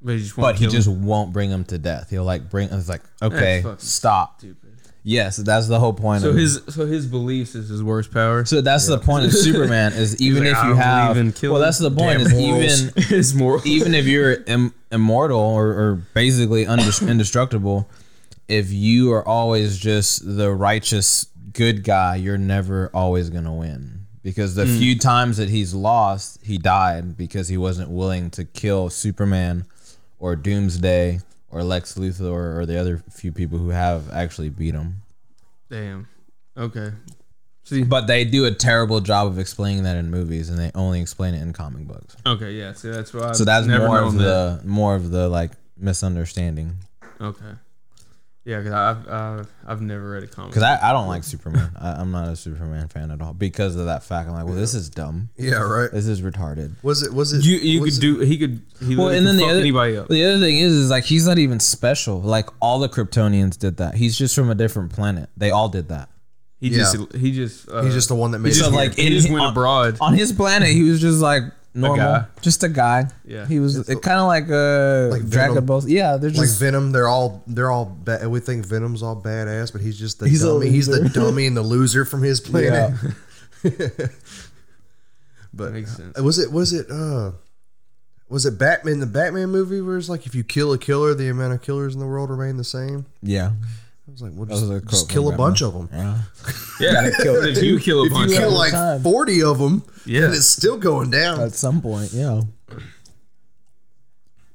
But 0.02 0.12
he 0.16 0.18
just 0.20 0.36
won't 0.36 0.54
but 0.54 0.60
he 0.60 0.66
just 0.68 0.88
won't 0.88 1.32
bring 1.32 1.50
him 1.50 1.64
to 1.64 1.78
death. 1.78 2.10
He'll 2.10 2.24
like 2.24 2.48
bring. 2.50 2.68
It's 2.70 2.88
like 2.88 3.02
okay, 3.22 3.64
stop. 3.78 4.38
Stupid. 4.40 4.67
Yes, 5.08 5.38
that's 5.38 5.68
the 5.68 5.80
whole 5.80 5.94
point. 5.94 6.20
So 6.20 6.28
of, 6.30 6.36
his 6.36 6.60
so 6.68 6.84
his 6.84 7.06
beliefs 7.06 7.54
is 7.54 7.70
his 7.70 7.82
worst 7.82 8.12
power. 8.12 8.44
so 8.44 8.60
that's 8.60 8.86
the 8.86 8.98
point 8.98 9.24
of 9.24 9.32
Superman 9.46 9.94
is 9.94 10.20
even 10.20 10.44
like, 10.44 10.52
if 10.54 10.64
you 10.64 10.74
have 10.74 11.14
believe 11.16 11.42
in 11.42 11.50
well, 11.50 11.60
that's 11.62 11.78
the 11.78 11.90
point 11.90 12.20
is 12.20 12.34
morals." 12.34 12.82
even 12.82 13.02
his 13.04 13.34
moral. 13.34 13.62
even 13.64 13.94
if 13.94 14.04
you're 14.06 14.34
Im- 14.46 14.74
immortal 14.92 15.40
or, 15.40 15.68
or 15.68 15.94
basically 16.12 16.64
undest- 16.64 17.00
indestructible, 17.14 17.88
if 18.48 18.70
you 18.70 19.10
are 19.14 19.26
always 19.26 19.78
just 19.78 20.36
the 20.36 20.52
righteous 20.52 21.26
good 21.54 21.84
guy, 21.84 22.16
you're 22.16 22.36
never 22.36 22.90
always 22.92 23.30
gonna 23.30 23.54
win. 23.54 24.04
Because 24.22 24.56
the 24.56 24.66
Hmm. 24.66 24.76
few 24.78 24.98
times 24.98 25.38
that 25.38 25.48
he's 25.48 25.72
lost, 25.72 26.38
he 26.42 26.58
died 26.58 27.16
because 27.16 27.48
he 27.48 27.56
wasn't 27.56 27.88
willing 27.88 28.28
to 28.32 28.44
kill 28.44 28.90
Superman 28.90 29.64
or 30.18 30.36
Doomsday 30.36 31.20
or 31.50 31.62
Lex 31.62 31.94
Luthor 31.94 32.30
or, 32.32 32.60
or 32.60 32.66
the 32.66 32.78
other 32.78 33.02
few 33.10 33.32
people 33.32 33.58
who 33.58 33.70
have 33.70 34.10
actually 34.12 34.48
beat 34.50 34.74
him. 34.74 35.02
Damn. 35.70 36.08
Okay. 36.56 36.90
See. 37.64 37.84
But 37.84 38.06
they 38.06 38.24
do 38.24 38.46
a 38.46 38.50
terrible 38.50 39.00
job 39.00 39.26
of 39.26 39.38
explaining 39.38 39.82
that 39.82 39.96
in 39.96 40.10
movies, 40.10 40.48
and 40.48 40.58
they 40.58 40.70
only 40.74 41.00
explain 41.00 41.34
it 41.34 41.42
in 41.42 41.52
comic 41.52 41.86
books. 41.86 42.16
Okay. 42.24 42.52
Yeah. 42.52 42.72
See, 42.72 42.88
that's 42.90 43.12
why. 43.12 43.28
I've 43.28 43.36
So 43.36 43.44
that's 43.44 43.66
never 43.66 43.86
more 43.86 44.00
known 44.00 44.06
of 44.08 44.14
that. 44.14 44.60
the 44.62 44.68
more 44.68 44.94
of 44.96 45.10
the 45.10 45.28
like 45.28 45.52
misunderstanding. 45.76 46.76
Okay. 47.20 47.52
Yeah, 48.44 48.58
because 48.60 48.72
I've 48.72 49.06
uh, 49.08 49.44
I've 49.66 49.82
never 49.82 50.08
read 50.10 50.22
a 50.22 50.26
comic. 50.26 50.52
Because 50.52 50.62
I, 50.62 50.78
I 50.88 50.92
don't 50.92 51.06
like 51.06 51.22
Superman. 51.22 51.70
I, 51.78 51.92
I'm 51.92 52.10
not 52.10 52.28
a 52.28 52.36
Superman 52.36 52.88
fan 52.88 53.10
at 53.10 53.20
all 53.20 53.34
because 53.34 53.76
of 53.76 53.86
that 53.86 54.02
fact. 54.04 54.26
I'm 54.28 54.34
like, 54.34 54.46
well, 54.46 54.54
this 54.54 54.72
is 54.72 54.88
dumb. 54.88 55.28
Yeah, 55.36 55.56
right. 55.56 55.90
This 55.92 56.06
is 56.06 56.22
retarded. 56.22 56.72
Was 56.82 57.02
it? 57.02 57.12
Was 57.12 57.34
it? 57.34 57.44
you 57.44 57.58
you 57.58 57.82
was 57.82 57.96
could 57.96 58.00
do 58.00 58.18
he 58.20 58.38
could 58.38 58.62
he 58.86 58.96
Well, 58.96 59.06
well, 59.08 59.14
and 59.14 59.26
then 59.26 59.36
the 59.36 59.44
other 59.44 59.60
anybody 59.60 59.98
up. 59.98 60.08
the 60.08 60.24
other 60.24 60.38
thing 60.40 60.58
is, 60.58 60.72
is 60.72 60.88
like 60.90 61.04
he's 61.04 61.26
not 61.26 61.38
even 61.38 61.60
special. 61.60 62.22
Like 62.22 62.48
all 62.60 62.78
the 62.78 62.88
Kryptonians 62.88 63.58
did 63.58 63.76
that. 63.78 63.96
He's 63.96 64.16
just 64.16 64.34
from 64.34 64.48
a 64.50 64.54
different 64.54 64.92
planet. 64.92 65.28
They 65.36 65.50
all 65.50 65.68
did 65.68 65.88
that. 65.88 66.08
He 66.58 66.70
Yeah. 66.70 66.78
just 66.78 67.12
he 67.16 67.32
just 67.32 67.68
uh, 67.70 67.82
He's 67.82 67.92
just 67.94 68.08
the 68.08 68.14
one 68.14 68.30
that 68.30 68.38
made 68.38 68.54
he 68.54 68.58
it. 68.58 68.60
just, 68.60 68.70
So, 68.70 68.74
like, 68.76 68.94
he 68.94 69.10
just 69.10 69.28
went 69.30 69.42
on- 69.44 69.52
abroad. 69.52 69.98
On 70.00 70.14
his 70.14 70.32
planet, 70.32 70.68
he 70.68 70.84
was 70.84 71.00
just 71.02 71.20
like 71.20 71.42
normal, 71.74 71.96
guy. 71.98 72.24
just 72.40 72.62
a 72.64 72.68
guy. 72.68 73.06
Yeah. 73.24 73.46
he 73.46 73.60
was 73.60 73.84
kind 74.02 74.18
of 74.20 74.26
like 74.26 74.48
a 74.48 75.08
Like 75.12 75.28
Dragon 75.28 75.54
Venom. 75.54 75.66
Ball. 75.66 75.82
Yeah, 75.88 76.16
they're 76.16 76.30
like 76.30 76.40
just 76.40 76.58
Venom, 76.60 76.92
they're 76.92 77.08
all 77.08 77.42
they're 77.46 77.70
all. 77.70 77.84
Ba- 78.04 78.28
we 78.28 78.40
think 78.40 78.64
Venom's 78.66 79.02
all 79.02 79.20
badass, 79.20 79.72
but 79.72 79.80
he's 79.80 79.98
just 79.98 80.18
the 80.20 80.28
He's 80.28 80.42
a 80.42 80.48
dummy. 80.48 80.70
He's 80.70 80.86
the 80.86 81.00
loser. 81.00 81.12
dummy 81.20 81.46
and 81.46 81.56
the 81.56 81.62
loser 81.62 82.04
from 82.04 82.22
his 82.22 82.40
planet. 82.40 82.92
but 85.52 85.72
Makes 85.72 85.96
sense. 85.96 86.18
uh, 86.18 86.22
was 86.22 86.38
it? 86.38 86.52
Was 86.52 86.72
it? 86.72 86.90
uh 86.90 87.32
Was 88.28 88.46
it 88.46 88.58
Batman? 88.58 89.00
The 89.00 89.06
Batman 89.06 89.50
movie 89.50 89.80
where 89.80 89.96
it's 89.98 90.08
like 90.08 90.26
if 90.26 90.34
you 90.34 90.44
kill 90.44 90.72
a 90.72 90.78
killer, 90.78 91.14
the 91.14 91.28
amount 91.28 91.54
of 91.54 91.62
killers 91.62 91.94
in 91.94 92.00
the 92.00 92.06
world 92.06 92.30
remain 92.30 92.56
the 92.56 92.64
same. 92.64 93.06
yeah. 93.22 93.52
I 94.08 94.10
was 94.10 94.22
like, 94.22 94.32
well, 94.34 94.46
That 94.46 94.52
was 94.54 94.60
just, 94.62 94.72
a 94.72 94.86
just 94.88 95.08
kill 95.10 95.28
a 95.28 95.32
from 95.32 95.36
bunch 95.36 95.60
of 95.62 95.74
them. 95.74 95.88
Yeah. 95.92 96.18
Yeah, 96.80 97.10
but 97.18 97.48
if 97.48 97.62
you 97.62 97.78
kill 97.80 98.02
a 98.02 98.06
If 98.06 98.12
bunch, 98.12 98.30
you 98.30 98.36
kill 98.38 98.50
them, 98.50 98.58
like 98.58 98.70
time. 98.72 99.02
forty 99.02 99.42
of 99.42 99.58
them, 99.58 99.82
Yeah. 100.06 100.26
and 100.26 100.34
it's 100.34 100.46
still 100.46 100.76
going 100.78 101.10
down. 101.10 101.40
At 101.40 101.52
some 101.54 101.82
point, 101.82 102.12
yeah. 102.12 102.42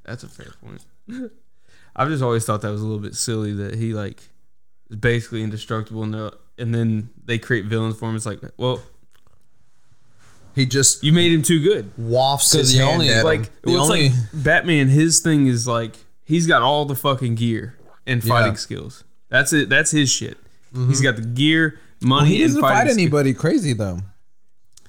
that's 0.06 0.24
a 0.24 0.30
fair 0.30 0.54
point. 0.64 0.82
I've 1.96 2.08
just 2.10 2.24
always 2.24 2.46
thought 2.46 2.62
that 2.62 2.72
was 2.72 2.82
a 2.82 2.86
little 2.86 3.02
bit 3.02 3.16
silly 3.16 3.52
that 3.54 3.76
he 3.76 3.94
like 3.94 4.22
is 4.90 4.96
basically 4.96 5.44
indestructible, 5.44 6.04
and, 6.04 6.32
and 6.58 6.74
then 6.74 7.10
they 7.26 7.38
create 7.38 7.66
villains 7.66 7.98
for 8.00 8.10
him. 8.10 8.16
It's 8.16 8.26
like, 8.26 8.40
well, 8.58 8.82
He 10.56 10.66
just 10.66 11.04
you 11.04 11.12
made 11.14 11.32
him 11.34 11.42
too 11.44 11.62
good. 11.62 11.92
wafts 11.98 12.54
his 12.54 12.72
the 12.74 12.80
hand 12.80 12.94
only, 12.94 13.10
at 13.10 13.26
like 13.26 13.42
him. 13.42 13.50
The 13.64 13.72
it's 13.72 13.80
only- 13.82 14.10
like 14.10 14.18
Batman. 14.34 14.88
His 14.88 15.20
thing 15.20 15.48
is 15.48 15.68
like 15.68 15.98
he's 16.24 16.48
got 16.48 16.62
all 16.62 16.86
the 16.86 16.96
fucking 16.96 17.36
gear 17.36 17.76
and 18.08 18.24
fighting 18.24 18.54
Yeah. 18.54 18.58
skills. 18.58 19.04
That's 19.34 19.52
it. 19.52 19.68
That's 19.68 19.90
his 19.90 20.12
shit. 20.12 20.38
He's 20.72 20.80
mm-hmm. 20.80 21.04
got 21.04 21.16
the 21.16 21.24
gear, 21.24 21.80
money, 22.02 22.30
he 22.30 22.42
doesn't 22.44 22.58
and 22.58 22.62
fight 22.62 22.74
fighting 22.74 22.94
skills. 22.94 22.98
anybody 23.00 23.34
crazy 23.34 23.74
though. 23.74 23.98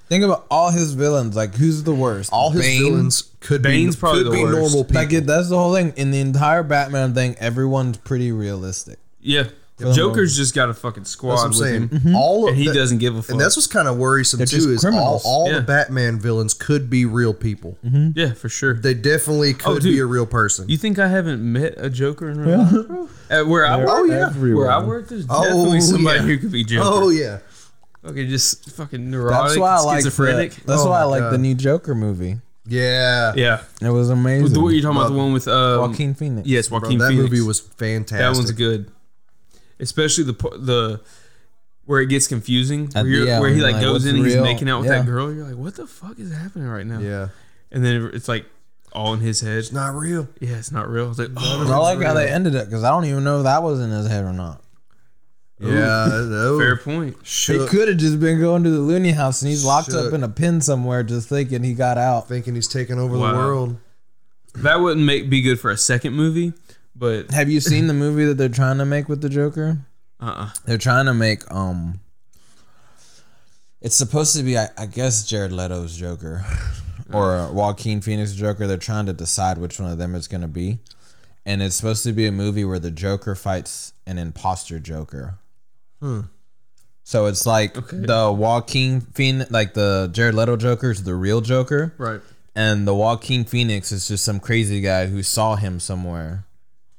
Think 0.08 0.22
about 0.22 0.44
all 0.50 0.70
his 0.70 0.92
villains. 0.92 1.34
Like, 1.34 1.54
who's 1.54 1.82
the 1.82 1.94
worst? 1.94 2.30
All 2.30 2.50
his 2.50 2.60
Bane? 2.60 2.82
villains 2.82 3.22
could 3.40 3.62
Bane's 3.62 3.96
be 3.96 4.00
probably 4.00 4.22
could 4.22 4.32
the 4.32 4.36
be 4.36 4.42
worst. 4.42 4.58
normal 4.58 4.84
people. 4.84 5.00
Like, 5.00 5.12
it, 5.14 5.26
that's 5.26 5.48
the 5.48 5.56
whole 5.56 5.74
thing. 5.74 5.94
In 5.96 6.10
the 6.10 6.20
entire 6.20 6.62
Batman 6.62 7.14
thing, 7.14 7.36
everyone's 7.38 7.96
pretty 7.96 8.32
realistic. 8.32 8.98
Yeah, 9.18 9.44
the 9.44 9.52
Joker's 9.80 10.36
just 10.36 10.54
got 10.54 10.68
a 10.70 10.74
fucking 10.74 11.04
squad 11.04 11.32
That's 11.32 11.42
what 11.42 11.44
I'm 11.44 11.50
with 11.50 11.58
saying. 11.58 11.82
him, 11.82 11.88
Mm-hmm. 12.12 12.14
All 12.16 12.44
of 12.44 12.50
and 12.50 12.56
he 12.58 12.68
that- 12.68 12.74
doesn't 12.74 12.98
give 12.98 13.16
a 13.16 13.22
fuck. 13.22 13.30
And 13.32 13.40
that's 13.40 13.56
what's 13.56 13.66
kind 13.66 13.88
of 13.88 13.96
worrisome 13.96 14.38
They're 14.38 14.46
too. 14.46 14.70
Is 14.70 14.84
all, 14.84 14.90
criminals. 14.90 15.22
all 15.24 15.48
Yeah. 15.48 15.56
the 15.56 15.62
Batman 15.62 16.20
villains 16.20 16.54
could 16.54 16.88
be 16.88 17.04
real 17.04 17.34
people. 17.34 17.76
yeah, 17.82 18.34
for 18.34 18.48
sure. 18.48 18.74
They 18.74 18.94
definitely 18.94 19.52
could 19.54 19.68
Oh, 19.68 19.74
dude. 19.80 19.92
be 19.94 19.98
a 19.98 20.06
real 20.06 20.26
person. 20.26 20.68
You 20.68 20.76
think 20.76 20.98
I 21.00 21.08
haven't 21.08 21.42
met 21.42 21.74
a 21.76 21.90
Joker 21.90 22.30
in 22.30 22.38
real 22.40 22.58
life, 22.58 22.86
bro? 22.86 23.08
At 23.30 23.46
where 23.48 23.66
I 23.66 23.78
work, 23.78 23.88
Oh, 23.90 24.04
yeah. 24.04 24.30
where 24.30 24.70
I 24.70 24.84
work, 24.84 25.08
there's 25.08 25.26
Oh, 25.28 25.42
definitely 25.42 25.80
somebody 25.80 26.20
yeah. 26.20 26.24
who 26.26 26.38
could 26.38 26.52
be 26.52 26.62
Joker. 26.64 26.88
oh 26.88 27.08
yeah, 27.08 27.38
Okay, 28.06 28.26
just 28.26 28.70
fucking 28.72 29.10
neurotic, 29.10 29.48
That's 29.48 29.58
why 29.58 29.76
I 29.76 29.80
like 29.80 29.96
schizophrenic. 30.04 30.52
The, 30.54 30.60
that's 30.66 30.82
Oh 30.82 30.90
why 30.90 31.00
I 31.00 31.04
like 31.04 31.20
God. 31.22 31.32
the 31.32 31.38
new 31.38 31.54
Joker 31.54 31.94
movie. 31.94 32.36
yeah, 32.66 33.32
yeah. 33.34 33.62
It 33.80 33.88
was 33.90 34.08
amazing. 34.10 34.60
What 34.62 34.68
are 34.68 34.72
you're 34.72 34.82
talking 34.82 34.96
about 34.98 35.08
the 35.10 35.16
one 35.18 35.32
with 35.32 35.48
um, 35.48 35.80
Joaquin 35.80 36.14
Phoenix. 36.14 36.46
Yes, 36.46 36.68
Bro, 36.68 36.80
Joaquin 36.80 36.98
that 36.98 37.08
Phoenix. 37.08 37.30
movie 37.30 37.40
was 37.42 37.60
fantastic. 37.60 38.18
that 38.18 38.32
one's 38.36 38.50
good, 38.52 38.90
especially 39.80 40.24
the 40.24 40.32
the 40.58 41.00
where 41.86 42.00
it 42.00 42.06
gets 42.06 42.26
confusing. 42.26 42.86
Uh, 42.94 43.02
where, 43.02 43.04
the 43.04 43.10
you're- 43.10 43.40
where 43.40 43.50
he 43.50 43.60
like 43.60 43.74
like, 43.74 43.82
goes 43.82 44.06
in 44.06 44.16
and 44.16 44.24
he's 44.24 44.36
making 44.36 44.68
out 44.70 44.80
with 44.80 44.88
Yeah. 44.90 44.98
that 44.98 45.06
girl. 45.06 45.32
You're 45.32 45.46
like, 45.46 45.56
what 45.56 45.74
the 45.74 45.86
fuck 45.86 46.18
is 46.18 46.32
happening 46.32 46.66
right 46.68 46.86
now? 46.86 46.98
Yeah, 46.98 47.28
And 47.70 47.84
then 47.84 48.10
it's 48.14 48.26
like 48.28 48.46
all 48.92 49.12
in 49.12 49.20
his 49.20 49.40
head. 49.42 49.58
it's 49.58 49.72
not 49.72 49.94
real. 49.94 50.28
Yeah, 50.40 50.56
it's 50.56 50.72
not 50.72 50.88
real. 50.88 51.10
It's 51.10 51.18
like, 51.18 51.30
oh, 51.36 51.66
I 51.70 51.76
like 51.94 52.00
how 52.06 52.14
they 52.14 52.28
ended 52.30 52.54
it 52.54 52.66
because 52.66 52.84
I 52.84 52.90
don't 52.90 53.04
even 53.04 53.22
know 53.24 53.38
if 53.38 53.44
that 53.44 53.62
was 53.62 53.80
in 53.80 53.90
his 53.90 54.06
head 54.06 54.24
or 54.24 54.32
not. 54.32 54.62
Yeah, 55.60 56.26
no. 56.28 56.58
fair 56.58 56.76
point. 56.76 57.16
He 57.24 57.64
could 57.66 57.88
have 57.88 57.96
just 57.96 58.18
been 58.20 58.40
going 58.40 58.64
to 58.64 58.70
the 58.70 58.80
Looney 58.80 59.12
House 59.12 59.40
and 59.40 59.48
he's 59.48 59.64
locked 59.64 59.90
Shook. 59.92 60.08
up 60.08 60.12
in 60.12 60.22
a 60.24 60.28
pen 60.28 60.60
somewhere, 60.60 61.02
just 61.02 61.28
thinking 61.28 61.62
he 61.62 61.74
got 61.74 61.96
out. 61.96 62.28
thinking 62.28 62.54
he's 62.54 62.66
taking 62.68 62.98
over 62.98 63.16
Wow. 63.16 63.30
the 63.32 63.38
world. 63.38 63.76
That 64.56 64.80
wouldn't 64.80 65.04
make 65.06 65.30
be 65.30 65.42
good 65.42 65.60
for 65.60 65.70
a 65.70 65.76
second 65.76 66.14
movie, 66.14 66.52
but 66.96 67.30
Have 67.32 67.50
you 67.50 67.60
seen 67.60 67.86
the 67.86 67.94
movie 67.94 68.24
that 68.26 68.34
they're 68.38 68.48
trying 68.48 68.78
to 68.78 68.84
make 68.84 69.08
with 69.08 69.20
the 69.20 69.28
Joker? 69.28 69.78
uh, 70.20 70.24
uh 70.24 70.50
They're 70.64 70.78
trying 70.78 71.06
to 71.06 71.14
make 71.14 71.50
um. 71.50 72.00
It's 73.80 73.96
supposed 73.96 74.34
to 74.36 74.42
be, 74.42 74.56
I, 74.56 74.68
I 74.78 74.86
guess, 74.86 75.26
Jared 75.26 75.52
Leto's 75.52 75.94
Joker, 75.96 76.42
or 77.12 77.52
Joaquin 77.52 78.00
Phoenix 78.00 78.32
Joker. 78.32 78.66
They're 78.66 78.78
trying 78.78 79.06
to 79.06 79.12
decide 79.12 79.58
which 79.58 79.78
one 79.78 79.90
of 79.90 79.98
them 79.98 80.14
it's 80.14 80.26
gonna 80.28 80.48
be, 80.48 80.78
and 81.44 81.62
it's 81.62 81.76
supposed 81.76 82.02
to 82.04 82.12
be 82.12 82.26
a 82.26 82.32
movie 82.32 82.64
where 82.64 82.78
the 82.78 82.90
Joker 82.90 83.34
fights 83.34 83.92
an 84.06 84.16
imposter 84.18 84.78
Joker. 84.78 85.38
Hmm. 86.00 86.20
So 87.06 87.26
it's 87.26 87.44
like 87.44 87.76
Okay. 87.76 87.98
the 87.98 88.32
Joaquin 88.32 89.02
Phoenix, 89.02 89.50
like 89.50 89.74
the 89.74 90.08
Jared 90.12 90.34
Leto 90.34 90.56
Joker 90.56 90.90
is 90.90 91.02
the 91.02 91.14
real 91.14 91.42
Joker, 91.42 91.92
right. 91.98 92.22
and 92.56 92.88
the 92.88 92.94
Joaquin 92.94 93.44
Phoenix 93.44 93.92
is 93.92 94.08
just 94.08 94.24
some 94.24 94.40
crazy 94.40 94.80
guy 94.80 95.06
who 95.08 95.22
saw 95.22 95.56
him 95.56 95.78
somewhere 95.78 96.46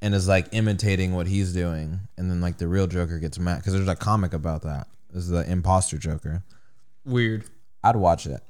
and 0.05 0.13
is 0.13 0.27
like 0.27 0.47
imitating 0.51 1.13
what 1.15 1.25
he's 1.25 1.51
doing, 1.51 1.99
and 2.17 2.29
then 2.29 2.39
like 2.39 2.59
the 2.59 2.67
real 2.67 2.85
Joker 2.85 3.17
gets 3.17 3.39
mad 3.39 3.57
because 3.57 3.73
there's 3.73 3.87
a 3.87 3.95
comic 3.95 4.33
about 4.33 4.61
that. 4.61 4.87
Is 5.13 5.29
the 5.29 5.49
imposter 5.49 5.97
Joker? 5.97 6.43
Weird. 7.05 7.45
I'd 7.83 7.95
watch 7.95 8.27
it. 8.27 8.41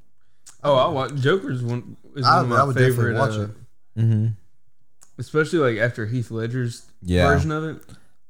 Oh, 0.64 0.76
I 0.76 0.88
watch 0.90 1.16
Joker's 1.16 1.64
one. 1.64 1.96
Is 2.16 2.26
I- 2.26 2.36
one 2.42 2.44
of 2.46 2.50
my 2.50 2.56
I 2.58 2.64
would 2.64 2.74
definitely 2.76 2.96
favorite. 2.98 3.18
watch 3.20 3.32
uh, 3.38 3.42
it. 3.44 3.50
Mm-hmm. 3.98 4.28
especially 5.18 5.60
like 5.60 5.78
after 5.78 6.06
Heath 6.06 6.30
Ledger's 6.32 6.84
Yeah. 7.02 7.28
version 7.30 7.52
of 7.52 7.64
it. 7.64 7.82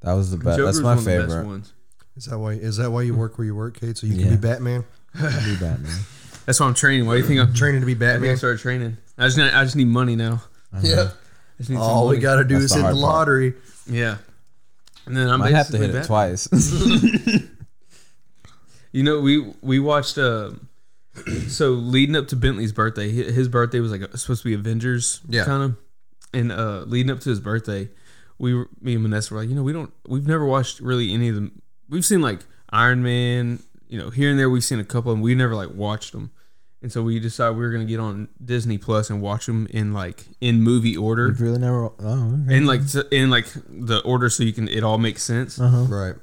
That 0.02 0.14
was 0.14 0.30
the 0.32 0.38
best. 0.38 0.58
Joker's 0.58 0.76
That's 0.76 0.84
my 0.84 0.90
one 0.90 0.98
of 1.00 1.04
the 1.06 1.18
best 1.18 1.28
favorite. 1.30 1.46
ones. 1.48 1.74
Is 2.16 2.26
that 2.26 2.38
why? 2.40 2.52
Is 2.52 2.78
that 2.78 2.92
why 2.92 3.02
you 3.02 3.16
work 3.16 3.38
where 3.38 3.46
you 3.46 3.56
work, 3.56 3.80
Kate? 3.80 3.98
So 3.98 4.06
you 4.08 4.14
can 4.14 4.22
Yeah. 4.26 4.30
be 4.32 4.38
Batman? 4.38 4.84
Be 5.14 5.56
Batman. 5.60 5.98
That's 6.46 6.60
why 6.60 6.68
I'm 6.68 6.74
training. 6.76 7.08
Why 7.08 7.14
do 7.16 7.22
you 7.22 7.28
think 7.28 7.40
I'm 7.40 7.54
Training 7.54 7.82
to 7.82 7.88
be 7.88 7.96
I 8.06 8.20
think 8.20 8.26
I 8.28 8.36
started 8.36 8.60
training. 8.60 8.98
I 9.18 9.26
just 9.26 9.38
need, 9.38 9.50
I 9.52 9.64
just 9.64 9.76
need 9.76 9.88
money 9.88 10.16
now. 10.16 10.44
Yeah. 10.82 11.10
I 11.56 11.58
just 11.60 11.70
need 11.70 11.76
some 11.78 11.84
All 11.84 12.08
we 12.08 12.18
got 12.18 12.36
to 12.38 12.44
do 12.44 12.56
That's 12.60 12.66
is 12.66 12.72
the 12.72 12.76
hit 12.78 12.82
the 12.82 12.88
hard 12.88 12.96
part. 13.02 13.04
lottery. 13.16 13.54
Yeah. 13.88 14.18
And 15.06 15.16
then 15.16 15.30
I'm 15.30 15.40
Might 15.40 15.54
have 15.54 15.68
to 15.68 15.74
basically 15.74 15.88
hit 15.88 15.96
it 15.96 16.08
Batman. 16.08 16.08
twice. 16.08 17.42
You 18.92 19.04
know, 19.04 19.20
we 19.20 19.54
we 19.62 19.80
watched. 19.80 20.18
Uh, 20.18 20.52
so 21.48 21.72
leading 21.72 22.16
up 22.16 22.28
to 22.30 22.36
Bentley's 22.36 22.72
birthday, 22.72 23.10
hi- 23.14 23.32
his 23.32 23.48
birthday 23.48 23.80
was 23.80 23.92
like 23.92 24.02
supposed 24.18 24.44
to 24.44 24.50
be 24.50 24.54
Avengers, 24.54 25.22
Yeah. 25.28 25.44
kind 25.46 25.64
of. 25.64 25.76
And 26.34 26.52
uh, 26.52 26.84
leading 26.88 27.12
up 27.12 27.20
to 27.22 27.30
his 27.30 27.40
birthday, 27.40 27.90
we 28.38 28.54
were, 28.54 28.68
me 28.82 28.94
and 28.96 29.04
Vanessa 29.04 29.34
were 29.34 29.40
like, 29.42 29.50
you 29.50 29.56
know, 29.56 29.64
we 29.64 29.72
don't, 29.72 29.94
we've 30.08 30.28
never 30.28 30.46
watched 30.46 30.82
really 30.82 31.14
any 31.14 31.30
of 31.30 31.36
them. 31.36 31.62
We've 31.90 32.04
seen 32.06 32.22
like 32.22 32.40
Iron 32.70 33.02
Man, 33.04 33.60
you 33.88 33.98
know, 33.98 34.10
here 34.10 34.30
and 34.30 34.38
there. 34.40 34.50
We've 34.50 34.64
seen 34.64 34.80
a 34.80 34.84
couple, 34.86 35.12
and 35.14 35.22
we 35.22 35.36
never 35.36 35.56
like 35.56 35.74
watched 35.74 36.12
them. 36.14 36.32
And 36.86 36.92
so 36.92 37.02
we 37.02 37.20
decided 37.20 37.58
we 37.58 37.64
were 37.64 37.72
gonna 37.72 37.84
get 37.86 38.00
on 38.00 38.28
Disney 38.44 38.78
Plus 38.78 39.10
and 39.10 39.20
watch 39.20 39.48
them 39.48 39.66
in 39.72 39.92
like 39.92 40.24
in 40.40 40.62
movie 40.62 40.96
order, 40.96 41.30
You've 41.30 41.42
really 41.42 41.58
never. 41.58 41.86
Oh, 41.98 42.40
okay. 42.46 42.58
in 42.58 42.68
like 42.68 42.88
t- 42.88 43.02
in 43.12 43.32
like 43.32 43.48
the 43.68 44.02
order 44.06 44.30
so 44.30 44.44
you 44.44 44.54
can 44.54 44.68
it 44.68 44.84
all 44.84 45.00
makes 45.00 45.24
sense. 45.24 45.60
Uh-huh. 45.60 45.86
Right. 45.86 46.14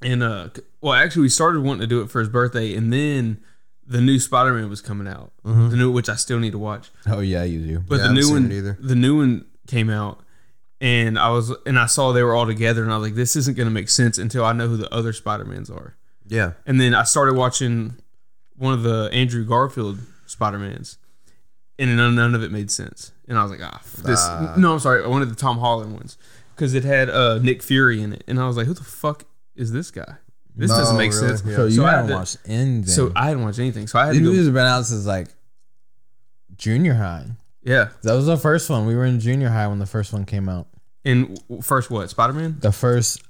And 0.00 0.22
uh, 0.22 0.50
well, 0.80 0.92
actually, 0.92 1.22
we 1.22 1.28
started 1.28 1.64
wanting 1.64 1.80
to 1.80 1.88
do 1.88 2.02
it 2.02 2.10
for 2.12 2.20
his 2.20 2.28
birthday, 2.28 2.76
and 2.76 2.92
then 2.92 3.40
the 3.84 4.00
new 4.00 4.20
Spider 4.20 4.52
Man 4.54 4.70
was 4.70 4.80
coming 4.80 5.08
out, 5.08 5.32
the 5.44 5.74
new 5.76 5.90
which 5.90 6.08
I 6.08 6.14
still 6.14 6.38
need 6.38 6.52
to 6.52 6.58
watch. 6.58 6.88
Oh 7.08 7.18
yeah, 7.18 7.42
you 7.42 7.66
do. 7.66 7.80
But 7.80 7.96
Yeah, 7.96 8.06
the 8.06 8.12
new 8.12 8.30
one, 8.30 8.52
it 8.52 8.58
either. 8.58 8.78
the 8.80 8.94
new 8.94 9.16
one 9.16 9.46
came 9.66 9.90
out, 9.90 10.20
and 10.80 11.18
I 11.18 11.30
was 11.30 11.52
and 11.66 11.80
I 11.80 11.86
saw 11.86 12.12
they 12.12 12.22
were 12.22 12.36
all 12.36 12.46
together, 12.46 12.84
and 12.84 12.92
I 12.92 12.96
was 12.98 13.08
like, 13.08 13.16
this 13.16 13.34
isn't 13.34 13.56
going 13.56 13.66
to 13.66 13.74
make 13.74 13.88
sense 13.88 14.18
until 14.18 14.44
I 14.44 14.52
know 14.52 14.68
who 14.68 14.76
the 14.76 14.94
other 14.94 15.12
Spider 15.12 15.44
Mans 15.44 15.68
are. 15.68 15.96
Yeah. 16.28 16.52
And 16.64 16.80
then 16.80 16.94
I 16.94 17.02
started 17.02 17.34
watching 17.34 17.96
one 18.56 18.72
of 18.74 18.82
the 18.82 19.08
Andrew 19.12 19.44
Garfield 19.44 19.98
Spider 20.26 20.58
Mans, 20.58 20.98
and 21.78 21.96
none, 21.96 22.14
none 22.14 22.34
of 22.34 22.42
it 22.42 22.50
made 22.50 22.70
sense. 22.70 23.12
And 23.28 23.36
I 23.38 23.42
was 23.42 23.50
like, 23.50 23.60
ah, 23.62 23.76
f- 23.76 23.92
this. 23.96 24.20
Ah. 24.22 24.54
No, 24.56 24.72
I'm 24.74 24.78
sorry, 24.80 25.06
one 25.06 25.22
of 25.22 25.28
the 25.28 25.34
Tom 25.36 25.58
Holland 25.58 25.92
ones 25.94 26.16
because 26.54 26.74
it 26.74 26.84
had 26.84 27.10
uh, 27.10 27.38
Nick 27.38 27.62
Fury 27.62 28.00
in 28.02 28.12
it, 28.14 28.24
and 28.26 28.40
I 28.40 28.46
was 28.46 28.56
like, 28.56 28.66
who 28.66 28.74
the 28.74 28.84
fuck 28.84 29.24
is 29.54 29.72
this 29.72 29.90
guy? 29.90 30.14
This 30.54 30.70
No, 30.70 30.78
doesn't 30.78 30.96
make 30.96 31.12
really? 31.12 31.28
sense. 31.36 31.42
Yeah. 31.44 31.56
So 31.56 31.64
you 31.66 31.70
So 31.72 31.84
I 31.84 31.90
had 31.90 31.96
haven't 31.96 32.10
to- 32.10 32.16
watched 32.16 32.38
anything. 32.46 32.86
So 32.86 33.12
I 33.14 33.26
hadn't 33.28 33.42
watched 33.44 33.58
anything, 33.58 33.86
so 33.88 33.98
I 33.98 34.06
had 34.06 34.14
these 34.14 34.20
to 34.20 34.24
go. 34.24 34.30
movies 34.30 34.46
have 34.46 34.54
been 34.54 34.64
out 34.66 34.86
since 34.86 35.04
like 35.04 35.28
junior 36.56 36.94
high. 36.94 37.26
Yeah, 37.62 37.88
That 38.04 38.14
was 38.14 38.26
the 38.26 38.36
first 38.36 38.70
one. 38.70 38.86
We 38.86 38.94
were 38.94 39.04
in 39.04 39.18
junior 39.18 39.48
high 39.48 39.66
when 39.66 39.80
the 39.80 39.86
first 39.86 40.12
one 40.12 40.24
came 40.24 40.48
out. 40.48 40.68
and 41.04 41.36
first 41.62 41.90
what 41.90 42.08
Spider 42.10 42.32
Man? 42.32 42.56
The 42.60 42.70
first 42.72 43.22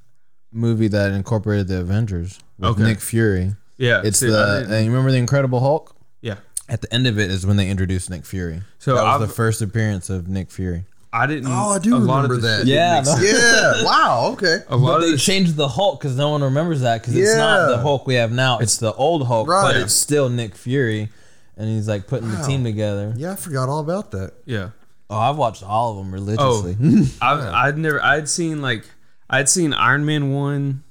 movie 0.53 0.89
that 0.89 1.12
incorporated 1.12 1.69
the 1.69 1.81
Avengers 1.81 2.39
with 2.59 2.71
Okay. 2.73 2.83
Nick 2.83 3.01
Fury. 3.01 3.55
Yeah, 3.79 4.01
It's 4.05 4.19
see, 4.21 4.29
the 4.31 4.67
and 4.71 4.85
you 4.85 4.91
remember 4.91 5.11
the 5.11 5.19
Incredible 5.19 5.61
Hulk? 5.61 5.94
yeah. 6.23 6.37
At 6.69 6.81
the 6.81 6.92
end 6.92 7.07
of 7.07 7.17
it 7.19 7.31
is 7.31 7.46
when 7.46 7.57
they 7.57 7.69
introduced 7.71 8.11
Nick 8.11 8.25
Fury. 8.27 8.63
So 8.79 8.94
that 8.96 9.03
was 9.05 9.15
I've- 9.21 9.27
the 9.27 9.33
first 9.33 9.63
appearance 9.63 10.11
of 10.11 10.27
Nick 10.29 10.50
Fury. 10.50 10.85
I 11.13 11.27
didn't. 11.27 11.46
Oh, 11.50 11.71
I 11.71 11.79
do 11.79 11.94
a 11.94 11.98
lot 11.98 12.25
of 12.25 12.31
remember 12.31 12.48
that. 12.48 12.67
Yeah. 12.67 13.03
Yeah. 13.23 13.85
wow. 13.85 14.31
Okay. 14.33 14.59
A 14.69 14.77
lot 14.77 14.87
But 14.88 14.94
of 14.96 15.00
they 15.03 15.11
this, 15.13 15.25
changed 15.25 15.55
the 15.57 15.69
Hulk 15.69 15.98
because 16.00 16.15
no 16.17 16.31
one 16.31 16.42
remembers 16.42 16.81
that 16.83 17.00
because 17.00 17.17
it's 17.17 17.37
not 17.37 17.69
the 17.69 17.79
Hulk 17.79 18.07
we 18.07 18.15
have 18.17 18.33
now. 18.33 18.59
It's 18.59 18.77
the 18.79 18.92
old 18.94 19.27
Hulk, 19.27 19.48
Right. 19.48 19.63
but 19.73 19.77
it's 19.77 19.94
still 19.94 20.29
Nick 20.29 20.55
Fury, 20.57 21.09
and 21.57 21.69
he's 21.69 21.88
like 21.88 22.07
putting 22.07 22.31
the 22.31 22.42
team 22.42 22.65
together. 22.65 23.15
Yeah, 23.17 23.33
I 23.33 23.37
forgot 23.37 23.69
all 23.71 23.79
about 23.81 24.11
that. 24.11 24.33
yeah. 24.44 24.71
Oh, 25.09 25.17
I've 25.17 25.37
watched 25.37 25.63
all 25.63 25.92
of 25.92 25.98
them 26.05 26.09
Oh, 26.13 26.61
religiously. 26.65 27.07
I've, 27.23 27.40
I'd 27.55 27.79
never. 27.79 28.03
I'd 28.03 28.29
seen 28.29 28.61
like 28.61 28.85
I'd 29.31 29.48
seen 29.48 29.73
Iron 29.73 30.05
Man 30.05 30.33
one. 30.33 30.83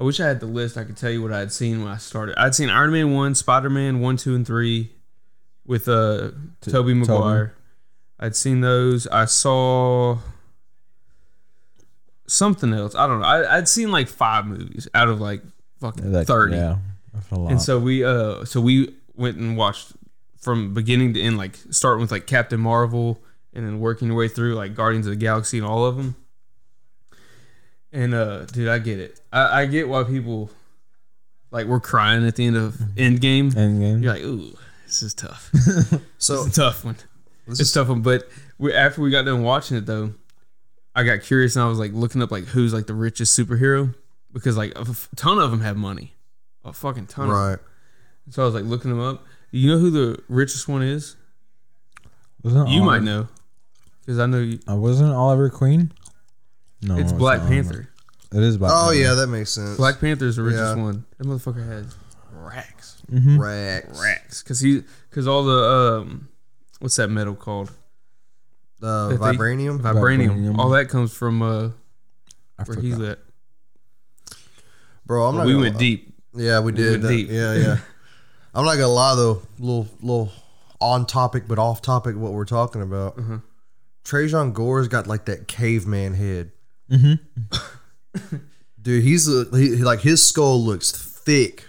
I 0.00 0.04
wish 0.04 0.18
I 0.18 0.26
had 0.26 0.40
the 0.40 0.46
list. 0.46 0.78
I 0.78 0.84
could 0.84 0.96
tell 0.96 1.10
you 1.10 1.20
what 1.22 1.30
I 1.30 1.40
had 1.40 1.52
seen 1.52 1.84
when 1.84 1.92
I 1.92 1.98
started. 1.98 2.34
I'd 2.40 2.54
seen 2.54 2.70
Iron 2.70 2.90
Man 2.90 3.12
one, 3.12 3.34
Spider 3.34 3.68
Man 3.68 4.00
one, 4.00 4.16
two, 4.16 4.34
and 4.34 4.46
three, 4.46 4.90
with 5.66 5.88
uh 5.88 6.30
Tobey 6.62 6.94
Maguire. 6.94 7.54
I'd 8.18 8.34
seen 8.34 8.62
those. 8.62 9.06
I 9.06 9.26
saw 9.26 10.18
something 12.26 12.72
else. 12.72 12.94
I 12.94 13.06
don't 13.06 13.20
know. 13.20 13.26
I, 13.26 13.58
I'd 13.58 13.68
seen 13.68 13.90
like 13.90 14.08
five 14.08 14.46
movies 14.46 14.88
out 14.94 15.08
of 15.08 15.20
like 15.20 15.42
fucking 15.80 16.12
Like, 16.12 16.26
thirty. 16.26 16.56
Yeah, 16.56 16.78
that's 17.12 17.30
a 17.30 17.34
lot. 17.34 17.52
And 17.52 17.60
so 17.60 17.78
we 17.78 18.02
uh 18.02 18.44
so 18.46 18.60
we 18.60 18.94
went 19.14 19.36
and 19.36 19.56
watched 19.56 19.92
from 20.40 20.72
beginning 20.72 21.12
to 21.14 21.20
end, 21.20 21.36
like 21.36 21.58
starting 21.70 22.00
with 22.00 22.10
like 22.10 22.26
Captain 22.26 22.58
Marvel 22.60 23.22
and 23.52 23.66
then 23.66 23.80
working 23.80 24.08
your 24.08 24.16
way 24.16 24.28
through 24.28 24.54
like 24.54 24.74
Guardians 24.74 25.06
of 25.06 25.10
the 25.10 25.16
Galaxy 25.16 25.58
and 25.58 25.66
all 25.66 25.84
of 25.84 25.96
them. 25.96 26.16
And 27.92 28.14
uh, 28.14 28.44
dude, 28.46 28.68
I 28.68 28.78
get 28.78 28.98
it. 29.00 29.20
I, 29.32 29.62
I 29.62 29.66
get 29.66 29.88
why 29.88 30.04
people 30.04 30.50
like 31.50 31.66
we're 31.66 31.80
crying 31.80 32.26
at 32.26 32.36
the 32.36 32.46
end 32.46 32.56
of 32.56 32.74
Endgame. 32.96 33.52
Endgame. 33.52 34.02
You're 34.02 34.12
like, 34.12 34.22
ooh, 34.22 34.56
this 34.86 35.02
is 35.02 35.14
tough. 35.14 35.50
So 36.18 36.44
It's 36.46 36.56
a 36.58 36.60
tough 36.60 36.84
one. 36.84 36.96
It's 37.48 37.70
a 37.70 37.74
tough 37.74 37.88
one. 37.88 38.02
But 38.02 38.28
we, 38.58 38.72
after 38.74 39.00
we 39.00 39.10
got 39.10 39.24
done 39.24 39.42
watching 39.42 39.76
it 39.76 39.86
though, 39.86 40.12
I 40.94 41.02
got 41.02 41.22
curious 41.22 41.56
and 41.56 41.64
I 41.64 41.68
was 41.68 41.78
like 41.78 41.92
looking 41.92 42.22
up 42.22 42.30
like 42.30 42.44
who's 42.44 42.72
like 42.74 42.86
the 42.86 42.94
richest 42.94 43.36
superhero 43.38 43.94
because 44.32 44.56
like 44.56 44.72
a 44.76 44.82
f- 44.82 45.08
ton 45.16 45.38
of 45.38 45.50
them 45.50 45.60
have 45.62 45.76
money, 45.76 46.14
a 46.64 46.72
fucking 46.72 47.06
ton. 47.06 47.28
Right. 47.28 47.58
So 48.28 48.42
I 48.42 48.44
was 48.44 48.54
like 48.54 48.64
looking 48.64 48.90
them 48.90 49.00
up. 49.00 49.24
You 49.50 49.70
know 49.72 49.78
who 49.78 49.90
the 49.90 50.22
richest 50.28 50.68
one 50.68 50.82
is? 50.82 51.16
Wasn't 52.44 52.68
You 52.68 52.82
might 52.82 53.02
know 53.02 53.26
because 54.00 54.18
I 54.20 54.26
know 54.26 54.38
you, 54.38 54.60
Uh, 54.68 54.76
wasn't 54.76 55.12
Oliver 55.12 55.50
Queen? 55.50 55.92
No, 56.82 56.96
it's 56.96 57.12
Black 57.12 57.40
not 57.42 57.50
Oliver. 57.52 57.62
Panther. 57.62 57.88
It 58.32 58.42
is 58.42 58.56
Black. 58.58 58.70
Panther. 58.70 58.84
Oh 58.84 58.88
Panther. 58.90 59.02
yeah, 59.02 59.14
that 59.14 59.26
makes 59.26 59.50
sense. 59.50 59.76
Black 59.76 60.00
Panther's 60.00 60.36
the 60.36 60.42
richest 60.42 60.76
Yeah. 60.76 60.82
one. 60.82 61.04
That 61.18 61.26
motherfucker 61.26 61.66
has 61.66 61.94
racks, 62.32 63.02
Mhm. 63.12 63.38
Racks. 63.38 64.00
racks. 64.00 64.42
Because 64.42 64.60
he, 64.60 64.82
because 65.10 65.26
all 65.26 65.44
the 65.44 65.52
um, 66.02 66.28
what's 66.78 66.96
that 66.96 67.08
metal 67.08 67.34
called? 67.34 67.70
Uh, 68.82 69.08
That 69.08 69.20
they- 69.20 69.26
vibranium. 69.36 69.80
Vibranium. 69.80 70.28
Vibranium. 70.54 70.58
All 70.58 70.70
that 70.70 70.88
comes 70.88 71.12
from 71.12 71.42
uh, 71.42 71.70
I 72.58 72.62
where 72.64 72.80
he's 72.80 72.98
at. 73.00 73.18
Bro, 75.06 75.26
I'm 75.26 75.36
not. 75.36 75.46
we 75.46 75.54
went 75.56 75.74
lie. 75.74 75.80
deep. 75.80 76.14
Yeah, 76.34 76.60
we 76.60 76.72
did. 76.72 76.90
went 76.92 77.02
that. 77.02 77.08
deep. 77.08 77.28
Yeah, 77.30 77.54
yeah. 77.54 77.76
I'm 78.54 78.64
not 78.64 78.74
gonna 78.74 78.88
lie 78.88 79.14
though. 79.16 79.42
Little, 79.58 79.88
little 80.00 80.32
on 80.80 81.04
topic 81.06 81.44
but 81.48 81.58
off 81.58 81.82
topic. 81.82 82.16
What 82.16 82.32
we're 82.32 82.44
talking 82.44 82.82
about. 82.82 83.18
Uh-huh. 83.18 83.38
Tresean 84.04 84.52
Gore's 84.54 84.88
got 84.88 85.06
like 85.06 85.26
that 85.26 85.46
caveman 85.48 86.14
head. 86.14 86.52
Mm-hmm. 86.90 88.36
Dude, 88.82 89.04
he's 89.04 89.28
a, 89.28 89.44
he, 89.56 89.76
he- 89.76 89.82
like 89.84 90.00
his 90.00 90.22
skull 90.26 90.60
looks 90.62 90.90
thick. 90.92 91.64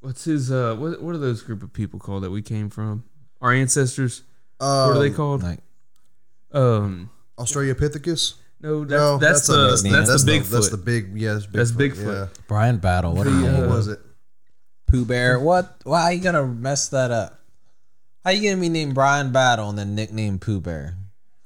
What's 0.00 0.24
his 0.24 0.50
uh? 0.52 0.76
What 0.78 1.02
what 1.02 1.14
are 1.14 1.18
those 1.18 1.42
group 1.42 1.62
of 1.62 1.72
people 1.72 1.98
called 1.98 2.22
that 2.22 2.30
we 2.30 2.40
came 2.42 2.70
from? 2.70 3.04
Our 3.40 3.52
ancestors. 3.52 4.22
Um, 4.60 4.68
What 4.88 4.96
are 4.96 5.00
they 5.00 5.10
called? 5.10 5.42
Like 5.42 5.60
Um, 6.52 7.10
Australopithecus. 7.38 8.34
no, 8.60 8.84
that's 8.84 8.90
no, 8.90 9.18
that's, 9.18 9.48
a- 9.48 9.52
the 9.52 9.58
that's, 9.90 10.08
that's 10.08 10.24
the 10.24 10.32
the 10.32 10.38
Bigfoot. 10.38 10.50
That's 10.50 10.68
the 10.70 10.76
big. 10.76 11.16
Yeah, 11.16 11.34
that's 11.34 11.46
Bigfoot. 11.46 11.52
That's 11.52 11.70
Bigfoot. 11.72 12.28
Yeah. 12.34 12.42
Bryan 12.46 12.78
Battle. 12.78 13.14
What, 13.14 13.24
The. 13.24 13.30
What 13.32 13.64
uh, 13.64 13.68
was 13.68 13.88
it? 13.88 13.98
Pooh 14.86 15.04
Bear. 15.04 15.38
What? 15.40 15.76
Why 15.84 16.02
are 16.04 16.12
you 16.12 16.20
gonna 16.22 16.46
mess 16.46 16.88
that 16.90 17.10
up? 17.10 17.40
How 18.24 18.30
you 18.30 18.48
gonna 18.50 18.60
be 18.60 18.68
named 18.68 18.94
Bryan 18.94 19.32
Battle 19.32 19.68
and 19.68 19.78
then 19.78 19.94
nickname 19.94 20.38
Pooh 20.38 20.60
Bear? 20.60 20.96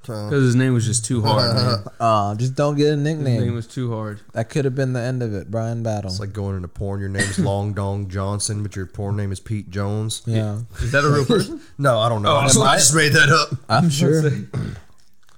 Because 0.03 0.43
his 0.43 0.55
name 0.55 0.75
was 0.75 0.85
just 0.87 1.05
too 1.05 1.23
hard. 1.23 1.55
man. 1.55 1.85
Uh, 2.01 2.35
just 2.35 2.55
don't 2.55 2.77
get 2.77 2.93
a 2.93 2.97
nickname. 2.97 3.37
His 3.37 3.45
name 3.45 3.55
was 3.55 3.67
too 3.67 3.93
hard. 3.93 4.21
That 4.33 4.51
could 4.51 4.65
have 4.65 4.75
been 4.75 4.93
the 4.93 5.01
end 5.01 5.23
of 5.23 5.33
it. 5.35 5.51
Bryan 5.51 5.83
Battle. 5.83 6.11
It's 6.11 6.19
like 6.21 6.33
going 6.33 6.57
into 6.57 6.69
porn. 6.69 7.01
Your 7.01 7.09
name 7.09 7.23
is 7.23 7.39
Long 7.41 7.73
Dong 7.75 8.09
Johnson, 8.09 8.63
but 8.63 8.75
your 8.75 8.87
porn 8.87 9.17
name 9.17 9.31
is 9.33 9.39
Pete 9.41 9.71
Jones. 9.71 10.23
yeah, 10.27 10.59
Is 10.81 10.91
that 10.93 11.05
a 11.05 11.09
real 11.09 11.25
person? 11.27 11.61
No, 11.79 11.99
I 11.99 12.09
don't 12.09 12.23
know. 12.23 12.33
Oh, 12.33 12.37
I, 12.39 12.47
just, 12.47 12.59
I- 12.59 12.73
I 12.75 12.77
just 12.77 12.95
made 12.95 13.13
that 13.13 13.29
up. 13.29 13.59
I'm 13.69 13.89
sure. 13.91 14.23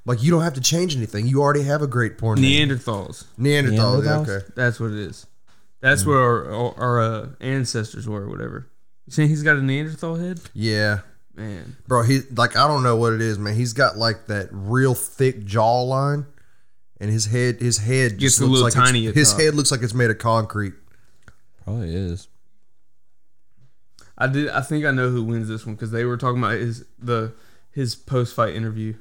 Like 0.06 0.22
you 0.22 0.30
don't 0.30 0.42
have 0.42 0.52
to 0.54 0.60
change 0.60 0.94
anything. 0.94 1.26
You 1.26 1.40
already 1.40 1.62
have 1.62 1.80
a 1.80 1.86
great 1.86 2.18
porn 2.18 2.38
name. 2.40 2.68
Neanderthals. 2.68 3.24
Neanderthal. 3.38 4.04
yeah, 4.04 4.10
Neanderthals? 4.10 4.28
okay. 4.28 4.46
That's 4.54 4.78
what 4.78 4.90
it 4.90 4.98
is. 4.98 5.26
That's 5.80 6.04
where 6.04 6.18
our 6.18 6.50
our, 6.52 6.74
our 6.76 7.00
uh, 7.00 7.28
ancestors 7.40 8.06
were, 8.06 8.24
or 8.24 8.28
whatever. 8.28 8.68
You 9.06 9.12
saying 9.12 9.30
he's 9.30 9.42
got 9.42 9.56
a 9.56 9.62
Neanderthal 9.62 10.16
head? 10.16 10.40
Yeah, 10.52 10.98
Man, 11.36 11.76
bro. 11.88 12.02
He 12.04 12.20
like 12.36 12.56
I 12.56 12.68
don't 12.68 12.82
know 12.84 12.96
what 12.96 13.12
it 13.12 13.20
is, 13.20 13.38
man. 13.38 13.54
He's 13.56 13.72
got 13.72 13.96
like 13.96 14.26
that 14.26 14.48
real 14.52 14.94
thick 14.94 15.44
jawline, 15.44 16.26
and 17.00 17.10
his 17.10 17.26
head 17.26 17.56
his 17.60 17.78
head 17.78 18.12
Gets 18.18 18.20
just 18.36 18.40
a 18.40 18.44
looks 18.44 18.50
little 18.52 18.64
like 18.66 18.72
it's- 18.74 18.88
tiny 18.88 19.06
at 19.08 19.14
His 19.16 19.30
top. 19.32 19.40
head 19.40 19.54
looks 19.54 19.70
like 19.72 19.82
it's 19.82 19.94
made 19.94 20.10
of 20.10 20.18
concrete. 20.18 20.74
Probably 21.64 21.94
is. 21.94 22.28
I 24.16 24.28
did. 24.28 24.48
I 24.48 24.60
think 24.60 24.84
I 24.84 24.90
know 24.92 25.10
who 25.10 25.24
wins 25.24 25.48
this 25.48 25.66
one 25.66 25.74
because 25.74 25.90
they 25.90 26.04
were 26.04 26.16
talking 26.16 26.38
about 26.38 26.52
his 26.58 26.84
the 27.00 27.32
his 27.72 27.94
post 27.96 28.34
fight 28.34 28.54
interview. 28.54 28.94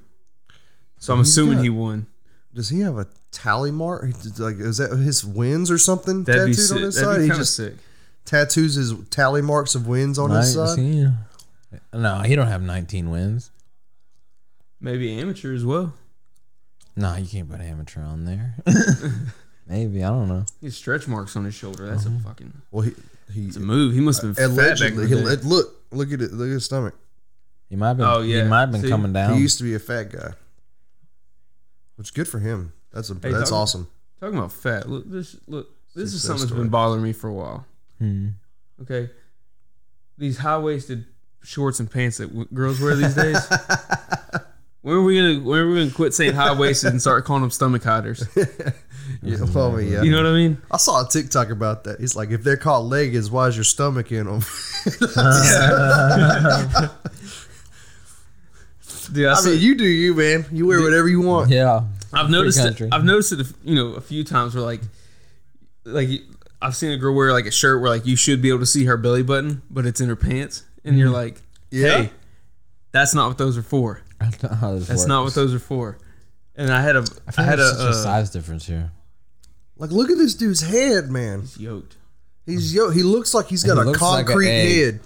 So 0.98 1.14
I'm 1.14 1.20
He's 1.20 1.30
assuming 1.30 1.58
got- 1.58 1.64
he 1.64 1.70
won. 1.70 2.08
Does 2.54 2.70
he 2.70 2.80
have 2.82 2.98
a 2.98 3.08
tally 3.32 3.72
mark? 3.72 4.06
He- 4.06 4.42
Like 4.42 4.58
is 4.60 4.78
that 4.78 4.92
his 4.98 5.24
wins 5.24 5.70
or 5.70 5.78
something 5.78 6.24
That'd 6.24 6.48
be 6.48 6.54
tattooed 6.54 6.66
sick. 6.68 6.78
on 6.78 6.84
his 6.84 6.96
That'd 6.96 7.08
side? 7.10 7.18
be 7.18 7.24
He 7.24 7.30
kind 7.30 7.32
of 7.34 7.46
just 7.46 7.56
sick. 7.56 7.74
tattoos 8.26 8.76
his 8.76 8.94
tally 9.12 9.42
marks 9.44 9.76
of 9.76 9.86
wins 9.86 10.18
on 10.18 10.32
his 10.32 10.56
Right, 10.58 10.68
side. 10.70 10.76
see? 10.78 11.08
No, 11.94 12.20
he 12.20 12.36
don't 12.36 12.48
have 12.48 12.62
19 12.62 13.10
wins. 13.10 13.52
Maybe 14.80 15.18
amateur 15.20 15.54
as 15.54 15.66
well. 15.66 15.94
No, 16.96 17.16
you 17.16 17.26
can't 17.28 17.50
put 17.50 17.62
amateur 17.62 18.02
on 18.02 18.26
there. 18.26 18.56
Maybe 19.68 20.04
I 20.04 20.10
don't 20.10 20.28
know. 20.28 20.46
He 20.60 20.68
has 20.68 20.76
stretch 20.76 21.08
marks 21.08 21.36
on 21.36 21.46
his 21.46 21.56
shoulder. 21.56 21.88
That's 21.88 22.06
a 22.06 22.12
fucking. 22.12 22.54
Well, 22.70 22.84
he 22.84 22.94
he 23.34 23.46
It's 23.48 23.56
a 23.56 23.62
move. 23.62 23.94
He 23.94 24.02
must 24.02 24.22
have 24.22 24.36
been 24.36 24.50
fat 24.50 24.56
back 24.56 24.82
in 24.82 24.98
allegedly 24.98 25.08
he, 25.08 25.16
look 25.48 25.74
look 25.92 26.12
at 26.12 26.22
it 26.22 26.34
look 26.34 26.48
at 26.50 26.54
his 26.54 26.66
stomach. 26.66 26.94
He 27.70 27.76
might 27.78 27.88
have 27.90 27.98
been. 27.98 28.06
Oh, 28.06 28.22
yeah. 28.22 28.44
He 28.44 28.50
might 28.50 28.60
have 28.62 28.72
been 28.72 28.82
See? 28.82 28.90
coming 28.90 29.14
down. 29.14 29.34
He 29.36 29.40
used 29.42 29.58
to 29.60 29.64
be 29.64 29.74
a 29.74 29.80
fat 29.80 30.12
guy, 30.12 30.34
which 31.96 32.08
is 32.08 32.12
good 32.12 32.28
for 32.28 32.40
him. 32.40 32.74
That's 32.92 33.10
a 33.10 33.14
Hey, 33.16 33.32
that's 33.32 33.50
talking- 33.50 33.56
awesome. 33.56 33.88
Talking 34.20 34.38
about 34.38 34.52
fat. 34.52 34.88
Look 34.90 35.10
this. 35.10 35.38
Look 35.48 35.70
this 35.96 36.14
is 36.14 36.22
something 36.22 36.42
that's 36.42 36.50
story. 36.50 36.62
been 36.64 36.70
bothering 36.70 37.02
me 37.04 37.14
for 37.14 37.30
a 37.30 37.34
while. 37.34 37.66
Hmm. 38.00 38.30
Okay, 38.82 39.10
these 40.18 40.38
high 40.40 40.58
waisted 40.58 41.06
shorts 41.44 41.80
and 41.80 41.90
pants 41.92 42.18
that 42.18 42.28
w- 42.28 42.48
girls 42.54 42.80
wear 42.80 42.96
these 42.96 43.16
days. 43.16 43.38
when 44.82 44.96
are 44.96 45.02
we 45.02 45.16
gonna 45.18 45.40
when 45.48 45.60
are 45.60 45.70
we 45.70 45.76
gonna 45.80 45.92
quit 45.92 46.14
saying 46.14 46.34
high 46.34 46.54
waisted 46.54 46.92
and 46.92 47.02
start 47.02 47.26
calling 47.26 47.42
them 47.42 47.52
stomach 47.52 47.84
hiders? 47.84 48.26
Yeah, 49.22 49.38
well, 49.54 49.74
I 49.74 49.78
mean, 49.78 49.92
yeah. 49.92 50.02
You 50.02 50.12
know 50.12 50.18
what 50.18 50.28
I 50.28 50.34
mean? 50.34 50.58
I 50.72 50.78
saw 50.78 51.06
a 51.06 51.08
TikTok 51.08 51.50
about 51.50 51.84
that. 51.86 52.00
He's 52.00 52.16
like, 52.16 52.30
if 52.32 52.42
they're 52.44 52.58
called 52.58 52.90
leggings, 52.90 53.30
why 53.30 53.48
is 53.48 53.56
your 53.56 53.64
stomach 53.66 54.12
in 54.14 54.26
them? 54.26 54.40
Dude, 59.12 59.28
I, 59.28 59.32
I 59.32 59.36
see- 59.36 59.50
mean, 59.52 59.60
you 59.62 59.76
do 59.76 59.86
you, 59.86 60.14
man. 60.14 60.46
You 60.52 60.68
wear 60.68 60.82
whatever 60.82 61.08
you 61.08 61.22
want. 61.22 61.50
Yeah. 61.52 61.82
I've 62.14 62.30
noticed 62.30 62.60
it. 62.64 62.90
I've 62.94 63.04
noticed 63.04 63.32
it 63.34 63.46
you 63.64 63.76
know 63.76 63.94
a 63.94 64.02
few 64.02 64.24
times 64.24 64.56
where 64.56 64.64
like 64.64 64.82
like 65.84 66.08
I've 66.62 66.76
seen 66.76 66.92
a 66.92 66.98
girl 66.98 67.16
wear 67.16 67.34
like 67.34 67.46
a 67.46 67.52
shirt 67.52 67.82
where 67.82 67.90
like 67.90 68.06
you 68.06 68.16
should 68.16 68.42
be 68.42 68.50
able 68.50 68.60
to 68.60 68.66
see 68.66 68.86
her 68.86 68.98
belly 68.98 69.24
button 69.24 69.64
but 69.70 69.86
it's 69.86 70.00
in 70.00 70.10
her 70.10 70.16
pants 70.16 70.64
and 70.86 70.98
you're 70.98 71.10
like 71.10 71.42
Yeah. 71.72 72.04
hey 72.04 72.10
that's 72.92 73.14
not 73.16 73.28
what 73.28 73.38
those 73.38 73.58
are 73.58 73.64
for 73.64 74.02
That's 74.20 74.42
not 74.44 74.54
how 74.56 74.76
this 74.76 74.88
that's 74.88 75.00
works. 75.02 75.08
not 75.08 75.24
what 75.24 75.34
those 75.34 75.54
are 75.54 75.60
for 75.60 75.98
and 76.56 76.72
I 76.72 76.82
had 76.82 76.96
a 76.96 77.00
I, 77.00 77.04
I, 77.28 77.32
feel 77.32 77.46
had 77.46 77.60
like 77.60 77.74
a, 77.74 77.76
such 77.76 77.86
a 77.86 77.90
uh, 77.90 78.04
size 78.04 78.30
difference 78.30 78.66
here. 78.68 78.92
Like, 79.76 79.90
look 79.90 80.12
at 80.12 80.18
this 80.20 80.36
dude's 80.36 80.62
head, 80.62 81.10
man. 81.10 81.42
he's 81.42 81.58
yoked 81.58 81.98
He's 82.46 82.74
yo. 82.76 82.90
He 82.92 83.02
looks 83.04 83.34
like 83.34 83.48
he's 83.48 83.64
got 83.64 83.76
He 83.76 83.82
a 83.82 83.86
looks 83.86 84.02
like 84.02 84.26
concrete 84.28 84.50
egg. 84.50 84.84
head. 84.94 85.00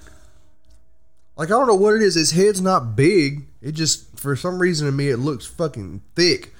Like 1.38 1.48
I 1.48 1.52
don't 1.52 1.68
know 1.68 1.76
what 1.76 1.94
it 1.94 2.02
is. 2.02 2.16
His 2.16 2.32
head's 2.32 2.60
not 2.62 2.96
big. 2.96 3.46
It 3.62 3.74
just 3.74 4.20
for 4.20 4.36
some 4.36 4.60
reason 4.60 4.88
to 4.88 4.92
me 4.92 5.10
it 5.10 5.18
looks 5.18 5.46
fucking 5.46 6.02
thick. 6.16 6.54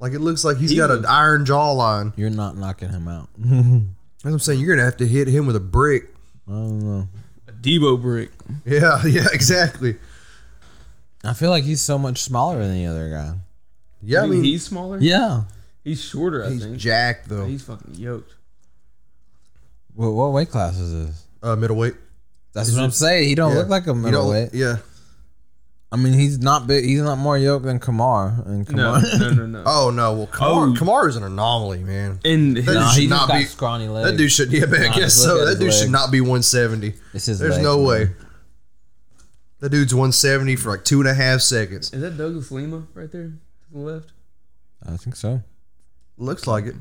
Like 0.00 0.12
it 0.12 0.20
looks 0.20 0.44
like 0.44 0.56
he's 0.58 0.70
He 0.70 0.76
got 0.76 0.90
an 0.90 0.98
looks- 0.98 1.08
iron 1.08 1.44
jawline. 1.44 2.12
You're 2.16 2.30
not 2.30 2.56
knocking 2.56 2.90
him 2.90 3.08
out. 3.08 3.28
I 3.38 3.46
That's 3.46 4.24
what 4.24 4.32
I'm 4.32 4.38
saying. 4.38 4.60
You're 4.60 4.74
gonna 4.74 4.84
have 4.86 4.96
to 4.98 5.06
hit 5.06 5.28
him 5.28 5.46
with 5.46 5.56
a 5.56 5.60
brick. 5.60 6.04
I 6.48 6.52
don't 6.52 6.78
know. 6.80 7.08
A 7.64 7.68
Debo 7.68 8.00
brick 8.00 8.30
Yeah, 8.64 9.02
yeah, 9.06 9.26
exactly. 9.32 9.96
I 11.22 11.32
feel 11.32 11.50
like 11.50 11.64
he's 11.64 11.80
so 11.80 11.98
much 11.98 12.22
smaller 12.22 12.58
than 12.58 12.74
the 12.74 12.86
other 12.86 13.10
guy. 13.10 13.34
Yeah, 14.02 14.20
I 14.20 14.22
I 14.22 14.26
mean, 14.26 14.42
mean, 14.42 14.44
he's 14.44 14.64
smaller 14.64 14.98
Yeah. 15.00 15.44
he's 15.82 16.00
shorter 16.02 16.44
I 16.44 16.50
he's 16.50 16.62
think 16.62 16.76
jacked 16.76 17.28
though. 17.28 17.46
he's 17.46 17.62
fucking 17.62 17.94
yoked 17.94 18.34
What, 19.94 20.10
what 20.12 20.32
weight 20.32 20.50
class 20.50 20.76
is 20.78 20.92
this? 21.06 21.24
Uh, 21.42 21.56
middleweight. 21.56 21.94
That's 22.52 22.72
what 22.72 22.82
I'm 22.82 22.90
saying. 22.90 23.28
He 23.28 23.34
don't 23.34 23.52
Yeah. 23.52 23.58
look 23.58 23.68
like 23.68 23.86
a 23.86 23.94
middleweight. 23.94 24.50
Yeah. 24.54 24.76
I 25.94 25.96
mean, 25.96 26.12
he's 26.12 26.40
not 26.40 26.66
big. 26.66 26.84
He's 26.84 27.00
not 27.00 27.18
more 27.18 27.38
yoked 27.38 27.64
than 27.66 27.78
Kamar. 27.78 28.42
And 28.46 28.68
no 28.70 29.00
Kamar. 29.00 29.18
no 29.18 29.30
no 29.30 29.46
no 29.46 29.62
Oh 29.66 29.90
no. 29.94 30.12
Well, 30.14 30.26
Kamar, 30.26 30.66
Oh. 30.68 30.74
Kamar 30.76 31.08
is 31.08 31.14
an 31.14 31.22
anomaly, 31.22 31.84
man. 31.84 32.18
and 32.24 32.56
his, 32.56 32.66
That 32.66 32.74
no, 32.74 32.88
should 32.88 33.00
he 33.02 33.06
just 33.06 33.10
not 33.10 33.28
got 33.28 33.38
be- 33.38 33.44
scrawny 33.44 33.86
legs. 33.88 34.10
That 34.10 34.16
dude 34.16 34.32
should. 34.32 34.52
Yeah, 34.52 34.66
man, 34.66 34.80
I 34.82 34.86
Nah, 34.88 34.94
guess 34.96 35.14
just 35.14 35.26
look 35.26 35.36
so. 35.36 35.40
at 35.42 35.44
That 35.44 35.50
his 35.50 35.58
dude 35.60 35.72
should 35.72 35.80
legs. 35.82 35.90
not 35.92 36.10
be 36.10 36.20
170. 36.20 36.94
It's 37.14 37.26
his 37.26 37.38
There's 37.38 37.52
legs, 37.52 37.62
no 37.62 37.76
man. 37.78 37.86
way. 37.86 38.10
That 39.60 39.70
dude's 39.70 39.94
170 39.94 40.56
for 40.56 40.70
like 40.70 40.84
two 40.84 41.00
and 41.00 41.08
a 41.08 41.14
half 41.14 41.40
seconds. 41.40 41.92
is 41.92 42.00
that 42.02 42.18
Douglas 42.18 42.50
Lima 42.50 42.82
right 42.92 43.10
there 43.10 43.28
to 43.28 43.32
the 43.72 43.78
left 43.78 44.10
I 44.86 44.96
think 44.98 45.16
so. 45.16 45.42
Looks 46.18 46.46
like 46.46 46.66
it. 46.66 46.74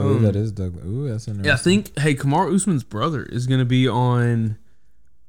Ooh, 0.00 0.16
Um, 0.16 0.22
that 0.22 0.34
is 0.36 0.52
Doug. 0.52 0.76
Ooh, 0.86 1.08
that's 1.08 1.26
interesting. 1.28 1.44
Yeah, 1.44 1.54
I 1.54 1.56
think 1.56 1.98
hey, 1.98 2.14
Kamaru 2.14 2.54
Usman's 2.54 2.84
brother 2.84 3.24
is 3.24 3.46
gonna 3.46 3.64
be 3.66 3.86
on 3.88 4.56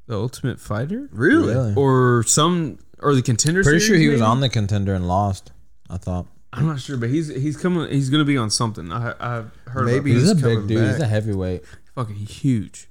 the 0.07 0.15
Ultimate 0.15 0.59
Fighter 0.59 1.09
Really? 1.11 1.53
Really? 1.53 1.73
or 1.75 2.23
some 2.25 2.77
or 3.01 3.15
the 3.15 3.21
Contender. 3.21 3.63
Pretty 3.63 3.79
Series, 3.79 3.87
sure 3.87 3.97
he 3.97 4.09
was 4.09 4.21
on 4.21 4.39
the 4.39 4.49
contender 4.49 4.93
and 4.93 5.07
lost. 5.07 5.51
I 5.89 5.97
thought. 5.97 6.25
I'm 6.51 6.65
not 6.65 6.79
sure, 6.79 6.97
but 6.97 7.09
he's 7.09 7.27
he's 7.27 7.57
coming. 7.57 7.89
He's 7.91 8.09
gonna 8.09 8.25
be 8.25 8.37
on 8.37 8.49
something. 8.49 8.91
I 8.91 9.13
I 9.19 9.43
heard 9.69 9.85
Maybe 9.85 10.11
About 10.11 10.19
He's, 10.19 10.21
He's 10.21 10.31
a 10.31 10.35
big 10.35 10.43
coming 10.43 10.67
dude. 10.67 10.87
He's 10.91 10.99
a 10.99 11.07
heavyweight. 11.07 11.63
fucking 11.95 12.15
huge, 12.15 12.87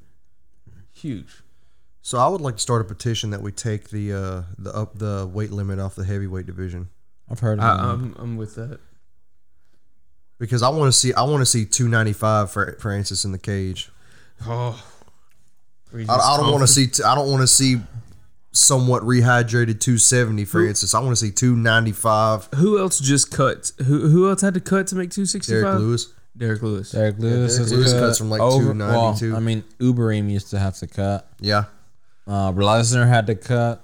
huge. 0.93 1.43
So 2.03 2.19
I 2.19 2.29
would 2.29 2.41
like 2.41 2.55
to 2.55 2.61
start 2.61 2.81
a 2.81 2.85
petition 2.85 3.31
that 3.31 3.43
we 3.43 3.53
take 3.53 3.91
the 3.91 4.13
uh, 4.13 4.43
the 4.59 4.75
up 4.75 4.99
the 4.99 5.29
weight 5.33 5.51
limit 5.51 5.79
off 5.81 5.95
the 5.95 6.05
heavyweight 6.05 6.47
division. 6.47 6.89
I've 7.29 7.41
heard. 7.41 7.59
Of 7.59 7.65
I, 7.65 7.91
I'm 7.91 8.15
I'm 8.19 8.37
with 8.37 8.55
that. 8.55 8.79
because 10.39 10.63
I 10.63 10.69
want 10.69 10.93
to 10.93 10.99
see 10.99 11.13
I 11.13 11.23
want 11.25 11.41
to 11.41 11.47
see 11.47 11.65
295 11.67 12.51
for 12.51 12.77
Francis 12.81 13.25
in 13.25 13.33
the 13.33 13.39
cage. 13.39 13.91
Oh, 14.47 14.83
I, 15.93 15.99
I 16.15 16.37
don't 16.37 16.53
want 16.53 16.63
to 16.63 16.69
see 16.69 16.87
t- 16.87 17.03
I 17.03 17.15
don't 17.17 17.29
want 17.31 17.41
to 17.43 17.47
see 17.49 17.81
somewhat 18.59 19.03
rehydrated 19.03 19.81
270 19.81 20.45
Francis. 20.45 20.95
I 20.95 21.01
want 21.01 21.13
to 21.13 21.17
see 21.17 21.31
295 21.31 22.49
Who 22.57 22.79
else 22.79 22.99
just 22.99 23.31
cut? 23.31 23.73
Who 23.87 24.09
who 24.09 24.29
else 24.29 24.41
had 24.41 24.55
to 24.55 24.61
cut 24.61 24.87
to 24.89 24.97
make 24.97 25.11
two 25.11 25.27
sixty 25.27 25.53
Derrick? 25.53 25.79
Lewis. 25.79 26.13
Derrick 26.37 26.63
Lewis. 26.63 26.93
Derrick 26.93 27.19
Lewis 27.19 27.57
Derrick 27.57 27.73
Lewis 27.73 27.93
cuts 27.93 28.19
from, 28.19 28.31
like, 28.31 28.41
over- 28.41 28.67
292. 28.73 29.29
Well, 29.33 29.37
I 29.37 29.41
mean, 29.41 29.65
Overeem 29.81 30.31
used 30.31 30.51
to 30.51 30.59
have 30.61 30.77
to 30.79 30.87
cut. 30.87 31.29
Yeah. 31.41 31.65
Uh, 32.29 32.53
Lesnar 32.53 33.09
had 33.09 33.27
to 33.27 33.35
cut. 33.35 33.83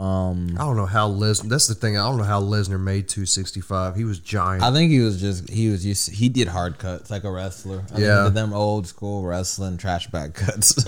Um, 0.00 0.56
I 0.58 0.64
don't 0.64 0.76
know 0.76 0.86
how 0.86 1.08
Lesnar. 1.10 1.48
That's 1.48 1.66
the 1.66 1.74
thing. 1.74 1.96
I 1.98 2.08
don't 2.08 2.18
know 2.18 2.24
how 2.24 2.40
Lesnar 2.40 2.78
made 2.80 3.08
265. 3.08 3.96
He 3.96 4.04
was 4.04 4.20
giant. 4.20 4.62
I 4.62 4.72
think 4.72 4.90
he 4.92 5.00
was 5.00 5.20
just 5.20 5.48
he 5.50 5.70
was 5.70 5.84
used. 5.84 6.10
He 6.12 6.28
did 6.28 6.46
hard 6.48 6.78
cuts 6.78 7.10
like 7.10 7.24
a 7.24 7.30
wrestler. 7.30 7.84
I 7.92 7.98
Yeah. 7.98 8.06
think 8.06 8.18
he 8.18 8.24
did 8.30 8.34
them 8.34 8.52
old 8.52 8.86
school 8.86 9.24
wrestling 9.24 9.76
trash 9.76 10.06
bag 10.08 10.34
cuts. 10.34 10.84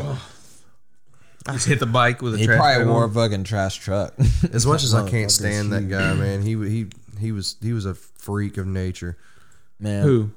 Just 1.52 1.66
hit 1.66 1.80
the 1.80 1.86
bike 1.86 2.20
with 2.22 2.34
a 2.34 2.38
he 2.38 2.46
trash 2.46 2.58
probably 2.58 2.84
bag 2.84 2.88
wore 2.88 3.04
a 3.04 3.10
fucking 3.10 3.44
trash 3.44 3.76
truck. 3.78 4.14
as 4.52 4.66
much 4.66 4.84
as 4.84 4.94
I 4.94 5.08
can't 5.08 5.30
stand 5.30 5.72
that 5.72 5.80
huge. 5.80 5.90
guy, 5.90 6.14
man. 6.14 6.42
He 6.42 6.50
he 6.68 6.86
he 7.18 7.32
was 7.32 7.56
he 7.62 7.72
was 7.72 7.86
a 7.86 7.94
freak 7.94 8.56
of 8.58 8.66
nature. 8.66 9.16
Man, 9.78 10.02
Who? 10.02 10.30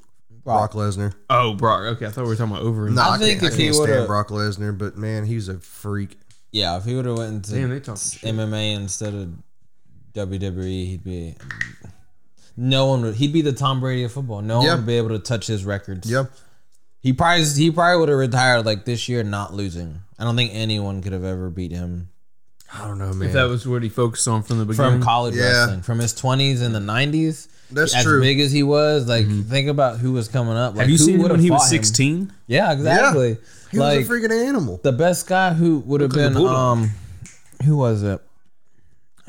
Brock 0.45 0.73
Lesnar. 0.73 1.13
Oh, 1.29 1.53
Brock. 1.53 1.81
Okay, 1.95 2.05
I 2.05 2.09
thought 2.09 2.23
we 2.23 2.29
were 2.29 2.35
talking 2.35 2.53
about 2.55 2.65
Overeem. 2.65 2.93
No, 2.95 3.01
I, 3.01 3.15
I 3.15 3.17
think 3.17 3.39
can't, 3.41 3.53
if 3.53 3.59
I 3.59 3.61
he 3.61 3.63
can't 3.65 3.75
stand 3.75 3.89
would've- 3.91 4.07
Brock 4.07 4.27
Lesnar, 4.29 4.77
but 4.77 4.97
man, 4.97 5.25
he's 5.25 5.47
a 5.49 5.59
freak. 5.59 6.17
Yeah, 6.51 6.77
if 6.77 6.85
he 6.85 6.95
would 6.95 7.05
have 7.05 7.17
went 7.17 7.33
into 7.33 7.51
Damn, 7.51 7.69
they 7.69 7.77
shit. 7.77 8.21
MMA 8.35 8.75
instead 8.75 9.13
of 9.13 9.29
WWE, 10.13 10.85
he'd 10.87 11.03
be. 11.03 11.35
No 12.55 12.85
one 12.85 13.01
would. 13.01 13.15
He'd 13.15 13.33
be 13.33 13.41
the 13.41 13.53
Tom 13.53 13.79
Brady 13.79 14.03
of 14.03 14.11
football. 14.11 14.41
No 14.41 14.61
Yeah. 14.61 14.69
one 14.69 14.77
would 14.79 14.85
be 14.87 14.97
able 14.97 15.09
to 15.09 15.19
touch 15.19 15.47
his 15.47 15.65
records. 15.65 16.09
Yep. 16.09 16.31
He 16.99 17.11
probably 17.11 17.43
he 17.45 17.71
probably 17.71 17.99
would 17.99 18.09
have 18.09 18.17
retired 18.17 18.65
like 18.65 18.85
this 18.85 19.09
year, 19.09 19.23
not 19.23 19.53
losing. 19.53 20.01
I 20.19 20.23
don't 20.23 20.35
think 20.35 20.51
anyone 20.53 21.01
could 21.01 21.13
have 21.13 21.23
ever 21.23 21.49
beat 21.49 21.71
him 21.71 22.09
I 22.75 22.87
don't 22.87 22.97
know, 22.97 23.13
man. 23.13 23.27
If 23.27 23.33
that 23.35 23.43
was 23.43 23.67
what 23.67 23.83
he 23.83 23.89
focused 23.89 24.27
on 24.27 24.41
from 24.41 24.57
the 24.57 24.65
beginning. 24.65 24.93
from 24.93 25.03
college 25.03 25.35
Yeah. 25.35 25.43
wrestling, 25.65 25.81
from 25.83 25.99
his 25.99 26.11
twenties 26.13 26.61
in 26.61 26.73
the 26.73 26.79
nineties. 26.79 27.47
That's 27.71 27.93
as 27.95 28.03
true. 28.03 28.19
big 28.21 28.39
as 28.39 28.51
he 28.51 28.63
was, 28.63 29.07
like 29.07 29.27
think 29.27 29.67
about 29.67 29.99
who 29.99 30.11
was 30.11 30.27
coming 30.27 30.55
up. 30.55 30.73
Like, 30.73 30.81
Have 30.81 30.89
you 30.89 30.97
who 30.97 31.03
seen 31.03 31.19
him 31.19 31.29
when 31.29 31.39
he 31.39 31.51
was 31.51 31.61
fought 31.61 31.69
sixteen? 31.69 32.33
Yeah, 32.47 32.71
exactly. 32.71 33.37
he 33.71 33.77
like 33.77 33.99
was 33.99 34.09
a 34.09 34.11
freaking 34.11 34.47
animal. 34.47 34.79
the 34.83 34.91
best 34.91 35.27
guy 35.27 35.53
who 35.53 35.79
would 35.79 36.01
have 36.01 36.13
Look 36.13 36.17
like 36.21 36.31
a 36.31 36.39
been 36.39 36.47
um, 36.47 36.91
who 37.63 37.77
was 37.77 38.01
it? 38.03 38.21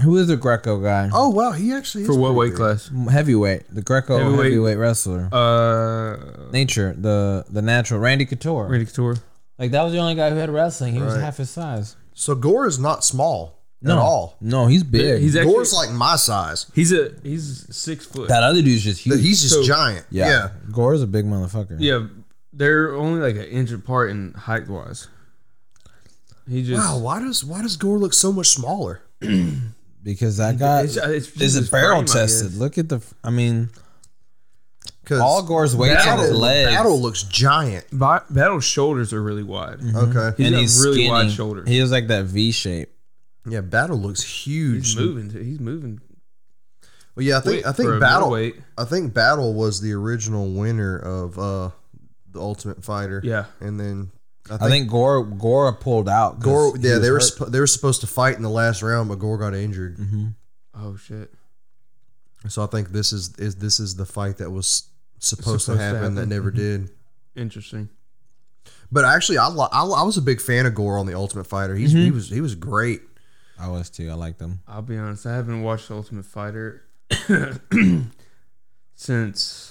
Who 0.02 0.10
was 0.12 0.26
the 0.28 0.36
Greco 0.36 0.80
guy? 0.80 1.10
Oh 1.12 1.28
wow, 1.28 1.52
he 1.52 1.72
actually 1.72 2.02
is 2.04 2.08
For 2.08 2.18
what 2.18 2.34
weight 2.34 2.50
big. 2.52 2.56
class? 2.56 2.90
heavyweight, 3.10 3.64
the 3.74 3.82
Greco 3.82 4.18
Heavyweight. 4.18 4.44
heavyweight, 4.52 4.78
wrestler. 4.78 5.28
Uh, 5.30 6.50
Nature, 6.50 6.94
the 6.98 7.44
the 7.50 7.60
natural 7.62 8.00
Randy 8.00 8.24
Couture. 8.24 8.66
Randy 8.68 8.86
Couture. 8.86 9.16
Like 9.58 9.70
that 9.72 9.82
was 9.82 9.92
the 9.92 9.98
only 9.98 10.14
guy 10.14 10.30
who 10.30 10.36
had 10.36 10.50
wrestling. 10.50 10.94
He 10.94 11.00
was 11.00 11.14
Right. 11.14 11.22
half 11.22 11.36
his 11.36 11.50
size. 11.50 11.96
So 12.14 12.34
Gore 12.34 12.66
is 12.66 12.78
not 12.78 13.04
small 13.04 13.58
No, 13.82 13.92
at 13.92 13.98
all. 13.98 14.36
no, 14.40 14.66
he's 14.66 14.82
big. 14.82 15.20
He's 15.20 15.36
actually 15.36 15.52
Gore's 15.52 15.72
like 15.72 15.90
my 15.90 16.16
size. 16.16 16.66
he's 16.74 16.92
a 16.92 17.12
he's 17.22 17.66
six 17.74 18.04
foot. 18.06 18.28
that 18.28 18.42
other 18.42 18.62
dude's 18.62 18.82
just 18.82 19.00
huge. 19.00 19.20
He's 19.20 19.42
just 19.42 19.54
So- 19.54 19.62
giant. 19.62 20.06
yeah. 20.10 20.28
yeah. 20.28 20.48
Gore's 20.72 21.02
a 21.02 21.06
big 21.06 21.24
motherfucker. 21.24 21.76
yeah, 21.78 22.06
they're 22.52 22.94
only 22.94 23.20
like 23.20 23.36
an 23.36 23.50
inch 23.50 23.70
apart 23.72 24.10
in 24.10 24.32
height 24.34 24.68
wise. 24.68 25.08
He 26.48 26.62
just 26.62 26.78
Wow, 26.82 26.98
why 26.98 27.20
does 27.20 27.44
why 27.44 27.62
does 27.62 27.76
Gore 27.76 27.98
look 27.98 28.12
so 28.14 28.32
much 28.32 28.48
smaller? 28.48 29.00
because 30.02 30.36
that 30.36 30.58
guy 30.58 30.82
It's- 30.84 30.96
it's 30.96 31.26
just 31.28 31.40
is 31.42 31.54
his 31.54 31.68
a 31.68 31.70
barrel 31.70 31.98
frame, 32.02 32.08
I 32.10 32.20
tested. 32.20 32.50
guess. 32.50 32.58
Look 32.58 32.78
at 32.78 32.88
the. 32.88 33.00
I 33.22 33.30
mean, 33.30 33.70
Because 35.02 35.20
all 35.20 35.42
Gore's 35.42 35.76
weight 35.76 35.90
on 35.92 35.96
his 35.96 36.04
Battle, 36.28 36.38
legs. 36.38 36.70
Battle 36.70 37.00
looks 37.00 37.22
giant. 37.24 37.84
Ba- 37.92 38.24
Battle's 38.30 38.64
shoulders 38.64 39.12
are 39.12 39.22
really 39.22 39.42
wide. 39.42 39.78
Mm-hmm. 39.80 39.96
Mm-hmm. 39.96 40.18
Okay, 40.18 40.36
He's 40.36 40.46
and 40.46 40.54
got 40.54 40.60
he's 40.60 40.80
really 40.82 40.94
skinny. 40.94 41.10
wide 41.10 41.30
shoulders. 41.30 41.68
He 41.68 41.78
has 41.78 41.90
like 41.92 42.06
that 42.08 42.24
V 42.24 42.52
shape. 42.52 42.90
yeah, 43.46 43.60
Battle 43.60 43.98
looks 43.98 44.22
huge. 44.22 44.86
He's 44.94 44.96
moving. 44.96 45.30
Too. 45.30 45.38
He's 45.40 45.60
moving. 45.60 46.00
Well, 47.16 47.24
yeah, 47.24 47.36
I 47.38 47.40
think 47.40 47.62
quick 47.62 47.66
I 47.66 47.70
for 47.72 47.76
think 47.76 47.88
a 47.90 47.98
Battle. 48.00 48.30
middleweight. 48.30 48.56
I 48.78 48.84
think 48.84 49.14
Battle 49.14 49.54
was 49.54 49.80
the 49.80 49.92
original 49.92 50.50
winner 50.52 50.96
of 50.98 51.38
uh 51.38 51.70
the 52.32 52.40
Ultimate 52.40 52.82
Fighter. 52.84 53.20
Yeah. 53.22 53.44
and 53.60 53.78
then 53.78 54.10
I 54.46 54.48
think, 54.56 54.62
I 54.62 54.68
think 54.70 54.90
Gore 54.90 55.22
Gore 55.24 55.72
pulled 55.74 56.08
out. 56.08 56.36
'cause 56.40 56.44
Gore. 56.44 56.76
he 56.76 56.82
Yeah, 56.88 56.94
was 56.94 57.02
they 57.02 57.10
were 57.10 57.16
hurt. 57.18 57.22
suppo- 57.22 57.50
they 57.52 57.60
were 57.60 57.66
supposed 57.66 58.00
to 58.00 58.06
fight 58.06 58.36
in 58.36 58.42
the 58.42 58.50
last 58.50 58.82
round, 58.82 59.08
but 59.08 59.18
Gore 59.20 59.38
got 59.38 59.54
injured. 59.54 59.96
Mm-hmm. 59.98 60.26
Oh 60.74 60.96
shit. 60.96 61.32
So 62.48 62.62
I 62.62 62.66
think 62.66 62.90
this 62.90 63.12
is 63.12 63.34
is 63.38 63.56
this 63.56 63.80
is 63.80 63.96
the 63.96 64.04
fight 64.06 64.36
that 64.38 64.50
was 64.50 64.88
supposed, 65.18 65.62
Supposed 65.62 65.66
to, 65.66 65.72
to 65.72 65.78
happen 65.78 66.14
that 66.14 66.20
happen. 66.22 66.28
never 66.28 66.50
did. 66.50 66.90
Interesting. 67.34 67.88
But 68.92 69.04
actually, 69.04 69.38
I, 69.38 69.48
I 69.48 69.84
I 69.84 70.02
was 70.02 70.16
a 70.18 70.22
big 70.22 70.40
fan 70.40 70.66
of 70.66 70.74
Gore 70.74 70.98
on 70.98 71.06
the 71.06 71.14
Ultimate 71.14 71.44
Fighter. 71.44 71.74
He's 71.74 71.92
he 71.92 72.10
was 72.10 72.28
he 72.30 72.40
was 72.40 72.54
great. 72.54 73.00
I 73.58 73.68
was 73.68 73.88
too. 73.90 74.10
I 74.10 74.14
liked 74.14 74.40
him. 74.40 74.60
I'll 74.68 74.82
be 74.82 74.96
honest. 74.96 75.26
I 75.26 75.34
haven't 75.34 75.62
watched 75.62 75.90
Ultimate 75.90 76.26
Fighter 76.26 76.82
since. 78.94 79.70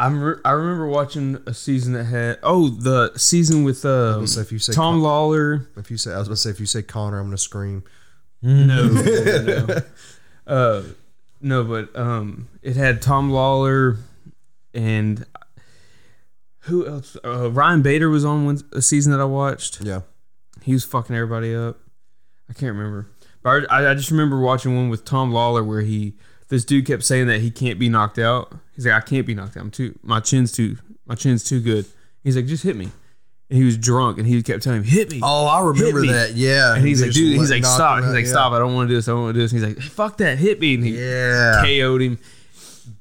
I'm 0.00 0.20
re- 0.22 0.36
I 0.44 0.52
remember 0.52 0.86
watching 0.86 1.42
a 1.46 1.52
season 1.52 1.92
that 1.94 2.04
had 2.04 2.38
oh 2.44 2.68
the 2.68 3.10
season 3.16 3.64
with 3.64 3.84
um, 3.84 4.22
if 4.24 4.52
you 4.52 4.60
say 4.60 4.72
Tom 4.72 4.94
Con- 4.94 5.02
Lawlor 5.02 5.66
if 5.76 5.90
you 5.90 5.96
say 5.96 6.12
I 6.14 6.18
was 6.18 6.28
gonna 6.28 6.36
say 6.36 6.50
if 6.50 6.60
you 6.60 6.66
say 6.66 6.82
Connor, 6.82 7.18
I'm 7.18 7.26
gonna 7.26 7.36
scream. 7.36 7.82
No, 8.42 8.88
no, 8.88 9.42
no. 9.42 9.66
Uh, 10.46 10.82
no, 11.42 11.62
but 11.62 11.94
um, 11.94 12.48
it 12.62 12.74
had 12.74 13.02
Tom 13.02 13.30
Lawlor 13.30 13.98
and 14.72 15.26
who 16.60 16.86
else? 16.86 17.18
Uh, 17.22 17.50
Ryan 17.50 17.82
Bader 17.82 18.08
was 18.08 18.24
on 18.24 18.46
one 18.46 18.60
a 18.72 18.80
season 18.80 19.12
that 19.12 19.20
I 19.20 19.24
watched. 19.26 19.82
Yeah, 19.82 20.00
He 20.62 20.72
was 20.72 20.84
fucking 20.84 21.14
everybody 21.14 21.54
up. 21.54 21.78
I 22.48 22.54
can't 22.54 22.74
remember, 22.74 23.10
but 23.42 23.70
I, 23.70 23.90
I 23.90 23.94
just 23.94 24.10
remember 24.10 24.40
watching 24.40 24.74
one 24.74 24.88
with 24.88 25.04
Tom 25.04 25.32
Lawlor 25.32 25.62
where 25.66 25.82
he 25.82 26.14
this 26.48 26.64
dude 26.64 26.86
kept 26.86 27.04
saying 27.04 27.26
that 27.26 27.42
he 27.42 27.50
can't 27.50 27.78
be 27.78 27.90
knocked 27.90 28.18
out. 28.18 28.54
He's 28.74 28.86
like, 28.86 28.94
I 28.94 29.00
can't 29.00 29.26
be 29.26 29.34
knocked 29.34 29.56
out. 29.58 29.64
I'm 29.64 29.70
too 29.70 29.98
my 30.02 30.20
chin's 30.20 30.50
too 30.50 30.78
my 31.04 31.14
chin's 31.14 31.44
too 31.44 31.60
good. 31.60 31.84
He's 32.24 32.36
like, 32.36 32.46
just 32.46 32.62
hit 32.64 32.74
me. 32.74 32.88
And 33.50 33.58
he 33.58 33.64
was 33.64 33.78
drunk, 33.78 34.18
and 34.18 34.26
he 34.26 34.42
kept 34.42 34.62
telling 34.62 34.82
him, 34.82 34.84
"Hit 34.88 35.10
me." 35.10 35.20
Oh, 35.22 35.46
I 35.46 35.62
remember 35.62 36.06
that. 36.08 36.34
Yeah, 36.34 36.74
And 36.74 36.86
he's 36.86 37.00
They 37.00 37.06
like, 37.06 37.14
dude, 37.14 37.38
he's 37.38 37.50
like, 37.50 37.64
stop. 37.64 38.00
He's 38.00 38.08
out, 38.08 38.14
like, 38.14 38.24
yeah. 38.26 38.30
stop. 38.30 38.52
I 38.52 38.58
don't 38.58 38.74
want 38.74 38.88
to 38.88 38.92
do 38.92 38.96
this. 38.96 39.08
I 39.08 39.12
don't 39.12 39.22
want 39.22 39.34
to 39.34 39.38
do 39.40 39.44
this. 39.48 39.52
And 39.52 39.64
he's 39.64 39.74
like, 39.76 39.84
fuck 39.90 40.18
that. 40.18 40.36
Hit 40.38 40.60
me. 40.60 40.74
And 40.74 40.84
he 40.84 40.98
Yeah, 41.02 41.62
KO'd 41.64 42.02
him 42.02 42.18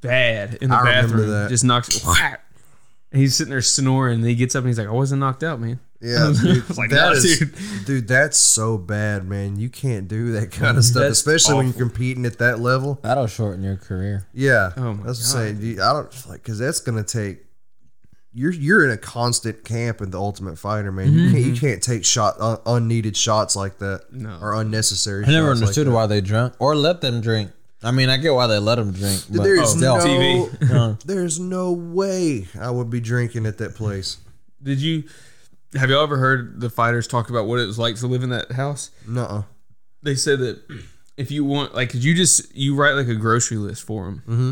bad 0.01 0.55
in 0.61 0.69
the 0.69 0.75
I 0.75 0.83
bathroom. 0.83 1.49
Just 1.49 1.63
knocks 1.63 2.03
whack. 2.05 2.43
And 3.11 3.21
he's 3.21 3.35
sitting 3.35 3.51
there 3.51 3.61
snoring. 3.61 4.19
And 4.19 4.25
he 4.25 4.35
gets 4.35 4.55
up 4.55 4.61
and 4.61 4.67
he's 4.69 4.77
like, 4.79 4.87
I 4.87 4.91
wasn't 4.91 5.19
knocked 5.19 5.43
out, 5.43 5.59
man. 5.59 5.79
yeah. 6.01 6.31
Dude, 6.41 6.77
like, 6.77 6.91
that 6.91 6.95
no, 7.07 7.11
is- 7.11 7.39
dude. 7.39 7.85
dude, 7.85 8.07
that's 8.07 8.37
so 8.37 8.77
bad, 8.77 9.27
man. 9.27 9.57
You 9.57 9.69
can't 9.69 10.07
do 10.07 10.31
that 10.33 10.51
kind 10.51 10.77
of 10.77 10.83
stuff, 10.85 11.01
That's 11.03 11.17
especially 11.19 11.55
when 11.55 11.65
you're 11.67 11.75
competing 11.89 12.25
at 12.25 12.37
that 12.39 12.59
level. 12.59 12.99
That'll 13.01 13.27
shorten 13.27 13.63
your 13.63 13.77
career. 13.77 14.25
Yeah, 14.33 14.71
Oh 14.77 14.93
my 14.93 15.03
that's 15.07 15.33
God. 15.33 15.39
what 15.39 15.47
I'm 15.49 15.57
saying. 15.57 15.61
You- 15.61 15.81
I 15.83 15.93
don't 15.93 16.27
like 16.29 16.41
because 16.43 16.59
that's 16.59 16.79
gonna 16.79 17.03
take. 17.03 17.39
You're 18.37 18.53
you're 18.53 18.85
in 18.85 18.91
a 18.91 18.97
constant 18.97 19.65
camp 19.65 19.99
in 19.99 20.11
the 20.11 20.19
Ultimate 20.19 20.59
Fighter, 20.59 20.91
man. 20.91 21.11
You 21.11 21.31
can't 21.31 21.43
you 21.43 21.53
mm-hmm. 21.53 21.65
can't 21.65 21.81
take 21.81 22.05
shot 22.05 22.39
un, 22.39 22.59
unneeded 22.67 23.17
shots 23.17 23.55
like 23.55 23.79
that 23.79 24.13
No. 24.13 24.37
or 24.39 24.53
unnecessary. 24.53 25.25
I 25.25 25.29
never 25.29 25.47
shots 25.47 25.61
understood 25.61 25.87
like 25.87 25.91
that. 25.91 25.95
why 25.95 26.05
they 26.05 26.21
drunk 26.21 26.53
or 26.59 26.75
let 26.75 27.01
them 27.01 27.19
drink. 27.19 27.49
I 27.81 27.89
mean, 27.89 28.09
I 28.09 28.17
get 28.17 28.35
why 28.35 28.45
they 28.45 28.59
let 28.59 28.75
them 28.75 28.91
drink, 28.91 29.23
but 29.27 29.41
There's 29.41 29.61
oh, 29.61 29.65
still. 29.65 29.97
no 29.97 30.03
TV. 30.03 30.69
No. 30.69 30.97
there's 31.05 31.39
no 31.39 31.71
way 31.71 32.47
I 32.59 32.69
would 32.69 32.91
be 32.91 32.99
drinking 32.99 33.47
at 33.47 33.57
that 33.57 33.73
place. 33.73 34.17
Did 34.61 34.83
you, 34.83 35.05
have 35.73 35.89
y'all 35.89 36.03
ever 36.03 36.17
heard 36.17 36.61
the 36.61 36.69
fighters 36.69 37.07
talk 37.07 37.31
about 37.31 37.47
what 37.47 37.59
it 37.59 37.65
was 37.65 37.79
like 37.79 37.95
to 37.95 38.07
live 38.07 38.21
in 38.21 38.29
that 38.29 38.51
house? 38.51 38.91
Nuh-uh. 39.07 39.43
They 40.03 40.13
said 40.13 40.37
that 40.39 40.61
if 41.17 41.31
you 41.31 41.43
want, 41.43 41.73
like, 41.73 41.89
could 41.89 42.03
you 42.03 42.13
just, 42.13 42.55
you 42.55 42.75
write 42.75 42.93
like 42.93 43.07
a 43.07 43.15
grocery 43.15 43.57
list 43.57 43.83
for 43.83 44.05
them. 44.05 44.23
Mm-hmm. 44.27 44.51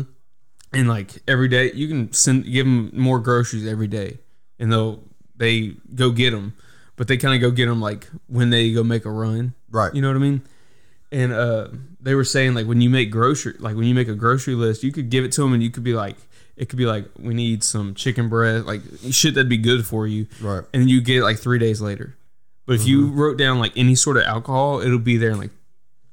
Mm-hmm. 0.72 0.80
And 0.80 0.88
like 0.88 1.22
every 1.28 1.48
day, 1.48 1.72
you 1.72 1.88
can 1.88 2.12
send, 2.12 2.44
give 2.44 2.66
them 2.66 2.90
more 2.92 3.18
groceries 3.18 3.66
every 3.66 3.88
day. 3.88 4.18
And 4.58 4.72
they'll, 4.72 5.02
they 5.36 5.74
go 5.94 6.10
get 6.10 6.30
them. 6.30 6.54
But 6.96 7.08
they 7.08 7.18
kind 7.18 7.34
of 7.34 7.42
go 7.42 7.50
get 7.54 7.66
them 7.66 7.80
like 7.80 8.08
when 8.26 8.50
they 8.50 8.72
go 8.72 8.82
make 8.82 9.04
a 9.04 9.10
run. 9.10 9.54
Right. 9.70 9.94
You 9.94 10.00
know 10.00 10.08
what 10.08 10.16
I 10.16 10.20
mean? 10.20 10.42
And 11.12 11.32
uh, 11.32 11.68
they 12.00 12.14
were 12.14 12.24
saying 12.24 12.54
like 12.54 12.66
when 12.66 12.80
you 12.80 12.88
make 12.88 13.10
grocery, 13.10 13.54
like 13.58 13.76
when 13.76 13.84
you 13.84 13.94
make 13.94 14.08
a 14.08 14.14
grocery 14.14 14.54
list, 14.54 14.82
you 14.82 14.92
could 14.92 15.10
give 15.10 15.24
it 15.24 15.32
to 15.32 15.42
them 15.42 15.52
and 15.52 15.62
you 15.62 15.70
could 15.70 15.84
be 15.84 15.92
like, 15.92 16.16
it 16.56 16.70
could 16.70 16.78
be 16.78 16.86
like, 16.86 17.04
we 17.18 17.34
need 17.34 17.62
some 17.62 17.94
chicken 17.94 18.30
breast, 18.30 18.64
like 18.64 18.80
shit 19.10 19.34
that'd 19.34 19.48
be 19.48 19.58
good 19.58 19.86
for 19.86 20.06
you. 20.06 20.26
Right. 20.40 20.64
And 20.72 20.88
you 20.88 21.02
get 21.02 21.18
it 21.18 21.22
like 21.22 21.38
three 21.38 21.58
days 21.58 21.82
later. 21.82 22.16
But 22.64 22.76
if 22.76 22.86
you 22.86 23.08
wrote 23.08 23.36
down 23.36 23.58
like 23.58 23.72
any 23.76 23.94
sort 23.94 24.16
of 24.16 24.22
alcohol, 24.22 24.80
it'll 24.80 24.98
be 24.98 25.18
there 25.18 25.30
in 25.30 25.38
like, 25.38 25.50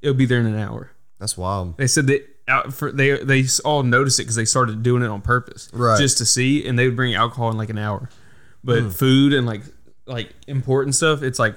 it'll 0.02 0.14
be 0.16 0.26
there 0.26 0.40
in 0.40 0.46
an 0.46 0.60
hour. 0.60 0.92
That's 1.18 1.38
wild. 1.38 1.78
They 1.78 1.88
said 1.88 2.08
that 2.08 2.28
out 2.48 2.74
for 2.74 2.92
they 2.92 3.18
they 3.24 3.46
all 3.64 3.84
noticed 3.84 4.20
it 4.20 4.24
because 4.24 4.36
they 4.36 4.46
started 4.46 4.84
doing 4.84 5.04
it 5.04 5.08
on 5.08 5.22
purpose, 5.22 5.70
Right. 5.74 6.00
Just 6.00 6.18
to 6.20 6.26
see, 6.26 6.68
and 6.68 6.78
they 6.78 6.88
would 6.88 6.96
bring 6.96 7.16
alcohol 7.16 7.50
in 7.52 7.58
like 7.58 7.70
an 7.70 7.78
hour. 7.78 8.10
But 8.64 8.82
hmm. 8.82 8.90
food 8.90 9.34
and 9.34 9.46
like 9.46 9.62
like 10.06 10.30
important 10.48 10.96
stuff, 10.96 11.24
it's 11.24 11.40
like 11.40 11.56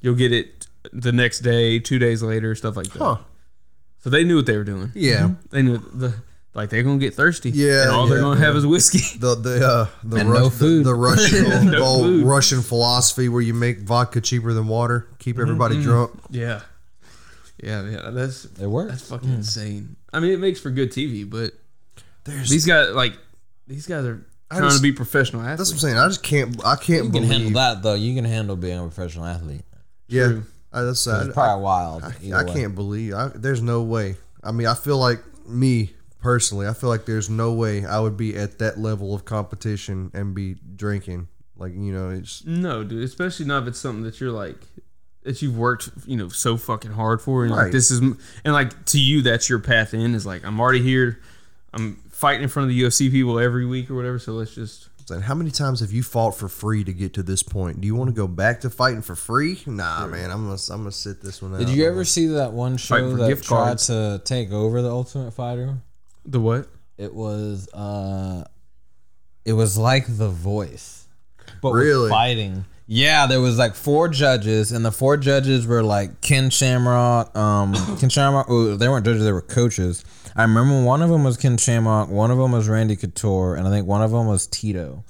you'll 0.00 0.14
get 0.14 0.32
it 0.32 0.66
the 0.92 1.12
next 1.12 1.40
day, 1.40 1.78
two 1.78 1.98
days 1.98 2.22
later, 2.22 2.54
stuff 2.54 2.76
like 2.76 2.86
that. 2.92 2.98
Huh. 2.98 3.16
So 4.00 4.10
they 4.10 4.24
knew 4.24 4.36
what 4.36 4.46
they 4.46 4.56
were 4.56 4.64
doing. 4.64 4.92
Yeah. 4.94 5.22
Mhm. 5.22 5.36
They 5.50 5.62
knew 5.62 5.78
the 5.78 6.14
like 6.54 6.70
they're 6.70 6.82
gonna 6.82 6.98
get 6.98 7.14
thirsty. 7.14 7.50
Yeah, 7.50 7.82
and 7.82 7.90
all 7.92 8.06
they're 8.06 8.20
gonna 8.20 8.40
have 8.40 8.56
is 8.56 8.66
whiskey. 8.66 9.00
The 9.18 9.34
the 9.34 9.66
uh, 9.66 9.86
the, 10.02 10.16
And 10.16 10.30
Rus- 10.30 10.38
no 10.38 10.48
the- 10.48 10.56
food. 10.56 10.84
the, 10.86 10.94
Russian 11.08 11.70
No 11.70 11.82
old 11.82 12.02
food. 12.06 12.26
Russian 12.26 12.62
philosophy 12.62 13.28
where 13.28 13.42
you 13.42 13.54
make 13.54 13.80
vodka 13.80 14.20
cheaper 14.20 14.52
than 14.52 14.66
water, 14.66 15.08
keep 15.18 15.36
mm-hmm. 15.36 15.42
everybody 15.42 15.74
mm-hmm. 15.76 15.84
drunk. 15.84 16.12
yeah, 16.30 16.62
yeah, 17.62 17.82
yeah. 17.88 18.10
That's 18.10 18.44
It 18.44 18.66
works. 18.66 18.90
that's 18.92 19.08
fucking 19.08 19.32
insane. 19.32 19.96
I 20.12 20.20
mean, 20.20 20.32
it 20.32 20.38
makes 20.40 20.60
for 20.60 20.70
good 20.70 20.90
TV, 20.92 21.28
but 21.28 21.52
There's 22.24 22.48
these 22.50 22.66
guys 22.66 22.94
like 22.94 23.14
these 23.66 23.86
guys 23.86 24.04
are 24.04 24.24
I 24.50 24.56
trying 24.58 24.68
just- 24.70 24.78
to 24.78 24.82
be 24.82 24.92
professional 24.92 25.42
that's 25.42 25.60
athletes. 25.60 25.70
what 25.82 25.88
I'm 25.90 25.94
saying. 25.94 25.98
I 25.98 26.08
just 26.08 26.22
can't. 26.22 26.64
I 26.64 26.76
can't 26.76 26.88
You 27.06 27.10
can 27.10 27.10
believe. 27.12 27.28
handle 27.30 27.50
that 27.52 27.82
though. 27.82 27.94
You 27.94 28.14
can 28.14 28.24
handle 28.24 28.56
being 28.56 28.78
a 28.78 28.82
professional 28.82 29.24
athlete. 29.26 29.62
Yeah, 30.08 30.26
True. 30.28 30.44
I, 30.72 30.82
that's 30.82 31.06
I, 31.06 31.24
It's 31.24 31.34
probably 31.34 31.62
wild. 31.64 32.02
I, 32.04 32.14
I 32.34 32.44
can't 32.44 32.74
believe. 32.74 33.12
I, 33.14 33.28
there's 33.34 33.60
no 33.62 33.82
way. 33.82 34.16
I 34.42 34.52
mean, 34.52 34.66
I 34.66 34.74
feel 34.74 34.98
like 34.98 35.20
me 35.46 35.92
personally. 36.20 36.66
I 36.66 36.72
feel 36.72 36.88
like 36.88 37.04
there's 37.06 37.28
no 37.28 37.52
way 37.52 37.84
I 37.84 38.00
would 38.00 38.16
be 38.16 38.36
at 38.36 38.58
that 38.60 38.78
level 38.78 39.14
of 39.14 39.24
competition 39.24 40.10
and 40.14 40.34
be 40.34 40.56
drinking. 40.76 41.28
Like 41.56 41.72
you 41.74 41.92
know, 41.92 42.10
it's 42.10 42.44
No, 42.46 42.84
dude, 42.84 43.02
especially 43.02 43.44
not 43.46 43.62
if 43.64 43.68
it's 43.70 43.78
something 43.78 44.04
that 44.04 44.20
you're 44.20 44.30
like 44.32 44.56
that 45.28 45.40
you've 45.42 45.56
worked, 45.56 45.90
you 46.06 46.16
know, 46.16 46.28
so 46.28 46.56
fucking 46.56 46.90
hard 46.92 47.20
for, 47.22 47.44
and 47.44 47.52
Right. 47.54 47.64
like 47.64 47.72
this 47.72 47.90
is, 47.90 48.00
and 48.00 48.16
like 48.44 48.84
to 48.86 48.98
you, 49.00 49.22
that's 49.22 49.48
your 49.48 49.58
path 49.60 49.94
in. 49.94 50.14
Is 50.14 50.26
like 50.26 50.44
I'm 50.44 50.58
already 50.58 50.82
here, 50.82 51.20
I'm 51.72 51.96
fighting 52.10 52.42
in 52.42 52.48
front 52.48 52.64
of 52.70 52.74
the 52.74 52.82
UFC 52.82 53.10
people 53.10 53.38
every 53.38 53.64
week 53.66 53.90
or 53.90 53.94
whatever. 53.94 54.18
So 54.18 54.32
let's 54.32 54.54
just 54.54 54.88
And 55.10 55.22
how 55.24 55.34
many 55.34 55.50
times 55.50 55.80
have 55.80 55.90
you 55.92 56.02
fought 56.02 56.32
for 56.36 56.48
free 56.50 56.84
to 56.84 56.92
get 56.92 57.14
to 57.14 57.22
this 57.22 57.42
point? 57.42 57.80
Do 57.80 57.86
you 57.86 57.94
want 57.94 58.08
to 58.08 58.14
go 58.14 58.26
back 58.28 58.60
to 58.62 58.68
fighting 58.70 59.00
for 59.00 59.14
free? 59.14 59.58
Nah, 59.66 60.06
man. 60.06 60.30
I'm 60.30 60.44
gonna 60.46 60.58
I'm 60.70 60.80
gonna 60.80 60.92
sit 60.92 61.22
this 61.22 61.40
one 61.40 61.54
out. 61.54 61.60
Did 61.60 61.70
you 61.70 61.86
ever 61.86 62.04
see 62.04 62.26
that 62.26 62.52
one 62.52 62.76
show 62.76 63.16
that 63.16 63.28
gift 63.28 63.44
tried 63.44 63.64
cards. 63.64 63.86
to 63.86 64.20
take 64.24 64.52
over 64.52 64.82
the 64.82 64.90
Ultimate 64.90 65.30
Fighter? 65.32 65.78
the 66.26 66.40
what? 66.40 66.68
It 66.98 67.14
was 67.14 67.68
uh 67.72 68.44
it 69.46 69.52
was 69.54 69.78
like 69.78 70.04
The 70.08 70.28
Voice. 70.28 71.06
But 71.62 71.72
Really? 71.72 72.02
with 72.02 72.10
fighting. 72.10 72.66
Yeah, 72.90 73.26
there 73.26 73.40
was 73.40 73.58
like 73.58 73.74
four 73.74 74.08
judges 74.08 74.72
and 74.72 74.82
the 74.82 74.90
four 74.90 75.18
judges 75.18 75.66
were 75.66 75.82
like 75.82 76.22
Ken 76.22 76.48
Shamrock, 76.48 77.36
um 77.36 77.74
Ken 78.00 78.08
Shamrock, 78.08 78.46
oh, 78.48 78.76
they 78.76 78.88
weren't 78.88 79.04
judges, 79.04 79.24
they 79.24 79.32
were 79.32 79.42
coaches. 79.42 80.04
I 80.34 80.42
remember 80.42 80.82
one 80.82 81.02
of 81.02 81.10
them 81.10 81.22
was 81.22 81.36
Ken 81.36 81.58
Shamrock, 81.58 82.08
one 82.08 82.30
of 82.30 82.38
them 82.38 82.52
was 82.52 82.66
Randy 82.66 82.96
Couture, 82.96 83.56
and 83.56 83.68
I 83.68 83.70
think 83.70 83.86
one 83.86 84.02
of 84.02 84.10
them 84.10 84.26
was 84.26 84.46
Tito. 84.46 85.04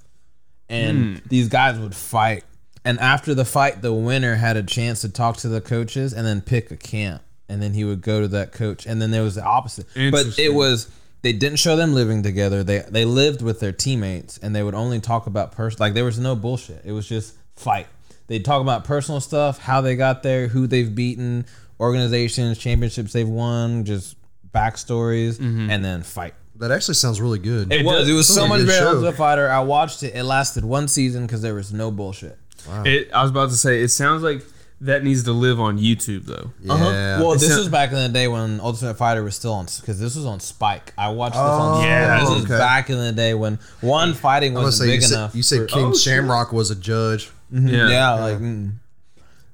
And 0.69 1.23
these 1.29 1.49
guys 1.49 1.79
would 1.79 1.95
fight. 1.95 2.45
And 2.85 2.99
after 2.99 3.35
the 3.35 3.45
fight, 3.45 3.81
the 3.81 3.93
winner 3.93 4.35
had 4.35 4.57
a 4.57 4.63
chance 4.63 5.01
to 5.03 5.09
talk 5.09 5.37
to 5.39 5.49
the 5.49 5.61
coaches 5.61 6.13
and 6.13 6.27
then 6.27 6.41
pick 6.41 6.71
a 6.71 6.77
camp. 6.77 7.23
And 7.49 7.63
then 7.63 7.75
he 7.75 7.85
would 7.85 8.03
go 8.03 8.21
to 8.21 8.29
that 8.29 8.53
coach. 8.53 8.87
And 8.87 9.01
then 9.01 9.11
there 9.11 9.23
was 9.23 9.37
the 9.37 9.45
opposite. 9.45 9.87
But 9.95 10.39
it 10.39 10.53
was 10.53 10.91
they 11.23 11.33
didn't 11.33 11.59
show 11.59 11.77
them 11.77 11.95
living 11.95 12.23
together. 12.23 12.63
They 12.63 12.81
they 12.81 13.05
lived 13.05 13.41
with 13.41 13.61
their 13.61 13.73
teammates 13.73 14.39
and 14.39 14.55
they 14.55 14.63
would 14.63 14.75
only 14.75 15.01
talk 15.01 15.27
about 15.27 15.53
person 15.53 15.79
like 15.81 15.95
there 15.95 16.05
was 16.05 16.19
no 16.19 16.37
bullshit. 16.37 16.83
It 16.85 16.93
was 16.93 17.09
just 17.09 17.35
fight. 17.59 17.87
They'd 18.29 18.45
talk 18.45 18.61
about 18.63 18.85
personal 18.85 19.21
stuff, 19.21 19.59
how 19.59 19.81
they 19.81 19.97
got 19.97 20.23
there, 20.23 20.49
who 20.49 20.67
they've 20.67 20.95
beaten, 20.95 21.47
organizations, 21.81 22.59
championships 22.59 23.13
they've 23.13 23.29
won, 23.29 23.85
just 23.85 24.17
backstories, 24.55 25.39
and 25.41 25.85
then 25.85 26.03
fight. 26.03 26.35
That 26.57 26.71
actually 26.73 26.95
sounds 26.95 27.21
really 27.21 27.39
good. 27.39 27.73
It, 27.73 27.85
was. 27.85 28.01
does- 28.01 28.09
It 28.09 28.13
was 28.15 28.27
so 28.35 28.47
much 28.49 28.67
better 28.67 28.73
show. 28.87 28.95
than 28.97 29.05
the 29.05 29.13
fighter. 29.13 29.49
I 29.49 29.61
watched 29.61 30.03
it. 30.03 30.15
It 30.15 30.25
lasted 30.25 30.65
one 30.65 30.89
season 30.89 31.25
because 31.27 31.41
there 31.41 31.55
was 31.55 31.73
no 31.73 31.91
bullshit. 31.91 32.37
It, 32.85 33.11
I 33.13 33.23
was 33.23 33.31
about 33.31 33.51
to 33.51 33.57
say 33.57 33.81
it 33.83 33.89
sounds 33.89 34.23
like 34.23 34.43
that 34.81 35.03
needs 35.05 35.23
to 35.25 35.33
live 35.33 35.59
on 35.61 35.79
YouTube 35.79 36.27
though. 36.27 36.51
yeah. 36.61 36.73
Uh-huh. 36.73 36.85
Well, 37.25 37.33
this 37.35 37.45
It's 37.49 37.57
was 37.57 37.69
back 37.69 37.91
in 37.91 37.97
the 37.97 38.09
day 38.09 38.27
when 38.29 38.61
Ultimate 38.61 38.95
Fighter 38.95 39.23
was 39.23 39.37
still 39.37 39.53
on 39.55 39.67
because 39.81 39.99
this 40.01 40.17
was 40.17 40.27
on 40.27 40.41
Spike. 40.41 40.93
I 40.99 41.11
watched 41.11 41.35
this 41.35 41.41
Oh, 41.41 41.45
on 41.79 41.85
yeah, 41.85 42.21
This 42.21 42.29
was 42.31 42.45
okay. 42.45 42.59
back 42.59 42.91
in 42.91 42.99
the 42.99 43.13
day 43.13 43.35
when 43.35 43.59
one 43.81 44.13
fighting 44.15 44.55
wasn't 44.55 44.75
say 44.75 44.85
you 44.87 45.01
big 45.01 45.03
said, 45.03 45.15
enough. 45.17 45.35
you 45.37 45.43
said 45.45 45.61
for- 45.61 45.67
King 45.67 45.85
Oh, 45.87 45.93
shit. 45.93 46.01
Shamrock 46.03 46.53
was 46.53 46.71
a 46.73 46.77
judge. 46.77 47.31
Yeah, 47.51 47.89
yeah, 47.89 48.13
like 48.15 48.39
mm, 48.39 48.73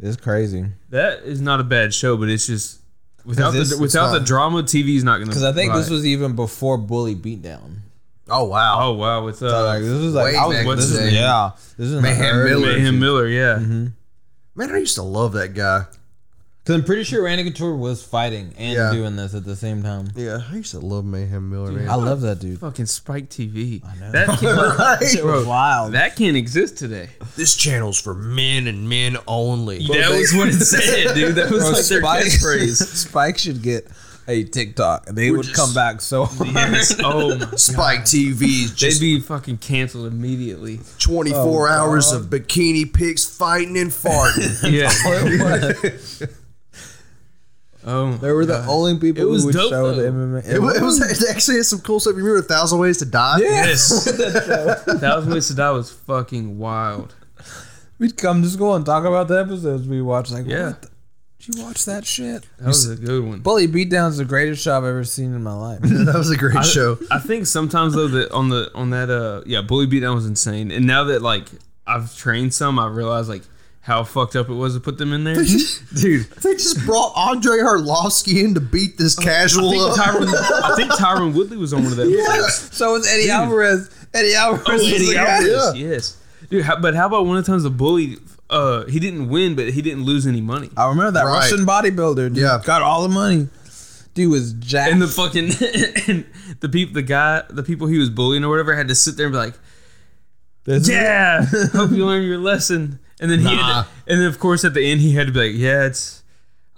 it's 0.00 0.16
crazy. 0.16 0.66
that 0.90 1.20
is 1.24 1.40
not 1.40 1.60
a 1.60 1.64
bad 1.64 1.94
show, 1.94 2.16
but 2.16 2.28
it's 2.28 2.46
just 2.46 2.80
without 3.24 3.52
this- 3.52 3.68
the 3.70 3.74
it's 3.76 3.80
without 3.80 4.12
the 4.12 4.18
not- 4.18 4.26
drama, 4.26 4.62
TV's 4.62 5.04
not 5.04 5.18
gonna. 5.18 5.26
Because 5.26 5.44
I 5.44 5.52
think 5.52 5.72
this 5.72 5.88
Right. 5.88 5.94
was 5.96 6.06
even 6.06 6.34
before 6.34 6.76
Bully 6.78 7.14
Beatdown. 7.14 7.78
Oh 8.28 8.44
wow. 8.44 8.78
Oh 8.80 8.92
wow, 8.94 9.24
with 9.24 9.42
uh, 9.42 9.48
So 9.50 9.64
like 9.66 9.82
this 9.82 10.02
was 10.02 10.14
like 10.14 10.34
I 10.34 10.46
was 10.46 10.56
back 10.56 10.76
this 10.76 10.90
is, 10.90 11.12
yeah 11.12 11.50
this 11.76 11.88
is 11.88 12.00
Mayhem 12.02 12.18
Mayhem 12.20 12.44
Miller. 12.44 12.72
Mayhem 12.78 12.98
Miller. 12.98 13.28
Yeah, 13.28 13.58
Man, 14.56 14.70
I 14.70 14.78
used 14.78 14.94
to 14.94 15.02
love 15.02 15.32
that 15.34 15.52
guy. 15.54 15.84
Because 16.64 16.76
I'm 16.80 16.84
pretty 16.86 17.04
sure 17.04 17.22
Randy 17.22 17.44
Couture 17.44 17.74
was 17.76 18.02
fighting 18.02 18.54
and 18.56 18.72
Yeah. 18.72 18.90
doing 18.90 19.16
this 19.16 19.34
at 19.34 19.44
the 19.44 19.54
same 19.54 19.82
time. 19.82 20.08
Yeah, 20.16 20.40
I 20.50 20.56
used 20.56 20.70
to 20.70 20.78
love 20.78 21.04
Mayhem 21.04 21.50
Miller. 21.50 21.70
Man. 21.72 21.90
I 21.90 21.94
love 21.96 22.22
that 22.22 22.38
dude. 22.40 22.58
fucking 22.58 22.86
Spike 22.86 23.28
TV. 23.28 23.82
I 23.84 23.96
know. 24.00 24.10
That 24.12 24.28
can't, 25.00 25.14
It 25.14 25.24
was 25.26 25.44
wild. 25.44 25.92
that 25.92 26.16
can't 26.16 26.38
exist 26.38 26.78
today. 26.78 27.10
this 27.36 27.54
channel's 27.54 28.00
for 28.00 28.14
men 28.14 28.66
and 28.66 28.88
men 28.88 29.18
only. 29.26 29.86
that 29.88 30.10
was 30.10 30.32
what 30.34 30.48
it 30.48 30.54
said, 30.54 31.14
dude. 31.14 31.34
That 31.34 31.50
was 31.50 31.60
Bro, 31.64 31.70
like 31.72 31.84
their 31.84 32.00
Spike, 32.00 32.24
catchphrase. 32.24 32.82
Spike 32.96 33.36
should 33.38 33.60
get 33.62 33.86
a 34.26 34.42
TikTok. 34.44 35.04
They 35.08 35.30
We're 35.30 35.36
would 35.36 35.42
just- 35.46 35.56
come 35.56 35.74
back 35.74 36.00
so 36.00 36.24
hard. 36.24 36.48
Yes. 36.48 36.96
Oh 37.04 37.36
my 37.36 37.44
Spike 37.56 38.00
TV's 38.04 38.70
They'd 38.70 38.76
just 38.76 39.00
be 39.02 39.20
fucking 39.20 39.58
canceled 39.58 40.06
immediately. 40.10 40.80
24 40.98 41.68
hours 41.68 42.10
of 42.10 42.30
bikini 42.30 42.90
pics 42.90 43.26
fighting 43.26 43.76
and 43.76 43.90
farting. 43.90 44.72
Yeah. 46.30 46.30
Oh, 47.86 48.16
They 48.16 48.32
were 48.32 48.46
the 48.46 48.64
only 48.66 48.98
people 48.98 49.22
It 49.22 49.26
was 49.28 49.42
who 49.42 49.46
would 49.48 49.52
dope, 49.54 49.70
show 49.70 49.94
the. 49.94 50.02
MMA. 50.02 50.48
it, 50.48 50.58
was, 50.60 50.76
it 50.76 50.82
was 50.82 51.28
actually 51.30 51.56
had 51.56 51.66
some 51.66 51.80
cool 51.80 52.00
stuff. 52.00 52.12
You 52.16 52.24
remember 52.24 52.40
A 52.40 52.48
Thousand 52.48 52.78
Ways 52.78 52.98
to 52.98 53.04
Die? 53.06 53.38
yes. 53.40 54.06
a 54.86 54.98
Thousand 54.98 55.32
Ways 55.32 55.48
to 55.48 55.54
Die 55.54 55.70
was 55.70 55.90
fucking 55.90 56.58
wild. 56.58 57.14
We'd 57.98 58.16
come 58.16 58.42
to 58.42 58.48
school 58.48 58.74
and 58.74 58.84
talk 58.84 59.04
about 59.04 59.28
the 59.28 59.40
episodes 59.40 59.86
we 59.86 60.02
watched. 60.02 60.32
Like, 60.32 60.46
Yeah. 60.46 60.68
what? 60.70 60.82
The, 60.82 60.88
did 61.38 61.56
you 61.58 61.64
watch 61.64 61.84
that 61.84 62.06
shit? 62.06 62.46
That 62.58 62.68
was 62.68 62.88
a 62.88 62.96
good 62.96 63.22
one. 63.24 63.40
Bully 63.40 63.68
Beatdown's 63.68 64.16
the 64.16 64.24
greatest 64.24 64.62
show 64.62 64.76
I've 64.78 64.84
ever 64.84 65.04
seen 65.04 65.34
in 65.34 65.42
my 65.42 65.52
life. 65.52 65.80
that 65.82 66.14
was 66.14 66.30
a 66.30 66.36
great 66.38 66.64
show. 66.64 66.98
I 67.10 67.18
think 67.18 67.46
sometimes 67.46 67.94
though 67.94 68.08
that 68.08 68.32
on 68.32 68.48
the 68.48 68.70
on 68.74 68.90
that 68.90 69.10
uh 69.10 69.42
yeah 69.44 69.60
bully 69.60 69.86
beatdown 69.86 70.14
was 70.14 70.24
insane 70.26 70.70
and 70.70 70.86
now 70.86 71.04
that 71.04 71.20
like 71.20 71.46
I've 71.86 72.16
trained 72.16 72.54
some 72.54 72.78
I 72.78 72.86
realize 72.86 73.28
like 73.28 73.42
how 73.84 74.02
fucked 74.02 74.34
up 74.34 74.48
it 74.48 74.54
was 74.54 74.72
to 74.74 74.80
put 74.80 74.96
them 74.98 75.12
in 75.12 75.24
there 75.24 75.34
dude 75.34 76.24
They 76.42 76.54
just 76.54 76.84
brought 76.86 77.12
Andrei 77.16 77.58
Arlovski 77.58 78.42
in 78.42 78.54
to 78.54 78.60
beat 78.60 78.96
this 78.96 79.14
casual 79.14 79.68
I 79.68 79.72
think 79.72 79.82
up. 79.98 79.98
Tyron 80.06 80.62
I 80.72 80.74
think 80.76 80.92
Tyron 80.92 81.34
Woodley 81.34 81.56
was 81.58 81.72
on 81.74 81.82
one 81.84 81.92
of 81.92 81.98
them 81.98 82.10
so 82.50 82.92
was 82.94 83.06
Eddie 83.06 83.30
Alvarez. 83.30 83.90
Eddie 84.14 84.34
Alvarez. 84.34 84.66
oh, 84.82 84.86
Eddie. 84.94 85.16
Alvarez, 85.16 85.76
yes 85.76 86.16
dude 86.50 86.64
how, 86.64 86.76
but 86.80 86.94
how 86.94 87.06
about 87.06 87.26
one 87.26 87.36
of 87.36 87.44
the 87.44 87.50
times 87.52 87.62
the 87.62 87.70
bully 87.70 88.16
uh 88.48 88.84
he 88.86 88.98
didn't 88.98 89.28
win 89.28 89.54
but 89.54 89.68
he 89.70 89.82
didn't 89.82 90.04
lose 90.04 90.26
any 90.26 90.40
money 90.40 90.70
I 90.76 90.88
remember 90.88 91.10
that 91.12 91.24
Right. 91.24 91.50
Russian 91.50 91.66
bodybuilder. 91.66 92.28
Dude, 92.32 92.36
Yeah. 92.38 92.60
got 92.64 92.80
all 92.82 93.02
the 93.02 93.08
money. 93.10 93.48
Dude 94.14 94.30
was 94.30 94.52
jacked. 94.54 94.92
and 94.92 95.02
the 95.02 95.08
fucking 95.08 95.50
and 96.08 96.24
the 96.60 96.68
people 96.70 96.94
the 96.94 97.02
guy 97.02 97.42
the 97.50 97.62
people 97.62 97.86
he 97.88 97.98
was 97.98 98.08
bullying 98.10 98.44
or 98.44 98.48
whatever 98.48 98.74
had 98.74 98.88
to 98.88 98.94
sit 98.94 99.16
there 99.18 99.26
and 99.26 99.32
be 99.34 99.38
like 99.38 99.54
yeah 100.88 101.44
hope 101.72 101.90
you 101.90 102.06
learn 102.06 102.22
your 102.22 102.38
lesson 102.38 102.98
and 103.20 103.30
then 103.30 103.38
he 103.40 103.46
had 103.46 103.56
Nah. 103.56 103.82
to, 103.82 103.88
and 104.08 104.20
then 104.20 104.26
of 104.26 104.38
course 104.38 104.64
at 104.64 104.74
the 104.74 104.84
end 104.84 105.00
he 105.00 105.12
had 105.14 105.26
to 105.28 105.32
be 105.32 105.40
like 105.50 105.56
yeah 105.56 105.84
it's 105.84 106.22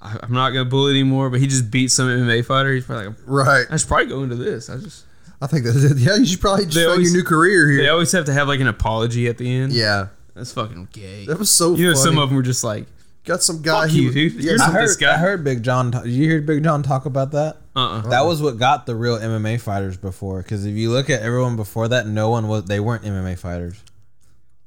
I, 0.01 0.18
I'm 0.22 0.32
not 0.32 0.51
gonna 0.51 0.64
bully 0.64 0.93
anymore 0.93 1.30
but 1.30 1.41
he 1.41 1.47
just 1.47 1.70
beat 1.70 1.91
some 1.91 2.09
MMA 2.09 2.45
fighter 2.45 2.72
he's 2.74 2.84
probably 2.84 3.09
like 3.09 3.16
Right. 3.26 3.66
I 3.70 3.76
should 3.76 3.89
probably 3.89 4.07
go 4.07 4.22
into 4.22 4.37
this 4.37 4.68
I 4.70 4.76
just 4.78 5.05
I 5.41 5.47
think 5.47 5.64
that's 5.64 5.76
it. 5.84 5.97
Yeah, 5.99 6.16
you 6.16 6.26
should 6.26 6.41
probably 6.41 6.64
just 6.66 6.76
start 6.78 6.91
always- 6.93 7.12
your 7.12 7.22
new 7.22 7.28
career 7.28 7.70
here. 7.70 7.82
they 7.82 7.89
always 7.89 8.12
have 8.12 8.24
to 8.26 8.32
have 8.32 8.49
like 8.49 8.61
an 8.61 8.68
apology 8.68 9.28
at 9.28 9.39
the 9.39 9.51
end 9.51 9.72
Yeah. 9.72 10.09
that's 10.34 10.53
fucking 10.53 10.89
gay 10.93 11.26
That 11.26 11.39
was 11.39 11.51
so 11.51 11.74
you 11.74 11.87
know 11.89 11.95
funny. 11.95 12.05
some 12.05 12.18
of 12.18 12.28
them 12.28 12.37
were 12.37 12.43
just 12.43 12.62
like 12.64 12.87
Got 13.24 13.43
some 13.43 13.61
guy 13.61 13.82
Fuck 13.87 13.91
he 13.91 14.03
you, 14.03 14.12
dude. 14.12 14.34
Yeah, 14.34 14.53
You're 14.53 14.62
I 14.62 14.66
not 14.68 14.72
this 14.74 14.93
heard, 14.95 15.01
guy. 15.01 15.14
I 15.14 15.16
heard 15.16 15.43
Big 15.43 15.64
John. 15.64 15.91
Did 15.91 16.07
you 16.07 16.28
hear 16.30 16.41
Big 16.41 16.62
John 16.62 16.84
talk 16.84 17.07
about 17.07 17.32
that? 17.32 17.57
uh-uh 17.74 18.03
That 18.11 18.24
was 18.24 18.41
what 18.41 18.57
got 18.57 18.87
the 18.87 18.95
real 18.95 19.18
MMA 19.18 19.61
fighters 19.61 19.97
before. 19.97 20.43
Because 20.45 20.64
if 20.64 20.76
you 20.76 20.93
look 20.93 21.11
at 21.11 21.22
everyone 21.22 21.57
before 21.57 21.89
that, 21.89 22.07
no 22.07 22.30
one 22.30 22.47
was. 22.47 22.66
They 22.66 22.78
weren't 22.78 23.03
MMA 23.03 23.37
fighters. 23.37 23.82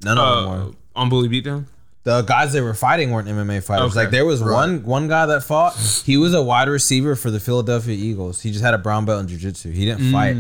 None 0.04 0.18
of 0.18 0.44
them 0.44 0.52
uh, 0.54 0.66
were. 0.66 0.72
On 1.00 1.10
bully 1.10 1.30
beatdown 1.30 1.66
The 2.04 2.22
guys 2.22 2.54
they 2.54 2.62
were 2.62 2.74
fighting 2.74 3.12
weren't 3.12 3.28
MMA 3.28 3.64
fighters. 3.64 3.92
Okay. 3.92 4.00
Like 4.02 4.12
there 4.12 4.26
was 4.26 4.42
Right. 4.42 4.54
one 4.54 4.84
one 4.84 5.08
guy 5.08 5.26
that 5.26 5.44
fought. 5.44 5.76
He 6.06 6.18
was 6.18 6.34
a 6.34 6.42
wide 6.42 6.70
receiver 6.70 7.16
for 7.16 7.32
the 7.32 7.40
Philadelphia 7.40 7.96
Eagles. 7.96 8.42
He 8.42 8.52
just 8.52 8.64
had 8.64 8.74
a 8.74 8.78
brown 8.78 9.06
belt 9.06 9.22
in 9.22 9.28
jiu-jitsu. 9.28 9.72
He 9.72 9.86
didn't 9.86 10.06
mm. 10.06 10.12
fight. 10.12 10.38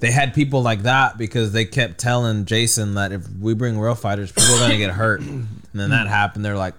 They 0.00 0.12
had 0.12 0.32
people 0.32 0.62
like 0.62 0.82
that 0.82 1.18
because 1.18 1.52
they 1.52 1.64
kept 1.64 1.98
telling 1.98 2.44
Jason 2.44 2.94
that 2.94 3.10
if 3.10 3.22
we 3.40 3.54
bring 3.54 3.78
real 3.80 3.96
fighters, 3.96 4.30
people 4.30 4.54
are 4.54 4.60
gonna 4.60 4.78
get 4.78 4.90
hurt. 4.90 5.20
And 5.20 5.48
then 5.74 5.90
that 5.90 6.06
happened. 6.06 6.44
They're 6.44 6.56
like, 6.56 6.74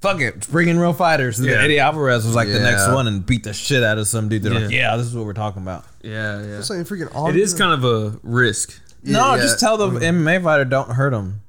"Fuck 0.00 0.20
it, 0.20 0.34
let's 0.34 0.46
bring 0.46 0.68
in 0.68 0.78
real 0.78 0.94
fighters." 0.94 1.38
And 1.38 1.46
then 1.48 1.56
Yeah. 1.58 1.64
Eddie 1.64 1.78
Alvarez 1.80 2.24
was 2.24 2.34
like 2.34 2.48
the 2.48 2.60
next 2.60 2.88
one 2.88 3.06
and 3.06 3.24
beat 3.24 3.44
the 3.44 3.52
shit 3.52 3.82
out 3.82 3.98
of 3.98 4.06
some 4.06 4.28
dude. 4.28 4.42
They're 4.42 4.54
like, 4.54 4.70
Yeah. 4.70 4.92
"Yeah, 4.92 4.96
this 4.96 5.06
is 5.06 5.14
what 5.14 5.26
we're 5.26 5.34
talking 5.34 5.62
about." 5.62 5.84
yeah 6.02 6.44
yeah 6.46 6.56
I'm 6.56 6.62
saying 6.62 6.84
freaking 6.84 7.06
it 7.06 7.14
Andre. 7.14 7.46
kind 7.56 7.72
of 7.72 7.84
a 7.84 8.18
risk 8.22 8.78
no, 9.04 9.34
yeah. 9.34 9.42
just 9.42 9.60
tell 9.60 9.76
the 9.76 9.88
MMA 9.88 10.42
fighter 10.42 10.64
don't 10.64 10.90
hurt 10.90 11.12
him. 11.12 11.42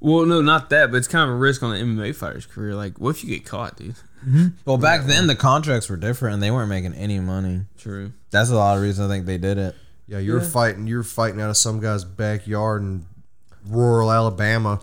Well, 0.00 0.24
no, 0.24 0.40
not 0.40 0.70
that, 0.70 0.90
but 0.90 0.96
it's 0.96 1.08
kind 1.08 1.28
of 1.28 1.36
a 1.36 1.38
risk 1.38 1.62
on 1.62 1.72
the 1.72 1.78
MMA 1.78 2.14
fighter's 2.14 2.46
career. 2.46 2.74
Like, 2.74 2.98
what 2.98 3.10
if 3.10 3.22
you 3.22 3.30
get 3.30 3.44
caught, 3.44 3.76
dude? 3.76 3.96
Mm-hmm. 4.26 4.48
Well, 4.64 4.78
back 4.78 5.04
then 5.06 5.26
the 5.26 5.34
contracts 5.34 5.88
were 5.88 5.96
different 5.96 6.34
and 6.34 6.42
they 6.42 6.50
weren't 6.50 6.68
making 6.68 6.94
any 6.94 7.20
money. 7.20 7.62
True. 7.78 8.12
That's 8.30 8.50
a 8.50 8.54
lot 8.54 8.76
of 8.76 8.82
reason 8.82 9.04
I 9.04 9.08
think 9.08 9.26
they 9.26 9.38
did 9.38 9.58
it. 9.58 9.74
Yeah, 10.06 10.18
you 10.18 10.32
were 10.32 10.40
fighting. 10.40 10.86
You're 10.86 11.04
fighting 11.04 11.40
out 11.40 11.50
of 11.50 11.56
some 11.56 11.80
guy's 11.80 12.04
backyard 12.04 12.82
in 12.82 13.06
rural 13.66 14.10
Alabama. 14.10 14.80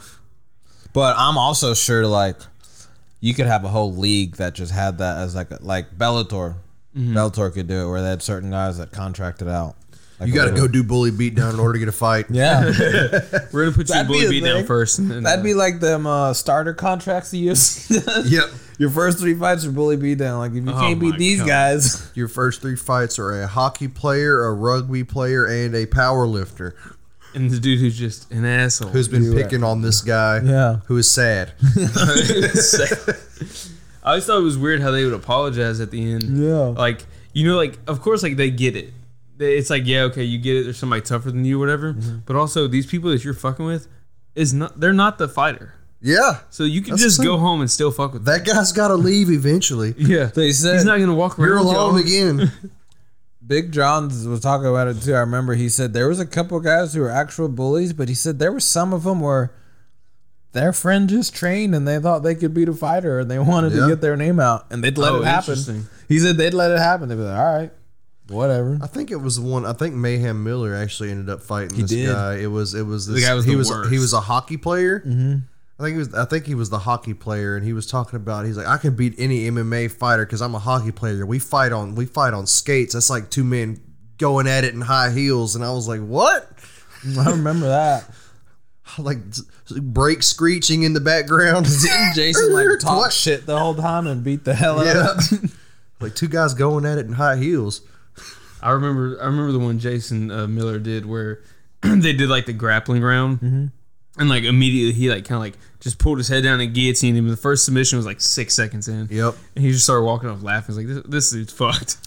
But 0.94 1.16
I'm 1.18 1.38
also 1.38 1.74
sure 1.74 2.08
like 2.08 2.38
you 3.20 3.34
could 3.34 3.46
have 3.46 3.66
a 3.66 3.68
whole 3.68 3.94
league 3.94 4.38
that 4.38 4.54
just 4.54 4.72
had 4.72 5.00
that 5.00 5.18
as 5.18 5.36
like 5.36 5.52
a, 5.52 5.60
like 5.62 5.98
Bellator. 5.98 6.56
Mm-hmm. 6.96 7.18
Bellator 7.18 7.54
could 7.54 7.68
do 7.68 7.86
it 7.86 7.90
where 7.90 8.02
they 8.02 8.10
had 8.10 8.22
certain 8.22 8.52
guys 8.52 8.78
that 8.78 8.92
contracted 8.92 9.48
out. 9.48 9.76
Like 10.20 10.30
You 10.30 10.36
got 10.36 10.46
to 10.46 10.52
go 10.56 10.68
do 10.68 10.84
bully 10.84 11.12
beatdown 11.12 11.54
in 11.54 11.60
order 11.60 11.74
to 11.74 11.80
get 11.80 11.88
a 11.88 11.92
fight. 11.92 12.26
Yeah, 12.32 12.64
We're 13.54 13.66
gonna 13.66 13.76
put 13.76 13.88
you 13.90 13.96
in 13.96 14.08
That'd 14.08 14.08
be 14.08 14.14
bully 14.14 14.26
a 14.26 14.30
beat 14.30 14.44
down 14.44 14.56
thing. 14.58 14.66
first. 14.66 14.98
And 15.00 15.12
then, 15.12 15.24
that'd 15.24 15.42
uh, 15.42 15.44
be 15.44 15.54
like 15.54 15.80
them 15.80 16.08
uh, 16.08 16.34
starter 16.34 16.74
contracts 16.74 17.30
the 17.32 17.48
UFC. 17.48 18.04
does. 18.04 18.32
Yep. 18.32 18.46
Your 18.80 18.90
first 18.90 19.20
three 19.20 19.34
fights 19.36 19.66
are 19.66 19.72
bully 19.72 19.96
beat 19.98 20.18
down. 20.18 20.40
Like 20.40 20.52
if 20.52 20.64
you 20.64 20.70
Oh 20.72 20.80
can't 20.80 21.00
beat 21.00 21.12
my 21.12 21.18
these 21.18 21.40
God. 21.40 21.48
guys, 21.48 22.12
Your 22.16 22.28
first 22.28 22.62
three 22.62 22.76
fights 22.76 23.20
are 23.20 23.42
a 23.42 23.48
hockey 23.48 23.88
player, 23.88 24.44
a 24.44 24.54
rugby 24.54 25.04
player, 25.04 25.46
and 25.46 25.76
a 25.76 25.86
power 25.86 26.26
lifter 26.28 26.76
and 27.36 27.52
the 27.52 27.60
dude 27.60 27.80
who's 27.80 27.98
just 27.98 28.32
an 28.32 28.46
asshole. 28.46 28.90
who's 28.90 29.08
been 29.08 29.32
picking 29.34 29.64
on 29.64 29.82
this 29.84 30.02
guy. 30.02 30.40
Yeah. 30.44 30.78
Who 30.88 30.98
is 30.98 31.10
sad. 31.12 31.52
I 34.04 34.12
always 34.12 34.26
thought 34.26 34.38
it 34.40 34.44
was 34.44 34.58
weird 34.58 34.82
how 34.82 34.92
they 34.92 35.04
would 35.04 35.14
apologize 35.14 35.80
at 35.80 35.92
the 35.92 36.12
end. 36.14 36.24
Yeah. 36.38 36.58
Like, 36.68 37.06
you 37.34 37.48
know, 37.48 37.56
like, 37.58 37.78
of 37.88 38.02
course, 38.02 38.24
like, 38.24 38.38
they 38.38 38.50
get 38.50 38.76
it. 38.76 38.94
It's 39.40 39.70
like, 39.70 39.86
yeah, 39.86 40.02
okay, 40.04 40.24
you 40.24 40.38
get 40.38 40.58
it. 40.58 40.64
There's 40.64 40.78
somebody 40.78 41.02
tougher 41.02 41.32
than 41.32 41.46
you, 41.46 41.60
whatever. 41.60 41.94
Mm-hmm. 41.94 42.20
But 42.26 42.36
also, 42.36 42.68
these 42.68 42.86
people 42.86 43.12
that 43.12 43.24
you're 43.24 43.34
fucking 43.34 43.66
with 43.66 43.88
is 44.36 44.54
not, 44.54 44.80
they're 44.80 44.94
not 44.94 45.18
the 45.18 45.28
fighter. 45.28 45.74
Yeah. 46.02 46.40
So 46.50 46.64
you 46.64 46.82
can 46.82 46.92
That's 46.92 47.02
just 47.04 47.24
go 47.24 47.38
home 47.38 47.62
and 47.62 47.70
still 47.70 47.92
fuck 47.92 48.14
with 48.14 48.24
them. 48.26 48.34
That 48.34 48.46
guy's 48.46 48.72
got 48.72 48.90
to 48.90 48.96
leave 48.96 49.30
eventually. 49.30 49.94
Yeah. 49.98 50.26
they 50.26 50.52
said 50.52 50.76
He's 50.76 50.86
not 50.86 50.98
going 50.98 51.10
to 51.10 51.16
walk 51.16 51.38
around 51.40 51.48
You're 51.50 51.58
alone 51.58 52.00
again. 52.00 52.52
Big 53.46 53.72
Johns 53.72 54.28
was 54.28 54.42
talking 54.42 54.68
about 54.68 54.88
it 54.90 55.02
too. 55.02 55.14
I 55.16 55.20
remember 55.20 55.56
he 55.56 55.70
said 55.70 55.94
there 55.94 56.08
was 56.10 56.20
a 56.20 56.26
couple 56.26 56.60
guys 56.60 56.94
who 56.94 57.02
were 57.02 57.10
actual 57.10 57.48
bullies, 57.48 57.94
but 57.94 58.10
he 58.10 58.16
said 58.16 58.40
there 58.40 58.52
were 58.52 58.60
some 58.60 58.92
of 58.94 59.04
them 59.04 59.22
where 59.22 59.54
their 60.52 60.74
friend 60.74 61.08
just 61.10 61.34
trained 61.34 61.74
and 61.74 61.88
they 61.88 61.98
thought 62.00 62.24
they 62.24 62.36
could 62.36 62.54
beat 62.54 62.68
a 62.68 62.74
fighter 62.74 63.20
and 63.20 63.32
they 63.32 63.40
wanted 63.40 63.72
Yeah. 63.74 63.82
to 63.84 63.88
get 63.88 64.02
their 64.02 64.18
name 64.18 64.40
out 64.40 64.66
and 64.70 64.84
they'd 64.84 64.98
let 64.98 65.14
Oh, 65.14 65.22
it 65.22 65.26
happen. 65.26 65.88
He 66.10 66.20
said 66.20 66.38
they'd 66.38 66.54
let 66.54 66.72
it 66.72 66.80
happen. 66.80 67.08
They'd 67.10 67.16
be 67.16 67.22
like, 67.22 67.40
all 67.40 67.58
right, 67.58 67.72
whatever. 68.30 68.78
I 68.82 68.88
think 68.88 69.12
it 69.12 69.18
was 69.18 69.38
the 69.38 69.42
one. 69.48 69.66
I 69.66 69.74
think 69.74 69.96
Mayhem 69.96 70.44
Miller 70.44 70.76
actually 70.76 71.12
ended 71.12 71.30
up 71.30 71.42
fighting 71.42 71.76
He 71.76 71.82
this 71.84 71.92
did. 71.92 72.10
guy. 72.14 72.36
It 72.38 72.48
was 72.48 72.74
it 72.74 72.86
was 72.86 73.08
this. 73.08 73.24
guy 73.26 73.34
was 73.34 73.46
he 73.46 73.52
the 73.52 73.58
was 73.58 73.70
worst. 73.70 73.92
he 73.92 74.00
was 74.00 74.14
a 74.14 74.22
hockey 74.22 74.58
player. 74.58 75.00
Mm-hmm. 75.02 75.36
I 75.80 75.84
think 75.84 75.94
he 75.94 76.00
was. 76.00 76.14
I 76.16 76.26
think 76.26 76.46
he 76.48 76.56
was 76.56 76.70
the 76.72 76.80
hockey 76.80 77.14
player, 77.14 77.56
and 77.56 77.64
he 77.66 77.72
was 77.74 77.86
talking 77.86 78.18
about. 78.18 78.46
He's 78.46 78.58
like, 78.58 78.66
I 78.68 78.78
can 78.78 78.96
beat 78.96 79.14
any 79.20 79.42
MMA 79.50 79.92
fighter 79.92 80.26
because 80.26 80.42
I'm 80.42 80.56
a 80.56 80.60
hockey 80.60 80.92
player. 80.92 81.26
We 81.26 81.38
fight 81.40 81.72
on 81.72 81.94
we 81.96 82.06
fight 82.06 82.34
on 82.34 82.48
skates. 82.48 82.94
That's 82.94 83.10
like 83.12 83.30
two 83.30 83.44
men 83.44 83.80
going 84.18 84.48
at 84.48 84.64
it 84.64 84.74
in 84.74 84.82
high 84.82 85.12
heels, 85.12 85.56
and 85.56 85.64
I 85.64 85.72
was 85.72 85.88
like, 85.88 86.02
what? 86.02 86.50
I 87.20 87.30
remember 87.32 87.68
that. 87.68 88.10
Like 88.98 89.18
s- 89.30 89.42
brake 89.82 90.24
screeching 90.24 90.84
in 90.84 90.94
the 90.94 91.02
background. 91.02 91.66
Didn't 91.82 92.16
Jason 92.16 92.54
like 92.54 92.80
talk 92.80 93.12
shit 93.12 93.46
the 93.46 93.60
whole 93.60 93.76
time 93.76 94.08
and 94.08 94.24
beat 94.24 94.46
the 94.46 94.54
hell 94.56 94.80
out 94.80 94.86
Yeah. 94.86 95.12
of 95.12 95.56
like 96.00 96.16
two 96.16 96.30
guys 96.30 96.54
going 96.54 96.86
at 96.86 96.98
it 96.98 97.06
in 97.06 97.12
high 97.12 97.36
heels. 97.36 97.82
I 98.62 98.72
remember 98.72 99.18
I 99.22 99.26
remember 99.26 99.52
the 99.52 99.60
one 99.60 99.80
Jason 99.80 100.32
uh, 100.32 100.48
Miller 100.48 100.80
did 100.80 101.06
where 101.06 101.42
they 101.82 102.14
did 102.14 102.30
like 102.30 102.46
the 102.46 102.54
grappling 102.54 103.02
round, 103.04 103.40
Mm-hmm. 103.40 103.66
and 104.20 104.30
like 104.30 104.44
immediately 104.44 104.94
he 104.94 105.10
like 105.10 105.26
kind 105.26 105.36
of 105.38 105.42
like 105.42 105.58
just 105.80 106.00
pulled 106.00 106.18
his 106.18 106.28
head 106.28 106.44
down 106.44 106.60
and 106.60 106.74
guillotined 106.74 107.16
him. 107.18 107.28
The 107.28 107.38
first 107.38 107.66
submission 107.66 107.98
was 107.98 108.06
like 108.06 108.20
six 108.22 108.54
seconds 108.56 108.88
in, 108.88 109.08
Yep. 109.12 109.36
and 109.56 109.64
he 109.66 109.72
just 109.72 109.84
started 109.84 110.04
walking 110.04 110.30
off 110.30 110.42
laughing. 110.42 110.76
He's 110.76 110.86
like, 110.88 110.96
"This, 111.06 111.06
this 111.08 111.32
dude's 111.32 111.54
fucked." 111.54 111.98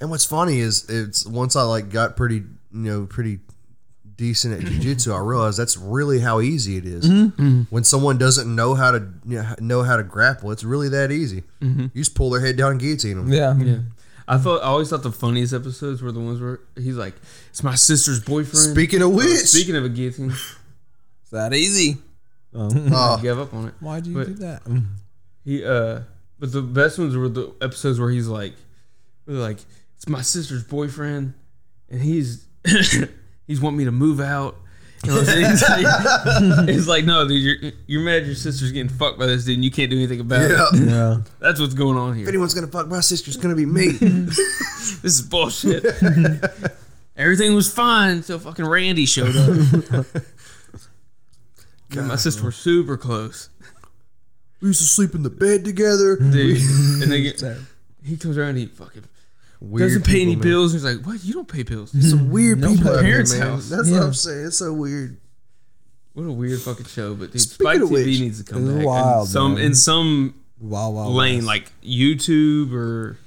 And 0.00 0.10
what's 0.10 0.26
funny 0.26 0.58
is 0.60 0.84
it's 0.90 1.24
once 1.26 1.56
I 1.56 1.62
like 1.62 1.88
got 1.90 2.16
pretty 2.16 2.36
you 2.36 2.46
know 2.72 3.06
pretty 3.06 3.38
decent 4.16 4.54
at 4.54 4.60
jiu-jitsu 4.66 5.12
I 5.12 5.18
realized 5.18 5.58
that's 5.58 5.76
really 5.76 6.20
how 6.20 6.40
easy 6.40 6.78
it 6.78 6.86
is. 6.86 7.06
when 7.68 7.84
someone 7.84 8.16
doesn't 8.16 8.54
know 8.54 8.74
how 8.74 8.90
to 8.92 9.06
you 9.26 9.42
know, 9.42 9.54
know 9.60 9.82
how 9.82 9.96
to 9.98 10.02
grapple 10.02 10.50
it's 10.52 10.64
really 10.64 10.88
that 10.88 11.10
easy 11.12 11.42
you 11.60 11.90
just 11.94 12.14
pull 12.14 12.30
their 12.30 12.40
head 12.40 12.56
down 12.56 12.70
and 12.72 12.80
guillotine 12.80 13.18
them 13.18 13.30
Yeah. 13.30 13.54
Yeah, 13.58 13.78
I 14.28 14.38
thought 14.38 14.60
I 14.62 14.66
always 14.66 14.90
thought 14.90 15.02
the 15.04 15.12
funniest 15.12 15.52
episodes 15.52 16.02
were 16.02 16.10
the 16.12 16.20
ones 16.20 16.40
where 16.40 16.60
he's 16.76 16.96
like, 16.96 17.14
"It's 17.50 17.62
my 17.62 17.74
sister's 17.76 18.20
boyfriend." 18.20 18.72
speaking 18.72 19.00
of 19.02 19.08
Uh, 19.10 19.16
which 19.16 19.46
speaking 19.46 19.76
of 19.76 19.84
a 19.84 19.88
guillotine, 19.88 20.30
It's 20.30 21.30
that 21.30 21.54
easy. 21.54 21.98
uh, 22.54 22.68
I 23.18 23.22
gave 23.22 23.38
up 23.38 23.54
on 23.54 23.68
it. 23.68 23.74
Why'd 23.80 24.06
you 24.06 24.14
But- 24.14 24.26
do 24.26 24.34
that? 24.34 24.62
He 25.44 25.64
uh, 25.64 26.00
but 26.38 26.50
the 26.52 26.62
best 26.62 26.98
ones 26.98 27.16
were 27.16 27.28
the 27.28 27.52
episodes 27.60 28.00
where 28.00 28.10
he's 28.10 28.26
like, 28.26 28.54
really 29.26 29.38
like, 29.40 29.58
it's 29.96 30.08
my 30.08 30.22
sister's 30.22 30.64
boyfriend, 30.64 31.34
and 31.88 32.02
he's 32.02 32.46
he's 33.46 33.60
want 33.60 33.76
me 33.76 33.84
to 33.84 33.92
move 33.92 34.20
out. 34.20 34.56
You 35.06 35.14
know, 35.14 35.20
he's, 35.22 35.62
like, 35.68 36.68
he's 36.68 36.88
like, 36.88 37.04
no, 37.04 37.26
dude, 37.26 37.42
you're 37.62 37.72
you're 37.86 38.02
mad 38.02 38.26
your 38.26 38.34
sister's 38.34 38.72
getting 38.72 38.88
fucked 38.88 39.18
by 39.18 39.26
this 39.26 39.44
dude, 39.44 39.56
and 39.56 39.64
you 39.64 39.70
can't 39.70 39.90
do 39.90 39.96
anything 39.96 40.20
about 40.20 40.50
yeah 40.50 40.66
it. 40.72 40.88
Yeah. 40.88 41.18
That's 41.38 41.60
what's 41.60 41.74
going 41.74 41.96
on 41.96 42.10
if 42.12 42.16
here. 42.18 42.28
anyone's 42.28 42.54
gonna 42.54 42.66
fuck 42.66 42.88
my 42.88 43.00
sister 43.00 43.28
it's 43.30 43.36
gonna 43.36 43.54
be 43.54 43.66
me 43.66 43.88
This 43.98 45.04
is 45.04 45.22
bullshit. 45.22 45.84
Everything 47.16 47.54
was 47.54 47.72
fine 47.72 48.18
until 48.18 48.38
fucking 48.38 48.66
Randy 48.66 49.06
showed 49.06 49.36
up. 49.36 50.14
Me 51.90 51.98
and 51.98 52.08
my 52.08 52.16
sister 52.16 52.42
were 52.42 52.52
super 52.52 52.96
close, 52.96 53.48
we 54.60 54.68
used 54.68 54.80
to 54.80 54.86
sleep 54.86 55.14
in 55.14 55.22
the 55.22 55.30
bed 55.30 55.64
together 55.64 56.16
dude. 56.16 56.60
And 57.02 57.12
they 57.12 57.22
get, 57.22 57.42
he 58.04 58.16
comes 58.16 58.36
around, 58.36 58.50
and 58.50 58.58
he 58.58 58.66
fucking 58.66 59.04
Weird 59.60 59.88
doesn't 59.90 60.04
pay 60.06 60.22
any 60.22 60.32
people, 60.36 60.44
man. 60.44 60.52
bills. 60.52 60.72
He's 60.74 60.84
like, 60.84 61.04
what? 61.06 61.24
You 61.24 61.32
don't 61.34 61.48
pay 61.48 61.62
bills? 61.62 61.94
It's 61.94 62.10
some 62.10 62.26
hmm. 62.26 62.30
weird 62.32 62.58
No 62.60 62.74
people 62.74 62.90
out 62.94 63.00
parents' 63.02 63.32
man. 63.32 63.42
house. 63.48 63.68
that's 63.68 63.88
Yeah. 63.88 63.98
what 64.00 64.06
I'm 64.06 64.14
saying 64.14 64.46
it's 64.46 64.58
so 64.58 64.72
weird 64.72 65.16
What 66.14 66.24
a 66.24 66.32
weird 66.32 66.60
fucking 66.60 66.86
show, 66.86 67.14
but 67.14 67.32
dude, 67.32 67.40
Speaking 67.40 67.64
Spike 67.66 67.82
of 67.82 67.88
TV 67.88 67.92
which, 67.92 68.20
needs 68.20 68.42
to 68.42 68.52
come 68.52 68.76
back. 68.76 68.86
wild, 68.86 69.26
in 69.26 69.32
some 69.32 69.54
man. 69.54 69.64
in 69.64 69.74
some 69.74 70.34
Wow, 70.60 70.90
wow. 70.90 71.08
lane, 71.08 71.36
West. 71.38 71.46
like 71.46 71.72
YouTube, 71.82 72.72
or 72.72 73.18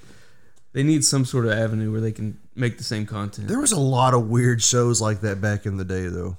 they 0.74 0.82
need 0.84 1.06
some 1.06 1.26
sort 1.26 1.46
of 1.46 1.52
avenue 1.52 1.92
where 1.92 2.02
they 2.02 2.12
can 2.12 2.40
make 2.56 2.78
the 2.80 2.84
same 2.84 3.06
content. 3.06 3.48
There 3.48 3.60
was 3.60 3.72
a 3.72 3.80
lot 3.80 4.14
of 4.16 4.30
weird 4.30 4.62
shows 4.64 5.00
like 5.00 5.22
that 5.22 5.40
back 5.40 5.66
in 5.68 5.78
the 5.78 5.86
day, 5.86 6.08
though. 6.08 6.38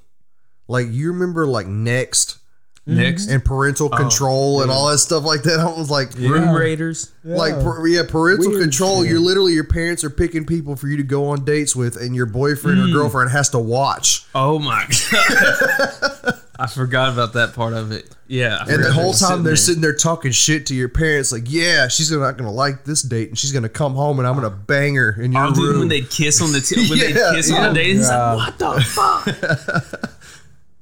Like 0.66 0.88
you 0.91 1.12
remember, 1.12 1.47
like 1.47 1.66
Next 1.68 2.38
Next, 2.87 3.28
and 3.28 3.45
Parental 3.45 3.89
Oh, 3.93 3.97
Control 3.97 4.62
and 4.62 4.70
all 4.70 4.89
that 4.91 4.99
stuff 4.99 5.22
like 5.22 5.43
that. 5.45 5.61
I 5.61 5.66
was 5.78 5.91
like, 5.91 6.12
Room 6.14 6.51
Raiders. 6.51 7.12
like 7.22 7.53
yeah, 7.87 8.03
parental 8.09 8.49
Weird 8.51 8.62
control. 8.62 9.03
shit. 9.03 9.11
You're 9.12 9.20
literally 9.20 9.53
your 9.53 9.64
parents 9.64 10.03
are 10.03 10.11
picking 10.11 10.45
people 10.45 10.74
for 10.74 10.89
you 10.89 10.97
to 10.97 11.03
go 11.05 11.28
on 11.28 11.45
dates 11.45 11.76
with, 11.76 11.97
and 11.97 12.16
your 12.16 12.26
boyfriend 12.26 12.81
or 12.81 12.85
mm. 12.87 12.93
girlfriend 12.93 13.31
has 13.31 13.49
to 13.51 13.59
watch. 13.61 14.24
Oh 14.35 14.59
my 14.59 14.85
god, 15.12 16.41
I 16.59 16.66
forgot 16.66 17.12
about 17.12 17.35
that 17.35 17.55
part 17.55 17.74
of 17.74 17.93
it. 17.93 18.09
Yeah, 18.26 18.59
I 18.61 18.72
And 18.72 18.83
the 18.83 18.93
whole 18.93 19.12
they 19.12 19.24
were 19.24 19.28
time 19.28 19.43
they're 19.45 19.51
there. 19.51 19.57
sitting 19.57 19.83
there 19.83 19.95
talking 19.95 20.33
shit 20.33 20.66
to 20.66 20.74
your 20.74 20.89
parents, 20.89 21.31
like, 21.33 21.45
yeah, 21.47 21.87
she's 21.89 22.11
not 22.11 22.37
gonna 22.39 22.51
like 22.51 22.85
this 22.85 23.03
date, 23.03 23.28
and 23.28 23.39
she's 23.39 23.53
gonna 23.53 23.68
come 23.68 23.95
home, 23.95 24.18
and 24.18 24.26
I'm 24.26 24.35
gonna 24.35 24.51
bang 24.51 24.95
her 24.97 25.12
in 25.20 25.33
your 25.33 25.47
Oh, 25.47 25.53
dude, 25.53 25.59
room. 25.64 25.78
when 25.81 25.89
they 25.89 26.01
kiss 26.01 26.41
on 26.43 26.51
the 26.53 26.61
t- 26.61 26.89
when 26.89 26.99
Yeah, 26.99 27.31
they 27.31 27.37
kiss 27.37 27.53
on 27.53 27.68
the 27.68 27.74
date, 27.81 27.97
he's 27.97 28.09
Yeah. 28.09 28.33
like, 28.33 28.59
"What 28.59 28.74
the 28.76 28.81
fuck?" 28.83 30.09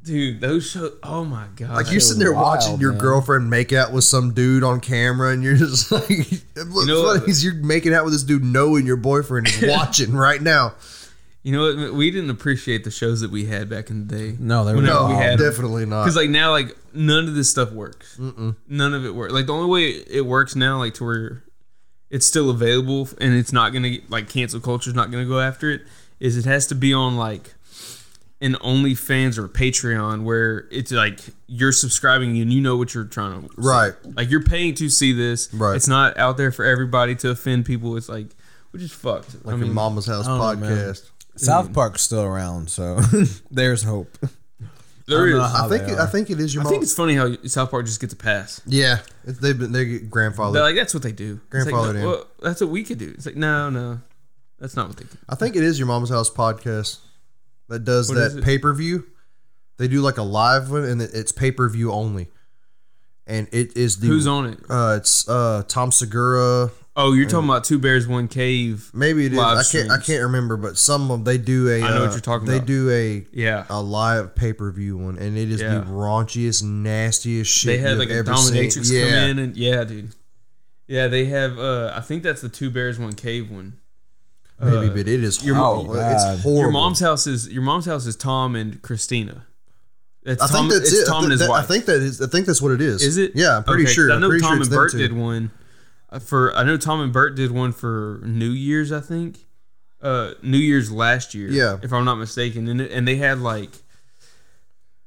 dude, 0.09 0.41
those 0.41 0.69
shows. 0.71 0.93
Oh 1.03 1.25
my 1.25 1.47
god, 1.57 1.71
like 1.77 1.91
you're 1.91 2.01
sitting 2.01 2.19
there 2.19 2.33
wild, 2.33 2.47
watching 2.59 2.81
your 2.81 2.93
man. 2.93 3.01
girlfriend 3.01 3.51
make 3.51 3.73
out 3.73 3.93
with 3.93 4.05
some 4.05 4.35
dude 4.35 4.65
on 4.65 4.81
camera, 4.81 5.31
and 5.33 5.43
you're 5.45 5.57
just 5.57 5.93
like, 5.93 6.09
what's 6.09 6.87
know 6.87 7.05
funny 7.07 7.21
what? 7.21 7.29
is 7.29 7.45
you're 7.45 7.55
making 7.55 7.95
out 7.95 8.05
with 8.05 8.13
this 8.13 8.23
dude 8.25 8.45
knowing 8.45 8.87
your 8.87 8.97
boyfriend 8.97 9.47
is 9.49 9.63
watching 9.69 10.13
right 10.15 10.43
now. 10.43 10.75
You 11.45 11.53
know 11.53 11.85
what? 11.85 11.95
We 11.95 12.11
didn't 12.11 12.31
appreciate 12.31 12.85
the 12.85 12.91
shows 12.91 13.21
that 13.21 13.31
we 13.31 13.47
had 13.47 13.69
back 13.71 13.91
in 13.91 14.07
the 14.07 14.15
day. 14.19 14.37
No, 14.39 14.65
they 14.65 14.75
were 14.75 14.83
No, 14.83 15.07
we 15.07 15.15
had 15.15 15.35
'em. 15.41 15.49
definitely 15.49 15.87
not. 15.87 16.03
Because 16.03 16.17
like 16.17 16.29
now, 16.31 16.51
like 16.51 16.77
none 16.93 17.29
of 17.29 17.35
this 17.37 17.49
stuff 17.49 17.71
works. 17.73 18.19
None 18.19 18.95
of 18.95 19.07
it 19.07 19.15
works. 19.15 19.33
Like 19.33 19.47
the 19.47 19.53
only 19.55 19.71
way 19.71 19.91
it 20.11 20.27
works 20.27 20.57
now, 20.57 20.79
like 20.79 20.95
to 20.95 21.05
where 21.05 21.45
it's 22.11 22.27
still 22.27 22.51
available 22.51 23.09
and 23.21 23.35
it's 23.35 23.53
not 23.53 23.73
gonna 23.73 23.97
like 24.09 24.29
cancel 24.29 24.61
culture's 24.61 24.95
not 24.95 25.11
gonna 25.11 25.25
go 25.27 25.41
after 25.41 25.71
it, 25.71 25.83
is 26.21 26.37
it 26.37 26.45
has 26.45 26.67
to 26.67 26.75
be 26.75 26.93
on 26.93 27.17
like 27.17 27.55
an 28.41 28.55
OnlyFans 28.55 29.37
or 29.37 29.49
Patreon 29.49 30.23
where 30.23 30.69
it's 30.71 30.93
like 30.93 31.21
you're 31.47 31.73
subscribing 31.73 32.41
and 32.41 32.53
you 32.53 32.61
know 32.61 32.77
what 32.77 32.95
you're 32.95 33.05
trying 33.05 33.43
to 33.43 33.49
see. 33.49 33.55
Right. 33.57 33.93
Like 34.05 34.31
you're 34.31 34.45
paying 34.45 34.75
to 34.77 34.89
see 34.89 35.13
this. 35.13 35.53
Right. 35.53 35.75
It's 35.75 35.89
not 35.89 36.17
out 36.17 36.37
there 36.37 36.53
for 36.53 36.65
everybody 36.65 37.17
to 37.17 37.31
offend 37.31 37.67
people. 37.67 37.97
It's 37.97 38.09
like 38.09 38.29
which 38.71 38.83
is 38.83 38.93
fucked. 38.93 39.45
like 39.45 39.55
I 39.55 39.59
your 39.59 39.67
mean, 39.67 39.75
Mama's 39.75 40.07
House 40.07 40.27
I 40.27 40.39
don't 40.39 40.61
know, 40.61 40.67
podcast. 40.67 41.11
South 41.37 41.71
mm. 41.71 41.75
Park's 41.75 42.03
still 42.03 42.23
around, 42.23 42.71
so 42.71 43.01
there's 43.51 43.83
hope. 43.83 44.19
there 45.07 45.23
I 45.23 45.47
is. 45.47 45.55
I, 45.55 45.69
think 45.69 45.89
it, 45.89 45.99
I 45.99 46.07
think 46.07 46.31
it 46.31 46.41
is 46.41 46.55
your. 46.55 46.65
think 46.65 46.77
mom. 46.77 46.83
it's 46.83 46.95
funny 46.95 47.15
how 47.15 47.35
South 47.45 47.71
Park 47.71 47.87
just 47.87 48.01
gets 48.01 48.13
a 48.13 48.17
pass. 48.17 48.61
yeah, 48.67 48.99
it's, 49.25 49.39
they've 49.39 49.59
been 49.59 49.73
they 49.73 49.85
get 49.85 50.11
grandfather. 50.11 50.55
They're 50.55 50.63
like, 50.63 50.77
that's 50.77 50.95
what 50.95 51.03
they 51.03 51.13
do. 51.13 51.41
It's 51.53 51.67
like, 51.67 51.75
Grandfathered 51.75 51.95
no, 51.95 52.01
in. 52.01 52.07
well, 52.07 52.27
that's 52.43 52.61
what 52.61 52.71
we 52.71 52.83
could 52.83 52.99
do. 52.99 53.13
It's 53.15 53.25
like, 53.25 53.37
no, 53.37 53.71
no, 53.71 54.01
that's 54.59 54.77
not 54.77 54.89
what 54.89 54.97
they 54.97 55.05
do. 55.05 55.17
I 55.29 55.37
think 55.37 55.57
it 55.57 55.63
is 55.63 55.79
your 55.79 55.89
Mama's 55.89 56.11
House 56.11 56.31
podcast 56.31 56.99
that 57.69 57.85
does 57.85 58.09
What 58.09 58.17
that 58.35 58.43
pay 58.45 58.59
per 58.59 58.73
view. 58.75 59.05
They 59.77 59.89
do 59.89 60.01
like 60.01 60.19
a 60.19 60.23
live 60.23 60.71
one, 60.71 60.85
and 60.85 61.01
it's 61.01 61.33
pay 61.33 61.51
per 61.53 61.69
view 61.69 61.93
only. 61.93 62.29
And 63.27 63.47
it 63.53 63.77
is 63.77 64.01
the 64.01 64.07
Who's 64.09 64.27
on 64.27 64.47
it? 64.47 64.59
Uh, 64.69 64.95
it's 64.99 65.29
uh 65.29 65.63
Tom 65.69 65.93
Segura. 65.93 66.71
Oh, 66.97 67.13
you're 67.13 67.29
talking 67.29 67.49
about 67.49 67.63
Two 67.63 67.79
Bears 67.79 68.09
One 68.09 68.27
Cave. 68.27 68.91
Maybe 68.93 69.27
it 69.27 69.33
is. 69.33 69.39
I 69.39 69.63
can't. 69.71 69.91
I 69.91 69.99
can't 69.99 70.23
remember, 70.25 70.57
but 70.57 70.77
some 70.77 71.13
of 71.13 71.25
they 71.25 71.39
do 71.39 71.69
a. 71.69 71.77
I 71.83 71.91
know 71.91 72.01
what 72.01 72.09
uh, 72.09 72.13
you're 72.13 72.21
talking 72.21 72.49
They 72.49 72.57
about. 72.57 72.67
They 72.67 72.73
do 72.73 72.91
a 72.91 73.27
Yeah. 73.33 73.67
a 73.71 73.81
live 73.81 74.35
pay 74.35 74.53
per 74.53 74.73
view 74.73 74.97
one, 74.97 75.17
and 75.19 75.39
it 75.39 75.49
is 75.51 75.61
Yeah. 75.61 75.75
the 75.79 75.81
raunchiest, 75.87 76.65
nastiest 76.65 77.49
shit. 77.53 77.67
They 77.69 77.79
had 77.79 77.91
you've 77.91 77.99
like 78.01 78.11
a 78.11 78.15
ever 78.15 78.35
seen. 78.35 78.55
dominatrix 78.65 78.91
yeah. 78.91 79.05
come 79.05 79.31
in 79.31 79.39
and 79.39 79.57
yeah, 79.57 79.85
dude. 79.85 80.15
Yeah, 80.89 81.07
they 81.07 81.27
have. 81.27 81.57
uh 81.59 81.93
I 81.95 82.01
think 82.01 82.25
that's 82.25 82.41
the 82.41 82.49
Two 82.49 82.71
Bears 82.71 82.99
One 82.99 83.13
Cave 83.13 83.49
one. 83.51 83.75
Maybe, 84.61 84.87
Uh, 84.89 84.91
but 84.91 84.99
it 85.09 85.23
is 85.23 85.45
your- 85.45 85.55
horrible. 85.57 85.93
Oh, 85.97 86.11
it's 86.11 86.43
horrible. 86.43 86.61
Your 86.61 86.71
mom's 86.73 87.01
house 87.01 87.27
is 87.27 87.49
your 87.49 87.63
mom's 87.63 87.87
house 87.87 88.07
is 88.07 88.17
Tom 88.17 88.57
and 88.57 88.83
Christina. 88.83 89.45
It's 90.25 90.43
I 90.43 90.49
Tom, 90.49 90.69
think 90.69 90.81
that's 90.83 90.93
it's 90.93 91.03
it. 91.03 91.07
Tom 91.07 91.21
I, 91.21 91.23
and 91.25 91.33
his 91.33 91.41
think 91.41 91.49
that- 91.49 91.55
I 91.55 91.59
wife. 91.61 91.69
think 91.69 91.85
that 91.87 92.03
is. 92.03 92.21
I 92.21 92.27
think 92.27 92.47
that's 92.47 92.61
what 92.61 92.73
it 92.73 92.81
is. 92.81 93.03
Is 93.03 93.17
it? 93.19 93.33
Yeah, 93.35 93.59
I'm 93.59 93.65
pretty 93.65 93.83
Okay, 93.85 93.89
'cause 93.89 93.95
sure. 93.95 94.13
I 94.13 94.19
know 94.19 94.31
Tom 94.39 94.41
sure 94.41 94.63
and 94.63 94.71
Bert 94.71 94.93
did 94.93 95.13
one 95.13 95.51
for. 96.21 96.55
I 96.57 96.65
know 96.65 96.77
Tom 96.77 97.01
and 97.01 97.13
Bert 97.13 97.35
did 97.37 97.51
one 97.53 97.73
for 97.73 98.21
New 98.25 98.51
Year's. 98.51 98.91
I 98.93 99.01
think, 99.01 99.47
uh, 100.03 100.33
New 100.43 100.59
Year's 100.59 100.91
last 100.91 101.35
year. 101.35 101.49
Yeah. 101.51 101.79
if 101.83 101.93
I'm 101.93 102.05
not 102.05 102.17
mistaken, 102.17 102.67
and 102.69 102.81
it, 102.81 102.91
and 102.91 103.07
they 103.07 103.17
had 103.17 103.39
like 103.41 103.71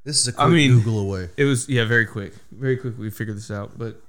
This 0.06 0.20
is 0.22 0.30
a 0.30 0.32
quick 0.32 0.48
I 0.48 0.50
mean- 0.50 0.78
Google 0.78 1.00
away. 1.00 1.30
it 1.38 1.44
was 1.46 1.68
yeah 1.70 1.84
very 1.86 2.06
quick, 2.06 2.34
very 2.52 2.78
quick. 2.78 2.98
We 2.98 3.10
figured 3.12 3.38
this 3.38 3.52
out, 3.52 3.78
but 3.78 4.02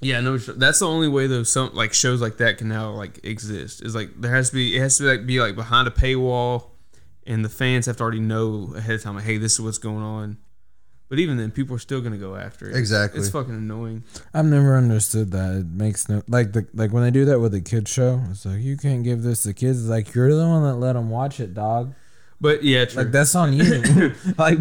yeah, 0.00 0.20
no, 0.20 0.36
that's 0.36 0.80
the 0.80 0.86
only 0.86 1.08
way 1.08 1.26
though. 1.26 1.42
Some 1.42 1.74
like 1.74 1.94
shows 1.94 2.20
like 2.20 2.36
that 2.38 2.58
can 2.58 2.68
now 2.68 2.90
like 2.90 3.24
exist. 3.24 3.82
Is 3.82 3.94
like 3.94 4.10
there 4.20 4.34
has 4.34 4.50
to 4.50 4.56
be 4.56 4.76
it 4.76 4.80
has 4.80 4.98
to 4.98 5.04
be 5.04 5.08
like 5.08 5.26
be 5.26 5.40
like 5.40 5.56
behind 5.56 5.88
a 5.88 5.90
paywall, 5.90 6.70
and 7.26 7.44
the 7.44 7.48
fans 7.48 7.86
have 7.86 7.96
to 7.96 8.02
already 8.02 8.20
know 8.20 8.74
ahead 8.76 8.96
of 8.96 9.02
time. 9.02 9.16
Like, 9.16 9.24
hey, 9.24 9.38
this 9.38 9.54
is 9.54 9.60
what's 9.60 9.78
going 9.78 10.02
on. 10.02 10.38
But 11.08 11.20
even 11.20 11.36
then, 11.36 11.50
people 11.52 11.76
are 11.76 11.80
still 11.80 12.00
gonna 12.00 12.18
go 12.18 12.34
after 12.34 12.68
it. 12.68 12.76
Exactly. 12.76 13.20
It's 13.20 13.30
fucking 13.30 13.54
annoying. 13.54 14.04
I've 14.34 14.44
never 14.44 14.76
understood 14.76 15.30
that. 15.30 15.54
It 15.54 15.66
makes 15.66 16.08
no 16.08 16.22
like 16.28 16.52
the 16.52 16.66
like 16.74 16.92
when 16.92 17.02
they 17.02 17.10
do 17.10 17.24
that 17.26 17.40
with 17.40 17.54
a 17.54 17.60
kid 17.60 17.88
show. 17.88 18.20
It's 18.30 18.44
like 18.44 18.60
you 18.60 18.76
can't 18.76 19.02
give 19.02 19.22
this 19.22 19.44
to 19.44 19.54
kids. 19.54 19.80
It's 19.80 19.88
like 19.88 20.14
you're 20.14 20.34
the 20.34 20.46
one 20.46 20.62
that 20.64 20.74
let 20.74 20.94
them 20.94 21.08
watch 21.08 21.40
it, 21.40 21.54
dog. 21.54 21.94
But 22.40 22.64
yeah, 22.64 22.84
true. 22.84 23.04
Like 23.04 23.12
that's 23.12 23.34
on 23.34 23.52
you. 23.54 24.14
like 24.38 24.58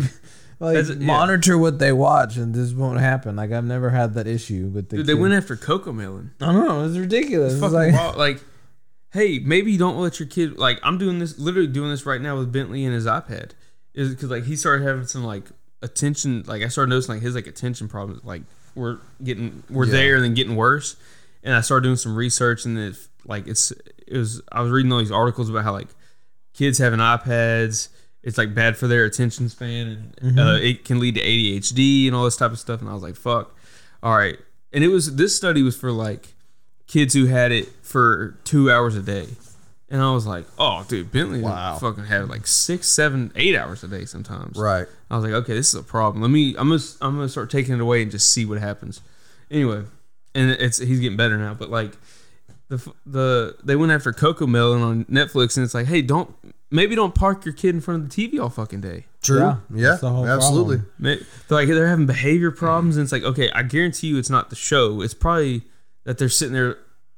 like 0.59 0.75
That's- 0.75 0.89
yeah. 0.97 1.05
monitor 1.05 1.57
what 1.57 1.79
they 1.79 1.91
watch, 1.91 2.37
and 2.37 2.53
this 2.53 2.71
won't 2.71 2.99
happen. 2.99 3.35
Like 3.35 3.51
I've 3.51 3.65
never 3.65 3.89
had 3.89 4.13
that 4.15 4.27
issue 4.27 4.67
with 4.73 4.89
the. 4.89 4.97
Dude, 4.97 5.07
they 5.07 5.13
kid. 5.13 5.21
went 5.21 5.33
after 5.33 5.55
Cocomelon. 5.55 6.31
I 6.41 6.51
don't 6.53 6.65
know. 6.67 6.85
It's 6.85 6.97
ridiculous. 6.97 7.53
It's, 7.53 7.61
fucking 7.61 7.73
like 7.75 7.93
wild. 7.93 8.17
Like, 8.17 8.41
hey, 9.11 9.39
maybe 9.39 9.71
you 9.71 9.77
don't 9.77 9.97
let 9.97 10.19
your 10.19 10.27
kid. 10.27 10.57
Like, 10.57 10.79
I'm 10.83 10.97
doing 10.97 11.19
this, 11.19 11.37
literally 11.39 11.67
doing 11.67 11.89
this 11.89 12.05
right 12.05 12.21
now 12.21 12.37
with 12.37 12.51
Bentley 12.51 12.85
and 12.85 12.93
his 12.93 13.05
iPad. 13.05 13.51
Is 13.93 14.09
because 14.09 14.29
like 14.29 14.43
he 14.45 14.55
started 14.55 14.85
having 14.85 15.05
some 15.07 15.23
like 15.23 15.45
attention. 15.81 16.43
Like 16.47 16.61
I 16.63 16.67
started 16.67 16.89
noticing 16.89 17.15
like 17.15 17.21
his 17.23 17.35
like 17.35 17.47
attention 17.47 17.87
problems. 17.87 18.23
Like 18.23 18.41
we're 18.75 18.97
getting 19.23 19.63
were 19.69 19.85
Yeah. 19.85 19.91
there 19.91 20.15
and 20.15 20.23
then 20.23 20.33
getting 20.33 20.55
worse. 20.55 20.95
And 21.43 21.53
I 21.53 21.61
started 21.61 21.83
doing 21.83 21.95
some 21.95 22.15
research 22.15 22.65
and 22.65 22.77
it 22.77 22.95
like 23.25 23.47
it's 23.47 23.71
it 24.07 24.17
was 24.17 24.41
I 24.51 24.61
was 24.61 24.71
reading 24.71 24.91
all 24.91 24.99
these 24.99 25.11
articles 25.11 25.49
about 25.49 25.63
how 25.63 25.71
like 25.73 25.87
kids 26.53 26.77
having 26.77 26.99
iPads. 26.99 27.87
It's 28.25 28.37
like 28.37 28.53
bad 28.53 28.75
for 28.75 28.87
their 28.87 29.05
attention 29.05 29.47
span, 29.47 30.13
and 30.21 30.39
uh, 30.39 30.57
it 30.59 30.83
can 30.83 30.99
lead 30.99 31.15
to 31.15 31.21
ADHD 31.21 32.07
and 32.07 32.15
all 32.15 32.25
this 32.25 32.35
type 32.35 32.51
of 32.51 32.59
stuff. 32.59 32.81
And 32.81 32.89
I 32.89 32.93
was 32.93 33.03
like, 33.03 33.15
"Fuck, 33.15 33.55
all 34.03 34.17
right." 34.17 34.37
And 34.73 34.83
it 34.83 34.89
was 34.89 35.15
this 35.15 35.35
study 35.35 35.61
was 35.61 35.77
for 35.77 35.91
like 35.91 36.33
kids 36.87 37.13
who 37.13 37.27
had 37.27 37.51
it 37.53 37.69
for 37.83 38.35
two 38.43 38.69
hours 38.71 38.95
a 38.95 39.01
day. 39.01 39.27
And 39.87 40.01
I 40.01 40.11
was 40.11 40.25
like, 40.25 40.45
oh, 40.57 40.83
dude, 40.87 41.11
Bentley 41.11 41.41
Wow. 41.41 41.77
fucking 41.77 42.05
had 42.05 42.27
like 42.27 42.47
six, 42.47 42.89
seven, 42.89 43.31
eight 43.35 43.55
hours 43.55 43.83
a 43.83 43.87
day 43.87 44.05
sometimes. 44.05 44.57
Right. 44.57 44.87
I 45.11 45.15
was 45.15 45.23
like, 45.23 45.33
okay, 45.33 45.53
this 45.53 45.67
is 45.69 45.75
a 45.79 45.83
problem. 45.83 46.23
Let 46.23 46.31
me, 46.31 46.55
I'm 46.57 46.69
gonna, 46.69 46.81
I'm 47.01 47.15
gonna 47.15 47.29
start 47.29 47.51
taking 47.51 47.75
it 47.75 47.79
away 47.79 48.01
and 48.01 48.09
just 48.09 48.31
see 48.31 48.45
what 48.45 48.57
happens. 48.59 49.01
Anyway, 49.51 49.83
and 50.33 50.49
it's 50.51 50.79
he's 50.79 50.99
getting 50.99 51.15
better 51.17 51.37
now. 51.37 51.53
But 51.53 51.69
like, 51.69 51.93
the 52.67 52.91
the 53.05 53.55
they 53.63 53.75
went 53.75 53.91
after 53.91 54.11
Cocomelon 54.11 54.83
on 54.83 55.05
Netflix, 55.05 55.55
and 55.55 55.63
it's 55.63 55.75
like, 55.75 55.85
hey, 55.85 56.01
don't 56.01 56.33
maybe 56.71 56.95
don't 56.95 57.15
park 57.15 57.45
your 57.45 57.53
kid 57.53 57.75
in 57.75 57.81
front 57.81 58.03
of 58.03 58.09
the 58.09 58.27
TV 58.27 58.39
all 58.41 58.49
fucking 58.49 58.81
day. 58.81 59.05
True. 59.21 59.39
Yeah, 59.39 59.57
Yeah. 59.73 59.87
that's 59.89 60.01
the 60.01 60.09
whole 60.09 60.27
absolutely. 60.27 60.77
problem. 60.77 60.93
May- 60.99 61.15
They're 61.47 61.57
like 61.57 61.67
they're 61.67 61.87
having 61.87 62.05
behavior 62.05 62.51
problems, 62.51 62.97
and 62.97 63.03
it's 63.03 63.11
like, 63.11 63.23
okay, 63.23 63.49
I 63.51 63.63
guarantee 63.63 64.07
you, 64.07 64.17
it's 64.17 64.29
not 64.29 64.49
the 64.49 64.55
show. 64.55 65.01
It's 65.01 65.13
probably 65.13 65.63
that 66.03 66.17
they're 66.17 66.29
sitting 66.29 66.53
there 66.53 66.77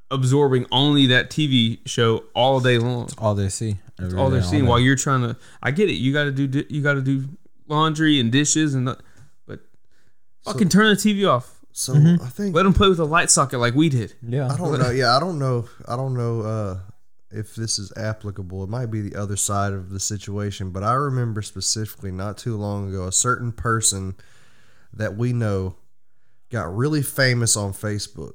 absorbing 0.09 0.65
only 0.71 1.05
that 1.07 1.29
TV 1.29 1.79
show 1.85 2.23
all 2.33 2.59
day 2.61 2.77
long. 2.77 3.09
all 3.17 3.35
they 3.35 3.49
see. 3.49 3.77
every 4.01 4.17
all 4.17 4.29
they're 4.29 4.39
day, 4.41 4.45
seeing 4.47 4.63
day. 4.63 4.69
while 4.69 4.79
you're 4.79 4.95
trying 4.95 5.21
to. 5.21 5.35
I 5.61 5.71
get 5.71 5.89
it. 5.89 5.95
You 5.95 6.13
got 6.13 6.25
to 6.25 6.31
do. 6.31 6.63
You 6.69 6.81
got 6.81 6.93
to 6.93 7.01
do 7.01 7.25
laundry 7.67 8.19
and 8.19 8.31
dishes 8.31 8.73
and. 8.73 8.87
The, 8.87 8.97
but 9.45 9.59
fucking 10.45 10.69
turn 10.69 10.89
the 10.89 10.95
TV 10.95 11.27
off. 11.29 11.53
So 11.73 11.93
Mm-hmm. 11.93 12.23
I 12.23 12.29
think 12.29 12.55
Let 12.55 12.63
them 12.63 12.73
play 12.73 12.87
with 12.89 12.99
a 12.99 13.05
light 13.05 13.29
socket 13.29 13.59
like 13.59 13.75
we 13.75 13.89
did. 13.89 14.13
Yeah. 14.27 14.47
I 14.51 14.57
don't 14.57 14.79
know. 14.79 14.89
Yeah, 14.89 15.15
I 15.15 15.19
don't 15.19 15.37
know. 15.39 15.67
I 15.87 15.95
don't 15.95 16.15
know 16.15 16.41
uh, 16.41 16.77
if 17.31 17.55
this 17.55 17.77
is 17.77 17.91
applicable. 17.97 18.63
It 18.63 18.69
might 18.69 18.85
be 18.87 19.01
the 19.01 19.15
other 19.19 19.35
side 19.35 19.73
of 19.73 19.89
the 19.89 19.99
situation, 19.99 20.71
but 20.71 20.83
I 20.83 20.93
remember 20.93 21.41
specifically 21.41 22.11
not 22.11 22.37
too 22.37 22.55
long 22.57 22.87
ago 22.89 23.05
a 23.05 23.11
certain 23.11 23.51
person 23.51 24.15
that 24.93 25.17
we 25.17 25.33
know 25.33 25.75
got 26.49 26.73
really 26.75 27.01
famous 27.03 27.57
on 27.57 27.73
Facebook 27.73 28.33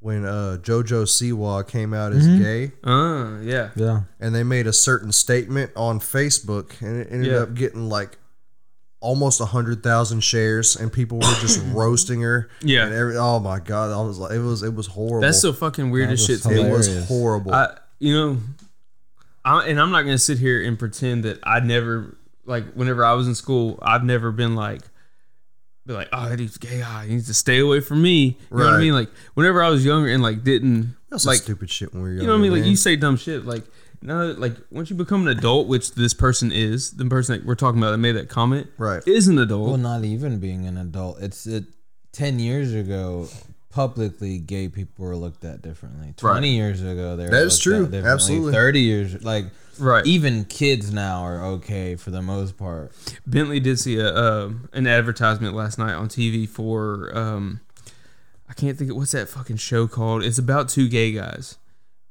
when 0.00 0.24
uh, 0.24 0.58
JoJo 0.62 1.04
Siwa 1.04 1.66
came 1.66 1.92
out 1.92 2.12
as 2.12 2.26
Mm-hmm. 2.26 2.42
gay, 2.42 2.72
Uh, 2.84 3.40
yeah. 3.42 3.70
Yeah. 3.74 4.02
and 4.20 4.34
they 4.34 4.42
made 4.44 4.66
a 4.66 4.72
certain 4.72 5.10
statement 5.12 5.72
on 5.74 6.00
Facebook, 6.00 6.80
and 6.80 7.00
it 7.00 7.08
ended 7.10 7.32
Yeah. 7.32 7.38
up 7.38 7.54
getting 7.54 7.88
like 7.88 8.18
almost 9.00 9.40
a 9.40 9.44
hundred 9.46 9.82
thousand 9.82 10.20
shares, 10.22 10.76
and 10.76 10.92
people 10.92 11.18
were 11.18 11.34
just 11.40 11.62
roasting 11.72 12.20
her. 12.22 12.48
Yeah. 12.62 12.86
and 12.86 12.94
every, 12.94 13.16
oh 13.16 13.38
my 13.38 13.58
god, 13.60 13.92
I 13.92 14.04
was 14.06 14.18
like, 14.18 14.32
it 14.32 14.40
was 14.40 14.62
it 14.62 14.74
was 14.74 14.86
horrible. 14.86 15.20
That's 15.20 15.40
so 15.40 15.52
fucking 15.52 15.90
weird 15.90 16.08
That 16.08 16.14
as 16.14 16.28
was 16.28 16.42
shit. 16.42 16.52
it 16.52 16.70
was 16.70 17.08
horrible. 17.08 17.54
I, 17.54 17.76
you 17.98 18.14
know, 18.14 18.38
I, 19.44 19.66
and 19.68 19.80
I'm 19.80 19.90
not 19.90 20.02
gonna 20.02 20.18
sit 20.18 20.38
here 20.38 20.62
and 20.62 20.78
pretend 20.78 21.24
that 21.24 21.38
I 21.42 21.60
never 21.60 22.16
like 22.44 22.72
whenever 22.74 23.04
I 23.04 23.12
was 23.12 23.26
in 23.28 23.34
school, 23.34 23.78
I've 23.82 24.04
never 24.04 24.32
been 24.32 24.54
like, 24.54 24.82
be 25.86 25.92
like, 25.92 26.08
oh, 26.12 26.28
that 26.28 26.36
dude's 26.36 26.58
gay. 26.58 26.82
Ah, 26.84 27.02
he 27.06 27.14
needs 27.14 27.26
to 27.28 27.34
stay 27.34 27.58
away 27.58 27.80
from 27.80 28.02
me. 28.02 28.36
You 28.50 28.58
know 28.58 28.64
what 28.64 28.74
I 28.74 28.78
mean? 28.78 28.92
Like 28.92 29.08
whenever 29.34 29.62
I 29.62 29.68
was 29.68 29.84
younger 29.84 30.08
and 30.08 30.22
like 30.22 30.42
didn't 30.42 30.96
That's 31.10 31.26
like, 31.26 31.38
stupid 31.38 31.70
shit 31.70 31.92
when 31.92 32.02
we 32.02 32.08
were 32.10 32.14
you 32.16 32.26
know 32.26 32.32
what 32.32 32.38
I 32.38 32.42
mean? 32.42 32.52
Like 32.52 32.64
you 32.64 32.76
say 32.76 32.96
dumb 32.96 33.16
shit. 33.16 33.44
Like 33.44 33.64
now, 34.02 34.22
like 34.32 34.54
once 34.70 34.90
you 34.90 34.96
become 34.96 35.26
an 35.26 35.36
adult, 35.36 35.68
which 35.68 35.92
this 35.94 36.14
person 36.14 36.52
is, 36.52 36.92
the 36.92 37.04
person 37.06 37.36
that 37.38 37.46
we're 37.46 37.54
talking 37.54 37.78
about 37.80 37.90
that 37.92 37.98
made 37.98 38.12
that 38.12 38.28
comment, 38.28 38.68
Right. 38.78 39.02
is 39.06 39.28
an 39.28 39.38
adult. 39.38 39.68
Well, 39.68 39.76
not 39.78 40.04
even 40.04 40.38
being 40.38 40.66
an 40.66 40.76
adult. 40.76 41.20
It's 41.20 41.46
it. 41.46 41.64
Ten 42.12 42.38
years 42.38 42.72
ago, 42.72 43.28
publicly, 43.70 44.38
gay 44.38 44.68
people 44.68 45.04
were 45.04 45.16
looked 45.16 45.44
at 45.44 45.60
differently. 45.60 46.14
Twenty 46.16 46.56
years 46.56 46.80
ago, 46.80 47.14
they 47.16 47.26
That 47.26 47.42
is 47.42 47.58
true. 47.58 47.84
at. 47.86 47.94
Absolutely. 47.94 48.52
Thirty 48.52 48.80
years, 48.80 49.22
like 49.22 49.46
Right. 49.78 50.06
Even 50.06 50.46
kids 50.46 50.90
now 50.90 51.20
are 51.24 51.44
okay 51.44 51.96
for 51.96 52.10
the 52.10 52.22
most 52.22 52.56
part. 52.56 52.92
Bentley 53.26 53.60
did 53.60 53.78
see 53.78 53.98
a 53.98 54.14
um 54.16 54.70
an 54.72 54.86
advertisement 54.86 55.54
last 55.54 55.78
night 55.78 55.92
on 55.92 56.08
TV 56.08 56.48
for 56.48 57.12
um 57.14 57.60
I 58.48 58.54
can't 58.54 58.78
think 58.78 58.90
of 58.90 58.96
what's 58.96 59.12
that 59.12 59.28
fucking 59.28 59.56
show 59.56 59.86
called. 59.86 60.22
It's 60.24 60.38
about 60.38 60.70
two 60.70 60.88
gay 60.88 61.12
guys. 61.12 61.58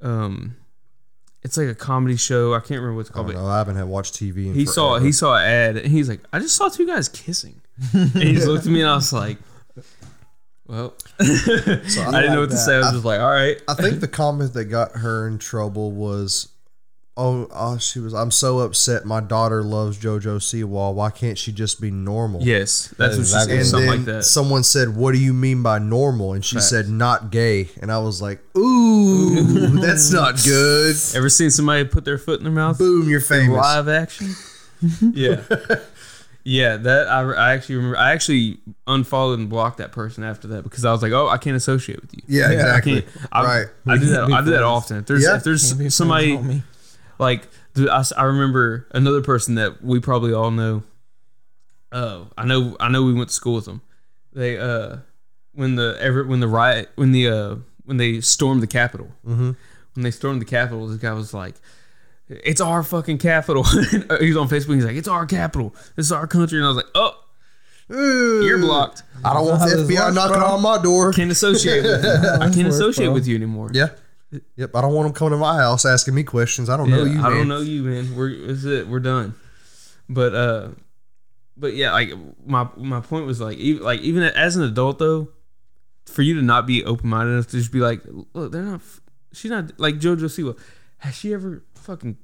Um 0.01 0.57
it's 1.45 1.55
like 1.57 1.67
a 1.67 1.75
comedy 1.75 2.17
show. 2.17 2.53
I 2.53 2.59
can't 2.59 2.81
remember 2.81 2.95
what 2.95 3.01
it's 3.01 3.11
I 3.11 3.13
called. 3.13 3.27
don't 3.27 3.35
But 3.35 3.41
know. 3.43 3.47
I 3.47 3.57
haven't 3.59 3.75
had 3.77 3.87
watched 3.87 4.15
TV. 4.15 4.47
In 4.47 4.53
he 4.55 4.65
saw 4.65 4.93
forever. 4.93 5.05
he 5.05 5.11
saw 5.11 5.35
an 5.37 5.43
ad 5.45 5.77
and 5.77 5.87
he's 5.91 6.09
like, 6.09 6.21
I 6.33 6.39
just 6.39 6.55
saw 6.55 6.67
two 6.69 6.85
guys 6.87 7.07
kissing. 7.07 7.61
and 7.93 8.09
he 8.11 8.33
just 8.33 8.47
looked 8.47 8.65
at 8.65 8.71
me 8.71 8.81
and 8.81 8.89
I 8.89 8.95
was 8.95 9.13
like, 9.13 9.37
Well 10.67 10.95
I 11.19 11.25
didn't 11.25 12.33
know 12.33 12.41
what 12.41 12.49
to 12.49 12.57
say. 12.57 12.75
I 12.75 12.79
was 12.79 12.91
just 12.91 13.05
like, 13.05 13.19
all 13.21 13.29
right. 13.31 13.61
I 13.67 13.75
think 13.75 13.99
the 13.99 14.07
comment 14.07 14.53
that 14.53 14.65
got 14.65 14.93
her 14.93 15.27
in 15.27 15.37
trouble 15.37 15.91
was, 15.91 16.49
"Oh, 17.17 17.47
oh, 17.53 17.77
she 17.77 17.99
was. 17.99 18.13
I'm 18.13 18.31
so 18.31 18.59
upset. 18.59 19.05
My 19.05 19.19
daughter 19.21 19.63
loves 19.63 19.97
JoJo 19.97 20.37
Siwa. 20.37 20.93
Why 20.93 21.09
can't 21.09 21.37
she 21.37 21.51
just 21.51 21.79
be 21.79 21.91
normal?" 21.91 22.41
Yes, 22.43 22.93
that's 22.97 23.17
what 23.17 23.25
she 23.25 23.31
said. 23.31 23.37
exactly- 23.49 23.57
And 23.57 23.65
Something 23.67 23.89
then 23.89 23.97
like 23.97 24.05
that. 24.05 24.23
someone 24.25 24.63
said, 24.63 24.95
"What 24.95 25.13
do 25.13 25.17
you 25.19 25.33
mean 25.33 25.63
by 25.63 25.79
normal?" 25.79 26.33
And 26.33 26.43
she 26.43 26.55
Facts. 26.57 26.69
said, 26.69 26.89
"Not 26.89 27.31
gay." 27.31 27.69
And 27.81 27.91
I 27.91 27.99
was 27.99 28.21
like, 28.21 28.39
"Ooh, 28.57 29.79
that's 29.81 30.11
not 30.11 30.35
good." 30.43 30.95
Ever 31.15 31.29
seen 31.29 31.49
somebody 31.51 31.83
put 31.85 32.05
their 32.05 32.17
foot 32.17 32.39
in 32.39 32.43
their 32.43 32.53
mouth? 32.53 32.77
Boom, 32.77 33.07
you're 33.09 33.21
famous. 33.21 33.57
live 33.57 33.87
action. 33.87 34.35
yeah, 35.01 35.41
yeah. 36.43 36.77
That 36.77 37.07
I, 37.07 37.21
I 37.21 37.53
actually 37.53 37.75
remember. 37.75 37.97
I 37.97 38.11
actually 38.11 38.59
unfollowed 38.87 39.39
and 39.39 39.49
blocked 39.49 39.77
that 39.77 39.91
person 39.91 40.23
after 40.23 40.47
that 40.49 40.63
because 40.63 40.85
I 40.85 40.91
was 40.91 41.01
like, 41.01 41.11
oh, 41.13 41.27
I 41.27 41.37
can't 41.37 41.55
associate 41.55 42.01
with 42.01 42.13
you. 42.13 42.21
Yeah, 42.27 42.47
I 42.49 42.51
exactly. 42.53 43.01
can't. 43.01 43.13
I, 43.31 43.43
Right. 43.43 43.67
I 43.87 43.97
do 43.97 44.05
that. 44.07 44.31
I 44.31 44.41
do 44.43 44.51
that 44.51 44.63
often. 44.63 44.97
If 44.97 45.05
there's 45.05 45.23
Yeah. 45.23 45.37
if 45.37 45.43
there's 45.43 45.63
Can't 45.67 45.77
be 45.79 45.83
friends, 45.85 45.95
somebody 45.95 46.37
homie. 46.37 46.63
Like 47.19 47.47
I, 47.77 47.85
I, 47.87 47.99
s- 47.99 48.13
I 48.13 48.23
remember 48.23 48.87
another 48.91 49.21
person 49.21 49.55
that 49.55 49.83
we 49.83 49.99
probably 49.99 50.33
all 50.33 50.51
know. 50.51 50.83
Oh, 51.91 52.27
I 52.37 52.45
know. 52.45 52.75
I 52.79 52.89
know. 52.89 53.03
We 53.03 53.13
went 53.13 53.29
to 53.29 53.35
school 53.35 53.55
with 53.55 53.65
them. 53.65 53.81
They 54.33 54.57
uh, 54.57 54.97
when 55.53 55.75
the 55.75 55.97
ever 56.01 56.23
when 56.25 56.39
the 56.41 56.47
riot 56.47 56.89
when 56.95 57.11
the 57.11 57.27
uh 57.29 57.55
when 57.85 57.97
they 57.97 58.21
stormed 58.21 58.61
the 58.61 58.67
Capitol. 58.67 59.07
Mm-hmm. 59.25 59.51
When 59.93 60.03
they 60.03 60.11
stormed 60.11 60.41
the 60.41 60.45
Capitol, 60.45 60.87
this 60.87 60.97
guy 60.97 61.13
was 61.13 61.33
like, 61.33 61.55
"It's 62.27 62.59
our 62.59 62.83
fucking 62.83 63.19
capital." 63.19 63.63
he's 63.63 64.35
on 64.35 64.49
Facebook. 64.49 64.75
He's 64.75 64.85
like, 64.85 64.97
"It's 64.97 65.07
our 65.07 65.25
capital. 65.25 65.73
This 65.95 66.07
is 66.07 66.11
our 66.11 66.27
country." 66.27 66.57
And 66.57 66.65
I 66.65 66.69
was 66.69 66.77
like, 66.77 66.87
"Oh." 66.95 67.21
You're 67.87 68.57
blocked. 68.57 69.03
I 69.23 69.31
don't 69.35 69.45
want 69.47 69.59
the 69.61 69.95
How 69.95 70.09
FBI 70.09 70.15
knocking 70.15 70.37
bro. 70.37 70.45
on 70.47 70.61
my 70.63 70.81
door. 70.81 71.13
Can't 71.13 71.29
associate 71.29 71.83
with 71.83 72.03
you. 72.03 72.09
I 72.41 72.51
can't 72.51 72.67
associate 72.67 73.09
with 73.09 73.27
you 73.27 73.35
anymore. 73.35 73.69
Yeah. 73.73 73.89
Yep. 74.57 74.71
I 74.75 74.81
don't 74.81 74.93
want 74.93 75.07
them 75.07 75.13
coming 75.13 75.31
to 75.31 75.37
my 75.37 75.57
house 75.57 75.85
asking 75.85 76.15
me 76.15 76.23
questions. 76.23 76.69
I 76.69 76.77
don't 76.77 76.89
know 76.89 77.03
Yeah, 77.03 77.13
you. 77.13 77.21
I 77.25 77.29
don't 77.29 77.47
know 77.47 77.61
you, 77.61 77.83
man. 77.83 78.15
We're 78.15 78.47
that's 78.47 78.63
it. 78.65 78.87
We're 78.87 78.99
done. 78.99 79.35
But 80.09 80.35
uh, 80.35 80.69
but 81.57 81.73
yeah, 81.75 81.91
like 81.93 82.11
my 82.45 82.67
my 82.77 82.99
point 83.01 83.25
was 83.25 83.41
like 83.41 83.57
even 83.57 83.83
like 83.83 84.01
even 84.01 84.23
as 84.23 84.55
an 84.55 84.63
adult 84.63 84.99
though, 84.99 85.29
for 86.05 86.21
you 86.21 86.35
to 86.35 86.41
not 86.41 86.67
be 86.67 86.83
open 86.85 87.09
minded 87.09 87.33
enough 87.33 87.47
to 87.47 87.57
just 87.57 87.71
be 87.71 87.79
like, 87.79 88.01
look, 88.33 88.51
they're 88.51 88.61
not. 88.61 88.81
She's 89.33 89.51
not 89.51 89.79
like 89.79 89.95
JoJo 89.95 90.17
Siwa. 90.25 90.57
Has 90.99 91.15
she 91.15 91.33
ever 91.33 91.63
fucking 91.75 92.17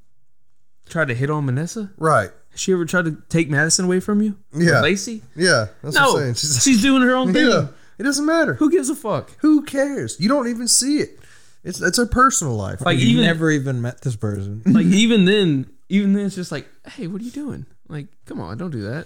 tried 0.87 1.09
to 1.09 1.13
hit 1.15 1.29
on 1.29 1.45
Vanessa? 1.45 1.91
Right. 1.97 2.29
Has 2.51 2.59
she 2.59 2.71
ever 2.73 2.85
tried 2.85 3.05
to 3.05 3.17
take 3.29 3.49
Madison 3.49 3.85
away 3.85 3.99
from 3.99 4.21
you? 4.21 4.37
Or 4.53 4.61
Yeah. 4.61 4.81
Lacey. 4.81 5.21
Yeah. 5.35 5.67
That's 5.83 5.95
No, 5.95 6.13
what 6.13 6.23
I'm 6.23 6.33
saying. 6.35 6.61
she's, 6.61 6.81
doing 6.81 7.01
her 7.01 7.15
own 7.15 7.33
thing. 7.33 7.47
yeah. 7.47 7.67
It 7.97 8.03
doesn't 8.03 8.25
matter. 8.25 8.55
Who 8.55 8.71
gives 8.71 8.89
a 8.89 8.95
fuck? 8.95 9.31
Who 9.39 9.63
cares? 9.63 10.17
You 10.19 10.27
don't 10.29 10.47
even 10.47 10.67
see 10.67 10.97
it. 10.99 11.19
It's 11.63 11.79
it's 11.81 11.97
her 11.97 12.05
personal 12.07 12.55
life. 12.55 12.81
Like 12.81 12.97
you 12.99 13.07
even 13.09 13.23
never 13.25 13.51
even 13.51 13.81
met 13.81 14.01
this 14.01 14.15
person. 14.15 14.61
like 14.65 14.85
even 14.87 15.25
then, 15.25 15.69
even 15.89 16.13
then, 16.13 16.25
it's 16.25 16.35
just 16.35 16.51
like, 16.51 16.67
hey, 16.87 17.07
what 17.07 17.21
are 17.21 17.25
you 17.25 17.31
doing? 17.31 17.65
Like, 17.87 18.07
come 18.25 18.39
on, 18.39 18.57
don't 18.57 18.71
do 18.71 18.81
that. 18.83 19.05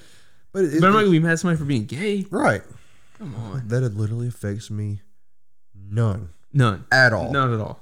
but 0.52 0.66
it, 0.66 0.80
But 0.80 0.88
I'm 0.88 0.94
not 0.94 1.00
gonna 1.02 1.12
be 1.12 1.20
mad 1.20 1.34
at 1.34 1.40
somebody 1.40 1.58
for 1.58 1.66
being 1.66 1.86
gay. 1.86 2.26
right. 2.30 2.62
Come 3.18 3.34
on, 3.36 3.68
That 3.70 3.82
it 3.84 3.96
literally 3.96 4.28
affects 4.28 4.70
me 4.70 5.02
none 5.74 6.30
none, 6.54 6.86
at 6.92 7.14
all. 7.14 7.32
none 7.32 7.54
at 7.54 7.60
all. 7.60 7.80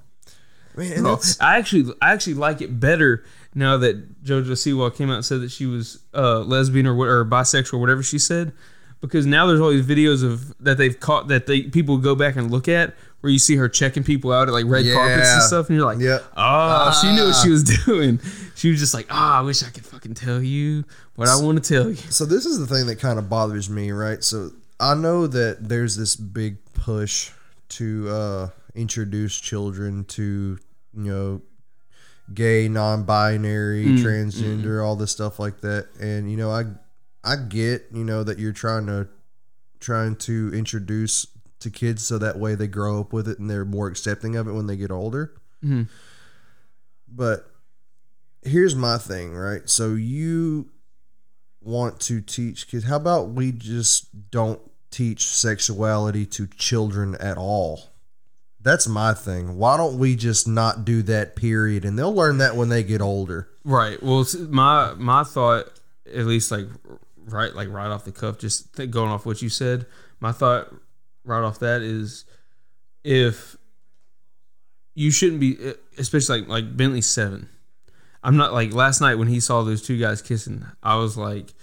Man, 0.76 1.04
that's- 1.04 1.40
I 1.40 1.58
actually, 1.60 1.94
I 2.02 2.14
actually 2.14 2.34
like 2.36 2.62
it 2.62 2.80
better 2.80 3.24
now 3.54 3.78
that 3.78 4.24
JoJo 4.24 4.46
Siwa 4.54 4.96
came 4.96 5.10
out 5.12 5.18
and 5.18 5.26
said 5.26 5.42
that 5.42 5.52
she 5.52 5.68
was 5.68 6.00
uh, 6.16 6.40
lesbian 6.40 6.88
or 6.88 6.96
what- 6.96 7.08
or 7.10 7.24
bisexual, 7.26 7.80
whatever 7.80 8.02
she 8.02 8.18
said, 8.18 8.54
because 9.02 9.26
now 9.28 9.46
there's 9.46 9.60
all 9.60 9.70
these 9.70 9.86
videos 9.86 10.24
of 10.24 10.56
that 10.64 10.78
they've 10.80 11.00
caught 11.00 11.28
that 11.28 11.46
they 11.46 11.62
people 11.64 11.98
go 12.00 12.16
back 12.16 12.36
and 12.36 12.50
look 12.50 12.68
at 12.68 12.96
where 13.24 13.32
you 13.32 13.40
see 13.40 13.56
her 13.56 13.70
checking 13.70 14.04
people 14.04 14.34
out 14.34 14.50
at 14.50 14.52
like 14.54 14.66
red 14.68 14.86
carpets 14.94 15.32
and 15.32 15.42
stuff, 15.44 15.70
and 15.70 15.78
you're 15.78 15.86
like, 15.86 16.00
Yeah. 16.00 16.20
oh, 16.36 17.00
she 17.02 17.10
knew 17.16 17.24
what 17.28 17.36
she 17.42 17.50
was 17.50 17.64
doing. 17.86 18.20
She 18.56 18.70
was 18.70 18.80
just 18.82 18.94
like, 18.94 19.08
oh, 19.10 19.16
I 19.16 19.40
wish 19.40 19.64
I 19.64 19.70
could 19.70 19.86
fucking 19.86 20.14
tell 20.16 20.44
you 20.44 20.84
what 21.16 21.30
I 21.30 21.42
want 21.42 21.64
to 21.64 21.74
tell 21.74 21.88
you. 21.90 21.96
so 21.96 22.26
this 22.26 22.46
is 22.46 22.60
the 22.60 22.68
thing 22.68 22.86
that 22.88 23.00
kind 23.00 23.18
of 23.18 23.30
bothers 23.30 23.70
me, 23.70 23.92
right? 23.92 24.22
So 24.22 24.52
I 24.78 24.94
know 24.94 25.26
that 25.28 25.70
there's 25.70 25.96
this 25.96 26.18
big 26.18 26.58
push 26.74 27.32
to 27.70 28.10
uh, 28.10 28.50
introduce 28.76 29.40
children 29.40 30.04
to 30.06 30.60
you 30.94 31.12
know 31.12 31.42
gay, 32.34 32.68
non-binary, 32.68 33.86
mm, 33.86 33.98
transgender, 34.04 34.84
all 34.86 34.98
this 34.98 35.12
stuff 35.12 35.40
like 35.40 35.62
that, 35.62 35.88
and 36.00 36.30
you 36.30 36.36
know 36.36 36.52
I 36.52 36.64
I 37.24 37.38
get 37.38 37.86
you 37.94 38.04
know 38.04 38.24
that 38.26 38.38
you're 38.38 38.52
trying 38.52 38.88
to 38.88 39.08
trying 39.80 40.16
to 40.18 40.52
introduce 40.54 41.26
to 41.64 41.70
kids 41.70 42.06
so 42.06 42.18
that 42.18 42.38
way 42.40 42.56
they 42.56 42.68
grow 42.68 43.00
up 43.02 43.12
with 43.14 43.28
it 43.28 43.40
and 43.40 43.50
they're 43.50 43.66
more 43.66 43.88
accepting 43.88 44.36
of 44.36 44.48
it 44.48 44.54
when 44.54 44.68
they 44.68 44.76
get 44.78 44.92
older. 44.92 45.34
Mhm. 45.64 45.88
But 47.08 47.50
here's 48.42 48.76
my 48.76 48.98
thing, 48.98 49.34
right? 49.36 49.70
So 49.70 49.94
you 49.94 50.70
want 51.62 52.00
to 52.02 52.22
teach 52.22 52.68
kids. 52.68 52.86
How 52.86 52.98
about 52.98 53.30
we 53.30 53.52
just 53.52 54.30
don't 54.32 54.60
teach 54.92 55.28
sexuality 55.28 56.26
to 56.28 56.48
children 56.48 57.16
at 57.16 57.38
all? 57.38 57.90
That's 58.62 58.88
my 58.88 59.14
thing. 59.14 59.58
Why 59.58 59.76
don't 59.78 59.98
we 59.98 60.16
just 60.16 60.48
not 60.48 60.86
do 60.86 61.02
that 61.04 61.36
period 61.36 61.84
and 61.84 62.00
they'll 62.00 62.14
learn 62.14 62.38
that 62.38 62.56
when 62.56 62.70
they 62.70 62.84
get 62.84 63.02
older. 63.02 63.50
Right. 63.66 64.02
Well, 64.02 64.26
my 64.50 64.94
my 64.96 65.24
thought, 65.24 65.68
at 66.14 66.26
least 66.26 66.52
like 66.52 66.68
right 67.26 67.54
like 67.56 67.70
right 67.70 67.88
off 67.88 68.06
the 68.06 68.12
cuff, 68.12 68.38
just 68.40 68.74
going 68.76 69.10
off 69.12 69.26
what 69.26 69.42
you 69.42 69.50
said, 69.50 69.86
my 70.20 70.32
thought 70.32 70.74
right 71.26 71.44
off 71.44 71.60
that 71.60 71.82
is 71.82 72.26
if 73.04 73.56
you 74.96 75.12
shouldn't 75.12 75.40
be, 75.40 75.58
especially 75.98 76.42
like 76.42 76.50
like 76.50 76.78
Bentley's 76.78 77.08
seven. 77.08 77.50
I'm 78.24 78.38
not 78.38 78.54
like 78.54 78.74
last 78.74 79.02
night 79.02 79.16
when 79.16 79.28
he 79.28 79.40
saw 79.40 79.64
those 79.64 79.82
two 79.82 80.00
guys 80.00 80.22
kissing. 80.22 80.66
I 80.82 80.96
was 80.96 81.18
like, 81.18 81.54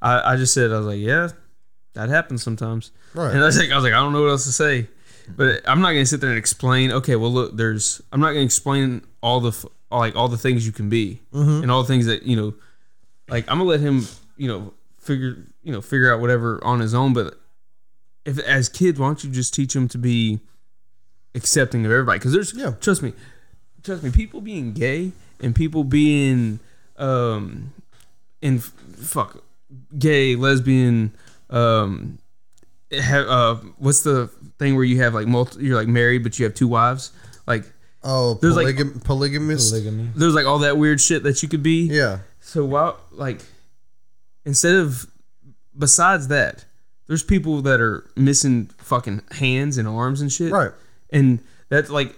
I, 0.00 0.32
I 0.32 0.36
just 0.36 0.54
said 0.54 0.72
I 0.72 0.78
was 0.78 0.86
like, 0.86 1.00
yeah, 1.00 1.28
that 1.92 2.08
happens 2.08 2.42
sometimes. 2.42 2.90
Right. 3.14 3.32
And 3.32 3.42
I 3.42 3.46
was 3.46 3.58
like, 3.58 3.70
I 3.70 3.74
was 3.74 3.84
like, 3.84 3.92
I 3.92 3.96
don't 3.96 4.12
know 4.12 4.22
what 4.22 4.30
else 4.30 4.44
to 4.44 4.52
say. 4.52 4.88
But 5.28 5.68
I'm 5.68 5.80
not 5.80 5.88
gonna 5.88 6.06
sit 6.06 6.20
there 6.20 6.30
and 6.30 6.38
explain. 6.38 6.92
Okay, 6.92 7.16
well, 7.16 7.32
look, 7.32 7.56
there's. 7.56 8.00
I'm 8.12 8.20
not 8.20 8.28
gonna 8.28 8.44
explain 8.44 9.02
all 9.22 9.40
the 9.40 9.68
like 9.90 10.14
all 10.14 10.28
the 10.28 10.38
things 10.38 10.64
you 10.64 10.72
can 10.72 10.88
be 10.88 11.20
mm-hmm. 11.32 11.62
and 11.62 11.70
all 11.70 11.82
the 11.82 11.88
things 11.88 12.06
that 12.06 12.22
you 12.22 12.36
know. 12.36 12.54
Like 13.28 13.50
I'm 13.50 13.58
gonna 13.58 13.68
let 13.68 13.80
him, 13.80 14.06
you 14.36 14.46
know, 14.46 14.72
figure 14.98 15.36
you 15.64 15.72
know 15.72 15.80
figure 15.80 16.14
out 16.14 16.20
whatever 16.20 16.62
on 16.62 16.78
his 16.78 16.94
own. 16.94 17.12
But 17.12 17.40
if 18.26 18.38
as 18.40 18.68
kids, 18.68 18.98
why 18.98 19.06
don't 19.06 19.22
you 19.24 19.30
just 19.30 19.54
teach 19.54 19.72
them 19.72 19.88
to 19.88 19.98
be 19.98 20.40
accepting 21.34 21.84
of 21.86 21.92
everybody? 21.92 22.18
Because 22.18 22.32
there's, 22.32 22.52
Yeah. 22.54 22.72
trust 22.80 23.02
me, 23.02 23.12
trust 23.82 24.02
me, 24.02 24.10
people 24.10 24.40
being 24.40 24.72
gay 24.74 25.12
and 25.40 25.54
people 25.54 25.84
being, 25.84 26.58
um, 26.98 27.72
in 28.42 28.58
fuck, 28.58 29.42
gay, 29.98 30.36
lesbian, 30.36 31.12
um, 31.50 32.18
have 32.92 33.26
uh, 33.28 33.54
what's 33.78 34.02
the 34.02 34.28
thing 34.58 34.74
where 34.76 34.84
you 34.84 34.98
have 35.02 35.12
like 35.14 35.26
multi, 35.26 35.64
you're 35.64 35.76
like 35.76 35.88
married 35.88 36.22
but 36.22 36.38
you 36.38 36.44
have 36.44 36.54
two 36.54 36.68
wives, 36.68 37.12
like 37.46 37.64
Oh, 38.08 38.34
There's 38.34 38.54
like- 38.54 38.76
polygamous. 39.02 39.70
Polygamy. 39.70 40.10
there's 40.14 40.34
like 40.34 40.46
all 40.46 40.60
that 40.60 40.78
weird 40.78 41.00
shit 41.00 41.24
that 41.24 41.42
you 41.42 41.48
could 41.48 41.62
be. 41.64 41.86
yeah. 41.88 42.18
So 42.40 42.64
why 42.64 42.94
like 43.10 43.40
instead 44.44 44.76
of 44.76 45.06
besides 45.76 46.28
that, 46.28 46.64
there's 47.06 47.22
people 47.22 47.62
that 47.62 47.80
are 47.80 48.08
missing 48.16 48.66
fucking 48.78 49.22
hands 49.32 49.78
and 49.78 49.86
arms 49.86 50.20
and 50.20 50.32
shit. 50.32 50.52
Right. 50.52 50.72
And 51.10 51.40
that's 51.68 51.90
like 51.90 52.16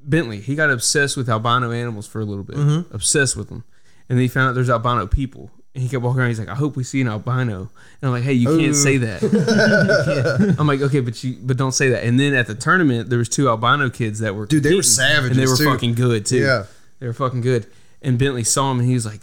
Bentley, 0.00 0.40
he 0.40 0.54
got 0.54 0.70
obsessed 0.70 1.16
with 1.16 1.28
albino 1.28 1.70
animals 1.72 2.06
for 2.06 2.20
a 2.20 2.24
little 2.24 2.44
bit. 2.44 2.56
Mm-hmm. 2.56 2.94
Obsessed 2.94 3.36
with 3.36 3.48
them. 3.48 3.64
And 4.08 4.16
then 4.16 4.22
he 4.22 4.28
found 4.28 4.48
out 4.48 4.54
there's 4.54 4.70
albino 4.70 5.06
people. 5.06 5.50
And 5.74 5.82
he 5.82 5.88
kept 5.88 6.02
walking 6.02 6.20
around, 6.20 6.28
he's 6.30 6.38
like, 6.38 6.48
I 6.48 6.54
hope 6.54 6.76
we 6.76 6.82
see 6.82 7.00
an 7.02 7.08
albino. 7.08 7.58
And 7.60 7.68
I'm 8.02 8.10
like, 8.10 8.22
hey, 8.22 8.32
you 8.32 8.58
can't 8.58 8.74
say 8.74 8.96
that. 8.96 9.20
Can't. 10.38 10.58
I'm 10.58 10.66
like, 10.66 10.80
okay, 10.80 11.00
but 11.00 11.22
you 11.22 11.36
but 11.42 11.56
don't 11.56 11.72
say 11.72 11.90
that. 11.90 12.04
And 12.04 12.18
then 12.18 12.34
at 12.34 12.46
the 12.46 12.54
tournament, 12.54 13.10
there 13.10 13.18
was 13.18 13.28
two 13.28 13.48
albino 13.48 13.90
kids 13.90 14.20
that 14.20 14.34
were 14.34 14.46
Dude, 14.46 14.62
they 14.62 14.74
were 14.74 14.82
savages, 14.82 15.36
And 15.36 15.38
they 15.38 15.46
were 15.50 15.56
too. 15.56 15.64
fucking 15.70 15.94
good 15.94 16.26
too. 16.26 16.38
Yeah. 16.38 16.64
They 17.00 17.06
were 17.06 17.12
fucking 17.12 17.42
good. 17.42 17.66
And 18.02 18.18
Bentley 18.18 18.44
saw 18.44 18.70
him 18.72 18.80
and 18.80 18.88
he 18.88 18.94
was 18.94 19.04
like, 19.06 19.20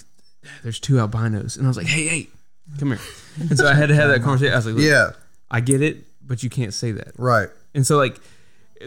There's 0.63 0.79
two 0.79 0.99
albinos. 0.99 1.57
And 1.57 1.65
I 1.65 1.69
was 1.69 1.77
like, 1.77 1.87
Hey, 1.87 2.07
hey, 2.07 2.27
come 2.79 2.89
here. 2.89 2.99
And 3.49 3.57
so 3.57 3.67
I 3.67 3.73
had 3.73 3.89
to 3.89 3.95
have 3.95 4.09
that 4.09 4.21
conversation. 4.21 4.53
I 4.53 4.57
was 4.57 4.65
like, 4.65 4.75
Look, 4.75 4.83
Yeah. 4.85 5.11
I 5.51 5.59
get 5.61 5.81
it, 5.81 6.03
but 6.25 6.41
you 6.43 6.49
can't 6.49 6.73
say 6.73 6.91
that. 6.93 7.13
Right. 7.17 7.49
And 7.73 7.85
so 7.85 7.97
like 7.97 8.19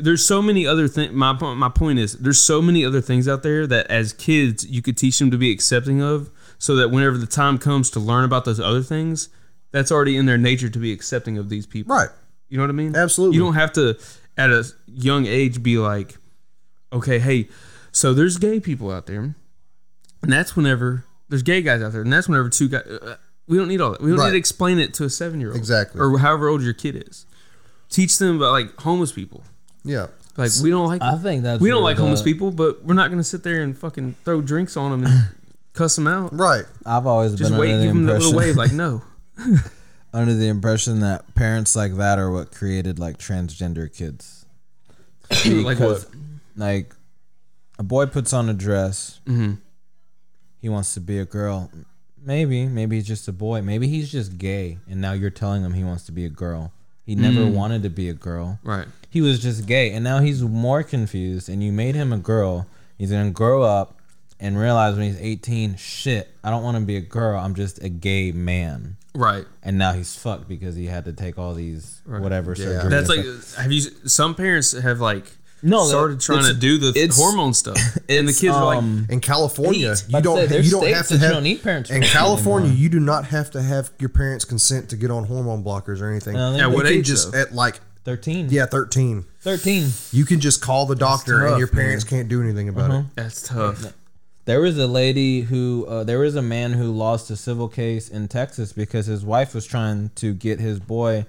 there's 0.01 0.24
so 0.24 0.43
many 0.43 0.66
other 0.66 0.87
things 0.89 1.12
my 1.12 1.35
po- 1.35 1.55
my 1.55 1.68
point 1.68 1.99
is 1.99 2.14
there's 2.18 2.41
so 2.41 2.61
many 2.61 2.85
other 2.85 3.01
things 3.01 3.26
out 3.26 3.43
there 3.43 3.66
that 3.66 3.87
as 3.91 4.12
kids 4.12 4.66
you 4.68 4.83
could 4.83 4.97
teach 4.99 5.18
them 5.18 5.31
to 5.31 5.39
be 5.39 5.51
accepting 5.51 6.03
of 6.03 6.31
so 6.59 6.76
that 6.76 6.91
whenever 6.91 7.16
the 7.16 7.26
time 7.26 7.57
comes 7.59 7.91
to 7.91 8.01
learn 8.01 8.24
about 8.24 8.45
those 8.45 8.61
other 8.61 8.83
things 8.83 9.29
that's 9.70 9.93
already 9.93 10.16
in 10.16 10.26
their 10.26 10.39
nature 10.39 10.68
to 10.68 10.79
be 10.79 10.93
accepting 10.93 11.39
of 11.39 11.49
these 11.49 11.66
people. 11.66 11.95
Right. 11.95 12.09
You 12.49 12.57
know 12.59 12.64
what 12.64 12.70
I 12.70 12.74
mean? 12.74 12.97
Absolutely. 12.97 13.37
You 13.37 13.43
don't 13.45 13.55
have 13.55 13.72
to 13.74 13.99
at 14.37 14.51
a 14.51 14.64
young 14.87 15.26
age 15.26 15.62
be 15.62 15.79
like, 15.79 16.16
okay, 16.93 17.18
hey, 17.18 17.49
so 17.93 18.14
there's 18.14 18.39
gay 18.39 18.61
people 18.61 18.91
out 18.91 19.07
there, 19.07 19.35
and 20.22 20.33
that's 20.33 20.57
whenever 20.57 21.05
there's 21.29 21.43
gay 21.43 21.61
guys 21.62 21.83
out 21.83 21.93
there, 21.93 22.03
and 22.03 22.12
that's 22.12 22.29
whenever 22.29 22.49
two 22.49 22.68
guys. 22.68 22.87
Uh, 22.87 23.16
we 23.49 23.57
don't 23.57 23.69
need 23.69 23.81
all 23.81 23.93
that. 23.93 24.01
We 24.01 24.11
don't 24.11 24.19
Right. 24.19 24.27
need 24.27 24.33
to 24.33 24.39
explain 24.39 24.79
it 24.79 24.95
to 24.95 25.05
a 25.05 25.11
seven 25.11 25.41
year 25.41 25.49
old, 25.51 25.57
Exactly. 25.59 26.01
or 26.01 26.19
however 26.19 26.49
old 26.49 26.63
your 26.63 26.75
kid 26.75 27.05
is. 27.09 27.27
Teach 27.91 28.19
them 28.19 28.37
about 28.37 28.53
like 28.53 28.79
homeless 28.81 29.13
people. 29.13 29.43
Yeah. 29.85 30.09
Like 30.37 30.53
we 30.63 30.71
don't 30.71 30.87
like 30.87 31.03
I 31.03 31.17
think 31.17 31.43
that's 31.43 31.61
we 31.61 31.69
don't 31.71 31.83
where 31.83 31.93
like 31.95 31.99
homeless 31.99 32.23
people, 32.23 32.51
but 32.53 32.85
we're 32.85 32.95
not 32.95 33.11
gonna 33.11 33.25
sit 33.25 33.43
there 33.43 33.61
and 33.63 33.77
fucking 33.77 34.15
throw 34.25 34.41
drinks 34.41 34.77
on 34.77 34.91
them 34.93 35.05
and 35.11 35.29
cuss 35.73 35.97
them 35.97 36.07
out. 36.07 36.33
Right. 36.37 36.65
I've 36.87 37.07
always 37.07 37.35
Just 37.35 37.51
been 37.51 37.59
wait, 37.59 37.73
under 37.73 37.79
the 37.81 37.87
give 37.87 37.95
them 37.95 38.05
that 38.07 38.13
impression 38.17 38.37
little 38.37 38.49
wave. 38.49 38.57
Like 38.57 38.73
no, 38.73 39.03
under 40.13 40.35
the 40.35 40.47
impression 40.49 41.01
that 41.01 41.35
parents 41.35 41.75
like 41.75 41.97
that 41.97 42.19
are 42.21 42.31
what 42.31 42.53
created 42.53 42.99
like 43.01 43.19
transgender 43.19 43.93
kids. 43.93 44.45
like 45.31 45.45
what? 45.45 45.77
Because, 45.79 46.07
Like 46.57 46.95
a 47.79 47.83
boy 47.83 48.07
puts 48.07 48.33
on 48.33 48.49
a 48.49 48.55
dress. 48.55 49.21
hmm 49.27 49.55
He 50.61 50.69
wants 50.69 50.95
to 50.95 51.01
be 51.01 51.19
a 51.19 51.25
girl. 51.25 51.71
Maybe, 52.25 52.66
maybe 52.66 52.97
he's 52.97 53.07
just 53.07 53.27
a 53.29 53.33
boy. 53.33 53.62
Maybe 53.62 53.89
he's 53.89 54.11
just 54.11 54.39
gay, 54.39 54.79
and 54.89 55.01
now 55.01 55.12
you're 55.12 55.31
telling 55.31 55.62
him 55.62 55.73
he 55.75 55.85
wants 55.85 56.05
to 56.05 56.12
be 56.12 56.25
a 56.25 56.29
girl. 56.31 56.73
He 57.05 57.14
never 57.14 57.41
Mm. 57.41 57.53
wanted 57.55 57.83
to 57.85 57.91
be 57.91 58.09
a 58.11 58.14
girl. 58.14 58.59
Right. 58.62 58.87
He 59.09 59.21
was 59.23 59.41
just 59.41 59.64
gay, 59.66 59.93
and 59.93 60.05
now 60.05 60.21
he's 60.21 60.43
more 60.43 60.83
confused. 60.83 61.49
And 61.49 61.62
you 61.62 61.73
made 61.73 61.95
him 61.95 62.12
a 62.12 62.19
girl. 62.19 62.66
He's 62.99 63.11
gonna 63.11 63.31
grow 63.31 63.62
up 63.62 63.99
and 64.39 64.59
realize 64.59 64.95
when 64.97 65.05
he's 65.07 65.19
18, 65.19 65.77
shit, 65.77 66.29
I 66.45 66.51
don't 66.51 66.62
want 66.62 66.77
to 66.77 66.83
be 66.85 66.97
a 66.97 67.01
girl. 67.01 67.41
I'm 67.41 67.55
just 67.55 67.83
a 67.83 67.89
gay 67.89 68.31
man. 68.33 68.97
Right. 69.14 69.47
And 69.62 69.79
now 69.79 69.95
he's 69.95 70.14
fucked 70.14 70.49
because 70.49 70.77
he 70.77 70.87
had 70.87 71.07
to 71.07 71.12
take 71.12 71.39
all 71.39 71.55
these 71.55 72.03
Right. 72.05 72.21
whatever 72.23 72.55
Yeah. 72.57 72.66
surgeries. 72.66 72.91
That's 72.91 73.09
like, 73.09 73.25
have 73.57 73.73
you? 73.73 73.81
Some 74.05 74.35
parents 74.35 74.73
have 74.73 75.01
like, 75.01 75.38
No, 75.63 75.85
started 75.87 76.21
trying 76.21 76.45
to 76.45 76.55
do 76.55 76.79
the 76.79 76.89
it's- 76.91 77.17
hormone 77.19 77.53
stuff, 77.55 77.77
and 78.09 78.29
the 78.29 78.31
it's, 78.31 78.41
kids 78.41 78.55
are 78.55 78.65
like, 78.65 78.79
um, 78.79 79.07
In 79.11 79.21
California, 79.21 79.91
Eight. 79.93 80.05
you 80.09 80.21
don't 80.23 80.49
say, 80.49 80.61
you 80.61 80.71
don't 80.71 80.87
have 80.87 81.07
to 81.09 81.15
that 81.15 81.19
you 81.21 81.25
have 81.27 81.33
don't 81.35 81.43
need 81.43 81.63
parents' 81.63 81.91
In 81.91 82.03
California, 82.03 82.69
anymore. 82.69 82.83
you 82.83 82.89
do 82.89 83.01
not 83.01 83.25
have 83.27 83.51
to 83.53 83.63
have 83.63 83.91
your 83.99 84.09
parents' 84.11 84.45
consent 84.45 84.89
to 84.91 84.97
get 84.97 85.11
on 85.11 85.25
hormone 85.25 85.65
blockers 85.65 86.01
or 86.01 86.09
anything. 86.11 86.37
Uh, 86.37 86.53
At 86.55 86.61
You 86.61 86.71
what 86.71 86.85
can 86.87 86.95
age, 86.95 87.07
just 87.07 87.33
though? 87.33 87.39
at 87.41 87.55
like 87.55 87.81
13. 88.05 88.49
yeah, 88.51 88.67
thirteen. 88.67 89.25
13. 89.41 89.89
You 90.13 90.25
can 90.25 90.41
just 90.41 90.61
call 90.63 90.87
the 90.87 90.95
doctor, 90.97 91.41
tough, 91.41 91.51
and 91.51 91.59
your 91.59 91.69
parents 91.69 92.05
can't 92.05 92.29
do 92.29 92.41
anything 92.43 92.69
about 92.69 92.91
Uh-huh. 92.91 92.99
it. 93.01 93.05
that's 93.17 93.43
tough. 93.43 93.93
There 94.45 94.61
was 94.61 94.79
a 94.79 94.87
lady 94.87 95.43
who, 95.43 95.85
uh, 95.87 96.05
there 96.05 96.21
was 96.21 96.35
a 96.35 96.41
man 96.43 96.73
who 96.73 96.85
lost 96.91 97.31
a 97.31 97.37
civil 97.37 97.69
case 97.69 98.09
in 98.09 98.29
Texas 98.29 98.73
because 98.73 99.05
his 99.07 99.23
wife 99.25 99.55
was 99.55 99.67
trying 99.67 100.11
to 100.15 100.33
get 100.33 100.59
his 100.59 100.79
boy 100.81 101.27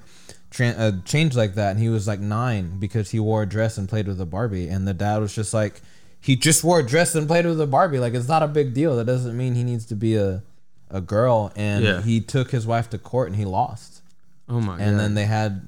tra- 0.49 0.67
uh, 0.77 0.91
changed 1.05 1.35
like 1.35 1.55
that, 1.55 1.71
and 1.71 1.79
he 1.79 1.89
was 1.89 2.07
like 2.07 2.19
nine 2.19 2.79
because 2.79 3.11
he 3.11 3.19
wore 3.19 3.43
a 3.43 3.45
dress 3.45 3.77
and 3.77 3.87
played 3.89 4.07
with 4.07 4.19
a 4.21 4.25
Barbie, 4.25 4.67
and 4.67 4.87
the 4.87 4.93
dad 4.93 5.17
was 5.19 5.33
just 5.33 5.53
like, 5.53 5.81
he 6.21 6.35
just 6.35 6.63
wore 6.63 6.79
a 6.79 6.85
dress 6.85 7.15
and 7.15 7.27
played 7.27 7.45
with 7.45 7.59
a 7.61 7.67
Barbie. 7.67 7.99
Like 7.99 8.13
it's 8.13 8.27
not 8.27 8.43
a 8.43 8.47
big 8.47 8.73
deal. 8.73 8.95
That 8.97 9.05
doesn't 9.05 9.37
mean 9.37 9.55
he 9.55 9.63
needs 9.63 9.85
to 9.87 9.95
be 9.95 10.15
a 10.15 10.43
a 10.91 10.99
girl. 11.01 11.51
And 11.55 11.83
Yeah. 11.85 12.01
he 12.01 12.19
took 12.19 12.51
his 12.51 12.65
wife 12.67 12.89
to 12.89 12.97
court 12.97 13.27
and 13.27 13.35
he 13.37 13.45
lost. 13.45 14.01
Oh 14.49 14.59
my 14.59 14.77
god! 14.77 14.81
And 14.87 14.99
then 14.99 15.13
they 15.13 15.25
had, 15.25 15.67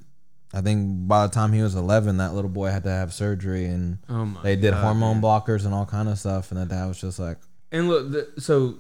I 0.54 0.62
think 0.62 1.08
by 1.08 1.28
the 1.28 1.32
time 1.34 1.54
he 1.54 1.62
was 1.62 1.76
11, 1.76 2.18
that 2.18 2.34
little 2.34 2.50
boy 2.50 2.70
had 2.72 2.84
to 2.84 2.90
have 2.90 3.14
surgery 3.14 3.66
and 3.66 4.00
oh 4.10 4.26
my 4.26 4.42
they 4.42 4.56
did 4.56 4.72
God, 4.74 4.84
hormone 4.84 5.22
man. 5.22 5.24
blockers 5.24 5.64
and 5.64 5.74
all 5.76 5.86
kind 5.86 6.10
of 6.10 6.18
stuff. 6.18 6.52
And 6.52 6.60
the 6.60 6.66
dad 6.66 6.88
was 6.88 7.00
just 7.00 7.20
like, 7.20 7.38
And 7.72 7.88
look, 7.88 8.12
the, 8.12 8.42
so 8.42 8.80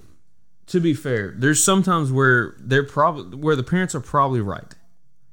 to 0.67 0.79
be 0.79 0.93
fair, 0.95 1.33
there's 1.37 1.63
sometimes 1.63 2.11
where 2.11 2.55
they're 2.59 2.83
probably 2.85 3.37
where 3.37 3.55
the 3.55 3.63
parents 3.63 3.93
are 3.93 3.99
probably 4.01 4.41
right. 4.41 4.73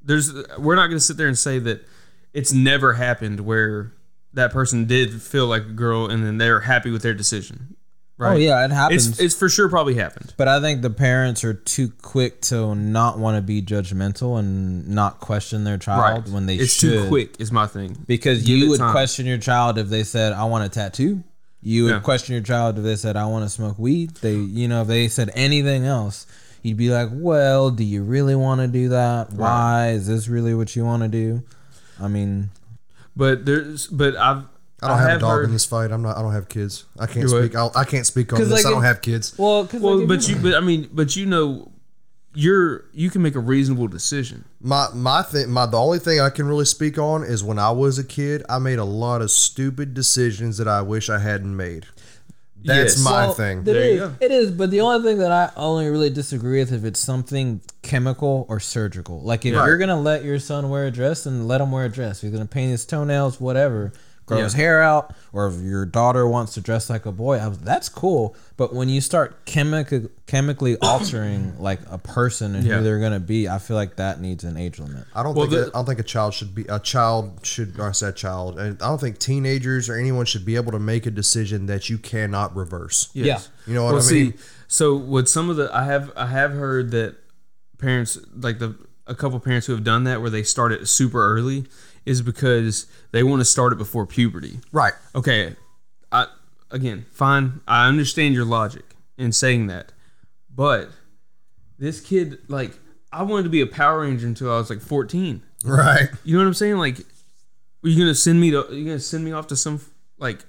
There's 0.08 0.32
we're 0.58 0.74
not 0.74 0.88
going 0.88 0.98
to 0.98 1.04
sit 1.04 1.16
there 1.16 1.28
and 1.28 1.38
say 1.38 1.58
that 1.60 1.86
it's 2.34 2.52
never 2.52 2.94
happened 2.94 3.40
where 3.40 3.92
that 4.34 4.52
person 4.52 4.86
did 4.86 5.22
feel 5.22 5.46
like 5.46 5.62
a 5.62 5.72
girl 5.72 6.10
and 6.10 6.24
then 6.24 6.38
they're 6.38 6.60
happy 6.60 6.90
with 6.90 7.02
their 7.02 7.14
decision. 7.14 7.76
Oh, 8.20 8.24
right? 8.24 8.32
oh 8.34 8.36
yeah, 8.36 8.64
it 8.64 8.70
happens. 8.72 9.06
It's 9.10 9.20
it's 9.20 9.34
for 9.36 9.48
sure 9.48 9.68
probably 9.68 9.94
happened. 9.94 10.34
But 10.36 10.48
I 10.48 10.60
think 10.60 10.82
the 10.82 10.90
parents 10.90 11.44
are 11.44 11.54
too 11.54 11.92
quick 12.02 12.40
to 12.42 12.74
not 12.74 13.18
want 13.18 13.36
to 13.36 13.42
be 13.42 13.62
judgmental 13.62 14.38
and 14.40 14.88
not 14.88 15.20
question 15.20 15.62
their 15.62 15.78
child 15.78 16.24
Right. 16.24 16.32
when 16.34 16.46
they 16.46 16.56
it's 16.56 16.72
should. 16.72 17.02
too 17.04 17.08
quick 17.08 17.36
is 17.38 17.52
my 17.52 17.66
thing. 17.68 17.96
Because 18.08 18.42
Give 18.42 18.56
you 18.58 18.70
would 18.70 18.78
time. 18.80 18.90
question 18.92 19.24
your 19.26 19.38
child 19.38 19.78
if 19.78 19.88
they 19.88 20.02
said, 20.02 20.32
"I 20.32 20.44
want 20.44 20.64
a 20.64 20.68
tattoo." 20.68 21.22
You 21.62 21.84
would 21.84 21.90
Yeah. 21.94 22.00
question 22.00 22.32
your 22.34 22.42
child 22.42 22.76
if 22.78 22.84
they 22.84 22.96
said, 22.96 23.16
"I 23.16 23.26
want 23.26 23.44
to 23.44 23.48
smoke 23.50 23.78
weed." 23.78 24.16
They, 24.20 24.34
you 24.36 24.66
know, 24.68 24.82
if 24.82 24.88
they 24.88 25.06
said 25.08 25.30
anything 25.34 25.84
else, 25.84 26.26
you'd 26.62 26.76
be 26.76 26.90
like, 26.90 27.08
"Well, 27.12 27.70
do 27.70 27.84
you 27.84 28.02
really 28.02 28.34
want 28.34 28.60
to 28.60 28.68
do 28.68 28.88
that? 28.90 29.32
Why 29.32 29.90
is 29.90 30.06
this 30.06 30.28
really 30.28 30.54
what 30.54 30.74
you 30.76 30.84
want 30.84 31.02
to 31.02 31.08
do?" 31.08 31.42
I 32.00 32.08
mean, 32.08 32.50
But 33.16 33.44
there's 33.46 33.86
but 33.86 34.16
I've 34.16 34.44
I 34.80 34.88
don't 34.88 34.98
have, 34.98 35.16
a 35.16 35.20
dog 35.20 35.30
heard, 35.30 35.44
in 35.46 35.52
this 35.52 35.64
fight. 35.64 35.90
I'm 35.90 36.02
not. 36.02 36.16
I 36.16 36.22
don't 36.22 36.32
have 36.32 36.48
kids. 36.48 36.84
I 36.98 37.06
can't 37.06 37.28
speak. 37.28 37.56
I'll, 37.56 37.72
I 37.74 37.82
can't 37.84 38.06
speak 38.06 38.32
on 38.32 38.38
'Cause, 38.38 38.48
this. 38.48 38.58
like, 38.62 38.66
I 38.66 38.70
don't 38.70 38.84
if- 38.84 38.86
have 38.86 39.02
kids. 39.02 39.34
well, 39.36 39.66
cause 39.66 39.80
Well, 39.80 40.06
but 40.06 40.28
you 40.28 40.36
but 40.36 40.54
I 40.54 40.60
mean 40.60 40.88
but 40.92 41.16
you 41.16 41.26
know 41.26 41.72
you're 42.34 42.84
you 42.92 43.10
can 43.10 43.22
make 43.22 43.34
a 43.34 43.40
reasonable 43.40 43.88
decision. 43.88 44.44
My 44.60 44.86
my 44.94 45.22
thing. 45.22 45.50
My 45.50 45.66
the 45.66 45.78
only 45.78 45.98
thing 45.98 46.20
I 46.20 46.30
can 46.30 46.46
really 46.46 46.64
speak 46.66 46.96
on 46.98 47.24
is 47.24 47.42
when 47.42 47.58
I 47.58 47.70
was 47.72 47.98
a 47.98 48.04
kid, 48.04 48.44
I 48.48 48.58
made 48.58 48.78
a 48.78 48.84
lot 48.84 49.20
of 49.22 49.30
stupid 49.32 49.94
decisions 49.94 50.58
that 50.58 50.68
I 50.68 50.82
wish 50.82 51.10
I 51.10 51.18
hadn't 51.18 51.56
made. 51.56 51.86
That's 52.64 52.96
Yes. 52.96 53.04
my 53.04 53.26
Well, 53.26 53.34
thing. 53.34 53.58
It 53.58 53.64
There 53.64 53.84
you 53.84 53.90
is. 53.92 53.98
go. 54.00 54.12
It 54.20 54.30
is. 54.32 54.50
But 54.50 54.70
the 54.70 54.80
only 54.80 55.08
thing 55.08 55.18
that 55.18 55.30
I 55.30 55.50
only 55.56 55.88
really 55.88 56.10
disagree 56.10 56.58
with 56.58 56.72
if 56.72 56.84
it's 56.84 56.98
something 57.00 57.60
chemical 57.82 58.46
or 58.48 58.58
surgical. 58.60 59.20
Like 59.20 59.46
if 59.46 59.54
Right. 59.54 59.66
you're 59.66 59.78
gonna 59.78 60.00
let 60.00 60.24
your 60.24 60.38
son 60.38 60.68
wear 60.68 60.86
a 60.86 60.90
dress, 60.90 61.24
then 61.24 61.46
let 61.46 61.60
him 61.60 61.70
wear 61.70 61.84
a 61.84 61.88
dress. 61.88 62.18
If 62.18 62.24
you're 62.24 62.32
gonna 62.32 62.46
paint 62.46 62.70
his 62.72 62.84
toenails, 62.84 63.40
whatever, 63.40 63.92
grow 64.28 64.38
Yeah. 64.38 64.44
his 64.44 64.52
hair 64.52 64.80
out, 64.80 65.12
or 65.32 65.48
if 65.48 65.60
your 65.60 65.84
daughter 65.84 66.28
wants 66.28 66.54
to 66.54 66.60
dress 66.60 66.88
like 66.88 67.06
a 67.06 67.12
boy, 67.12 67.38
I 67.38 67.48
was, 67.48 67.58
that's 67.58 67.88
cool. 67.88 68.36
But 68.56 68.74
when 68.74 68.88
you 68.88 69.00
start 69.00 69.44
chemical 69.46 70.02
chemically 70.26 70.76
altering 70.82 71.58
like 71.58 71.80
a 71.90 71.98
person 71.98 72.54
and 72.54 72.64
Yeah. 72.64 72.78
who 72.78 72.84
they're 72.84 73.00
gonna 73.00 73.18
be, 73.18 73.48
I 73.48 73.58
feel 73.58 73.76
like 73.76 73.96
that 73.96 74.20
needs 74.20 74.44
an 74.44 74.56
age 74.56 74.78
limit. 74.78 75.04
I 75.14 75.22
don't 75.22 75.34
Well, 75.34 75.46
think. 75.48 75.58
the- 75.58 75.64
a, 75.66 75.68
I 75.68 75.70
don't 75.72 75.86
think 75.86 75.98
a 75.98 76.04
child 76.04 76.34
should 76.34 76.54
be. 76.54 76.64
A 76.68 76.78
child 76.78 77.40
should. 77.42 77.78
Or 77.80 77.88
I 77.88 77.92
said 77.92 78.14
child. 78.14 78.58
And 78.58 78.80
I 78.82 78.86
don't 78.88 79.00
think 79.00 79.18
teenagers 79.18 79.88
or 79.88 79.96
anyone 79.96 80.26
should 80.26 80.44
be 80.44 80.56
able 80.56 80.72
to 80.72 80.78
make 80.78 81.06
a 81.06 81.10
decision 81.10 81.66
that 81.66 81.88
you 81.88 81.98
cannot 81.98 82.54
reverse. 82.54 83.08
Yes. 83.14 83.48
You 83.66 83.74
know 83.74 83.84
what 83.84 83.94
well, 83.94 84.02
I 84.06 84.10
mean? 84.12 84.32
see, 84.34 84.38
so 84.68 84.94
with 84.94 85.28
some 85.28 85.48
of 85.50 85.56
the 85.56 85.70
I 85.74 85.84
have 85.84 86.12
I 86.16 86.26
have 86.26 86.52
heard 86.52 86.90
that 86.90 87.16
parents 87.78 88.18
like 88.36 88.58
the 88.58 88.74
a 89.06 89.14
couple 89.14 89.40
parents 89.40 89.66
who 89.66 89.72
have 89.72 89.84
done 89.84 90.04
that 90.04 90.20
where 90.20 90.28
they 90.28 90.42
start 90.42 90.70
it 90.72 90.86
super 90.86 91.34
early 91.34 91.64
is 92.08 92.22
because 92.22 92.86
they 93.12 93.22
want 93.22 93.40
to 93.40 93.44
start 93.44 93.72
it 93.72 93.76
before 93.76 94.06
puberty. 94.06 94.60
Right. 94.72 94.94
Okay, 95.14 95.54
I 96.10 96.26
again 96.70 97.06
fine. 97.12 97.60
I 97.68 97.86
understand 97.86 98.34
your 98.34 98.44
logic 98.44 98.84
in 99.16 99.32
saying 99.32 99.66
that, 99.68 99.92
but 100.54 100.88
this 101.78 102.00
kid 102.00 102.38
like 102.48 102.72
I 103.12 103.22
wanted 103.22 103.44
to 103.44 103.50
be 103.50 103.60
a 103.60 103.66
Power 103.66 104.00
Ranger 104.00 104.26
until 104.26 104.52
I 104.52 104.58
was 104.58 104.70
like 104.70 104.80
fourteen. 104.80 105.42
Right. 105.64 106.08
You 106.24 106.34
know 106.34 106.42
what 106.42 106.48
I'm 106.48 106.54
saying? 106.54 106.76
Like, 106.78 106.98
are 106.98 107.88
you 107.88 107.98
gonna 107.98 108.14
send 108.14 108.40
me 108.40 108.50
to? 108.52 108.66
Are 108.68 108.72
you 108.72 108.84
gonna 108.84 108.98
send 109.00 109.24
me 109.24 109.32
off 109.32 109.48
to 109.48 109.56
some 109.56 109.80
like 110.18 110.44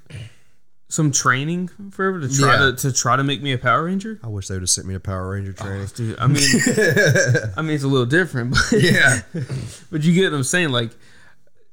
some 0.87 1.11
training 1.11 1.69
forever 1.91 2.19
to 2.19 2.27
try 2.27 2.53
Yeah. 2.53 2.71
to 2.71 2.75
to 2.75 2.91
try 2.91 3.15
to 3.15 3.23
make 3.23 3.41
me 3.41 3.53
a 3.53 3.57
Power 3.57 3.85
Ranger? 3.85 4.19
I 4.23 4.27
wish 4.27 4.47
they 4.47 4.55
would 4.55 4.63
have 4.63 4.69
sent 4.69 4.87
me 4.87 4.93
to 4.95 4.99
Power 4.99 5.29
Ranger 5.29 5.53
oh, 5.59 5.63
training. 5.63 5.87
Dude, 5.95 6.19
I 6.19 6.27
mean, 6.27 6.43
I 7.57 7.61
mean 7.61 7.75
it's 7.75 7.83
a 7.83 7.87
little 7.87 8.05
different, 8.05 8.51
but 8.51 8.81
yeah. 8.81 9.21
but 9.91 10.01
you 10.03 10.13
get 10.13 10.31
what 10.31 10.37
I'm 10.37 10.43
saying. 10.43 10.69
Like, 10.69 10.91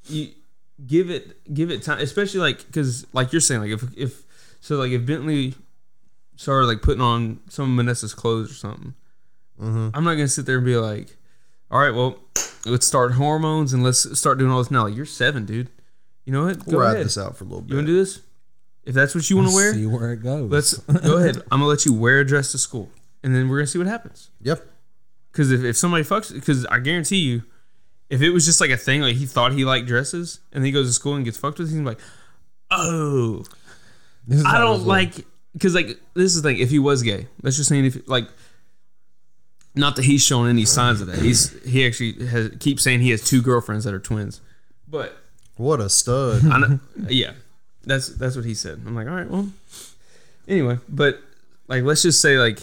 you 0.09 0.31
give 0.87 1.11
it 1.11 1.53
give 1.53 1.71
it 1.71 1.83
time, 1.83 1.99
especially 2.01 2.41
like 2.41 2.67
because 2.67 3.07
like 3.13 3.33
you're 3.33 3.41
saying, 3.41 3.61
like 3.63 3.71
if 3.71 3.83
if 3.97 4.23
so 4.61 4.77
like 4.77 4.91
if 4.93 5.05
Bentley 5.07 5.55
started 6.37 6.67
like 6.67 6.83
putting 6.83 7.01
on 7.03 7.41
some 7.49 7.71
of 7.71 7.77
Vanessa's 7.85 8.15
clothes 8.15 8.51
or 8.51 8.55
something, 8.55 8.95
Mm-hmm. 9.61 9.89
I'm 9.95 10.05
not 10.05 10.13
gonna 10.15 10.29
sit 10.29 10.45
there 10.45 10.57
and 10.59 10.67
be 10.67 10.77
like, 10.77 11.17
all 11.71 11.81
right, 11.81 11.95
well, 11.95 12.19
let's 12.67 12.87
start 12.87 13.13
hormones 13.13 13.73
and 13.73 13.83
let's 13.83 14.19
start 14.19 14.37
doing 14.39 14.51
all 14.51 14.59
this 14.59 14.71
now. 14.71 14.85
Like 14.85 14.95
you're 14.95 15.07
seven, 15.07 15.47
dude. 15.47 15.71
You 16.27 16.33
know 16.35 16.45
what? 16.45 16.59
Go 16.67 16.77
We'll 16.79 16.83
ahead. 16.87 17.07
this 17.07 17.17
out 17.17 17.37
for 17.39 17.45
a 17.45 17.47
little 17.47 17.63
bit. 17.63 17.71
You 17.71 17.77
want 17.77 17.87
to 17.87 17.93
do 17.95 17.99
this? 17.99 18.21
If 18.85 18.95
that's 18.95 19.15
what 19.15 19.31
you 19.31 19.37
want 19.37 19.49
to 19.49 19.55
wear, 19.55 19.73
See 19.73 19.87
where 19.87 20.13
it 20.13 20.19
goes. 20.23 20.51
let's 20.51 20.77
go 20.77 21.17
ahead. 21.17 21.37
I'm 21.51 21.61
gonna 21.61 21.67
let 21.67 21.87
you 21.87 21.95
wear 21.95 22.21
a 22.21 22.27
dress 22.27 22.53
to 22.53 22.59
school, 22.59 22.91
and 23.23 23.35
then 23.35 23.49
we're 23.49 23.57
gonna 23.57 23.67
see 23.67 23.79
what 23.79 23.87
happens. 23.87 24.29
Yep. 24.43 24.63
Because 25.33 25.51
if, 25.51 25.65
if 25.65 25.77
somebody 25.77 26.05
fucks, 26.05 26.33
because 26.35 26.67
I 26.67 26.79
guarantee 26.79 27.17
you, 27.17 27.43
if 28.09 28.23
it 28.23 28.31
was 28.31 28.45
just 28.45 28.61
like 28.61 28.71
a 28.71 28.77
thing, 28.77 29.01
like 29.01 29.17
he 29.17 29.27
thought 29.27 29.53
he 29.53 29.65
liked 29.65 29.87
dresses, 29.87 30.41
and 30.53 30.63
then 30.63 30.67
he 30.67 30.73
goes 30.73 30.87
to 30.89 30.93
school 30.93 31.15
and 31.15 31.25
gets 31.25 31.37
fucked 31.37 31.59
with, 31.59 31.71
he's 31.71 31.81
like, 31.81 31.99
oh, 32.71 33.45
This 34.27 34.41
is 34.41 34.45
I 34.47 34.59
don't 34.59 34.87
like, 34.87 35.15
because 35.53 35.75
like 35.75 35.99
this 36.15 36.35
is 36.35 36.43
the 36.43 36.49
thing. 36.49 36.59
If 36.59 36.71
he 36.71 36.79
was 36.79 37.03
gay, 37.03 37.29
let's 37.43 37.57
just 37.57 37.69
say 37.69 37.85
if 37.85 38.09
like, 38.09 38.29
not 39.75 39.97
that 39.97 40.05
he's 40.05 40.23
shown 40.23 40.49
any 40.49 40.65
signs 40.65 41.01
of 41.01 41.07
that. 41.09 41.19
He's 41.19 41.51
he 41.65 41.87
actually 41.87 42.27
has 42.27 42.51
keeps 42.61 42.83
saying 42.83 43.01
he 43.01 43.11
has 43.11 43.23
two 43.23 43.43
girlfriends 43.43 43.85
that 43.85 43.93
are 43.95 43.99
twins, 44.01 44.41
but 44.89 45.17
What 45.57 45.81
a 45.81 45.89
stud. 45.89 46.47
I 46.47 46.59
know, 46.59 46.81
yeah, 47.09 47.33
that's 47.85 48.09
that's 48.09 48.37
what 48.37 48.45
he 48.45 48.55
said. 48.55 48.83
I'm 48.87 48.95
like, 48.95 49.09
all 49.09 49.15
right, 49.15 49.29
well, 49.29 49.49
anyway, 50.47 50.79
but 50.89 51.21
like, 51.67 51.83
let's 51.83 52.03
just 52.03 52.21
say 52.21 52.39
like 52.39 52.61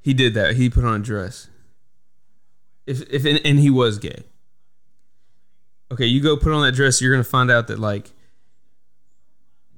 he 0.00 0.14
did 0.14 0.34
that. 0.34 0.56
He 0.56 0.68
put 0.70 0.84
on 0.84 1.00
a 1.00 1.04
dress. 1.04 1.48
If 2.86 3.02
if 3.10 3.24
and, 3.24 3.40
and 3.44 3.58
he 3.58 3.70
was 3.70 3.98
gay. 3.98 4.24
Okay, 5.92 6.06
you 6.06 6.20
go 6.20 6.36
put 6.36 6.52
on 6.52 6.62
that 6.62 6.72
dress. 6.72 7.00
You're 7.00 7.12
gonna 7.12 7.24
find 7.24 7.50
out 7.50 7.68
that 7.68 7.78
like. 7.78 8.10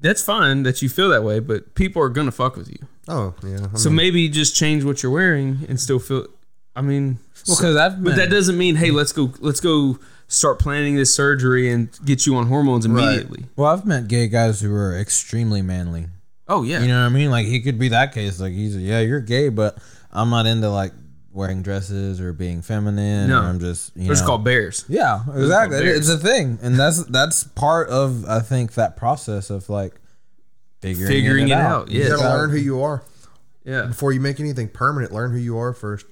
That's 0.00 0.22
fine 0.22 0.64
that 0.64 0.82
you 0.82 0.88
feel 0.88 1.08
that 1.10 1.22
way, 1.24 1.40
but 1.40 1.74
people 1.74 2.02
are 2.02 2.08
gonna 2.10 2.30
fuck 2.32 2.56
with 2.56 2.68
you. 2.70 2.86
oh 3.08 3.34
yeah. 3.42 3.68
I 3.72 3.76
So 3.78 3.88
mean, 3.88 3.96
maybe 3.96 4.28
just 4.28 4.54
change 4.54 4.84
what 4.84 5.02
you're 5.02 5.12
wearing 5.12 5.60
and 5.68 5.80
still 5.80 5.98
feel. 5.98 6.26
I 6.76 6.82
mean, 6.82 7.18
Well, 7.48 7.56
because 7.56 7.76
I've 7.76 8.02
but 8.02 8.16
that 8.16 8.30
doesn't 8.30 8.58
mean 8.58 8.76
hey, 8.76 8.90
let's 8.90 9.12
go, 9.12 9.32
let's 9.40 9.60
go 9.60 9.98
start 10.28 10.58
planning 10.58 10.96
this 10.96 11.14
surgery 11.14 11.70
and 11.70 11.88
get 12.04 12.26
you 12.26 12.34
on 12.36 12.48
hormones 12.48 12.86
Right. 12.86 13.02
immediately. 13.04 13.46
Well, 13.56 13.70
I've 13.72 13.86
met 13.86 14.08
gay 14.08 14.28
guys 14.28 14.60
who 14.60 14.74
are 14.74 14.94
extremely 14.98 15.62
manly. 15.62 16.06
Oh 16.48 16.62
yeah, 16.64 16.82
You 16.82 16.88
know 16.88 17.00
what 17.00 17.06
I 17.06 17.08
mean? 17.10 17.30
Like 17.30 17.46
he 17.46 17.60
could 17.62 17.78
be 17.78 17.88
that 17.88 18.12
case. 18.12 18.40
Like 18.40 18.52
he's 18.52 18.76
yeah, 18.76 19.00
you're 19.00 19.20
gay, 19.20 19.48
but 19.48 19.78
I'm 20.12 20.28
not 20.28 20.44
into 20.46 20.68
like 20.68 20.92
wearing 21.34 21.60
dresses 21.62 22.20
or 22.20 22.32
being 22.32 22.62
feminine. 22.62 23.28
No. 23.28 23.40
or 23.42 23.44
I'm 23.44 23.60
just 23.60 23.94
you 23.96 24.06
they're 24.06 24.16
know. 24.16 24.26
called 24.26 24.44
bears. 24.44 24.84
yeah, 24.88 25.22
exactly. 25.34 25.80
bears. 25.80 25.98
It's 25.98 26.08
a 26.08 26.16
thing, 26.26 26.58
and 26.62 26.78
that's 26.78 27.04
that's 27.04 27.44
part 27.44 27.88
of 27.90 28.24
I 28.26 28.40
think 28.40 28.74
that 28.74 28.96
process 28.96 29.50
of 29.50 29.68
like 29.68 29.94
figuring, 30.80 31.08
Figuring 31.08 31.48
it, 31.48 31.52
it 31.52 31.54
out. 31.54 31.82
out, 31.82 31.90
you 31.90 32.02
yeah. 32.02 32.08
gotta 32.10 32.22
learn 32.36 32.50
who 32.50 32.56
you 32.58 32.80
are 32.82 33.02
Yeah, 33.64 33.82
before 33.86 34.12
you 34.12 34.20
make 34.20 34.38
anything 34.40 34.68
permanent. 34.68 35.12
Learn 35.12 35.32
who 35.32 35.38
you 35.38 35.58
are 35.58 35.72
first. 35.74 36.06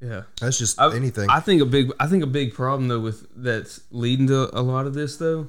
yeah. 0.00 0.22
That's 0.40 0.58
just 0.58 0.80
I, 0.80 0.94
anything. 0.94 1.28
I 1.30 1.40
think 1.40 1.60
a 1.62 1.66
big, 1.66 1.90
I 1.98 2.06
think 2.06 2.22
a 2.22 2.26
big 2.28 2.54
problem 2.54 2.88
though 2.88 3.00
with 3.00 3.26
that's 3.34 3.80
leading 3.90 4.26
to 4.28 4.56
a 4.58 4.62
lot 4.62 4.86
of 4.86 4.94
this 4.94 5.16
though, 5.16 5.48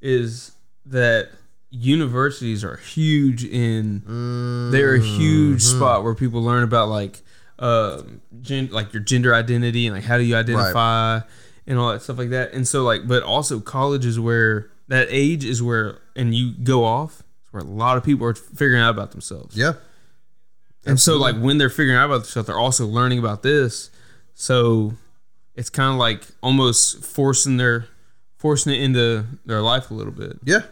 is 0.00 0.52
that 0.86 1.30
universities 1.70 2.62
are 2.64 2.76
huge 2.76 3.44
in. 3.44 4.70
They're 4.70 4.94
a 4.94 5.00
huge 5.00 5.62
Mm-hmm. 5.64 5.76
spot 5.78 6.04
where 6.04 6.14
people 6.14 6.42
learn 6.42 6.62
about 6.62 6.88
like, 6.88 7.22
um, 7.58 8.20
gen, 8.42 8.68
like 8.70 8.92
your 8.92 9.02
gender 9.02 9.34
identity 9.34 9.86
and 9.86 9.96
like 9.96 10.04
how 10.04 10.18
do 10.18 10.24
you 10.24 10.36
identify 10.36 11.20
and 11.66 11.78
all 11.78 11.92
that 11.92 12.02
stuff 12.02 12.18
like 12.18 12.30
that. 12.30 12.52
And 12.52 12.66
so 12.66 12.82
like, 12.82 13.06
but 13.06 13.22
also 13.22 13.60
college 13.60 14.04
is 14.06 14.20
where 14.20 14.70
that 14.88 15.08
age 15.10 15.44
is 15.44 15.62
where, 15.62 15.98
and 16.14 16.34
you 16.34 16.52
go 16.52 16.84
off, 16.84 17.22
it's 17.42 17.52
where 17.52 17.62
a 17.62 17.66
lot 17.66 17.96
of 17.96 18.04
people 18.04 18.26
are 18.26 18.34
figuring 18.34 18.82
out 18.82 18.90
about 18.90 19.10
themselves. 19.12 19.56
Yeah. 19.56 19.74
And 20.84 21.00
so, 21.00 21.16
like, 21.16 21.34
when 21.36 21.58
they're 21.58 21.68
figuring 21.68 21.98
out 21.98 22.04
about 22.04 22.18
themselves, 22.18 22.46
they're 22.46 22.56
also 22.56 22.86
learning 22.86 23.18
about 23.18 23.42
this. 23.42 23.90
So, 24.34 24.92
it's 25.56 25.70
kind 25.70 25.92
of 25.92 25.98
like 25.98 26.22
almost 26.42 27.04
forcing 27.04 27.56
their 27.56 27.88
forcing 28.36 28.72
it 28.72 28.82
into 28.82 29.24
their 29.44 29.62
life 29.62 29.90
a 29.90 29.94
little 29.94 30.12
bit. 30.12 30.38
Yeah. 30.44 30.62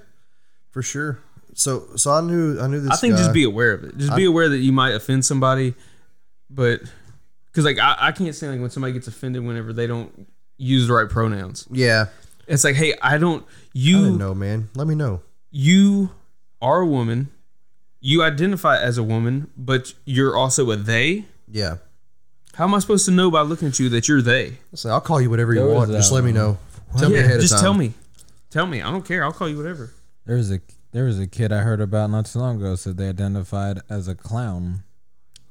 For 0.71 0.83
sure. 0.83 1.19
So 1.55 1.87
so 1.97 2.13
I 2.13 2.21
knew 2.21 2.61
I 2.61 2.67
knew 2.67 2.81
this 2.81 2.93
I 2.93 2.97
think 2.97 3.15
guy. 3.15 3.19
just 3.19 3.33
be 3.33 3.45
aware 3.45 3.73
of 3.73 3.85
it. 3.85 3.97
Just 3.97 4.15
be 4.15 4.25
aware 4.25 4.49
that 4.49 4.59
you 4.59 4.73
might 4.73 4.95
offend 4.95 5.25
somebody, 5.25 5.75
but 6.55 6.81
because 7.47 7.65
like 7.65 7.79
I, 7.79 7.97
I 7.99 8.13
can't 8.13 8.35
say 8.35 8.49
like 8.49 8.61
when 8.61 8.71
somebody 8.71 8.93
gets 8.93 9.09
offended 9.09 9.45
whenever 9.45 9.73
they 9.73 9.87
don't 9.87 10.29
use 10.57 10.87
the 10.89 10.95
right 10.95 11.09
pronouns. 11.09 11.67
Yeah. 11.71 12.07
It's 12.47 12.63
like, 12.65 12.75
hey, 12.77 12.95
I 13.01 13.19
don't. 13.19 13.43
I 13.43 13.51
You 13.73 14.05
didn't 14.05 14.19
know, 14.19 14.35
man. 14.35 14.69
Let 14.75 14.87
me 14.87 14.95
know. 14.95 15.23
you 15.51 16.11
are 16.61 16.81
a 16.81 16.87
woman. 16.87 17.31
You 18.01 18.23
identify 18.23 18.79
as 18.79 18.99
a 18.99 19.03
woman, 19.03 19.51
but 19.57 19.95
you're 20.05 20.37
also 20.37 20.71
a 20.71 20.77
they. 20.77 21.25
Yeah. 21.51 21.77
How 22.55 22.65
am 22.65 22.75
I 22.75 22.79
supposed 22.79 23.07
to 23.07 23.11
know 23.11 23.31
by 23.31 23.41
looking 23.41 23.69
at 23.69 23.79
you 23.81 23.89
that 23.89 24.09
you're 24.09 24.21
they? 24.23 24.59
Listen, 24.71 24.91
I'll 24.91 25.01
call 25.01 25.21
you 25.21 25.31
whatever 25.31 25.55
you 25.55 25.61
There 25.61 25.69
was, 25.69 25.89
want. 25.89 25.91
Just 25.93 26.13
let 26.13 26.23
me 26.23 26.33
know. 26.33 26.59
Tell 26.99 27.09
me 27.11 27.19
ahead 27.19 27.41
just 27.41 27.55
of 27.55 27.61
time. 27.61 27.63
Just 27.63 27.63
tell 27.63 27.75
me. 27.75 27.93
Tell 28.51 28.67
me. 28.67 28.83
I 28.83 28.91
don't 28.91 29.05
care. 29.05 29.25
I'll 29.25 29.33
call 29.33 29.49
you 29.49 29.57
whatever. 29.57 29.91
There 30.27 30.37
was 30.37 30.53
a 30.53 30.61
there 30.93 31.05
was 31.05 31.19
a 31.19 31.27
kid 31.27 31.51
I 31.51 31.61
heard 31.63 31.81
about 31.81 32.11
not 32.11 32.27
too 32.27 32.39
long 32.39 32.57
ago 32.61 32.77
said 32.77 32.97
they 32.99 33.09
identified 33.09 33.81
as 33.89 34.07
a 34.07 34.15
clown. 34.15 34.85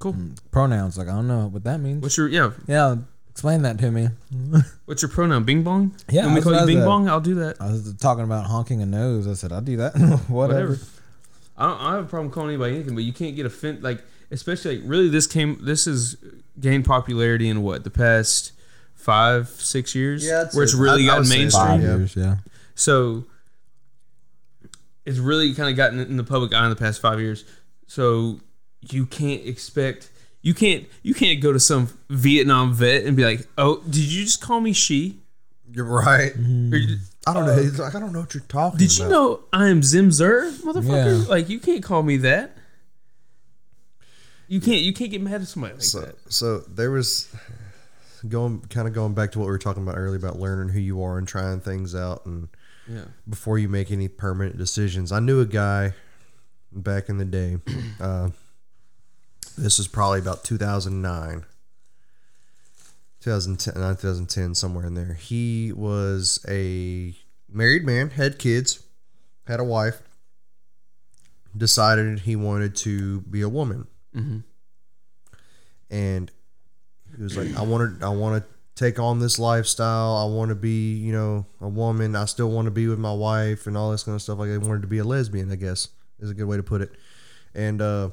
Cool. 0.04 0.14
Hmm. 0.14 0.32
Pronouns 0.52 0.98
like 0.98 1.08
I 1.08 1.12
don't 1.12 1.28
know 1.30 1.48
what 1.48 1.64
that 1.64 1.80
means. 1.80 2.02
What's 2.02 2.18
your 2.18 2.28
yeah? 2.28 2.52
yeah, 2.68 2.96
explain 3.32 3.62
that 3.62 3.78
to 3.80 3.90
me. 3.90 4.10
What's 4.86 5.02
your 5.02 5.10
pronoun? 5.10 5.46
Bing 5.46 5.64
bong. 5.64 5.96
Yeah, 6.10 6.26
When 6.26 6.34
we 6.34 6.42
that's 6.42 6.44
call 6.44 6.54
what 6.54 6.60
you 6.62 6.68
Bing 6.68 6.78
said. 6.80 6.86
bong, 6.86 7.08
I'll 7.08 7.22
do 7.22 7.36
that. 7.36 7.56
I 7.62 7.68
was 7.72 7.94
talking 7.96 8.26
about 8.26 8.46
honking 8.48 8.82
a 8.82 8.86
nose. 8.86 9.28
I 9.28 9.34
said 9.34 9.54
I'll 9.54 9.62
do 9.62 9.78
that. 9.78 9.94
Whatever. 10.28 10.72
Whatever. 10.72 10.80
I 11.56 11.64
don't, 11.68 11.80
I 11.80 11.84
don't 11.84 11.94
have 11.96 12.04
a 12.06 12.08
problem 12.08 12.32
calling 12.32 12.50
anybody 12.50 12.76
anything, 12.76 12.96
but 12.96 13.04
you 13.06 13.14
can't 13.14 13.36
get 13.36 13.46
offended. 13.46 13.82
Like, 13.84 14.04
especially 14.32 14.80
like, 14.80 14.90
really, 14.90 15.08
this 15.08 15.26
came. 15.28 15.58
This 15.64 15.86
has 15.86 16.18
gained 16.60 16.84
popularity 16.86 17.48
in 17.48 17.62
what 17.64 17.84
the 17.86 17.90
past 17.92 18.52
five, 18.96 19.48
six 19.48 19.96
years. 19.96 20.26
Yeah, 20.26 20.46
I'd 20.48 20.54
where 20.54 20.64
it's 20.64 20.74
say- 20.74 20.80
really 20.80 21.04
I- 21.04 21.06
I 21.06 21.08
gotten 21.08 21.20
would 21.22 21.28
say 21.30 21.38
mainstream. 21.38 21.66
Five 21.68 21.82
Yeah. 21.82 21.96
years, 21.98 22.16
yeah. 22.18 22.36
So 22.76 23.24
it's 25.06 25.20
really 25.20 25.54
kind 25.54 25.70
of 25.70 25.76
gotten 25.78 26.00
in 26.00 26.18
the 26.18 26.24
public 26.24 26.54
eye 26.54 26.64
in 26.64 26.70
the 26.70 26.76
past 26.76 27.02
five 27.02 27.20
years. 27.20 27.46
So 27.88 28.40
you 28.92 29.06
can't 29.06 29.46
expect 29.46 30.10
you 30.42 30.54
can't 30.54 30.86
you 31.04 31.14
can't 31.14 31.40
go 31.42 31.54
to 31.54 31.60
some 31.60 31.88
Vietnam 32.10 32.74
vet 32.74 33.04
and 33.06 33.16
be 33.16 33.24
like, 33.24 33.48
"Oh, 33.58 33.82
did 33.86 33.96
you 33.98 34.24
just 34.26 34.42
call 34.42 34.60
me 34.60 34.74
she?" 34.74 35.20
You're 35.72 35.86
right. 35.86 36.36
Or 36.36 36.78
you- 36.78 36.98
I 37.26 37.34
don't 37.34 37.46
know. 37.46 37.56
He's 37.56 37.80
like, 37.80 37.96
I 37.96 38.00
don't 38.02 38.12
know 38.12 38.20
what 38.20 38.34
you're 38.34 38.44
talking 38.50 38.78
did 38.78 38.98
you 38.98 39.08
know 39.08 39.40
I 39.54 39.70
am 39.70 39.82
Zim 39.82 40.12
Zer, 40.12 40.52
motherfucker? 40.64 41.24
Yeah. 41.24 41.30
Like 41.30 41.48
you 41.48 41.60
can't 41.60 41.82
call 41.82 42.04
me 42.04 42.18
that. 42.18 42.58
You 44.48 44.60
can't 44.60 44.82
you 44.82 44.94
can't 44.94 45.10
get 45.10 45.22
mad 45.22 45.42
at 45.42 45.48
somebody 45.48 45.76
like 45.76 45.84
So, 45.84 46.02
that. 46.02 46.16
so 46.32 46.60
there 46.60 46.92
was 46.92 47.34
going 48.28 48.60
kind 48.70 48.88
of 48.88 48.94
going 48.94 49.14
back 49.14 49.32
to 49.34 49.40
what 49.40 49.46
we 49.46 49.52
were 49.52 49.58
talking 49.58 49.84
about 49.84 49.98
earlier 49.98 50.18
about 50.18 50.38
learning 50.40 50.74
who 50.74 50.80
you 50.80 51.02
are 51.02 51.18
and 51.18 51.28
trying 51.28 51.60
things 51.62 51.96
out 51.96 52.26
and 52.26 52.50
Yeah. 52.90 53.06
before 53.30 53.58
you 53.58 53.70
make 53.70 53.90
any 53.92 54.08
permanent 54.10 54.58
decisions. 54.58 55.12
I 55.12 55.20
knew 55.20 55.40
a 55.40 55.46
guy 55.46 55.94
back 56.72 57.08
in 57.10 57.18
the 57.18 57.26
day. 57.26 57.58
Uh, 58.02 58.30
this 59.58 59.78
was 59.78 59.88
probably 59.88 60.20
about 60.20 60.44
2009. 60.44 61.46
2010, 63.22 63.74
2010, 63.74 64.56
somewhere 64.56 64.86
in 64.86 64.96
there. 64.96 65.14
He 65.14 65.72
was 65.72 66.44
a 66.48 67.16
married 67.50 67.86
man, 67.86 68.10
had 68.10 68.38
kids, 68.38 68.84
had 69.48 69.60
a 69.62 69.64
wife, 69.64 70.02
decided 71.56 72.22
he 72.22 72.36
wanted 72.36 72.76
to 72.78 73.22
be 73.22 73.42
a 73.42 73.50
woman. 73.50 73.88
Mm-hmm. 74.14 74.40
And 75.90 76.32
he 77.16 77.24
was 77.24 77.38
like, 77.38 77.56
I 77.58 77.62
want 77.62 78.00
to, 78.00 78.06
I 78.06 78.10
want 78.10 78.44
to 78.44 78.50
take 78.76 79.00
on 79.00 79.20
this 79.20 79.40
lifestyle. 79.40 80.18
I 80.18 80.26
want 80.26 80.50
to 80.50 80.56
be, 80.56 80.96
you 80.96 81.14
know, 81.14 81.46
a 81.62 81.70
woman. 81.70 82.16
I 82.16 82.26
still 82.26 82.50
want 82.50 82.66
to 82.66 82.72
be 82.72 82.88
with 82.88 83.00
my 83.00 83.14
wife 83.14 83.68
and 83.68 83.78
all 83.78 83.92
this 83.92 84.04
kind 84.04 84.16
of 84.16 84.22
stuff. 84.22 84.40
Like 84.40 84.50
I 84.50 84.58
wanted 84.58 84.82
to 84.82 84.88
be 84.88 84.98
a 84.98 85.04
lesbian, 85.04 85.52
I 85.52 85.56
guess 85.56 85.88
is 86.24 86.32
a 86.32 86.34
good 86.34 86.46
way 86.46 86.58
to 86.58 86.64
put 86.64 86.82
it. 86.82 86.92
And 87.54 87.82
uh, 87.82 88.10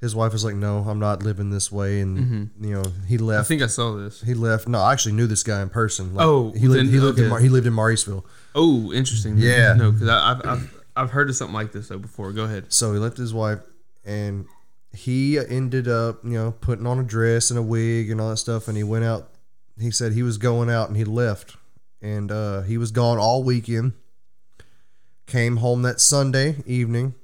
his 0.00 0.14
wife 0.14 0.32
was 0.32 0.44
like, 0.44 0.54
"No, 0.54 0.78
I'm 0.78 0.98
not 0.98 1.22
living 1.22 1.50
this 1.50 1.70
way." 1.72 2.00
And 2.00 2.50
you 2.60 2.74
know, 2.74 2.84
he 3.06 3.18
left. 3.18 3.40
I 3.40 3.48
think 3.48 3.62
I 3.62 3.66
saw 3.66 3.94
this. 3.96 4.20
he 4.20 4.34
left. 4.34 4.68
No, 4.68 4.78
I 4.80 4.92
actually 4.92 5.12
knew 5.12 5.26
this 5.26 5.42
guy 5.42 5.62
in 5.62 5.68
person. 5.68 6.14
Like, 6.14 6.26
Oh, 6.26 6.52
he 6.52 6.68
lived. 6.68 6.86
then- 6.88 6.92
he 6.94 7.00
lived. 7.00 7.18
In 7.18 7.24
okay. 7.24 7.30
Mar- 7.30 7.40
he 7.40 7.48
lived 7.48 7.66
in 7.66 7.72
Mauriceville. 7.72 8.24
Oh, 8.54 8.92
interesting. 8.92 9.36
Yeah. 9.38 9.74
No, 9.74 9.92
because 9.92 10.08
I've, 10.08 10.46
I've 10.46 10.84
I've 10.96 11.10
heard 11.10 11.28
of 11.30 11.36
something 11.36 11.54
like 11.54 11.72
this 11.72 11.88
though 11.88 11.98
before. 11.98 12.32
Go 12.32 12.44
ahead. 12.44 12.72
So 12.72 12.92
he 12.92 12.98
left 12.98 13.16
his 13.16 13.32
wife, 13.34 13.60
and 14.04 14.46
he 14.92 15.38
ended 15.38 15.88
up, 15.88 16.24
you 16.24 16.30
know, 16.30 16.52
putting 16.52 16.86
on 16.86 16.98
a 16.98 17.02
dress 17.02 17.50
and 17.50 17.58
a 17.58 17.62
wig 17.62 18.10
and 18.10 18.20
all 18.20 18.30
that 18.30 18.36
stuff. 18.38 18.68
And 18.68 18.76
he 18.76 18.82
went 18.84 19.04
out. 19.04 19.28
He 19.78 19.90
said 19.90 20.12
he 20.12 20.22
was 20.22 20.38
going 20.38 20.70
out, 20.70 20.88
and 20.88 20.96
he 20.96 21.04
left, 21.04 21.56
and 22.00 22.30
uh, 22.32 22.62
he 22.62 22.78
was 22.78 22.90
gone 22.90 23.18
all 23.18 23.42
weekend. 23.42 23.92
Came 25.26 25.56
home 25.56 25.82
that 25.82 26.00
Sunday 26.00 26.56
evening, 26.66 27.14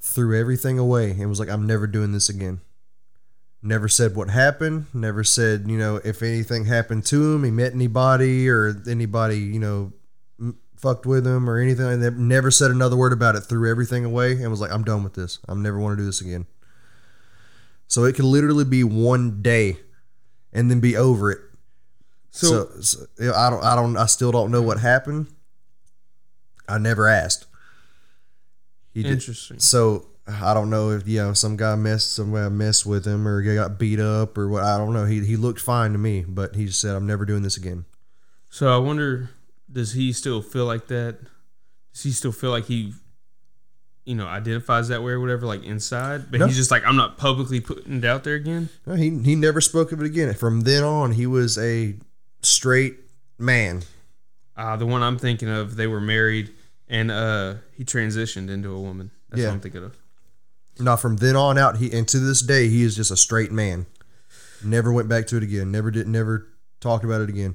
threw 0.00 0.38
everything 0.38 0.78
away, 0.78 1.10
and 1.10 1.28
was 1.28 1.40
like, 1.40 1.50
"I'm 1.50 1.66
never 1.66 1.86
doing 1.86 2.12
this 2.12 2.28
again." 2.28 2.60
Never 3.62 3.88
said 3.88 4.16
what 4.16 4.30
happened. 4.30 4.86
Never 4.94 5.22
said, 5.22 5.66
you 5.68 5.76
know, 5.76 6.00
if 6.02 6.22
anything 6.22 6.64
happened 6.64 7.04
to 7.06 7.34
him, 7.34 7.44
he 7.44 7.50
met 7.50 7.74
anybody 7.74 8.48
or 8.48 8.74
anybody, 8.88 9.38
you 9.38 9.58
know, 9.58 9.92
fucked 10.76 11.04
with 11.04 11.26
him 11.26 11.48
or 11.48 11.58
anything. 11.58 12.02
And 12.02 12.18
never 12.26 12.50
said 12.50 12.70
another 12.70 12.96
word 12.96 13.12
about 13.12 13.36
it. 13.36 13.42
Threw 13.42 13.70
everything 13.70 14.06
away 14.06 14.32
and 14.32 14.50
was 14.50 14.62
like, 14.62 14.72
I'm 14.72 14.82
done 14.82 15.04
with 15.04 15.12
this. 15.12 15.40
I'm 15.46 15.62
never 15.62 15.78
want 15.78 15.92
to 15.92 16.02
do 16.02 16.06
this 16.06 16.22
again. 16.22 16.46
So 17.86 18.04
it 18.04 18.14
could 18.14 18.24
literally 18.24 18.64
be 18.64 18.82
one 18.82 19.42
day, 19.42 19.76
and 20.54 20.70
then 20.70 20.80
be 20.80 20.96
over 20.96 21.30
it. 21.30 21.40
So, 22.30 22.68
So, 22.80 23.04
so, 23.18 23.34
I 23.34 23.50
don't, 23.50 23.62
I 23.62 23.74
don't, 23.74 23.96
I 23.98 24.06
still 24.06 24.32
don't 24.32 24.50
know 24.50 24.62
what 24.62 24.80
happened. 24.80 25.26
I 26.66 26.78
never 26.78 27.08
asked. 27.08 27.46
He 28.92 29.02
did- 29.02 29.12
interesting. 29.12 29.58
so 29.60 30.06
I 30.26 30.54
don't 30.54 30.70
know 30.70 30.90
if 30.90 31.08
you 31.08 31.18
know 31.18 31.32
some 31.32 31.56
guy 31.56 31.74
messed 31.76 32.12
somebody 32.12 32.54
messed 32.54 32.86
with 32.86 33.04
him 33.06 33.26
or 33.26 33.40
he 33.42 33.54
got 33.54 33.78
beat 33.78 33.98
up 34.00 34.36
or 34.38 34.48
what. 34.48 34.62
I 34.62 34.78
don't 34.78 34.92
know. 34.92 35.04
He 35.06 35.24
he 35.24 35.36
looked 35.36 35.60
fine 35.60 35.92
to 35.92 35.98
me, 35.98 36.24
but 36.26 36.54
he 36.54 36.66
just 36.66 36.80
said, 36.80 36.94
"I'm 36.94 37.06
never 37.06 37.24
doing 37.24 37.42
this 37.42 37.56
again." 37.56 37.84
So 38.48 38.72
I 38.72 38.78
wonder, 38.78 39.30
does 39.70 39.92
he 39.92 40.12
still 40.12 40.42
feel 40.42 40.66
like 40.66 40.88
that? 40.88 41.18
Does 41.92 42.02
he 42.02 42.10
still 42.12 42.32
feel 42.32 42.50
like 42.50 42.66
he, 42.66 42.92
you 44.04 44.14
know, 44.16 44.26
identifies 44.26 44.88
that 44.88 45.02
way 45.02 45.12
or 45.12 45.20
whatever, 45.20 45.46
like 45.46 45.62
inside? 45.64 46.30
But 46.30 46.40
No. 46.40 46.46
he's 46.46 46.56
just 46.56 46.70
like, 46.70 46.84
I'm 46.84 46.96
not 46.96 47.16
publicly 47.16 47.60
putting 47.60 47.98
it 47.98 48.04
out 48.04 48.24
there 48.24 48.34
again. 48.34 48.68
No, 48.86 48.94
he 48.94 49.10
he 49.20 49.34
never 49.36 49.60
spoke 49.60 49.90
of 49.92 50.00
it 50.00 50.06
again. 50.06 50.32
From 50.34 50.62
then 50.62 50.82
on, 50.84 51.12
he 51.12 51.26
was 51.26 51.58
a 51.58 51.94
straight 52.42 52.96
man. 53.38 53.82
Uh, 54.56 54.76
the 54.76 54.86
one 54.86 55.02
I'm 55.02 55.18
thinking 55.18 55.48
of, 55.48 55.76
they 55.76 55.86
were 55.86 56.00
married 56.00 56.50
and 56.90 57.10
uh, 57.10 57.54
he 57.74 57.84
transitioned 57.84 58.50
into 58.50 58.70
a 58.74 58.80
woman. 58.80 59.10
That's 59.30 59.40
Yeah. 59.40 59.46
what 59.48 59.54
I'm 59.54 59.60
thinking 59.60 59.84
of. 59.84 59.96
Now, 60.78 60.96
from 60.96 61.16
then 61.16 61.36
on 61.36 61.56
out, 61.56 61.76
he 61.78 61.90
and 61.96 62.06
to 62.08 62.18
this 62.18 62.42
day, 62.42 62.68
he 62.68 62.82
is 62.82 62.94
just 62.96 63.10
a 63.10 63.16
straight 63.16 63.52
man. 63.52 63.86
Never 64.62 64.92
went 64.92 65.08
back 65.08 65.26
to 65.28 65.36
it 65.38 65.42
again. 65.42 65.70
Never 65.70 65.90
did. 65.90 66.06
Never 66.08 66.48
talked 66.80 67.04
about 67.04 67.20
it 67.22 67.28
again. 67.30 67.54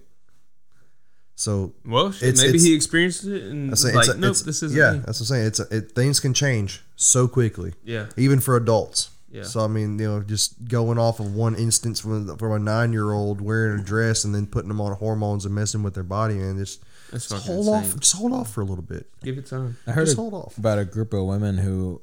So 1.36 1.74
Well, 1.86 2.12
shit, 2.12 2.30
It's- 2.30 2.38
maybe 2.42 2.50
it's- 2.58 2.64
he 2.64 2.74
experienced 2.74 3.26
it 3.26 3.44
and 3.44 3.72
I 3.72 3.76
say 3.76 3.94
like, 3.94 4.08
it's 4.08 4.16
a, 4.16 4.18
nope, 4.18 4.38
this 4.38 4.64
isn't 4.64 4.78
yeah. 4.78 4.94
me. 4.94 4.98
That's 5.00 5.20
what 5.20 5.26
I'm 5.32 5.36
saying. 5.36 5.46
It's 5.48 5.60
a, 5.60 5.68
it, 5.78 5.92
things 5.94 6.20
can 6.22 6.34
change 6.34 6.82
so 6.96 7.28
quickly, 7.28 7.74
Yeah, 7.84 8.06
even 8.16 8.40
for 8.40 8.56
adults. 8.56 9.10
yeah. 9.30 9.44
So 9.44 9.60
I 9.60 9.68
mean, 9.68 10.00
you 10.00 10.08
know, 10.08 10.22
just 10.22 10.66
going 10.66 10.98
off 10.98 11.20
of 11.20 11.34
one 11.36 11.56
instance 11.56 12.00
from 12.00 12.38
from 12.38 12.52
a 12.54 12.60
nine 12.60 12.94
year 12.94 13.12
old 13.12 13.42
wearing 13.42 13.82
a 13.82 13.84
dress 13.84 14.24
and 14.24 14.34
then 14.34 14.48
putting 14.48 14.70
them 14.70 14.80
on 14.80 14.94
hormones 14.94 15.46
and 15.46 15.54
messing 15.54 15.84
with 15.84 15.94
their 15.94 16.04
body, 16.04 16.36
and 16.40 16.58
just, 16.58 16.82
That's 17.16 17.30
just 17.30 17.48
hold 17.48 17.68
insane. 17.68 17.92
off, 17.94 18.00
just 18.00 18.16
hold 18.16 18.34
off 18.34 18.52
for 18.52 18.62
a 18.62 18.66
little 18.66 18.84
bit. 18.84 19.08
Give 19.24 19.38
it 19.38 19.46
time. 19.48 19.78
I 19.88 19.92
heard 19.92 20.06
Just 20.06 20.18
a- 20.18 20.22
hold 20.22 20.34
off. 20.34 20.58
about 20.58 20.80
a 20.80 20.86
group 20.86 21.14
of 21.14 21.24
women 21.26 21.58
who 21.58 22.02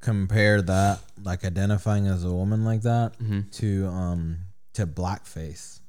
compared 0.00 0.66
that, 0.68 1.00
like 1.22 1.44
identifying 1.44 2.06
as 2.06 2.24
a 2.24 2.32
woman 2.32 2.64
like 2.64 2.82
that, 2.82 3.18
Mm-hmm. 3.18 3.40
to 3.52 3.86
um 3.88 4.38
to 4.74 4.86
blackface. 4.86 5.80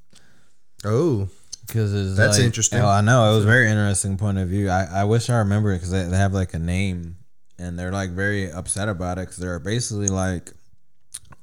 Oh, 0.83 1.27
Because 1.67 2.15
That's 2.15 2.37
like- 2.37 2.45
interesting. 2.45 2.79
Oh, 2.79 2.87
I 2.87 3.01
know 3.01 3.31
it 3.31 3.35
was 3.35 3.43
a 3.43 3.47
very 3.47 3.69
interesting 3.69 4.17
point 4.17 4.37
of 4.37 4.47
view. 4.49 4.69
I, 4.69 4.85
I 5.01 5.03
wish 5.03 5.29
I 5.29 5.37
remember 5.39 5.71
it 5.71 5.77
because 5.77 5.91
they, 5.91 6.03
they 6.03 6.17
have 6.17 6.33
like 6.33 6.53
a 6.53 6.59
name, 6.59 7.17
and 7.57 7.77
they're 7.77 7.91
like 7.91 8.11
very 8.11 8.51
upset 8.51 8.87
about 8.89 9.17
it 9.17 9.21
because 9.21 9.37
they're 9.37 9.59
basically 9.59 10.07
like, 10.07 10.53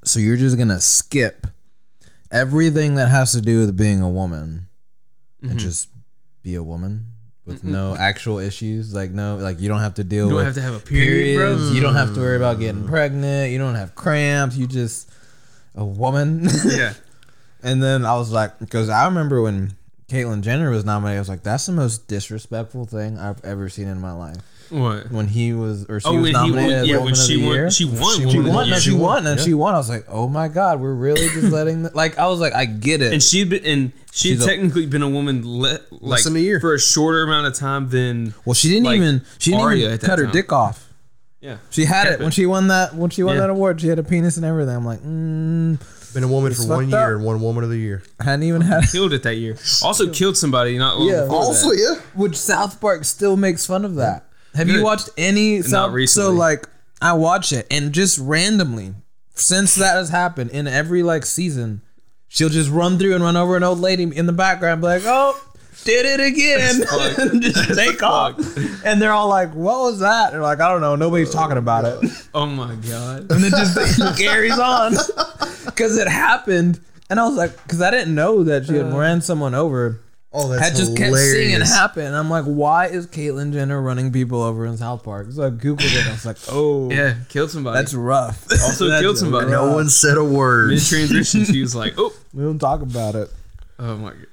so 0.04 0.18
you're 0.20 0.36
just 0.36 0.56
gonna 0.58 0.80
skip 0.80 1.46
everything 2.30 2.94
that 2.96 3.08
has 3.08 3.32
to 3.32 3.40
do 3.40 3.60
with 3.60 3.76
being 3.76 4.00
a 4.00 4.08
woman, 4.10 4.68
Mm-hmm. 5.42 5.50
and 5.50 5.58
just 5.60 5.88
be 6.44 6.54
a 6.54 6.62
woman 6.62 7.06
with 7.46 7.64
no 7.64 7.96
actual 7.96 8.38
issues. 8.38 8.94
Like 8.94 9.10
no, 9.10 9.36
like 9.36 9.60
you 9.60 9.68
don't 9.68 9.80
have 9.80 9.94
to 9.94 10.04
deal 10.04 10.26
You 10.26 10.30
don't 10.30 10.36
with 10.36 10.46
have 10.46 10.54
to 10.54 10.62
have 10.62 10.74
a 10.74 10.80
period, 10.80 11.36
bro. 11.36 11.56
periods. 11.56 11.74
You 11.74 11.80
don't 11.80 11.94
have 11.94 12.14
to 12.14 12.20
worry 12.20 12.36
about 12.36 12.58
getting 12.58 12.84
mm. 12.84 12.88
pregnant. 12.88 13.52
You 13.52 13.58
don't 13.58 13.74
have 13.74 13.94
cramps. 13.94 14.56
You 14.56 14.66
just 14.66 15.10
a 15.74 15.84
woman. 15.84 16.48
Yeah. 16.64 16.94
And 17.64 17.80
then 17.80 18.04
I 18.04 18.16
was 18.16 18.32
like, 18.32 18.58
because 18.58 18.88
I 18.88 19.04
remember 19.04 19.40
when 19.40 19.76
Caitlyn 20.08 20.42
Jenner 20.42 20.68
was 20.68 20.84
nominated, 20.84 21.18
I 21.18 21.20
was 21.20 21.28
like, 21.28 21.44
that's 21.44 21.66
the 21.66 21.72
most 21.72 22.08
disrespectful 22.08 22.86
thing 22.86 23.18
I've 23.18 23.42
ever 23.44 23.68
seen 23.68 23.86
in 23.86 24.00
my 24.00 24.12
life. 24.12 24.38
What? 24.72 25.10
When 25.12 25.26
he 25.28 25.52
was, 25.52 25.84
or 25.88 26.00
she 26.00 26.08
Oh, 26.08 26.12
was 26.14 26.22
when 26.22 26.26
he 26.44 26.50
nominated 26.50 26.86
yeah, 26.88 26.96
when 26.98 27.14
she 27.14 27.36
won, 27.44 27.70
she 27.70 27.84
won. 27.84 28.18
She 28.18 28.26
Woman 28.26 28.30
She 28.30 28.38
won, 28.40 28.66
Year. 28.66 28.74
and 28.74 28.82
she 28.82 28.90
She 28.90 28.96
won, 28.96 29.00
won, 29.02 29.26
and 29.26 29.38
yeah. 29.38 29.44
she 29.44 29.54
won. 29.54 29.74
I 29.74 29.78
was 29.78 29.88
like, 29.90 30.06
"Oh 30.08 30.28
my 30.28 30.48
god, 30.48 30.80
we're 30.80 30.94
really 30.94 31.28
just 31.28 31.52
letting." 31.52 31.82
The, 31.82 31.90
like, 31.94 32.18
I 32.18 32.26
was 32.28 32.40
like, 32.40 32.54
"I 32.54 32.64
get 32.64 33.02
it." 33.02 33.12
and 33.12 33.22
she'd 33.22 33.50
been 33.50 33.64
and 33.66 33.92
she 34.12 34.30
had 34.30 34.38
She's 34.38 34.44
a- 34.46 34.48
technically 34.48 34.86
been 34.86 35.02
a 35.02 35.08
woman 35.10 35.42
le, 35.46 35.78
like 35.90 36.24
than 36.24 36.36
a 36.36 36.38
year. 36.38 36.58
for 36.60 36.74
a 36.74 36.80
shorter 36.80 37.22
amount 37.22 37.46
of 37.48 37.54
time 37.54 37.90
than 37.90 38.34
well, 38.46 38.54
she 38.54 38.68
didn't 38.70 38.84
like, 38.84 38.96
even 38.96 39.22
she 39.38 39.50
didn't 39.50 39.62
Arya 39.62 39.78
even 39.82 39.92
at 39.94 40.00
that 40.00 40.06
cut 40.06 40.18
her 40.18 40.24
time. 40.24 40.32
dick 40.32 40.52
off. 40.52 40.88
yeah. 41.42 41.58
She 41.70 41.84
had 41.84 42.04
Kept 42.08 42.20
it 42.20 42.22
when 42.22 42.30
she 42.32 42.46
won 42.46 42.68
that 42.68 42.94
when 42.94 43.10
she 43.10 43.22
won 43.22 43.34
Yeah. 43.34 43.42
that 43.42 43.50
award. 43.50 43.80
She 43.80 43.88
had 43.88 43.98
a 43.98 44.02
penis 44.02 44.36
and 44.38 44.46
everything. 44.46 44.74
I'm 44.74 44.86
like, 44.86 45.00
mm, 45.00 45.78
Been 46.14 46.24
a 46.24 46.28
woman 46.28 46.52
for 46.54 46.66
one 46.66 46.88
year 46.90 46.98
up. 46.98 47.16
and 47.16 47.24
one 47.24 47.40
woman 47.40 47.64
of 47.64 47.70
the 47.70 47.78
year. 47.78 48.02
I 48.20 48.24
hadn't 48.24 48.44
even 48.44 48.60
had. 48.62 48.84
killed 48.90 49.12
it 49.12 49.22
that 49.24 49.36
year. 49.36 49.56
Also 49.82 50.08
killed 50.12 50.36
somebody 50.36 50.78
not 50.78 50.98
long 50.98 51.08
Yeah. 51.08 51.26
Also, 51.30 51.70
that. 51.70 51.76
yeah. 51.78 52.00
Which 52.14 52.36
South 52.36 52.80
Park 52.80 53.04
still 53.04 53.36
makes 53.36 53.66
fun 53.66 53.84
of 53.84 53.94
that. 53.96 54.26
Have 54.54 54.68
you 54.68 54.82
watched 54.82 55.10
any 55.16 55.62
South? 55.62 55.90
So 55.90 55.92
recently. 55.92 56.36
like, 56.36 56.68
I 57.00 57.14
watch 57.14 57.52
it 57.52 57.66
and 57.70 57.92
just 57.92 58.18
randomly, 58.18 58.94
since 59.34 59.74
that 59.76 59.94
has 59.94 60.10
happened 60.10 60.50
in 60.50 60.66
every 60.66 61.02
like 61.02 61.24
season, 61.24 61.82
she'll 62.28 62.48
just 62.48 62.70
run 62.70 62.98
through 62.98 63.14
and 63.14 63.24
run 63.24 63.36
over 63.36 63.56
an 63.56 63.62
old 63.62 63.80
lady 63.80 64.04
in 64.04 64.26
the 64.26 64.32
background, 64.32 64.80
be 64.80 64.86
like, 64.86 65.02
"Oh, 65.04 65.38
did 65.84 66.06
it 66.06 66.20
again!" 66.20 66.82
and 67.32 67.42
just 67.42 67.74
take 67.74 68.02
off. 68.02 68.38
And 68.84 69.00
they're 69.00 69.12
all 69.12 69.28
like, 69.28 69.52
"What 69.54 69.80
was 69.80 70.00
that?" 70.00 70.32
They're 70.32 70.42
like, 70.42 70.60
"I 70.60 70.68
don't 70.68 70.80
know. 70.80 70.96
Nobody's 70.96 71.30
talking 71.30 71.58
about 71.58 71.84
it." 71.84 72.10
Oh 72.34 72.46
my 72.46 72.74
god. 72.76 73.30
and 73.30 73.44
it 73.44 73.50
just 73.50 74.18
carries 74.18 74.58
on 74.58 74.92
because 75.66 75.98
it 75.98 76.08
happened. 76.08 76.80
And 77.10 77.20
I 77.20 77.26
was 77.26 77.36
like, 77.36 77.62
because 77.62 77.82
I 77.82 77.90
didn't 77.90 78.14
know 78.14 78.42
that 78.44 78.64
she 78.64 78.74
had 78.74 78.86
uh. 78.86 78.96
ran 78.96 79.20
someone 79.20 79.54
over. 79.54 80.00
Oh, 80.34 80.48
that's 80.48 80.62
I 80.62 80.74
just 80.74 80.96
kept 80.96 81.14
seeing 81.14 81.50
it 81.52 81.66
happen. 81.66 82.14
I'm 82.14 82.30
like, 82.30 82.44
why 82.44 82.86
is 82.86 83.06
Caitlyn 83.06 83.52
Jenner 83.52 83.80
running 83.82 84.10
people 84.12 84.40
over 84.42 84.64
in 84.64 84.76
South 84.78 85.02
Park? 85.04 85.30
So 85.30 85.42
I 85.46 85.50
googled 85.50 85.82
it. 85.84 86.06
I 86.06 86.10
was 86.12 86.24
like, 86.24 86.38
oh, 86.48 86.90
Yeah, 86.90 87.16
killed 87.28 87.50
somebody. 87.50 87.78
that's 87.78 87.92
rough. 87.92 88.50
also 88.62 88.88
That's 88.88 89.02
killed 89.02 89.18
somebody. 89.18 89.50
No 89.50 89.74
one 89.74 89.90
said 89.90 90.16
a 90.16 90.24
word. 90.24 90.70
Mid 90.70 90.82
transition, 90.82 91.44
she 91.44 91.60
was 91.60 91.74
like, 91.74 91.94
"Oh, 91.98 92.12
We 92.32 92.42
don't 92.44 92.58
talk 92.58 92.80
about 92.80 93.14
it. 93.14 93.30
oh 93.78 93.96
my 93.96 94.10
god." 94.10 94.26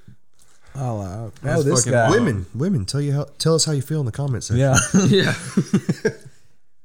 Oh, 0.76 1.00
wow. 1.00 1.32
oh 1.44 1.64
this 1.64 1.84
guy. 1.84 2.08
wild. 2.08 2.14
Women, 2.14 2.46
women, 2.56 2.86
tell 2.86 3.02
you 3.02 3.12
how. 3.12 3.28
Tell 3.38 3.56
us 3.56 3.66
how 3.66 3.74
you 3.74 3.82
feel 3.82 4.00
in 4.00 4.06
the 4.06 4.12
comments 4.14 4.48
section. 4.48 4.60
Yeah. 4.62 4.78
Yeah, 5.08 6.12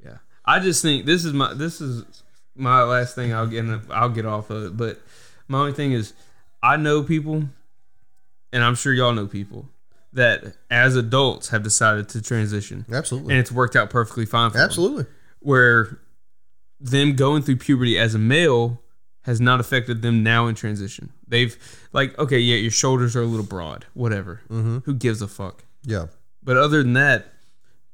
yeah. 0.04 0.16
I 0.44 0.58
just 0.58 0.82
think 0.82 1.06
this 1.06 1.24
is 1.24 1.32
my 1.32 1.54
this 1.54 1.80
is 1.80 2.02
my 2.56 2.82
last 2.82 3.14
thing. 3.14 3.32
I'll 3.32 3.46
get 3.46 3.64
I'll 3.90 4.08
get 4.08 4.26
off 4.26 4.50
of 4.50 4.64
it. 4.64 4.76
But 4.76 5.00
my 5.46 5.60
only 5.60 5.72
thing 5.72 5.92
is, 5.92 6.14
I 6.62 6.76
know 6.76 7.02
people, 7.04 7.44
and 8.54 8.64
I'm 8.64 8.74
sure 8.74 8.94
y'all 8.94 9.12
know 9.12 9.26
people 9.26 9.68
that 10.14 10.54
as 10.70 10.94
adults 10.96 11.48
have 11.48 11.62
decided 11.62 12.08
to 12.10 12.22
transition, 12.22 12.86
absolutely, 12.90 13.34
and 13.34 13.40
it's 13.40 13.52
worked 13.52 13.76
out 13.76 13.90
perfectly 13.90 14.24
fine. 14.24 14.50
For 14.50 14.56
them. 14.58 14.64
absolutely. 14.64 15.06
where 15.40 15.98
them 16.80 17.16
going 17.16 17.42
through 17.42 17.56
puberty 17.56 17.98
as 17.98 18.14
a 18.14 18.18
male 18.18 18.80
has 19.22 19.40
not 19.40 19.58
affected 19.60 20.02
them 20.02 20.22
now 20.22 20.46
in 20.46 20.54
transition. 20.54 21.10
They've 21.26 21.56
like 21.92 22.18
okay, 22.18 22.38
yeah, 22.38 22.56
your 22.56 22.70
shoulders 22.70 23.14
are 23.16 23.22
a 23.22 23.26
little 23.26 23.44
broad, 23.46 23.86
whatever. 23.94 24.40
Mm-hmm. 24.50 24.78
Who 24.84 24.94
gives 24.94 25.20
a 25.20 25.28
fuck? 25.28 25.64
Yeah, 25.82 26.06
But 26.42 26.56
other 26.56 26.82
than 26.82 26.94
that, 26.94 27.26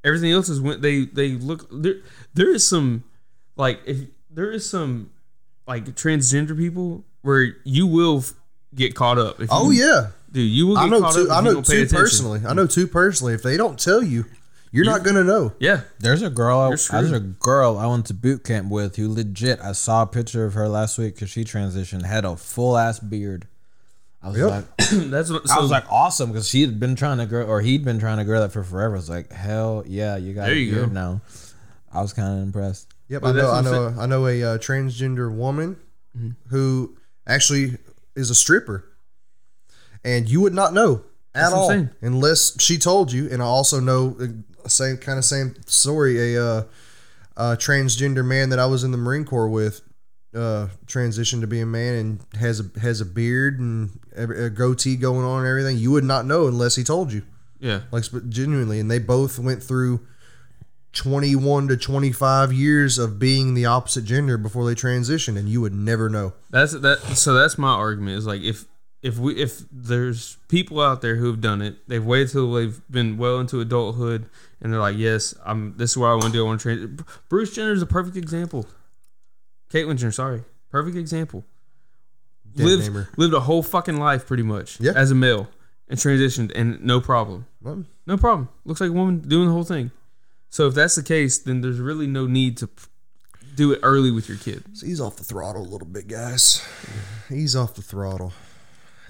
everything 0.04 0.30
else 0.30 0.48
is 0.48 0.60
when 0.60 0.80
they 0.80 1.06
they 1.06 1.30
look 1.30 1.66
there. 1.72 1.96
There 2.34 2.52
is 2.52 2.66
some 2.66 3.04
like 3.56 3.80
if 3.86 3.98
there 4.30 4.50
is 4.50 4.68
some 4.68 5.10
like 5.66 5.86
transgender 5.96 6.56
people 6.56 7.04
where 7.22 7.56
you 7.64 7.86
will 7.86 8.18
f- 8.18 8.34
get 8.74 8.94
caught 8.94 9.18
up. 9.18 9.36
If 9.36 9.42
you, 9.42 9.48
Oh 9.50 9.70
yeah, 9.70 10.08
dude, 10.32 10.50
you 10.50 10.66
will. 10.68 10.74
Get 10.76 10.84
I 10.84 10.88
know 10.88 11.00
caught 11.00 11.14
two. 11.14 11.20
up 11.22 11.26
if 11.26 11.32
I 11.32 11.40
know 11.40 11.62
two 11.62 11.86
personally. 11.86 12.40
I 12.46 12.52
know 12.54 12.66
two 12.66 12.86
personally. 12.86 13.34
If 13.34 13.42
they 13.42 13.56
don't 13.56 13.78
tell 13.78 14.02
you, 14.02 14.24
you're 14.72 14.84
not 14.84 15.02
gonna 15.04 15.24
know. 15.24 15.52
Yeah, 15.58 15.82
There's 15.98 16.22
a 16.22 16.30
girl. 16.30 16.58
I, 16.60 16.68
there's 16.70 17.12
a 17.12 17.20
girl 17.20 17.78
I 17.78 17.86
went 17.86 18.06
to 18.06 18.14
boot 18.14 18.44
camp 18.44 18.70
with 18.70 18.96
who 18.96 19.12
legit. 19.12 19.60
I 19.60 19.72
saw 19.72 20.02
a 20.02 20.06
picture 20.06 20.44
of 20.44 20.54
her 20.54 20.68
last 20.68 20.98
week 20.98 21.14
because 21.14 21.30
she 21.30 21.44
transitioned, 21.44 22.04
had 22.04 22.24
a 22.24 22.36
full 22.36 22.76
ass 22.78 23.00
beard. 23.00 23.46
I 24.22 24.28
was 24.28 24.38
Yep. 24.38 24.50
like, 24.50 24.64
that's 25.10 25.30
what. 25.30 25.48
So, 25.48 25.54
I 25.58 25.60
was 25.60 25.70
like, 25.70 25.90
awesome, 25.90 26.30
because 26.30 26.48
she 26.48 26.60
had 26.60 26.78
been 26.78 26.94
trying 26.94 27.18
to 27.18 27.26
grow, 27.26 27.44
or 27.46 27.60
he'd 27.62 27.84
been 27.84 27.98
trying 27.98 28.18
to 28.18 28.24
grow 28.24 28.40
that 28.40 28.52
for 28.52 28.62
forever. 28.62 28.94
I 28.94 28.98
was 28.98 29.08
like, 29.10 29.32
hell 29.32 29.82
yeah, 29.86 30.16
you 30.16 30.34
got 30.34 30.44
There 30.46 30.52
a 30.54 30.58
you 30.58 30.72
beard 30.72 30.88
go. 30.88 30.92
now. 30.92 31.20
I 31.92 32.02
was 32.02 32.12
kind 32.12 32.36
of 32.38 32.42
impressed. 32.44 32.86
Yep, 33.08 33.22
Well, 33.22 33.32
I 33.32 33.36
know. 33.40 33.50
I 33.50 33.60
know. 33.62 33.86
I'm 33.88 33.98
A, 33.98 34.02
I 34.02 34.06
know 34.06 34.26
a 34.26 34.42
uh, 34.44 34.58
transgender 34.58 35.34
woman 35.34 35.76
who 36.48 36.96
actually 37.26 37.78
is 38.14 38.30
a 38.30 38.34
stripper, 38.34 38.84
and 40.04 40.28
you 40.28 40.40
would 40.40 40.54
not 40.54 40.72
know 40.72 41.04
at 41.34 41.42
That's 41.42 41.52
all 41.52 41.68
saying. 41.68 41.90
unless 42.00 42.60
she 42.60 42.78
told 42.78 43.12
you. 43.12 43.28
And 43.30 43.42
I 43.42 43.46
also 43.46 43.80
know 43.80 44.16
uh, 44.20 44.68
same 44.68 44.96
kind 44.96 45.18
of 45.18 45.24
same 45.24 45.54
story. 45.66 46.34
A, 46.34 46.44
uh, 46.44 46.62
a 47.36 47.42
transgender 47.56 48.24
man 48.24 48.50
that 48.50 48.58
I 48.58 48.66
was 48.66 48.84
in 48.84 48.90
the 48.90 48.98
Marine 48.98 49.24
Corps 49.24 49.48
with 49.48 49.80
uh, 50.34 50.68
transitioned 50.86 51.40
to 51.40 51.46
be 51.46 51.60
a 51.60 51.66
man 51.66 51.94
and 51.94 52.20
has 52.38 52.60
a 52.60 52.80
has 52.80 53.00
a 53.00 53.04
beard 53.04 53.58
and 53.58 53.98
every, 54.14 54.44
a 54.44 54.50
goatee 54.50 54.96
going 54.96 55.24
on 55.24 55.40
and 55.40 55.48
everything. 55.48 55.78
You 55.78 55.90
would 55.92 56.04
not 56.04 56.26
know 56.26 56.46
unless 56.46 56.76
he 56.76 56.84
told 56.84 57.12
you 57.12 57.22
yeah, 57.60 57.82
like 57.90 58.04
genuinely 58.28 58.80
and 58.80 58.90
they 58.90 58.98
both 58.98 59.38
went 59.38 59.62
through 59.62 60.00
21 60.92 61.68
to 61.68 61.76
25 61.76 62.52
years 62.52 62.98
of 62.98 63.18
being 63.18 63.54
the 63.54 63.66
opposite 63.66 64.04
gender 64.04 64.36
before 64.36 64.66
they 64.66 64.74
transitioned 64.74 65.38
and 65.38 65.48
you 65.48 65.60
would 65.60 65.74
never 65.74 66.08
know 66.08 66.32
That's 66.50 66.72
that. 66.72 67.00
So 67.16 67.34
that's 67.34 67.58
my 67.58 67.72
argument. 67.72 68.18
Is 68.18 68.26
like 68.26 68.42
if 68.42 68.64
if 69.02 69.18
we 69.18 69.34
if 69.36 69.62
there's 69.72 70.36
people 70.48 70.80
out 70.80 71.00
there 71.00 71.16
who've 71.16 71.40
done 71.40 71.62
it, 71.62 71.76
they've 71.88 72.04
waited 72.04 72.30
till 72.32 72.52
they've 72.52 72.80
been 72.90 73.16
well 73.16 73.38
into 73.40 73.60
adulthood, 73.60 74.26
and 74.60 74.72
they're 74.72 74.80
like, 74.80 74.96
yes, 74.98 75.34
I'm. 75.44 75.76
This 75.76 75.92
is 75.92 75.96
what 75.96 76.08
I 76.08 76.12
want 76.12 76.26
to 76.26 76.32
do. 76.32 76.44
I 76.44 76.46
want 76.46 76.60
to 76.60 76.62
train. 76.76 76.98
Bruce 77.28 77.54
Jenner 77.54 77.72
is 77.72 77.82
a 77.82 77.86
perfect 77.86 78.16
example. 78.16 78.66
Caitlyn 79.72 79.96
Jenner, 79.96 80.12
sorry, 80.12 80.44
perfect 80.70 80.96
example. 80.96 81.44
Dead 82.56 82.66
lived 82.66 82.82
namer. 82.82 83.08
lived 83.16 83.32
a 83.34 83.40
whole 83.40 83.62
fucking 83.62 83.96
life 83.98 84.26
pretty 84.26 84.42
much 84.42 84.80
Yeah. 84.80 84.92
as 84.96 85.10
a 85.12 85.14
male 85.14 85.48
and 85.88 85.98
transitioned 85.98 86.50
and 86.54 86.82
no 86.82 87.00
problem. 87.00 87.46
Well, 87.62 87.84
No 88.06 88.16
problem. 88.16 88.48
Looks 88.64 88.80
like 88.80 88.90
a 88.90 88.92
woman 88.92 89.20
doing 89.20 89.46
the 89.46 89.52
whole 89.52 89.62
thing. 89.64 89.92
So 90.48 90.66
if 90.66 90.74
that's 90.74 90.96
the 90.96 91.04
case, 91.04 91.38
then 91.38 91.60
there's 91.60 91.78
really 91.78 92.08
no 92.08 92.26
need 92.26 92.56
to 92.56 92.68
do 93.54 93.70
it 93.72 93.78
early 93.84 94.10
with 94.10 94.28
your 94.28 94.36
kid. 94.38 94.64
so 94.72 94.84
he's 94.86 95.00
off 95.00 95.14
the 95.16 95.22
throttle 95.24 95.62
a 95.62 95.68
little 95.68 95.86
bit 95.86 96.08
guys 96.08 96.60
He's 97.28 97.54
off 97.54 97.74
the 97.74 97.82
throttle 97.82 98.32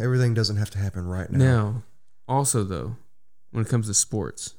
everything 0.01 0.35
doesn't 0.35 0.57
have 0.57 0.71
to 0.71 0.79
happen 0.79 1.07
right 1.07 1.31
now 1.31 1.39
Now, 1.39 1.83
also 2.29 2.65
though, 2.65 2.97
when 3.51 3.65
it 3.65 3.69
comes 3.69 3.87
to 3.89 3.95
sports, 3.95 4.55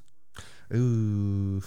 ooh 0.73 1.61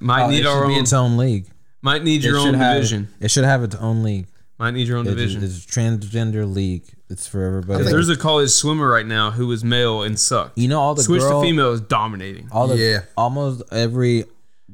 might 0.00 0.24
Oh, 0.24 0.30
need 0.30 0.40
it 0.40 0.46
our 0.46 0.62
should 0.62 0.68
be 0.68 0.74
own. 0.74 0.80
its 0.82 0.92
own 0.92 1.16
league. 1.16 1.46
Might 1.82 2.04
need 2.04 2.22
your 2.22 2.36
it 2.36 2.40
own 2.40 2.46
should 2.46 2.54
have, 2.56 2.74
division. 2.76 3.08
It 3.20 3.30
should 3.30 3.44
have 3.44 3.62
its 3.64 3.74
own 3.76 4.02
league. 4.02 4.26
Might 4.58 4.72
need 4.72 4.86
your 4.88 4.98
own 4.98 5.06
It- 5.06 5.10
division. 5.10 5.42
It's 5.42 5.64
a 5.64 5.68
transgender 5.68 6.52
league. 6.52 6.84
It's 7.08 7.26
for 7.26 7.42
everybody. 7.44 7.84
If 7.84 7.90
there's 7.90 8.08
a 8.08 8.16
college 8.16 8.50
swimmer 8.50 8.88
right 8.88 9.06
now 9.06 9.30
who 9.30 9.50
is 9.52 9.64
male 9.64 10.02
and 10.02 10.18
sucked. 10.18 10.58
you 10.58 10.68
know 10.68 10.78
all 10.80 10.94
the 10.94 11.02
Switch 11.02 11.20
girl, 11.20 11.40
to 11.40 11.46
female 11.46 11.72
is 11.72 11.80
dominating. 11.80 12.48
all 12.52 12.68
the 12.68 12.76
Yeah. 12.76 13.00
almost 13.16 13.62
every 13.72 14.24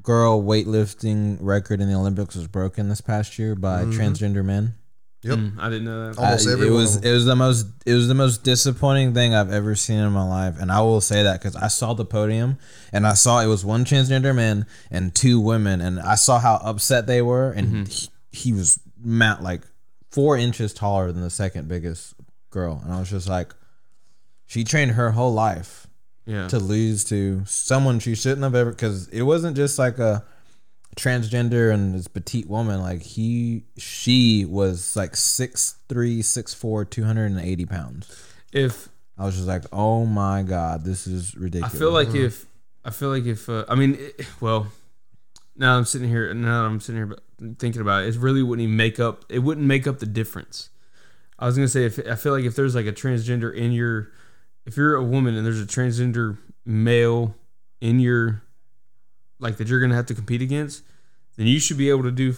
girl 0.02 0.42
weightlifting 0.42 1.38
record 1.40 1.80
in 1.80 1.88
the 1.88 1.94
Olympics 1.94 2.34
was 2.34 2.46
broken 2.48 2.88
this 2.88 3.00
past 3.00 3.38
year 3.38 3.54
by 3.54 3.82
mm-hmm. 3.84 3.92
transgender 3.98 4.44
men. 4.44 4.74
Yep 5.24 5.38
Mm, 5.38 5.58
I 5.58 5.68
didn't 5.70 5.84
know 5.86 6.06
that. 6.12 6.18
Almost 6.18 6.46
I- 6.48 6.52
every 6.52 6.66
it 6.68 6.70
one 6.70 6.80
was 6.80 6.96
of 6.96 7.02
them. 7.02 7.10
it 7.10 7.14
was 7.14 7.24
the 7.24 7.36
most 7.36 7.66
it 7.86 7.94
was 7.94 8.08
the 8.08 8.14
most 8.14 8.42
disappointing 8.44 9.14
thing 9.14 9.34
I've 9.34 9.50
ever 9.52 9.74
seen 9.74 9.98
in 9.98 10.12
my 10.12 10.26
life, 10.28 10.56
and 10.60 10.70
I 10.70 10.80
will 10.82 11.00
say 11.00 11.22
that 11.22 11.40
because 11.40 11.56
I 11.56 11.68
saw 11.68 11.94
the 11.94 12.04
podium 12.04 12.58
and 12.92 13.06
I 13.06 13.14
saw 13.14 13.40
it 13.40 13.46
was 13.46 13.64
one 13.64 13.84
transgender 13.84 14.34
man 14.34 14.66
and 14.90 15.14
two 15.14 15.40
women, 15.40 15.80
and 15.80 15.98
I 15.98 16.14
saw 16.16 16.38
how 16.38 16.56
upset 16.62 17.06
they 17.06 17.22
were, 17.22 17.50
and 17.50 17.88
he, 17.88 18.08
he 18.30 18.52
was 18.52 18.78
mount 19.02 19.42
like 19.42 19.62
four 20.10 20.36
inches 20.36 20.72
taller 20.74 21.10
than 21.10 21.22
the 21.22 21.30
second 21.30 21.68
biggest 21.68 22.14
girl, 22.50 22.80
and 22.84 22.92
I 22.92 23.00
was 23.00 23.10
just 23.10 23.28
like, 23.28 23.52
she 24.46 24.62
trained 24.62 24.92
her 24.92 25.10
whole 25.12 25.32
life 25.32 25.86
Yeah. 26.26 26.46
to 26.48 26.58
lose 26.58 27.02
to 27.06 27.42
someone 27.46 27.98
she 27.98 28.14
shouldn't 28.14 28.42
have 28.42 28.54
ever 28.54 28.70
because 28.70 29.08
it 29.08 29.22
wasn't 29.22 29.56
just 29.56 29.78
like 29.78 29.98
a 29.98 30.24
transgender 30.96 31.72
and 31.72 31.94
this 31.94 32.08
petite 32.08 32.48
woman 32.48 32.80
like 32.80 33.02
he 33.02 33.64
she 33.76 34.44
was 34.44 34.94
like 34.96 35.12
6'3 35.12 35.74
6'4 35.88 36.90
280 36.90 37.66
pounds 37.66 38.26
If 38.52 38.88
i 39.18 39.24
was 39.24 39.36
just 39.36 39.48
like 39.48 39.64
oh 39.72 40.06
my 40.06 40.42
god 40.42 40.84
this 40.84 41.06
is 41.06 41.34
ridiculous. 41.36 41.74
I 41.74 41.78
feel 41.78 41.90
like 41.90 42.14
if 42.14 42.46
I 42.84 42.90
feel 42.90 43.08
like 43.08 43.24
if 43.24 43.48
uh, 43.48 43.64
I 43.68 43.74
mean, 43.74 43.96
it, 43.98 44.26
well, 44.40 44.66
now 45.56 45.76
I'm 45.76 45.84
sitting 45.84 46.08
here. 46.08 46.32
Now 46.34 46.66
I'm 46.66 46.80
sitting 46.80 47.06
here 47.06 47.18
thinking 47.58 47.80
about 47.80 48.04
it, 48.04 48.14
it 48.14 48.20
really 48.20 48.42
wouldn't 48.42 48.64
even 48.64 48.76
make 48.76 49.00
up. 49.00 49.24
It 49.28 49.38
wouldn't 49.38 49.66
make 49.66 49.86
up 49.86 50.00
the 50.00 50.06
difference. 50.06 50.68
I 51.38 51.46
was 51.46 51.56
gonna 51.56 51.68
say 51.68 51.84
if 51.84 51.98
I 52.06 52.14
feel 52.14 52.32
like 52.32 52.44
if 52.44 52.54
there's 52.56 52.74
like 52.74 52.86
a 52.86 52.92
transgender 52.92 53.54
in 53.54 53.72
your, 53.72 54.12
if 54.66 54.76
you're 54.76 54.94
a 54.94 55.02
woman 55.02 55.34
and 55.34 55.46
there's 55.46 55.60
a 55.60 55.66
transgender 55.66 56.36
male 56.64 57.34
in 57.80 58.00
your, 58.00 58.42
like 59.38 59.56
that 59.58 59.68
you're 59.68 59.80
gonna 59.80 59.94
have 59.94 60.06
to 60.06 60.14
compete 60.14 60.42
against, 60.42 60.82
then 61.36 61.46
you 61.46 61.58
should 61.60 61.78
be 61.78 61.90
able 61.90 62.02
to 62.04 62.10
do 62.10 62.34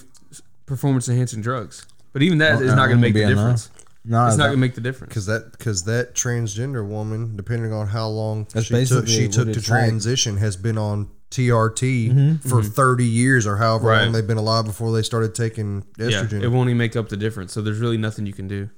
performance 0.66 1.09
enhancing 1.09 1.40
drugs. 1.43 1.86
But 2.12 2.23
even 2.23 2.39
that 2.39 2.55
Well, 2.56 2.62
is 2.68 2.74
not 2.74 2.86
gonna 2.89 3.01
make 3.01 3.14
the 3.14 3.27
difference. 3.27 3.70
No, 4.09 4.27
it's 4.27 4.36
not 4.36 4.44
that- 4.44 4.48
gonna 4.51 4.56
make 4.59 4.74
the 4.77 4.81
difference. 4.81 5.10
because 5.10 5.27
that 5.27 5.52
because 5.52 5.82
that 5.85 6.14
transgender 6.14 6.86
woman, 6.86 7.36
depending 7.36 7.73
on 7.73 7.89
how 7.89 8.09
long 8.09 8.47
That's 8.52 8.66
she 8.66 8.85
took, 8.86 9.06
she 9.09 9.28
took 9.28 9.44
to 9.47 9.51
it's 9.51 9.68
like. 9.68 9.81
transition, 9.81 10.36
has 10.39 10.56
been 10.56 10.78
on 10.78 11.09
TRT 11.31 12.09
for 12.43 12.60
mm-hmm. 12.60 12.68
thirty 12.70 13.05
years 13.05 13.47
or 13.48 13.56
however 13.56 13.89
Right. 13.89 14.05
long 14.05 14.12
they've 14.12 14.27
been 14.27 14.36
alive 14.39 14.64
before 14.64 14.93
they 14.93 15.02
started 15.02 15.35
taking 15.35 15.85
Yeah, 15.98 16.06
estrogen. 16.06 16.40
it 16.43 16.48
won't 16.48 16.68
even 16.70 16.78
make 16.78 16.94
up 16.94 17.09
the 17.09 17.16
difference. 17.16 17.52
So 17.52 17.60
there's 17.62 17.81
really 17.81 17.98
nothing 17.98 18.27
you 18.27 18.32
can 18.32 18.47
do. 18.47 18.70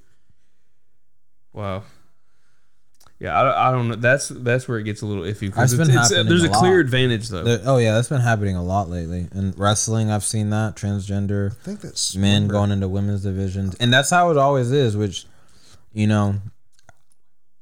Wow. 1.53 1.83
Yeah, 3.19 3.37
I, 3.37 3.67
I 3.67 3.71
don't 3.73 3.89
know. 3.89 3.95
That's 3.95 4.29
that's 4.29 4.67
where 4.67 4.79
it 4.79 4.83
gets 4.83 5.01
a 5.01 5.05
little 5.05 5.23
iffy. 5.23 5.53
That's 5.53 5.73
it's- 5.73 5.87
been 5.87 5.89
it's- 5.89 6.09
happening 6.09 6.27
there's 6.29 6.43
a 6.43 6.49
a 6.49 6.53
clear 6.53 6.75
lot. 6.77 6.79
advantage 6.85 7.27
though. 7.27 7.43
There- 7.43 7.61
oh 7.65 7.77
yeah, 7.77 7.93
that's 7.93 8.07
been 8.07 8.21
happening 8.21 8.55
a 8.55 8.63
lot 8.63 8.89
lately. 8.89 9.27
In 9.33 9.53
wrestling, 9.57 10.09
I've 10.09 10.23
seen 10.23 10.49
that 10.51 10.75
transgender 10.77 11.51
I 11.51 11.55
think 11.63 11.81
that's 11.81 12.15
men 12.15 12.47
going 12.47 12.71
into 12.71 12.87
women's 12.87 13.23
divisions, 13.23 13.75
and 13.75 13.91
that's 13.91 14.09
how 14.09 14.31
it 14.31 14.37
always 14.37 14.71
is. 14.71 14.95
Which, 14.95 15.25
you 15.91 16.07
know, 16.07 16.35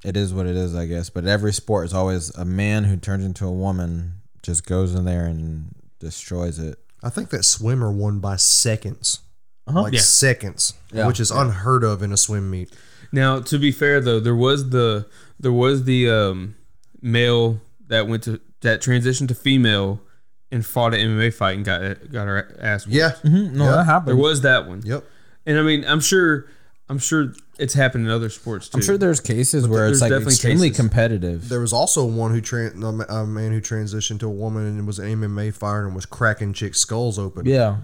it 0.05 0.15
is 0.15 0.33
what 0.33 0.45
it 0.45 0.55
is, 0.55 0.75
I 0.75 0.85
guess. 0.85 1.09
But 1.09 1.25
every 1.25 1.53
sport 1.53 1.85
is 1.87 1.93
always 1.93 2.29
a 2.35 2.45
man 2.45 2.83
who 2.83 2.95
turns 2.97 3.25
into 3.25 3.45
a 3.45 3.51
woman 3.51 4.21
just 4.43 4.65
goes 4.65 4.93
in 4.93 5.05
there 5.05 5.25
and 5.25 5.73
destroys 5.99 6.59
it. 6.59 6.77
I 7.03 7.09
think 7.09 7.29
that 7.31 7.43
swimmer 7.43 7.91
won 7.91 8.19
by 8.19 8.35
seconds, 8.35 9.19
Uh-huh. 9.65 9.81
like 9.83 9.93
Yeah. 9.93 9.99
seconds, 10.01 10.73
Yeah. 10.93 11.07
which 11.07 11.19
is 11.19 11.31
unheard 11.31 11.83
of 11.83 12.03
in 12.03 12.11
a 12.13 12.17
swim 12.17 12.49
meet. 12.49 12.71
Now, 13.11 13.39
to 13.39 13.57
be 13.57 13.71
fair 13.71 13.99
though, 14.01 14.19
there 14.19 14.35
was 14.35 14.69
the 14.69 15.07
there 15.39 15.51
was 15.51 15.83
the 15.85 16.09
um, 16.09 16.55
male 17.01 17.59
that 17.87 18.07
went 18.07 18.23
to 18.23 18.39
that 18.61 18.81
transitioned 18.81 19.27
to 19.29 19.35
female 19.35 20.01
and 20.51 20.65
fought 20.65 20.93
an 20.93 20.99
MMA 21.01 21.33
fight 21.33 21.55
and 21.57 21.65
got 21.65 21.81
got 22.11 22.25
her 22.27 22.57
ass. 22.59 22.85
whooped. 22.85 22.95
Yeah, 22.95 23.11
Mhm, 23.23 23.51
No, 23.53 23.65
Yeah. 23.65 23.71
that 23.77 23.83
happened. 23.85 24.07
there 24.09 24.15
was 24.15 24.41
that 24.41 24.67
one. 24.67 24.81
yep. 24.85 25.03
And 25.45 25.57
I 25.57 25.61
mean, 25.61 25.85
I'm 25.85 25.99
sure, 25.99 26.45
I'm 26.89 26.99
sure 26.99 27.33
it's 27.57 27.73
happened 27.73 28.05
in 28.05 28.11
other 28.11 28.29
sports 28.29 28.67
too. 28.69 28.77
I'm 28.77 28.81
sure 28.81 28.97
there's 28.97 29.19
cases 29.19 29.67
where 29.67 29.85
there's 29.85 29.93
it's 29.97 30.01
like 30.01 30.09
definitely 30.09 30.33
extremely 30.33 30.69
cases. 30.69 30.77
competitive. 30.81 31.49
There 31.49 31.59
was 31.61 31.73
also 31.73 32.05
one 32.05 32.31
who 32.31 32.41
tran 32.41 32.81
a 33.09 33.25
man 33.25 33.51
who 33.51 33.61
transitioned 33.61 34.19
to 34.21 34.27
a 34.27 34.31
woman 34.31 34.65
and 34.65 34.85
was 34.87 34.99
an 34.99 35.07
MMA 35.07 35.51
fighter 35.53 35.85
and 35.85 35.95
was 35.95 36.05
cracking 36.05 36.53
chicks' 36.53 36.79
skulls 36.79 37.17
open. 37.19 37.45
Yeah. 37.45 37.77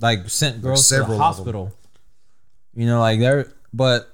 Like 0.00 0.28
sent 0.28 0.62
girls 0.62 0.86
to 0.88 0.94
the 0.94 1.00
several 1.02 1.18
hospital. 1.18 1.74
You 2.74 2.86
know, 2.86 3.00
like 3.00 3.20
there 3.20 3.48
but 3.72 4.11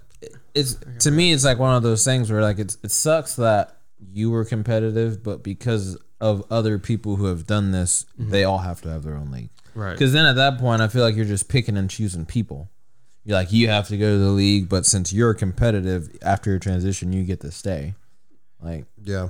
it's 0.55 0.77
to 1.01 1.11
me 1.11 1.33
it's 1.33 1.45
like 1.45 1.59
one 1.59 1.75
of 1.75 1.83
those 1.83 2.05
things 2.05 2.31
where 2.31 2.43
like 2.43 2.59
it's 2.59 2.79
it 2.83 2.91
sucks 2.91 3.37
that 3.37 3.79
you 4.13 4.31
were 4.31 4.45
competitive, 4.45 5.23
but 5.23 5.43
because 5.43 5.97
of 6.21 6.45
other 6.51 6.79
people 6.79 7.17
who 7.17 7.27
have 7.27 7.47
done 7.47 7.73
this, 7.73 8.07
mm-hmm. 8.19 8.31
they 8.31 8.45
all 8.45 8.59
have 8.59 8.81
to 8.83 8.89
have 8.89 9.03
their 9.05 9.15
own 9.15 9.31
league. 9.31 9.51
right. 9.75 9.93
Because 9.93 10.13
then 10.13 10.27
at 10.27 10.37
that 10.37 10.59
point, 10.59 10.83
I 10.83 10.89
feel 10.89 11.03
like 11.03 11.17
you're 11.17 11.25
just 11.25 11.49
picking 11.49 11.77
and 11.77 11.89
choosing 11.89 12.27
people. 12.27 12.69
You're 13.25 13.37
like, 13.37 13.53
you 13.53 13.69
have 13.69 13.89
to 13.89 13.97
go 13.97 14.13
to 14.13 14.19
the 14.19 14.31
league, 14.31 14.69
but 14.69 14.87
since 14.87 15.13
you're 15.13 15.35
competitive, 15.35 16.17
after 16.23 16.51
your 16.51 16.59
transition, 16.59 17.13
you 17.13 17.25
get 17.25 17.41
to 17.41 17.51
stay. 17.51 17.95
Like, 18.61 18.87
yeah. 19.03 19.29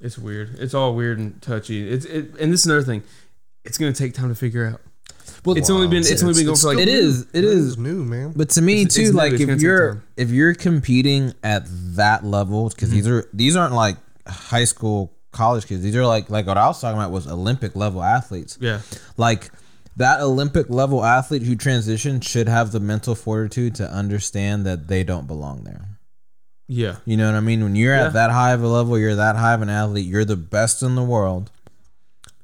It's 0.00 0.18
weird. 0.18 0.58
It's 0.58 0.74
all 0.74 0.94
weird 0.94 1.18
and 1.18 1.40
touchy. 1.42 1.88
It's 1.88 2.04
it, 2.06 2.34
and 2.38 2.52
this 2.52 2.60
is 2.60 2.66
another 2.66 2.82
thing. 2.82 3.02
It's 3.64 3.76
gonna 3.76 3.92
take 3.92 4.14
time 4.14 4.30
to 4.30 4.34
figure 4.34 4.66
out. 4.66 4.80
Well, 5.44 5.56
It's 5.56 5.70
only 5.70 5.88
been 5.88 5.98
it's, 6.00 6.22
only 6.22 6.34
been 6.34 6.46
going 6.46 6.58
for 6.58 6.68
like 6.74 6.78
it 6.78 6.88
is, 6.88 7.26
it 7.32 7.44
is, 7.44 7.68
It's 7.72 7.76
new, 7.78 8.04
man. 8.04 8.32
But 8.36 8.50
to 8.50 8.62
me 8.62 8.82
It's- 8.82 8.94
too, 8.94 9.02
it's 9.02 9.14
like 9.14 9.32
it's 9.32 9.42
if 9.42 9.60
you're 9.62 9.94
time. 9.94 10.02
if 10.16 10.30
you're 10.30 10.54
competing 10.54 11.34
at 11.42 11.64
that 11.96 12.24
level, 12.24 12.68
because 12.68 12.88
Mm-hmm. 12.90 12.96
these 12.96 13.08
are 13.08 13.28
these 13.32 13.56
aren't 13.56 13.74
like 13.74 13.96
high 14.26 14.64
school, 14.64 15.12
college 15.32 15.66
kids. 15.66 15.82
These 15.82 15.96
are 15.96 16.06
like 16.06 16.28
like 16.30 16.46
what 16.46 16.58
I 16.58 16.66
was 16.66 16.80
talking 16.80 16.98
about 16.98 17.10
was 17.10 17.26
Olympic 17.26 17.74
level 17.76 18.02
athletes. 18.02 18.58
yeah. 18.60 18.80
Like 19.16 19.50
that 19.96 20.20
Olympic 20.20 20.70
level 20.70 21.04
athlete 21.04 21.42
who 21.42 21.56
transitioned 21.56 22.22
should 22.26 22.48
have 22.48 22.72
the 22.72 22.80
mental 22.80 23.14
fortitude 23.14 23.74
to 23.76 23.90
understand 23.92 24.64
that 24.66 24.88
they 24.88 25.04
don't 25.04 25.26
belong 25.26 25.64
there. 25.64 25.98
Yeah. 26.68 26.96
You 27.04 27.16
know 27.16 27.26
what 27.26 27.34
I 27.34 27.40
mean? 27.40 27.62
When 27.64 27.74
you're 27.74 27.94
Yeah. 27.96 28.06
at 28.06 28.12
that 28.12 28.30
high 28.30 28.52
of 28.52 28.62
a 28.62 28.68
level, 28.68 28.96
you're 28.98 29.16
that 29.16 29.36
high 29.36 29.54
of 29.54 29.62
an 29.62 29.68
athlete, 29.68 30.06
you're 30.06 30.24
the 30.24 30.36
best 30.36 30.82
in 30.82 30.94
the 30.94 31.02
world. 31.02 31.50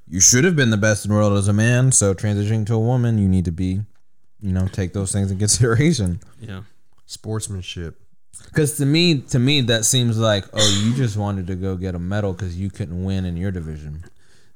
You 0.08 0.20
should 0.20 0.44
have 0.44 0.54
been 0.56 0.70
the 0.70 0.76
best 0.76 1.04
in 1.04 1.10
the 1.10 1.16
world 1.16 1.36
as 1.36 1.48
a 1.48 1.52
man. 1.52 1.90
So 1.92 2.14
transitioning 2.14 2.64
to 2.66 2.74
a 2.74 2.78
woman, 2.78 3.18
you 3.18 3.28
need 3.28 3.44
to 3.46 3.52
be, 3.52 3.80
you 4.40 4.52
know, 4.52 4.68
take 4.68 4.92
those 4.92 5.10
things 5.12 5.30
in 5.30 5.38
consideration. 5.38 6.20
Yeah. 6.40 6.62
Sportsmanship. 7.06 7.98
Because 8.44 8.76
to 8.76 8.86
me, 8.86 9.20
to 9.22 9.38
me, 9.38 9.62
that 9.62 9.84
seems 9.84 10.18
like, 10.18 10.44
oh, 10.52 10.82
you 10.84 10.94
just 10.94 11.16
wanted 11.16 11.46
to 11.48 11.54
go 11.56 11.74
get 11.76 11.94
a 11.94 11.98
medal 11.98 12.32
because 12.34 12.56
you 12.56 12.70
couldn't 12.70 13.02
win 13.02 13.24
in 13.24 13.36
your 13.36 13.50
division, 13.50 14.04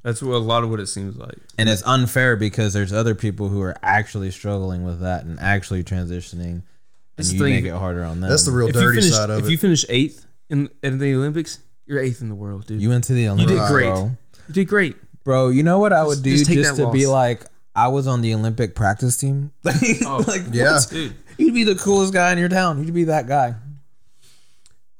That's 0.02 0.22
what 0.22 0.34
a 0.34 0.38
lot 0.38 0.62
of 0.62 0.70
what 0.70 0.80
it 0.80 0.86
seems 0.86 1.16
like. 1.16 1.38
and 1.58 1.66
it's 1.68 1.82
unfair 1.86 2.36
because 2.36 2.72
there's 2.74 2.92
other 2.92 3.14
people 3.14 3.48
who 3.48 3.62
are 3.62 3.74
actually 3.82 4.30
struggling 4.32 4.84
with 4.84 5.00
that 5.00 5.24
and 5.24 5.40
actually 5.40 5.82
transitioning, 5.82 6.42
and 6.50 6.62
That's 7.16 7.28
the 7.30 7.36
you 7.36 7.40
thing. 7.44 7.54
make 7.54 7.64
it 7.64 7.76
harder 7.76 8.04
on 8.04 8.20
them. 8.20 8.28
That's 8.28 8.44
the 8.44 8.50
real 8.52 8.68
If 8.68 8.74
dirty 8.74 9.00
finish 9.00 9.14
side 9.14 9.30
of 9.30 9.38
if 9.38 9.44
it. 9.44 9.46
If 9.46 9.50
you 9.52 9.58
finish 9.58 9.86
eighth 9.88 10.26
in 10.50 10.68
in 10.82 10.98
the 10.98 11.14
Olympics, 11.14 11.60
you're 11.86 12.00
eighth 12.00 12.20
in 12.20 12.28
the 12.28 12.34
world, 12.34 12.66
dude. 12.66 12.80
You, 12.82 12.84
You 12.84 12.88
went 12.90 13.04
to 13.04 13.14
the 13.14 13.28
Olympics, 13.28 13.50
You 13.52 13.58
did 13.58 13.68
great. 13.68 13.84
bro. 13.94 14.10
You 14.48 14.54
did 14.54 14.68
great. 14.68 14.96
Bro, 15.24 15.50
you 15.50 15.62
know 15.62 15.78
what 15.78 15.92
I 15.92 16.04
would 16.04 16.22
do 16.22 16.30
just 16.30 16.50
just, 16.50 16.50
take 16.50 16.64
that 16.64 16.82
to 16.82 16.90
be 16.90 17.06
loss. 17.06 17.12
like, 17.12 17.44
I 17.74 17.88
was 17.88 18.06
on 18.06 18.20
the 18.22 18.34
Olympic 18.34 18.74
practice 18.74 19.16
team. 19.16 19.52
Oh. 20.06 20.24
like, 20.26 20.42
yeah. 20.50 20.72
what? 20.72 20.88
Dude. 20.90 21.14
You'd 21.38 21.54
be 21.54 21.64
the 21.64 21.74
coolest 21.74 22.12
guy 22.12 22.32
in 22.32 22.38
your 22.38 22.48
town. 22.48 22.84
You'd 22.84 22.94
be 22.94 23.04
that 23.04 23.26
guy. 23.26 23.54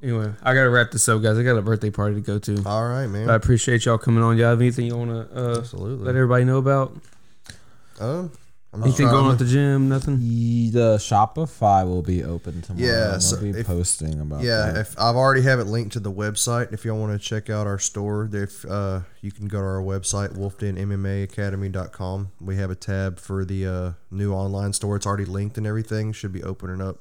Anyway, 0.03 0.33
I 0.43 0.55
gotta 0.55 0.71
wrap 0.71 0.91
this 0.91 1.07
up, 1.11 1.21
guys. 1.21 1.37
I 1.39 1.43
got 1.43 1.57
a 1.57 1.63
birthday 1.63 1.91
party 1.91 2.15
to 2.15 2.21
go 2.23 2.39
to. 2.39 2.63
All 2.65 2.89
right, 2.89 3.07
man. 3.07 3.29
I 3.29 3.35
appreciate 3.35 3.85
y'all 3.85 3.99
coming 3.99 4.23
on. 4.23 4.39
Y'all 4.39 4.49
have 4.49 4.61
anything 4.61 4.87
you 4.87 4.97
wanna 4.97 5.29
uh, 5.35 5.59
Absolutely. 5.59 6.07
let 6.07 6.15
everybody 6.17 6.45
know 6.45 6.57
about? 6.57 6.97
Um, 7.99 8.09
I'm 8.09 8.31
just 8.31 8.40
Anything 8.73 9.07
going 9.09 9.25
on 9.25 9.25
to- 9.25 9.33
at 9.33 9.39
the 9.41 9.45
gym? 9.47 9.89
Nothing. 9.89 10.19
The 10.71 10.97
Shopify 10.99 11.85
will 11.85 12.03
be 12.03 12.23
open 12.23 12.63
tomorrow. 12.63 12.87
Yeah, 12.87 13.19
so 13.19 13.35
they'll 13.37 13.53
be 13.53 13.59
if- 13.61 13.67
posting 13.67 14.21
about 14.21 14.43
Yeah, 14.45 14.67
that. 14.73 14.77
if 14.77 14.95
I've 14.99 15.17
already 15.17 15.43
have 15.43 15.59
it 15.59 15.65
linked 15.65 15.93
to 15.95 16.01
the 16.01 16.13
website. 16.13 16.73
If 16.73 16.85
y'all 16.85 16.97
want 16.99 17.13
to 17.13 17.19
check 17.19 17.51
out 17.51 17.67
our 17.67 17.81
store, 17.81 18.29
if 18.33 18.65
uh, 18.65 19.01
you 19.23 19.33
can 19.33 19.49
go 19.49 19.59
to 19.59 19.65
our 19.67 19.83
website, 19.83 20.37
wolfdenmmaacademy.com. 20.39 22.31
We 22.41 22.57
have 22.57 22.71
a 22.71 22.75
tab 22.77 23.19
for 23.19 23.45
the 23.45 23.67
uh, 23.67 23.93
new 24.11 24.33
online 24.33 24.73
store. 24.73 24.97
It's 24.97 25.07
already 25.07 25.25
linked 25.25 25.59
and 25.59 25.67
everything. 25.67 26.13
Should 26.13 26.33
be 26.33 26.43
opening 26.43 26.81
up 26.81 26.99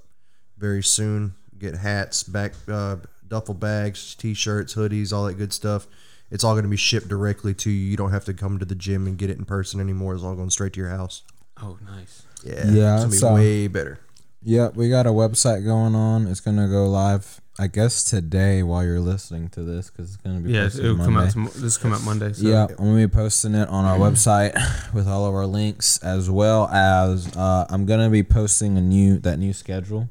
very 0.57 0.81
soon. 0.83 1.35
Get 1.57 1.75
hats, 1.75 2.23
back 2.23 2.53
uh, 2.67 2.97
duffel 3.27 3.53
bags, 3.53 4.15
t-shirts, 4.15 4.73
hoodies, 4.75 5.13
all 5.13 5.25
that 5.25 5.35
good 5.35 5.53
stuff. 5.53 5.87
It's 6.31 6.43
all 6.43 6.53
going 6.53 6.63
to 6.63 6.69
be 6.69 6.77
shipped 6.77 7.07
directly 7.07 7.53
to 7.55 7.69
you. 7.69 7.89
You 7.91 7.97
don't 7.97 8.11
have 8.11 8.25
to 8.25 8.33
come 8.33 8.59
to 8.59 8.65
the 8.65 8.75
gym 8.75 9.07
and 9.07 9.17
get 9.17 9.29
it 9.29 9.37
in 9.37 9.45
person 9.45 9.79
anymore. 9.79 10.13
It's 10.13 10.23
all 10.23 10.35
going 10.35 10.49
straight 10.51 10.73
to 10.73 10.79
your 10.79 10.89
house. 10.89 11.23
Oh, 11.61 11.77
nice. 11.85 12.23
Yeah, 12.43 12.53
Yeah, 12.71 12.93
it's 12.95 13.03
gonna 13.03 13.11
be 13.11 13.17
so- 13.17 13.33
way 13.35 13.67
better. 13.67 13.99
Yeah, 14.41 14.69
we 14.73 14.89
got 14.89 15.05
a 15.05 15.09
website 15.09 15.65
going 15.65 15.95
on. 15.95 16.27
It's 16.27 16.39
gonna 16.39 16.69
go 16.69 16.89
live, 16.89 17.41
I 17.59 17.67
guess 17.67 18.05
today 18.05 18.63
while 18.63 18.85
you're 18.85 19.01
listening 19.01 19.49
to 19.49 19.63
this, 19.63 19.89
because 19.89 20.13
it's 20.13 20.23
gonna 20.23 20.39
be 20.39 20.53
Yeah, 20.53 20.67
it'll 20.67 20.95
come 20.95 21.17
out. 21.17 21.31
Tom- 21.31 21.49
this 21.57 21.77
come 21.77 21.91
out 21.91 22.03
Monday. 22.03 22.31
So. 22.31 22.47
Yeah, 22.47 22.67
I'm 22.69 22.75
gonna 22.85 22.95
be 22.95 23.07
posting 23.09 23.53
it 23.53 23.67
on 23.67 23.83
our 23.83 23.97
website 23.97 24.53
with 24.93 25.07
all 25.09 25.25
of 25.25 25.33
our 25.35 25.45
links, 25.45 25.97
as 25.97 26.29
well 26.29 26.69
as 26.69 27.27
uh, 27.35 27.65
I'm 27.69 27.85
gonna 27.85 28.09
be 28.09 28.23
posting 28.23 28.77
a 28.77 28.81
new 28.81 29.19
that 29.19 29.39
new 29.39 29.51
schedule. 29.51 30.07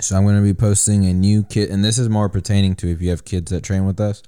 So 0.00 0.16
I'm 0.16 0.24
gonna 0.24 0.40
be 0.40 0.54
posting 0.54 1.04
a 1.04 1.12
new 1.12 1.42
kit, 1.42 1.68
and 1.68 1.84
this 1.84 1.98
is 1.98 2.08
more 2.08 2.30
pertaining 2.30 2.74
to 2.76 2.88
if 2.90 3.02
you 3.02 3.10
have 3.10 3.26
kids 3.26 3.50
that 3.50 3.62
train 3.62 3.84
with 3.84 4.00
us. 4.00 4.22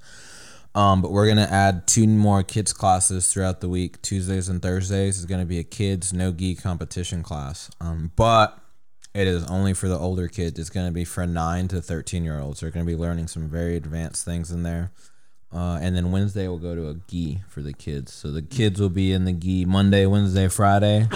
Um, 0.75 1.03
but 1.03 1.11
we're 1.11 1.29
gonna 1.29 1.49
add 1.51 1.87
two 1.87 2.07
more 2.07 2.43
kids 2.43 2.73
classes 2.73 3.31
throughout 3.31 3.61
the 3.61 3.69
week. 3.69 4.01
Tuesdays 4.01 4.49
and 4.49 4.63
Thursdays 4.63 5.19
is 5.19 5.27
gonna 5.27 5.45
be 5.45 5.59
a 5.59 5.65
kids 5.65 6.13
no 6.13 6.33
gi 6.33 6.55
competition 6.55 7.23
class. 7.23 7.71
Um, 7.81 8.13
but 8.17 8.59
it 9.15 9.27
is 9.29 9.45
only 9.51 9.75
for 9.75 9.89
the 9.89 9.99
older 9.99 10.29
kids. 10.29 10.59
It's 10.59 10.71
gonna 10.71 10.91
be 10.91 11.05
for 11.05 11.27
nine 11.27 11.69
to 11.69 11.83
thirteen 11.83 12.25
year 12.25 12.41
olds. 12.41 12.61
They're 12.61 12.71
gonna 12.71 12.87
be 12.87 12.97
learning 12.97 13.29
some 13.29 13.49
very 13.49 13.77
advanced 13.77 14.25
things 14.25 14.51
in 14.51 14.63
there. 14.63 14.93
Uh, 15.55 15.79
and 15.83 15.95
then 15.95 16.11
Wednesday 16.11 16.49
we'll 16.49 16.57
go 16.57 16.75
to 16.75 16.89
a 16.89 16.95
gi 17.07 17.43
for 17.47 17.61
the 17.61 17.75
kids. 17.75 18.11
So 18.11 18.31
the 18.31 18.41
kids 18.41 18.81
will 18.81 18.89
be 18.89 19.13
in 19.13 19.27
the 19.27 19.33
gi 19.33 19.67
Monday, 19.67 20.07
Wednesday, 20.07 20.49
Friday. 20.49 21.09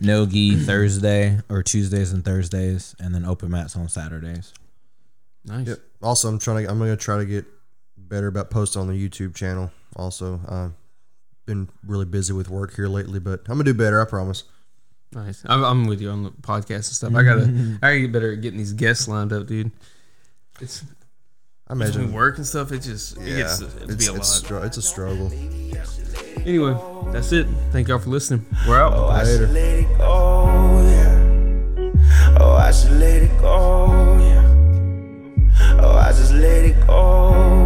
No 0.00 0.26
gi 0.26 0.56
Thursday 0.56 1.38
or 1.48 1.62
Tuesdays 1.62 2.12
and 2.12 2.24
Thursdays, 2.24 2.96
and 2.98 3.14
then 3.14 3.24
open 3.24 3.52
mats 3.52 3.76
on 3.76 3.88
Saturdays. 3.88 4.52
Nice. 5.44 5.68
Yep. 5.68 5.78
Also, 6.02 6.28
I'm 6.28 6.40
trying 6.40 6.64
to. 6.64 6.70
I'm 6.70 6.80
gonna 6.80 6.96
try 6.96 7.18
to 7.18 7.24
get 7.24 7.44
better 8.08 8.26
about 8.26 8.50
posting 8.50 8.82
on 8.82 8.88
the 8.88 9.08
YouTube 9.08 9.34
channel. 9.34 9.70
Also, 9.96 10.40
uh, 10.48 10.68
been 11.46 11.68
really 11.86 12.04
busy 12.04 12.32
with 12.32 12.48
work 12.50 12.74
here 12.76 12.88
lately, 12.88 13.18
but 13.20 13.40
I'm 13.48 13.54
gonna 13.54 13.64
do 13.64 13.74
better. 13.74 14.00
I 14.00 14.04
promise. 14.04 14.44
Nice. 15.12 15.42
I'm, 15.46 15.64
I'm 15.64 15.86
with 15.86 16.00
you 16.02 16.10
on 16.10 16.22
the 16.24 16.30
podcast 16.30 16.74
and 16.74 16.84
stuff. 16.84 17.14
I 17.14 17.22
gotta, 17.22 17.42
I 17.82 17.86
gotta 17.86 18.00
get 18.00 18.12
better 18.12 18.32
at 18.32 18.40
getting 18.42 18.58
these 18.58 18.74
guests 18.74 19.08
lined 19.08 19.32
up, 19.32 19.46
dude. 19.46 19.70
It's 20.60 20.84
I 21.66 21.74
between 21.74 21.92
imagine. 21.94 22.12
work 22.12 22.36
and 22.36 22.46
stuff. 22.46 22.72
It 22.72 22.80
just, 22.80 23.16
it 23.16 23.22
Yeah, 23.28 23.36
gets 23.38 23.58
to 23.60 23.66
it's 23.84 23.94
be 23.96 24.06
a 24.06 24.12
lot. 24.12 24.18
it's, 24.18 24.28
str- 24.28 24.56
it's 24.58 24.76
a 24.76 24.82
struggle. 24.82 25.30
Anyway, 26.46 26.76
that's 27.12 27.32
it. 27.32 27.46
Thank 27.72 27.88
y'all 27.88 27.98
for 27.98 28.10
listening. 28.10 28.44
We're 28.66 28.80
out. 28.80 28.92
Oh, 28.94 29.06
I 29.06 29.22
Later. 29.24 29.46
should 29.46 29.50
let 29.54 29.78
it 29.78 29.98
go, 29.98 30.82
yeah. 30.84 32.36
Oh, 32.40 32.52
I 32.54 32.70
should 32.70 32.92
let 32.92 33.22
it 33.22 33.38
go, 33.40 34.18
yeah. 34.18 35.78
Oh, 35.80 35.92
I 35.96 36.10
just 36.12 36.32
let 36.32 36.64
it 36.64 36.86
go, 36.86 37.64